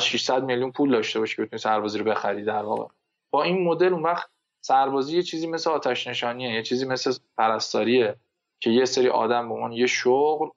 600 0.00 0.44
میلیون 0.44 0.72
پول 0.72 0.90
داشته 0.90 1.18
باشی 1.18 1.36
که 1.36 1.42
بتونی 1.42 1.58
سربازی 1.58 1.98
رو 1.98 2.04
بخری 2.04 2.44
در 2.44 2.62
واقع. 2.62 2.84
با 3.30 3.42
این 3.42 3.64
مدل 3.64 3.92
اون 3.92 4.02
وقت 4.02 4.28
سربازی 4.60 5.16
یه 5.16 5.22
چیزی 5.22 5.46
مثل 5.46 5.70
آتش 5.70 6.06
نشانیه 6.06 6.54
یه 6.54 6.62
چیزی 6.62 6.86
مثل 6.86 7.12
پرستاریه 7.38 8.16
که 8.60 8.70
یه 8.70 8.84
سری 8.84 9.08
آدم 9.08 9.48
به 9.48 9.54
عنوان 9.54 9.72
یه 9.72 9.86
شغل 9.86 10.48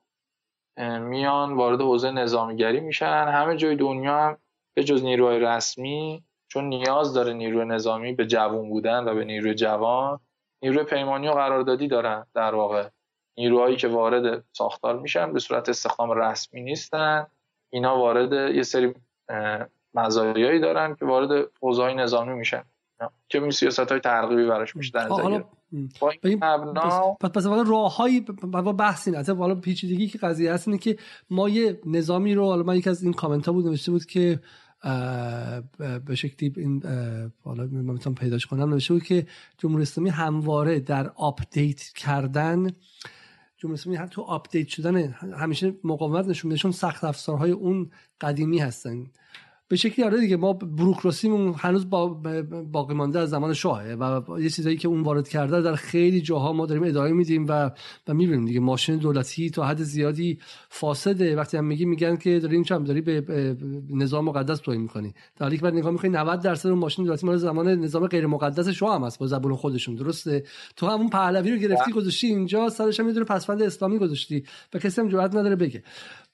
میان 0.99 1.53
وارد 1.53 1.81
حوزه 1.81 2.11
نظامیگری 2.11 2.79
میشن. 2.79 3.25
همه 3.33 3.57
جای 3.57 3.75
دنیا 3.75 4.19
هم 4.19 4.37
به 4.73 4.83
جز 4.83 5.03
نیروهای 5.03 5.39
رسمی 5.39 6.23
چون 6.53 6.65
نیاز 6.65 7.13
داره 7.13 7.33
نیروی 7.33 7.65
نظامی 7.65 8.13
به 8.13 8.25
جوان 8.25 8.69
بودن 8.69 9.03
و 9.03 9.15
به 9.15 9.25
نیروی 9.25 9.53
جوان 9.53 10.19
نیروی 10.61 10.83
پیمانی 10.83 11.27
و 11.27 11.31
قراردادی 11.31 11.87
دارن 11.87 12.25
در 12.33 12.55
واقع. 12.55 12.89
نیروهایی 13.37 13.75
که 13.75 13.87
وارد 13.87 14.43
ساختار 14.51 14.99
میشن 14.99 15.33
به 15.33 15.39
صورت 15.39 15.69
استخدام 15.69 16.11
رسمی 16.11 16.61
نیستن. 16.61 17.27
اینا 17.69 17.97
وارد 17.97 18.55
یه 18.55 18.63
سری 18.63 18.93
مزایایی 19.93 20.59
دارن 20.59 20.95
که 20.95 21.05
وارد 21.05 21.49
حوزه 21.61 21.93
نظامی 21.93 22.33
میشن. 22.33 22.63
که 23.29 23.41
این 23.41 23.51
سیاست 23.51 23.91
های 23.91 23.99
ترغیبی 23.99 24.45
براش 24.45 24.75
میشه 24.75 24.91
در 24.91 25.07
حالا 25.07 25.43
با 25.99 26.13
این 26.23 26.43
مبنا 26.43 27.17
پس 27.21 27.29
پس 27.29 27.45
واقعا 27.45 27.61
راههایی 27.61 28.21
بحث 28.77 29.07
این 29.07 29.21
والا 29.21 29.55
پیچیدگی 29.55 30.07
که 30.07 30.17
قضیه 30.17 30.53
هست 30.53 30.67
اینه 30.67 30.77
که 30.77 30.97
ما 31.29 31.49
یه 31.49 31.79
نظامی 31.85 32.33
رو 32.33 32.45
حالا 32.45 32.63
من 32.63 32.75
یک 32.75 32.87
از 32.87 33.03
این 33.03 33.13
کامنت 33.13 33.45
ها 33.45 33.53
بود 33.53 33.67
نوشته 33.67 33.91
بود 33.91 34.05
که 34.05 34.39
به 36.05 36.15
شکلی 36.15 36.53
این 36.57 36.83
حالا 37.43 37.63
می‌تونم 37.65 38.15
پیداش 38.15 38.45
کنم. 38.45 38.69
نوشته 38.69 38.93
بود 38.93 39.03
که 39.03 39.27
جمهوری 39.57 39.81
اسلامی 39.81 40.09
همواره 40.09 40.79
در 40.79 41.09
update 41.09 41.81
کردن 41.81 42.71
جمهوری 43.57 43.81
اسلامی 43.81 44.09
تو 44.09 44.21
update 44.21 44.67
شدن 44.67 44.95
همیشه 45.37 45.73
مقاومت 45.83 46.27
نشون 46.27 46.49
میده 46.51 46.61
چون 46.61 46.71
سخت 46.71 47.03
افزارهای 47.03 47.51
اون 47.51 47.91
قدیمی 48.21 48.59
هستن. 48.59 49.05
به 49.73 49.77
شکلی 49.77 50.05
آره 50.05 50.19
دیگه 50.19 50.37
ما 50.37 50.53
بروکراسیمون 50.53 51.53
هنوز 51.57 51.89
با 51.89 52.07
باقی 52.71 52.93
مانده 52.93 53.19
از 53.19 53.29
زمان 53.29 53.53
شاهه 53.53 53.93
و 53.93 54.39
یه 54.39 54.49
چیزایی 54.49 54.77
که 54.77 54.87
اون 54.87 55.01
وارد 55.01 55.27
کرده 55.27 55.61
در 55.61 55.75
خیلی 55.75 56.21
جاها 56.21 56.53
ما 56.53 56.65
داریم 56.65 56.83
ادامه 56.83 57.11
میدیم 57.11 57.45
و 57.49 57.71
و 58.07 58.13
می‌بینیم 58.13 58.45
دیگه. 58.45 58.59
ماشین 58.59 58.97
دولتی 58.97 59.49
تا 59.49 59.65
حد 59.65 59.77
زیادی 59.83 60.39
فاسده. 60.69 61.35
وقتی 61.35 61.57
هم 61.57 61.65
میگی 61.65 61.85
میگن 61.85 62.15
که 62.15 62.39
داری 62.39 62.55
این 62.55 62.83
داری 62.83 63.01
به 63.01 63.57
نظام 63.89 64.25
مقدس 64.25 64.59
توهین 64.59 64.81
می‌کنی. 64.81 65.13
در 65.35 65.45
حالی 65.45 65.57
که 65.57 65.63
بعد 65.63 65.73
نگاه 65.73 65.91
می‌کنی 65.91 66.11
90 66.11 66.41
درصد 66.41 66.69
اون 66.69 66.79
ماشین 66.79 67.05
دولتی 67.05 67.25
مال 67.25 67.37
زمان 67.37 67.67
نظام 67.67 68.07
غیر 68.07 68.27
مقدس 68.27 68.67
شاه 68.67 68.95
هم 68.95 69.03
هست 69.03 69.19
با 69.19 69.27
زبون 69.27 69.55
خودشون. 69.55 69.95
درسته؟ 69.95 70.43
تو 70.75 70.87
همون 70.87 71.09
پهلوی 71.09 71.51
رو 71.51 71.57
گرفتی 71.57 71.91
بله. 71.91 72.01
گذاشتی 72.01 72.27
اینجا 72.27 72.69
سرش 72.69 72.99
هم 72.99 73.09
یه 73.09 73.23
پسفند 73.23 73.61
اسلامی 73.61 73.97
گذاشتی 73.97 74.43
و 74.73 74.79
کسی 74.79 75.01
هم 75.01 75.09
جرئت 75.09 75.35
نداره 75.35 75.55
بگه. 75.55 75.83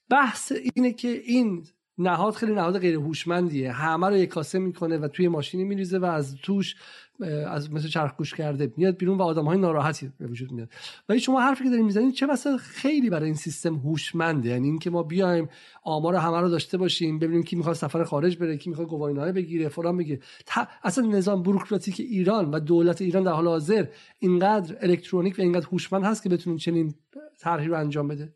بحث 0.10 0.52
اینه 0.76 0.94
که 0.94 1.22
این 1.26 1.64
نهاد 1.99 2.34
خیلی 2.34 2.53
نهاد 2.53 2.80
غیر 2.80 2.95
هوشمندیه. 2.95 3.71
همه 3.71 4.07
رو 4.07 4.17
یک 4.17 4.30
کاسه 4.30 4.59
می‌کنه 4.59 4.97
و 4.97 5.07
توی 5.07 5.27
ماشینی 5.27 5.63
میریزه 5.63 5.99
و 5.99 6.05
از 6.05 6.35
توش 6.43 6.76
از 7.47 7.73
مثل 7.73 7.88
چرخ 7.88 8.15
گوش 8.17 8.34
کرده 8.34 8.73
میاد 8.77 8.97
بیرون 8.97 9.17
و 9.17 9.21
آدم 9.21 9.45
های 9.45 9.57
ناراحتی 9.57 10.11
به 10.19 10.27
وجود 10.27 10.51
میاد. 10.51 10.69
ولی 11.09 11.19
شما 11.19 11.41
حرفی 11.41 11.63
که 11.63 11.69
دارین 11.69 11.85
می‌زنید 11.85 12.13
چه 12.13 12.27
بسا 12.27 12.57
خیلی 12.57 13.09
برای 13.09 13.26
این 13.26 13.35
سیستم 13.35 13.76
هوشمنده. 13.76 14.49
یعنی 14.49 14.67
اینکه 14.67 14.89
ما 14.89 15.03
بیایم 15.03 15.49
آمار 15.84 16.15
همه 16.15 16.39
رو 16.39 16.49
داشته 16.49 16.77
باشیم 16.77 17.19
ببینیم 17.19 17.43
کی 17.43 17.55
می‌خواد 17.55 17.76
سفر 17.76 18.03
خارج 18.03 18.38
بره 18.38 18.57
کی 18.57 18.69
می‌خواد 18.69 18.88
گواهینامه 18.88 19.31
بگیره 19.31 19.69
فلان 19.69 19.97
بگیره 19.97 20.19
اصلا 20.84 21.05
نظام 21.05 21.43
بوروکراتیک 21.43 21.99
ایران 21.99 22.51
و 22.51 22.59
دولت 22.59 23.01
ایران 23.01 23.23
در 23.23 23.31
حال 23.31 23.47
حاضر 23.47 23.85
اینقدر 24.19 24.77
الکترونیک 24.81 25.39
و 25.39 25.41
اینقدر 25.41 25.67
هوشمند 25.71 26.03
هست 26.03 26.23
که 26.23 26.30
بتونین 26.30 26.57
چنین 26.57 26.93
طرحی 27.39 27.67
رو 27.67 27.80
انجام 27.80 28.07
بده. 28.07 28.34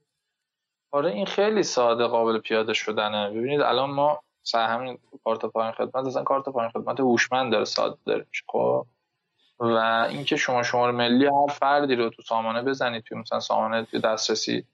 آره 0.94 1.12
این 1.12 1.26
خیلی 1.26 1.64
ساده 1.64 2.08
قابل 2.08 2.40
پیاده 2.40 2.74
شدنه. 2.74 3.30
ببینید 3.30 3.62
الان 3.62 3.90
ما 3.90 4.24
سر 4.44 4.68
همین 4.68 5.00
کارت 5.24 5.46
پایین 5.46 5.72
خدمت 5.72 6.08
اصلا 6.08 6.24
کارت 6.24 6.50
پایین 6.50 6.72
خدمت 6.72 7.00
هوشمند 7.00 7.52
داره 7.52 7.66
ساده 7.66 7.98
داره 8.06 8.26
خب؟ 8.48 8.86
و 9.60 9.78
اینکه 10.10 10.36
شما 10.36 10.64
شماره 10.64 10.92
ملی 10.92 11.26
هر 11.26 11.48
فردی 11.48 11.96
رو 11.96 12.10
تو 12.10 12.22
سامانه 12.22 12.62
بزنید 12.62 13.04
توی 13.04 13.18
مثلا 13.18 13.40
سامانه 13.40 13.86
توی 13.86 14.00
دسترسی 14.00 14.66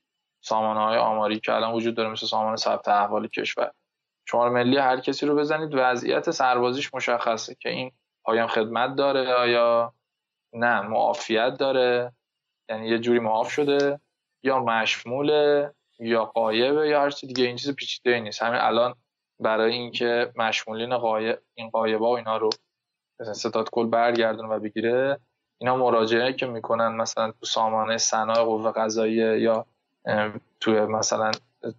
سامانه 0.42 0.80
های 0.80 0.98
آماری 0.98 1.40
که 1.40 1.54
الان 1.54 1.74
وجود 1.74 1.96
داره 1.96 2.10
مثل 2.10 2.28
سامانه 2.28 2.56
ثبت 2.56 2.88
احوال 2.88 3.28
کشور. 3.28 3.72
شماره 4.26 4.52
ملی 4.52 4.78
هر 4.78 5.00
کسی 5.00 5.26
رو 5.26 5.36
بزنید 5.36 5.70
وضعیت 5.74 6.32
سربازیش 6.32 6.94
مشخصه 6.94 7.56
که 7.56 7.70
این 7.70 7.92
پایان 8.24 8.48
خدمت 8.48 8.96
داره 8.96 9.34
آیا 9.34 9.94
نه 10.54 10.82
معافیت 10.82 11.58
داره 11.58 12.14
یعنی 12.70 12.88
یه 12.88 13.00
جوری 13.00 13.20
معاف 13.20 13.52
شده 13.52 14.00
یا 14.44 14.60
مشموله. 14.60 15.74
یا 16.00 16.26
قایبه 16.26 16.90
یا 16.90 17.02
هر 17.02 17.10
چیز 17.10 17.30
دیگه 17.30 17.46
این 17.46 17.56
چیز 17.56 17.76
پیچیده 17.76 18.20
نیست. 18.20 18.42
همین 18.42 18.60
الان 18.60 18.96
برای 19.40 19.74
اینکه 19.74 20.32
مشمولین 20.36 20.98
قایب 20.98 21.40
این 21.56 21.70
قایبه 21.70 22.06
و 22.06 22.10
اینا 22.10 22.38
رو 22.38 22.50
ستاد 23.34 23.70
کل 23.70 23.88
برگردونه 23.88 24.48
و 24.48 24.60
بگیره 24.60 25.20
اینا 25.62 25.78
مراجعه 25.78 26.34
که 26.34 26.46
می‌کنن 26.46 26.88
مثلا 26.88 27.32
تو 27.32 27.46
سامانه 27.46 27.98
صنایع 27.98 28.44
قوه 28.44 28.72
قضاییه 28.72 29.40
یا 29.40 29.66
تو 30.60 30.72
مثلا 30.72 31.32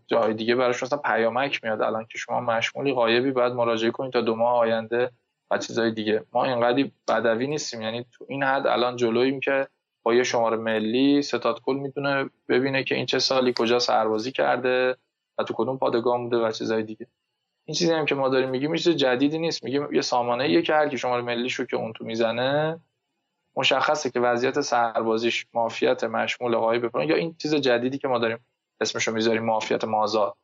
جای 0.06 0.34
دیگه 0.34 0.54
براش 0.54 0.82
مثلا 0.82 0.98
پیامک 0.98 1.64
میاد. 1.64 1.82
الان 1.82 2.04
که 2.04 2.18
شما 2.18 2.40
مشمولی 2.40 2.92
قایبی 2.92 3.30
باید 3.30 3.52
مراجعه 3.52 3.90
کنید 3.90 4.12
تا 4.12 4.20
دو 4.20 4.36
ماه 4.36 4.56
آینده 4.56 5.10
و 5.50 5.58
چیزای 5.58 5.90
دیگه. 5.90 6.24
ما 6.32 6.44
اینقدی 6.44 6.92
بدوی 7.08 7.46
نیستیم. 7.46 7.82
یعنی 7.82 8.06
تو 8.12 8.26
این 8.28 8.42
حد 8.42 8.66
الان 8.66 8.96
جلوییم 8.96 9.40
که 9.40 9.68
با 10.02 10.14
یه 10.14 10.22
شماره 10.22 10.56
ملی 10.56 11.22
ستاد 11.22 11.60
کل 11.60 11.74
می‌تونه 11.74 12.30
ببینه 12.48 12.84
که 12.84 12.94
این 12.94 13.06
چه 13.06 13.18
سالی 13.18 13.54
کجا 13.58 13.78
سربازی 13.78 14.32
کرده 14.32 14.96
و 15.38 15.44
تو 15.44 15.54
کدوم 15.56 15.78
پادگاه 15.78 16.18
بوده 16.18 16.36
و 16.36 16.52
چیزای 16.52 16.82
دیگه. 16.82 17.06
این 17.66 17.74
چیزی 17.74 17.92
هم 17.92 18.04
که 18.06 18.14
ما 18.14 18.28
داریم 18.28 18.48
میگیم 18.50 18.74
چیز 18.76 18.88
جدیدی 18.88 19.38
نیست. 19.38 19.64
میگیم 19.64 19.94
یه 19.94 20.00
سامانه 20.00 20.50
یه 20.50 20.62
که 20.62 20.74
هر 20.74 20.88
کی 20.88 20.98
شماره 20.98 21.22
ملی 21.22 21.48
شو 21.48 21.64
که 21.64 21.76
اون 21.76 21.92
تو 21.92 22.04
می‌زنه 22.04 22.80
مشخصه 23.56 24.10
که 24.10 24.20
وضعیت 24.20 24.60
سربازیش 24.60 25.46
مافیت 25.54 26.04
مشمول 26.04 26.54
آقای 26.54 26.78
بپرن 26.78 27.08
یا 27.08 27.16
این 27.16 27.34
چیز 27.38 27.54
جدیدی 27.54 27.98
که 27.98 28.08
ما 28.08 28.18
داریم 28.18 28.38
اسمشو 28.80 29.12
می‌ذاریم 29.12 29.44
مافیت 29.44 29.84
مازاد 29.84 30.36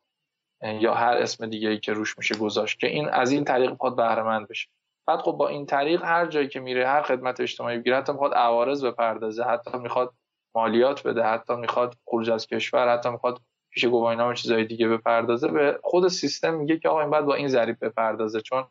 یا 0.61 0.93
هر 0.93 1.17
اسم 1.17 1.45
دیگه 1.45 1.69
ای 1.69 1.79
که 1.79 1.93
روش 1.93 2.17
میشه 2.17 2.35
گذاشت 2.35 2.79
که 2.79 2.87
این 2.87 3.09
از 3.09 3.31
این 3.31 3.43
طریق 3.43 3.71
پاد 3.71 3.95
بهره 3.95 4.45
بشه. 4.45 4.69
بعد 5.07 5.19
خب 5.19 5.31
با 5.31 5.47
این 5.47 5.65
طریق 5.65 6.03
هر 6.03 6.25
جایی 6.25 6.47
که 6.47 6.59
میره 6.59 6.87
هر 6.87 7.01
خدمت 7.01 7.39
اجتماعی 7.41 7.77
بگیره 7.77 7.97
حتی 7.97 8.11
می‌خواد 8.11 8.33
عوارض 8.33 8.85
بپردازه 8.85 9.43
حتی 9.43 9.77
می‌خواد 9.77 10.13
مالیات 10.55 11.07
بده 11.07 11.23
حتی 11.23 11.55
می‌خواد 11.55 11.95
خروج 12.05 12.29
از 12.29 12.47
کشور 12.47 12.93
حتی 12.93 13.09
می‌خواد 13.09 13.41
پیش 13.69 13.85
گواهینامه 13.85 14.35
چیزای 14.35 14.65
دیگه 14.65 14.87
بپردازه. 14.87 15.47
به 15.47 15.79
خود 15.83 16.07
سیستم 16.07 16.53
میگه 16.53 16.79
که 16.79 16.89
آقا 16.89 17.01
این 17.01 17.09
باید 17.09 17.25
با 17.25 17.35
این 17.35 17.47
ضریب 17.47 17.77
بپردازه 17.81 18.41
چون 18.41 18.63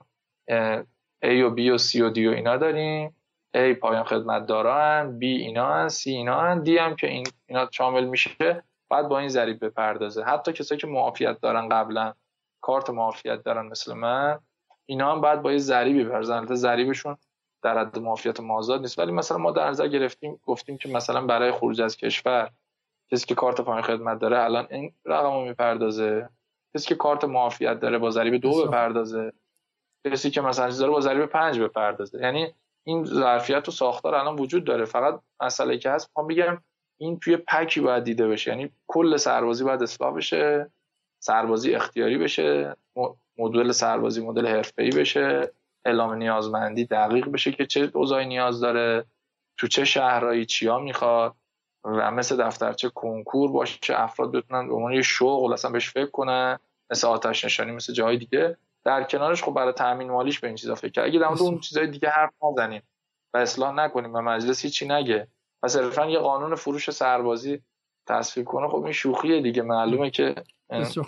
A 1.25 1.29
و 1.45 1.57
B 1.57 1.61
و 1.61 1.79
C 1.79 2.01
و 2.01 2.15
D 2.15 2.19
و 2.19 2.31
اینا 2.31 2.57
داریم. 2.57 3.17
A 3.57 3.79
پایان 3.81 4.05
خدمت 4.05 4.47
دارن 4.47 5.19
B 5.21 5.23
اینا 5.23 5.75
هن 5.75 5.89
C 5.89 6.07
اینا 6.07 6.41
هن. 6.41 6.65
D 6.65 6.69
هم 6.69 6.97
که 6.97 7.07
این 7.07 7.27
اینا 7.47 7.69
شامل 7.71 8.05
میشه 8.05 8.65
بعد 8.91 9.09
با 9.09 9.19
این 9.19 9.29
ضریب 9.29 9.65
بپردازه. 9.65 10.23
حتی 10.23 10.53
کسایی 10.53 10.81
که 10.81 10.87
معافیت 10.87 11.41
دارن 11.41 11.69
قبلا 11.69 12.15
کارت 12.61 12.91
معافیت 12.91 13.43
دارن 13.43 13.67
مثل 13.67 13.95
من 13.95 14.39
اینا 14.87 15.13
هم 15.13 15.21
باید 15.21 15.43
با 15.43 15.53
یه 15.53 15.59
ضریبی 15.59 16.05
بپردازن 16.05 16.37
البته 16.37 16.55
ضریبشون 16.55 17.17
در 17.63 17.79
حد 17.79 17.99
معافیت 17.99 18.41
مازاد 18.41 18.81
نیست. 18.81 18.99
ولی 18.99 19.13
مثلا 19.13 19.39
ما 19.39 19.51
در 19.51 19.69
نظر 19.69 19.89
گرفتیم 19.89 20.41
گفتیم 20.45 20.79
که 20.79 20.89
مثلا 20.89 21.27
برای 21.27 21.53
خروج 21.53 21.81
از 21.81 21.97
کشور 21.97 22.51
کسی 23.13 23.27
که 23.27 23.35
کارت 23.35 23.61
پایین 23.61 23.83
خدمت 23.83 24.19
داره 24.19 24.45
الان 24.45 24.67
این 24.71 24.93
رقم 25.05 25.33
رو 25.33 25.45
می‌پردازه. 25.45 26.29
کسی 26.75 26.87
که 26.87 26.95
کارت 26.95 27.25
معافیت 27.25 27.81
داره 27.81 27.99
با 27.99 28.11
ضریب 28.11 28.37
دو 28.37 28.65
بپردازه. 28.67 29.33
کسی 30.07 30.31
که 30.31 30.41
مثلا 30.41 30.71
داره 30.71 30.91
با 30.91 31.01
ضریب 31.01 31.27
پنج 31.27 31.61
بپردازه. 31.61 32.21
یعنی 32.21 32.55
این 32.85 33.05
ظرفیت 33.05 33.69
و 33.69 33.73
ساختار 33.73 34.15
الان 34.15 34.37
وجود 34.37 34.65
داره. 34.65 34.85
فقط 34.85 35.21
مسئله 35.41 35.79
که 35.79 35.91
هست 35.91 36.11
ما 36.17 36.25
میگم 36.25 36.59
این 36.99 37.19
توی 37.19 37.37
پکی 37.37 37.81
باید 37.81 38.05
دیده 38.05 38.29
بشه. 38.29 38.51
یعنی 38.51 38.71
کل 38.87 39.17
سربازی 39.17 39.65
باید 39.65 39.83
اصلاح 39.83 40.15
بشه 40.15 40.71
سربازی 41.19 41.75
اختیاری 41.75 42.19
بشه 42.19 42.77
مدل 43.39 43.73
سربازی 43.73 44.27
مدل 44.27 44.47
حرفه‌ای 44.47 44.91
بشه 44.91 45.53
اعلام 45.85 46.15
نیازمندی 46.15 46.85
دقیق 46.85 47.29
بشه 47.29 47.53
که 47.53 47.67
چه 47.67 47.91
اوضاعی 47.95 48.27
نیاز 48.27 48.61
داره 48.61 49.05
تو 49.57 49.67
چه 49.67 49.85
شهرهایی 49.85 50.47
چیا 50.47 50.79
می‌خواد 50.79 51.35
و 51.85 52.11
مثل 52.11 52.37
دفترچه 52.37 52.89
کنکور 52.89 53.53
باشه 53.53 54.01
افراد 54.01 54.33
بتونن 54.33 54.69
به 54.69 54.75
عنوان 54.75 54.93
یه 54.93 55.03
شغل 55.03 55.53
اصلا 55.53 55.71
بهش 55.71 55.91
فکر 55.91 56.11
کنن 56.11 56.59
مثل 56.91 57.07
آتش 57.07 57.45
نشانی 57.45 57.73
مثل 57.73 57.93
جای 57.93 58.17
دیگه. 58.17 58.57
در 58.85 59.03
کنارش 59.03 59.43
خب 59.43 59.55
برای 59.55 59.73
تامین 59.73 60.11
مالیش 60.11 60.41
به 60.41 60.47
این 60.47 60.57
چیزا 60.57 60.75
فکر 60.75 60.91
کرد. 60.93 61.05
اگه 61.05 61.19
در 61.19 61.27
اون 61.27 61.59
چیزای 61.59 61.87
دیگه 61.87 62.09
حرف 62.09 62.33
نزنیم 62.43 62.83
و 63.35 63.39
اصلاح 63.39 63.75
نکنیم 63.75 64.15
و 64.15 64.21
مجلس 64.21 64.63
هیچی 64.63 64.89
نگه. 64.89 65.29
و 65.63 65.69
صرفا 65.69 66.07
یه 66.07 66.19
قانون 66.19 66.55
فروش 66.55 66.91
سربازی 66.91 67.63
تصفیه 68.07 68.45
کنه 68.45 68.69
خب 68.69 68.83
این 68.83 68.93
شوخیه 68.93 69.43
دیگه. 69.43 69.63
معلومه 69.63 70.11
که 70.11 70.35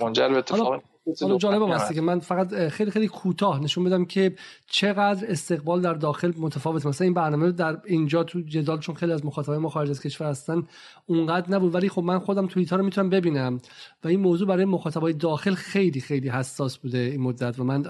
منجر 0.01 0.29
به 0.29 0.37
اتفاق 0.37 0.83
حالا 1.21 1.39
جالب 1.39 1.63
هستی 1.63 1.95
که 1.95 2.01
من 2.01 2.21
فقط 2.21 2.69
خیلی 2.69 2.91
خیلی 2.91 3.09
کوتاه 3.09 3.61
نشون 3.61 3.85
بدم 3.85 4.05
که 4.05 4.35
چقدر 4.67 5.31
استقبال 5.31 5.81
در 5.81 5.95
داخل 5.95 6.33
متفاوت 6.39 6.87
مثلا 6.87 7.05
این 7.05 7.15
برنامه 7.15 7.53
در 7.53 7.79
اینجا 7.85 8.25
تو 8.25 8.41
جدال 8.41 8.79
چون 8.79 8.95
خیلی 8.95 9.13
از 9.13 9.25
مخاطبای 9.25 9.59
ما 9.59 9.69
خارج 9.69 9.91
از 9.91 10.01
کشور 10.01 10.27
هستن 10.27 10.63
اونقدر 11.07 11.51
نبود. 11.51 11.75
ولی 11.75 11.89
خب 11.89 12.03
من 12.03 12.19
خودم 12.19 12.47
توییتر 12.47 12.77
رو 12.77 12.85
می‌تونم 12.85 13.11
ببینم 13.11 13.61
و 14.05 14.09
این 14.09 14.21
موضوع 14.21 14.49
برای 14.49 14.65
مخاطبای 14.65 15.13
داخل 15.13 15.55
خیلی 15.55 16.01
خیلی 16.01 16.29
حساس 16.29 16.79
بوده 16.79 16.99
این 16.99 17.21
مدت 17.21 17.59
و 17.59 17.65
من 17.65 17.85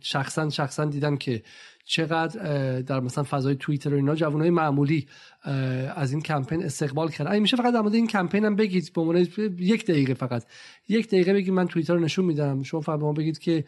شخصا 0.00 0.50
شخصا 0.50 0.84
دیدم 0.84 1.16
که 1.16 1.42
چقدر 1.90 2.80
در 2.80 3.00
مثلا 3.00 3.24
فضای 3.24 3.54
توییتر 3.54 3.94
و 3.94 3.96
اینا 3.96 4.14
جوانای 4.14 4.50
معمولی 4.50 5.06
از 5.96 6.12
این 6.12 6.20
کمپین 6.20 6.64
استقبال 6.64 7.08
کرد 7.08 7.26
این 7.26 7.42
میشه 7.42 7.56
فقط 7.56 7.74
در 7.74 7.80
مورد 7.80 7.94
این 7.94 8.06
کمپین 8.06 8.44
هم 8.44 8.56
بگید 8.56 8.92
به 8.94 9.00
عنوان 9.00 9.26
یک 9.58 9.86
دقیقه 9.86 10.14
فقط. 10.14 10.44
یک 10.88 11.06
دقیقه 11.06 11.32
بگید 11.32 11.52
من 11.52 11.68
توییتر 11.68 11.94
رو 11.94 12.00
نشون 12.00 12.24
میدم. 12.24 12.62
شما 12.62 12.80
فقط 12.80 12.98
به 12.98 13.04
ما 13.04 13.12
بگید 13.12 13.38
که 13.38 13.64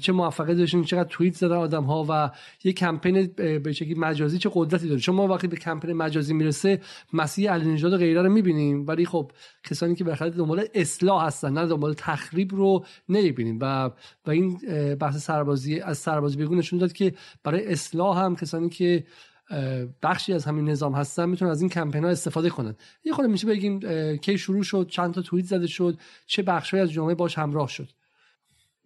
چه 0.00 0.12
موفقیت 0.12 0.56
داشتین 0.56 0.84
چقدر 0.84 1.08
توییت 1.08 1.34
زدن 1.34 1.56
آدم 1.56 1.84
ها 1.84 2.06
و 2.08 2.30
یک 2.64 2.76
کمپین 2.76 3.26
به 3.36 3.72
شکلی 3.72 3.94
مجازی 3.94 4.38
چه 4.38 4.50
قدرتی 4.54 4.88
داره. 4.88 5.00
شما 5.00 5.28
وقتی 5.28 5.46
به 5.46 5.56
کمپین 5.56 5.92
مجازی 5.92 6.34
می‌رسه 6.34 6.80
مسیح 7.12 7.50
علی 7.50 7.72
نژاد 7.72 7.92
و 7.92 7.96
غیره 7.96 8.22
رو 8.22 8.32
می‌بینیم 8.32 8.86
ولی 8.86 9.06
خب 9.06 9.30
کسانی 9.70 9.94
که 9.94 10.04
بخاطر 10.04 10.36
دنبال 10.36 10.64
اصلاح 10.74 11.26
هستن 11.26 11.52
نه 11.52 11.66
دنبال 11.66 11.94
تخریب 11.94 12.54
رو 12.54 12.84
نمی‌بینیم 13.08 13.58
و 13.60 13.90
و 14.26 14.30
این 14.30 14.58
بحث 15.00 15.16
سربازی 15.16 15.80
از 15.80 15.98
سربازی 15.98 16.36
بگو 16.36 16.54
نشون 16.54 16.78
داد 16.78 16.92
که 16.92 17.14
برای 17.44 17.57
اصلاح 17.66 18.18
هم 18.18 18.36
کسانی 18.36 18.68
که 18.68 19.04
بخشی 20.02 20.32
از 20.32 20.44
همین 20.44 20.68
نظام 20.68 20.94
هستن 20.94 21.28
می‌تونن 21.28 21.50
از 21.50 21.60
این 21.60 21.70
کمپین 21.70 22.04
ها 22.04 22.10
استفاده 22.10 22.50
کنن. 22.50 22.76
یه 23.04 23.12
خود 23.12 23.26
میشه 23.26 23.46
بگیم 23.46 23.80
کی 24.16 24.38
شروع 24.38 24.62
شد 24.62 24.86
چند 24.90 25.14
تا 25.14 25.22
توییت 25.22 25.46
زده 25.46 25.66
شد 25.66 25.98
چه 26.26 26.42
بخشی 26.42 26.78
از 26.78 26.92
جامعه 26.92 27.14
باش 27.14 27.38
همراه 27.38 27.68
شد. 27.68 27.88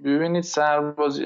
ببینید 0.05 0.43
سربازی 0.43 1.25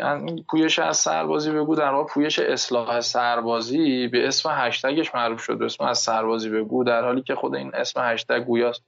پویش 0.49 0.79
از 0.79 0.97
سربازی 0.97 1.51
بگو 1.51 1.75
در 1.75 1.91
واقع 1.91 2.09
پویش 2.13 2.39
اصلاح 2.39 3.01
سربازی 3.01 4.09
به 4.09 4.29
اسم 4.29 4.49
هشتگش 4.53 5.15
معروف 5.15 5.43
شد. 5.43 5.63
اسم 5.63 5.85
از 5.85 5.99
سربازی 5.99 6.51
بگو 6.51 6.85
در 6.85 7.05
حالی 7.05 7.23
که 7.23 7.35
خود 7.35 7.55
این 7.55 7.71
اسم 7.75 8.01
هشتگ 8.03 8.45
گویاست 8.45 8.83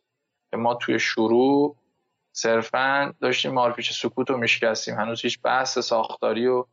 که 0.50 0.56
ما 0.56 0.74
توی 0.74 0.98
شروع 0.98 1.76
صرفا 2.32 3.14
داشتیم 3.20 3.52
مارپیچ 3.52 4.02
سکوت 4.02 4.30
رو 4.30 4.36
میشکستیم. 4.36 4.94
هنوز 4.94 5.22
هیچ 5.22 5.42
بحث 5.42 5.78
ساختاری 5.78 6.46
و 6.46 6.64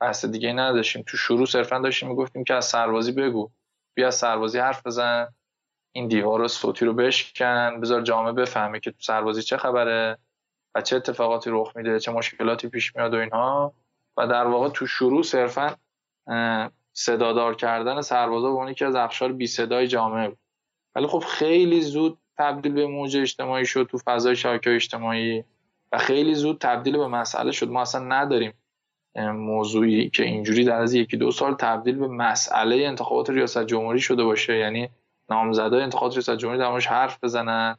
بحث 0.00 0.24
دیگه 0.24 0.52
نداشتیم. 0.52 1.04
تو 1.06 1.16
شروع 1.16 1.46
صرفا 1.46 1.78
داشتیم 1.78 2.08
می‌گفتیم 2.08 2.44
که 2.44 2.54
از 2.54 2.64
سربازی 2.64 3.12
بگو. 3.12 3.50
بیا 3.94 4.06
از 4.06 4.14
سربازی 4.14 4.58
حرف 4.58 4.86
بزن. 4.86 5.28
این 5.92 6.08
دیوار 6.08 6.48
صوتی 6.48 6.84
رو 6.84 6.92
بشکن. 6.94 7.80
بذار 7.80 8.02
جامعه 8.02 8.32
بفهمه 8.32 8.80
که 8.80 8.90
تو 8.90 8.96
سربازی 9.00 9.42
چه 9.42 9.56
خبره 9.56 10.18
و 10.74 10.82
چه 10.82 10.96
اتفاقاتی 10.96 11.50
رخ 11.52 11.76
میده 11.76 12.00
چه 12.00 12.12
مشکلاتی 12.12 12.68
پیش 12.68 12.96
میاد 12.96 13.14
و 13.14 13.16
اینها. 13.16 13.74
و 14.16 14.26
در 14.26 14.46
واقع 14.46 14.68
تو 14.68 14.86
شروع 14.86 15.22
صرفا 15.22 15.76
صدادار 16.92 17.54
کردن 17.54 18.00
سربازا 18.00 18.56
به 18.56 18.74
که 18.74 18.86
از 18.86 18.94
اخشار 18.94 19.32
بی 19.32 19.46
صدای 19.46 19.88
جامعه 19.88 20.28
بود. 20.28 20.38
ولی 20.94 21.06
خب 21.06 21.18
خیلی 21.18 21.80
زود 21.80 22.18
تبدیل 22.38 22.72
به 22.72 22.86
موج 22.86 23.16
اجتماعی 23.16 23.66
شد 23.66 23.88
تو 23.90 23.98
فضای 23.98 24.36
شبکه 24.36 24.74
اجتماعی. 24.74 25.44
و 25.92 25.98
خیلی 25.98 26.34
زود 26.34 26.58
تبدیل 26.58 26.96
به 26.96 27.06
مسئله 27.06 27.52
شد. 27.52 27.68
ما 27.68 27.82
اصلا 27.82 28.04
نداریم 28.04 28.54
موضوعی 29.16 30.10
که 30.10 30.22
اینجوری 30.22 30.64
در 30.64 30.80
از 30.80 30.94
یکی 30.94 31.16
دو 31.16 31.30
سال 31.30 31.54
تبدیل 31.54 31.98
به 31.98 32.08
مسئله 32.08 32.76
انتخابات 32.76 33.30
ریاست 33.30 33.64
جمهوری 33.66 34.00
شده 34.00 34.24
باشه. 34.24 34.56
یعنی 34.56 34.88
نامزدای 35.30 35.82
انتخابات 35.82 36.12
ریاست 36.12 36.36
جمهوری 36.36 36.58
در 36.58 36.78
حرف 36.78 37.24
بزنن 37.24 37.76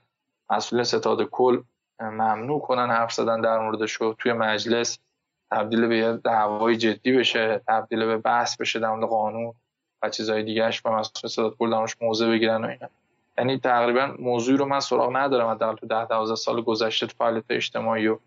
مسئول 0.49 0.83
ستاد 0.83 1.23
کل 1.23 1.61
ممنوع 1.99 2.61
کنن 2.61 2.89
حرف 2.89 3.13
زدن 3.13 3.41
در 3.41 3.59
موردش 3.59 3.99
توی 4.19 4.33
مجلس 4.33 4.99
تبدیل 5.51 5.87
به 5.87 6.19
دعوای 6.23 6.77
جدی 6.77 7.11
بشه 7.11 7.61
تبدیل 7.67 8.05
به 8.05 8.17
بحث 8.17 8.57
بشه 8.57 8.79
در 8.79 8.89
مورد 8.89 9.09
قانون 9.09 9.53
و 10.01 10.09
چیزهای 10.09 10.43
دیگهش 10.43 10.85
و 10.85 10.89
مسئول 10.89 11.31
ستاد 11.31 11.55
کل 11.57 11.71
درمش 11.71 11.95
موضع 12.01 12.29
بگیرن 12.29 12.65
و 12.65 12.67
اینا. 12.67 12.89
یعنی 13.37 13.59
تقریبا 13.59 14.15
موضوعی 14.19 14.57
رو 14.57 14.65
من 14.65 14.79
سراغ 14.79 15.15
ندارم 15.15 15.57
در 15.57 15.73
تو 15.73 15.87
10 15.87 16.05
12 16.05 16.35
سال 16.35 16.61
گذشته 16.61 17.07
تو 17.07 17.13
فعالیت 17.17 17.43
اجتماعی 17.49 18.07
و 18.07 18.19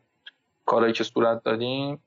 کارهایی 0.66 0.93
که 0.93 1.05
صورت 1.05 1.43
دادیم. 1.43 2.02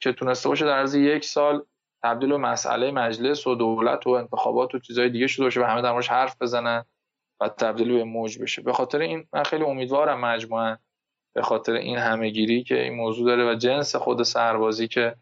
که 0.00 0.12
تونسته 0.12 0.48
باشه 0.48 0.64
در 0.64 0.78
عرض 0.78 0.94
یک 0.94 1.24
سال 1.24 1.62
تبدیل 2.02 2.28
به 2.28 2.36
مسئله 2.36 2.90
مجلس 2.90 3.46
و 3.46 3.54
دولت 3.54 4.06
و 4.06 4.10
انتخابات 4.10 4.74
و 4.74 4.78
چیزهای 4.78 5.08
دیگه 5.08 5.26
شده 5.26 5.44
باشه 5.44 5.60
و 5.60 5.64
همه 5.64 5.82
در 5.82 5.92
موردش 5.92 6.08
حرف 6.08 6.42
بزنن 6.42 6.84
و 7.40 7.48
تبدیل 7.48 7.92
به 7.92 8.04
موج 8.04 8.38
بشه. 8.38 8.62
به 8.62 8.72
خاطر 8.72 8.98
این 8.98 9.26
من 9.32 9.42
خیلی 9.42 9.64
امیدوارم 9.64 10.20
مجموعا 10.20 10.76
به 11.32 11.42
خاطر 11.42 11.72
این 11.72 11.98
همهگیری 11.98 12.62
که 12.62 12.82
این 12.82 12.94
موضوع 12.94 13.26
داره 13.26 13.52
و 13.52 13.54
جنس 13.54 13.96
خود 13.96 14.22
سربازی 14.22 14.88
که 14.88 15.16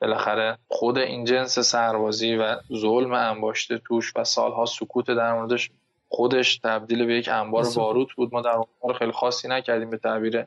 بالاخره 0.00 0.58
خود 0.68 0.98
این 0.98 1.24
جنس 1.24 1.58
سربازی 1.58 2.36
و 2.36 2.56
ظلم 2.72 3.12
انباشته 3.12 3.78
توش 3.78 4.12
و 4.16 4.24
سالها 4.24 4.64
سکوت 4.64 5.06
در 5.06 5.34
موردش 5.34 5.70
خودش 6.08 6.58
تبدیل 6.58 7.06
به 7.06 7.14
یک 7.14 7.28
انبار 7.28 7.66
باروت 7.76 8.12
بود. 8.12 8.34
ما 8.34 8.40
در 8.40 8.60
اون 8.80 8.94
خیلی 8.94 9.12
خاصی 9.12 9.48
نکردیم 9.48 9.90
به 9.90 9.96
تعبیر 9.96 10.46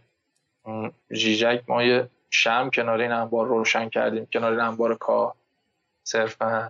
جیجک 1.14 1.64
ما 1.68 1.84
یه 1.84 2.10
شم 2.30 2.70
کنار 2.74 3.02
این 3.02 3.12
انبار 3.12 3.48
روشن 3.48 3.90
کردیم 3.90 4.28
کنار 4.34 4.52
این 4.52 4.62
انبار 4.62 4.96
کاه 4.96 5.36
صرفا 6.04 6.70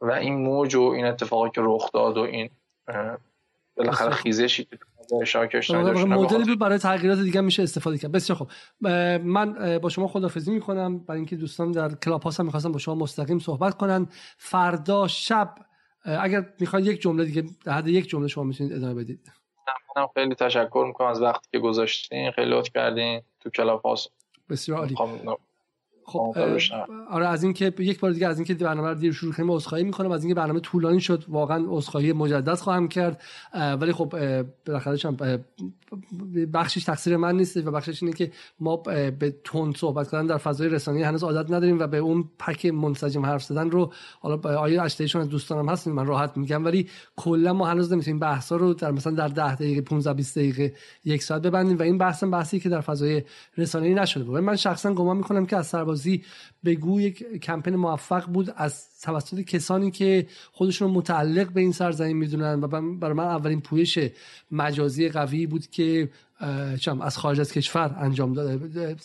و 0.00 0.10
این 0.10 0.34
موج 0.34 0.74
و 0.74 0.82
این 0.82 1.04
اتفاقی 1.04 1.50
که 1.50 1.60
رخ 1.64 1.92
داد 1.92 2.16
و 2.16 2.20
این 2.20 2.50
بالاخره 3.76 4.10
خیزشی 4.10 4.64
که 4.64 4.78
مدلی 6.06 6.44
بود 6.44 6.58
برای 6.58 6.78
تغییرات 6.78 7.18
دیگه 7.18 7.40
میشه 7.40 7.62
استفاده 7.62 7.98
کرد. 7.98 8.12
بسیار 8.12 8.38
خب 8.38 8.48
من 9.22 9.78
با 9.78 9.88
شما 9.88 10.08
خدافزی 10.08 10.50
می‌کنم. 10.50 10.98
برای 10.98 11.18
اینکه 11.18 11.36
دوستان 11.36 11.72
در 11.72 11.94
کلاب 11.94 12.22
هاست 12.22 12.40
هم 12.40 12.46
می‌خواستم 12.46 12.72
با 12.72 12.78
شما 12.78 12.94
مستقیم 12.94 13.38
صحبت 13.38 13.74
کنن. 13.74 14.08
فردا 14.38 15.08
شب 15.08 15.54
اگر 16.04 16.46
می‌خواید 16.60 16.86
یک 16.86 17.00
جمله 17.00 17.24
دیگه 17.24 17.44
در 17.64 17.72
حد 17.72 17.88
یک 17.88 18.08
جمله 18.08 18.28
شما 18.28 18.44
می‌تونید 18.44 18.72
ادامه 18.72 18.94
بدید. 18.94 19.32
خیلی 20.14 20.34
تشکر 20.34 20.84
می‌کنم 20.86 21.08
از 21.08 21.22
وقتی 21.22 21.48
که 21.52 21.58
گذاشتین. 21.58 22.30
خیلی 22.30 22.50
لطف 22.50 22.70
کردین 22.74 23.22
تو 23.40 23.50
کلاب 23.50 23.82
هاست 23.82 24.10
بسیار 24.48 24.78
عالی 24.78 24.94
خب 26.06 26.34
آره. 27.10 27.28
از 27.28 27.42
اینکه 27.42 27.72
یک 27.78 28.00
بار 28.00 28.10
دیگه 28.10 28.26
از 28.26 28.38
اینکه 28.38 28.54
برنامه 28.54 28.88
رو 28.88 28.94
دیر 28.94 29.12
شروع 29.12 29.32
کردیم 29.32 29.50
عذرخواهی 29.50 29.84
می‌کنم. 29.84 30.10
از 30.10 30.24
اینکه 30.24 30.34
برنامه 30.34 30.60
طولانی 30.60 31.00
شد 31.00 31.24
واقعا 31.28 31.64
عذرخواهی 31.68 32.12
مجدد 32.12 32.54
خواهم 32.54 32.88
کرد. 32.88 33.22
ولی 33.80 33.92
خب 33.92 34.14
بالاخره 34.66 34.98
بخشش 36.52 36.84
تقصیر 36.84 37.16
من 37.16 37.36
نیست 37.36 37.56
و 37.56 37.70
بخشش 37.70 38.02
اینه 38.02 38.14
که 38.14 38.32
ما 38.60 38.76
به 38.76 39.34
تون 39.44 39.72
صحبت 39.72 40.10
کردن 40.10 40.26
در 40.26 40.36
فضای 40.38 40.68
رسانه‌ای 40.68 41.04
هنوز 41.04 41.24
عادت 41.24 41.50
نداریم 41.50 41.78
و 41.78 41.86
به 41.86 41.98
اون 41.98 42.24
پک 42.38 42.66
منسجم 42.66 43.26
حرف 43.26 43.42
زدن 43.42 43.70
رو 43.70 43.92
حالا 44.20 44.58
آیا 44.58 44.82
اشتهیشون 44.82 45.22
از 45.22 45.28
دوستانم 45.28 45.68
هست 45.68 45.88
من 45.88 46.06
راحت 46.06 46.36
میگم. 46.36 46.64
ولی 46.64 46.88
کلا 47.16 47.52
ما 47.52 47.66
هنوز 47.66 47.92
نمی‌تونیم 47.92 48.18
بحثا 48.18 48.56
رو 48.56 48.74
در 48.74 48.90
مثلا 48.90 49.12
در 49.12 49.28
10 49.28 49.54
دقیقه 49.54 49.80
15 49.80 50.14
20 50.14 50.38
دقیقه 50.38 50.74
یک 51.04 51.22
ساعت 51.22 51.42
ببندیم 51.42 51.78
و 51.78 51.82
این 51.82 51.98
بحث 51.98 52.24
بحثی 52.24 52.60
که 52.60 52.68
در 52.68 52.80
فضای 52.80 53.22
رسانه‌ای 53.56 53.94
نشده. 53.94 54.24
بود 54.24 54.40
من 54.40 54.56
شخصا 54.56 54.94
گمان 54.94 55.16
می‌کنم 55.16 55.46
که 55.46 55.56
از 55.56 55.66
سربازی 55.94 56.22
بگو 56.64 57.00
یک 57.00 57.40
کمپین 57.42 57.76
موفق 57.76 58.26
بود 58.26 58.54
از 58.56 59.00
توسط 59.00 59.40
کسانی 59.40 59.90
که 59.90 60.26
خودشون 60.52 60.90
متعلق 60.90 61.52
به 61.52 61.60
این 61.60 61.72
سرزمین 61.72 62.16
می‌دونن 62.16 62.64
و 62.64 62.66
برای 62.98 63.14
من 63.14 63.24
اولین 63.24 63.60
پویش 63.60 63.98
مجازی 64.50 65.08
قوی 65.08 65.46
بود 65.46 65.66
که 65.66 66.10
از 67.00 67.18
خارج 67.18 67.40
از 67.40 67.52
کشور 67.52 67.96
انجام 67.98 68.32
داده 68.32 68.96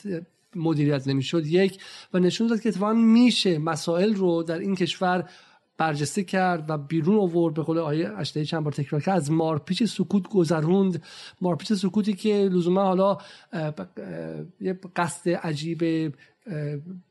مدیریت 0.56 1.07
نمی‌شد 1.07 1.45
یک. 1.45 1.82
و 2.14 2.20
نشون 2.20 2.48
داد 2.48 2.61
که 2.61 2.70
اتفاقا 2.70 2.94
میشه 2.94 3.57
مسائل 3.57 4.16
رو 4.16 4.44
در 4.44 4.60
این 4.60 4.76
کشور 4.76 5.30
برجسته 5.78 6.24
کرد 6.24 6.70
و 6.70 6.78
بیرون 6.78 7.18
آورد 7.18 7.53
به 7.53 7.61
قول 7.61 7.78
آیه 7.78 8.10
اشتهی 8.18 8.45
چند 8.45 8.64
بار 8.64 8.74
تکرار 8.74 9.02
کرد. 9.02 9.18
از 9.18 9.32
مارپیچ 9.32 9.84
سکوت 9.84 10.28
گذروند. 10.28 11.03
مارپیچ 11.41 11.74
سکوتی 11.74 12.14
که 12.14 12.49
لزوما 12.52 12.84
حالا 12.84 13.18
یه 14.61 14.80
قصد 14.95 15.30
عجیب 15.30 16.14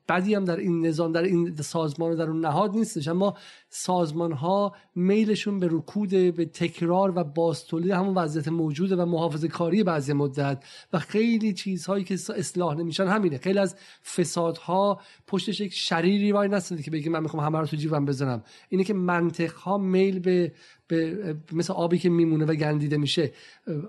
بدی 0.09 0.35
هم 0.35 0.45
در 0.45 0.57
این 0.57 0.87
نظام 0.87 1.13
در 1.13 1.23
این 1.23 1.57
سازمان 1.57 2.13
و 2.13 2.17
در 2.17 2.31
اون 2.31 2.41
نهاد 2.41 2.75
نیستش 2.75 3.09
اما 3.09 3.37
سازمان 3.69 4.33
ها 4.33 4.75
میلشون 4.95 5.59
به 5.59 5.69
رکود 5.71 6.11
به 6.11 6.45
تکرار 6.45 7.13
و 7.19 7.25
باستولید 7.25 7.91
همون 7.91 8.15
وضعیت 8.15 8.49
موجوده 8.49 8.97
و 8.97 9.05
محافظه 9.05 9.49
کاری 9.49 9.83
بعضی 9.83 10.13
مدت. 10.13 10.65
و 10.93 10.99
خیلی 10.99 11.53
چیزهایی 11.53 12.05
که 12.05 12.15
اصلاح 12.15 12.75
نمیشن 12.75 13.07
همینه. 13.07 13.39
خیلی 13.39 13.59
از 13.59 13.77
فسادها 14.17 15.01
پشتش 15.27 15.61
یک 15.61 15.75
شریری 15.75 16.33
وای 16.33 16.49
نستده 16.49 16.83
که 16.83 16.91
بگیم 16.91 17.13
من 17.13 17.23
می‌خوام 17.23 17.45
همه 17.45 17.59
رو 17.59 17.67
تو 17.67 17.77
جیبم 17.77 18.05
بزنم. 18.05 18.43
اینه 18.69 18.85
که 18.85 18.95
منطق 18.95 19.53
ها 19.53 19.79
میل 19.79 20.19
به 20.19 20.53
به 20.89 21.37
مثل 21.53 21.73
آبی 21.73 21.99
که 21.99 22.11
میمونه 22.11 22.45
و 22.45 22.55
گندیده 22.55 22.97
میشه. 22.97 23.33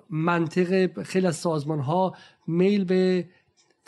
منطق 0.10 1.02
خیلی 1.04 1.28
از 1.28 1.36
سازمان 1.36 1.80
ها 1.80 2.16
میل 2.48 2.84
به 2.84 3.28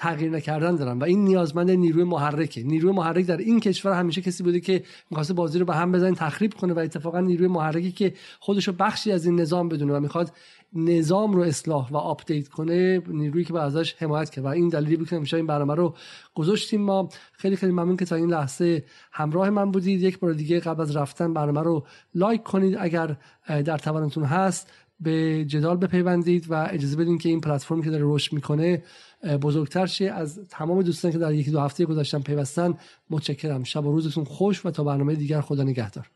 تغییر 0.02 0.32
نکردن 0.32 0.76
دارن. 0.76 1.00
و 1.00 1.04
این 1.04 1.24
نیازمند 1.24 1.72
نیروی 1.72 2.04
محرکه. 2.04 2.64
نیروی 2.64 2.92
محرک 2.92 3.26
در 3.26 3.38
این 3.38 3.60
کشور 3.60 3.94
همیشه 3.94 4.22
کسی 4.22 4.44
بوده 4.44 4.60
که 4.60 4.84
می‌خواسته 5.10 5.34
بازی 5.34 5.60
رو 5.60 5.66
به 5.66 5.76
هم 5.76 5.92
بزنه 5.92 6.16
تخریب 6.16 6.54
کنه 6.54 6.74
و 6.74 6.80
اتفاقا 6.80 7.20
نیروی 7.20 7.48
محرکی 7.48 7.92
که 7.92 8.14
خودش 8.40 8.68
رو 8.68 8.74
بخشی 8.74 9.12
از 9.12 9.26
این 9.26 9.40
نظام 9.40 9.70
بدونه 9.70 9.94
و 9.94 10.00
می‌خواد 10.00 10.32
نظام 10.74 11.34
رو 11.34 11.42
اصلاح 11.42 11.92
و 11.92 11.98
update 11.98 12.48
کنه 12.48 13.02
نیرویی 13.08 13.46
که 13.46 13.54
باید 13.54 13.62
ازش 13.62 13.96
حمایت 13.98 14.30
کرد. 14.30 14.46
و 14.46 14.48
این 14.48 14.68
دلیلی 14.68 14.96
بود 14.96 15.08
که 15.08 15.38
این 15.38 15.48
برنامه 15.48 15.76
رو 15.76 15.96
گذاشتیم. 16.36 16.82
ما 16.82 17.10
خیلی 17.34 17.56
خیلی 17.56 17.72
ممنون 17.72 17.98
که 17.98 18.06
تا 18.06 18.16
این 18.16 18.30
لحظه 18.30 18.84
همراه 19.12 19.50
من 19.50 19.72
بودید. 19.72 20.02
یک 20.02 20.20
بار 20.20 20.34
دیگه 20.34 20.60
قبل 20.60 20.82
از 20.82 20.96
رفتن 20.96 21.34
برنامه 21.34 21.62
رو 21.62 21.86
لایک 22.16 22.44
کنید 22.44 22.78
اگر 22.80 23.18
در 23.48 23.78
توانتون 23.78 24.24
هست. 24.24 24.72
به 25.04 25.46
جدال 25.46 25.78
بپیوندید 25.78 26.46
و 26.50 26.68
اجازه 26.70 26.98
بدین 26.98 27.18
که 27.18 27.30
این 27.30 27.42
پلتفرمی 27.42 27.84
که 27.84 27.90
داره 27.90 28.04
رشد 28.06 28.34
می‌کنه 28.34 28.84
بزرگتر 29.24 29.86
شه 29.86 30.06
از 30.06 30.40
تمام 30.50 30.82
دوستان 30.82 31.12
که 31.12 31.18
در 31.18 31.34
یکی 31.34 31.52
دو 31.52 31.60
هفته 31.60 31.86
گذاشتن 31.86 32.20
پیوستن 32.20 32.74
متشکرم. 33.10 33.64
شب 33.64 33.86
و 33.86 33.92
روزتون 33.92 34.24
خوش 34.24 34.66
و 34.66 34.72
تا 34.72 34.84
برنامه 34.84 35.16
دیگر 35.16 35.42
خدا 35.42 35.64
نگهدار. 35.64 36.10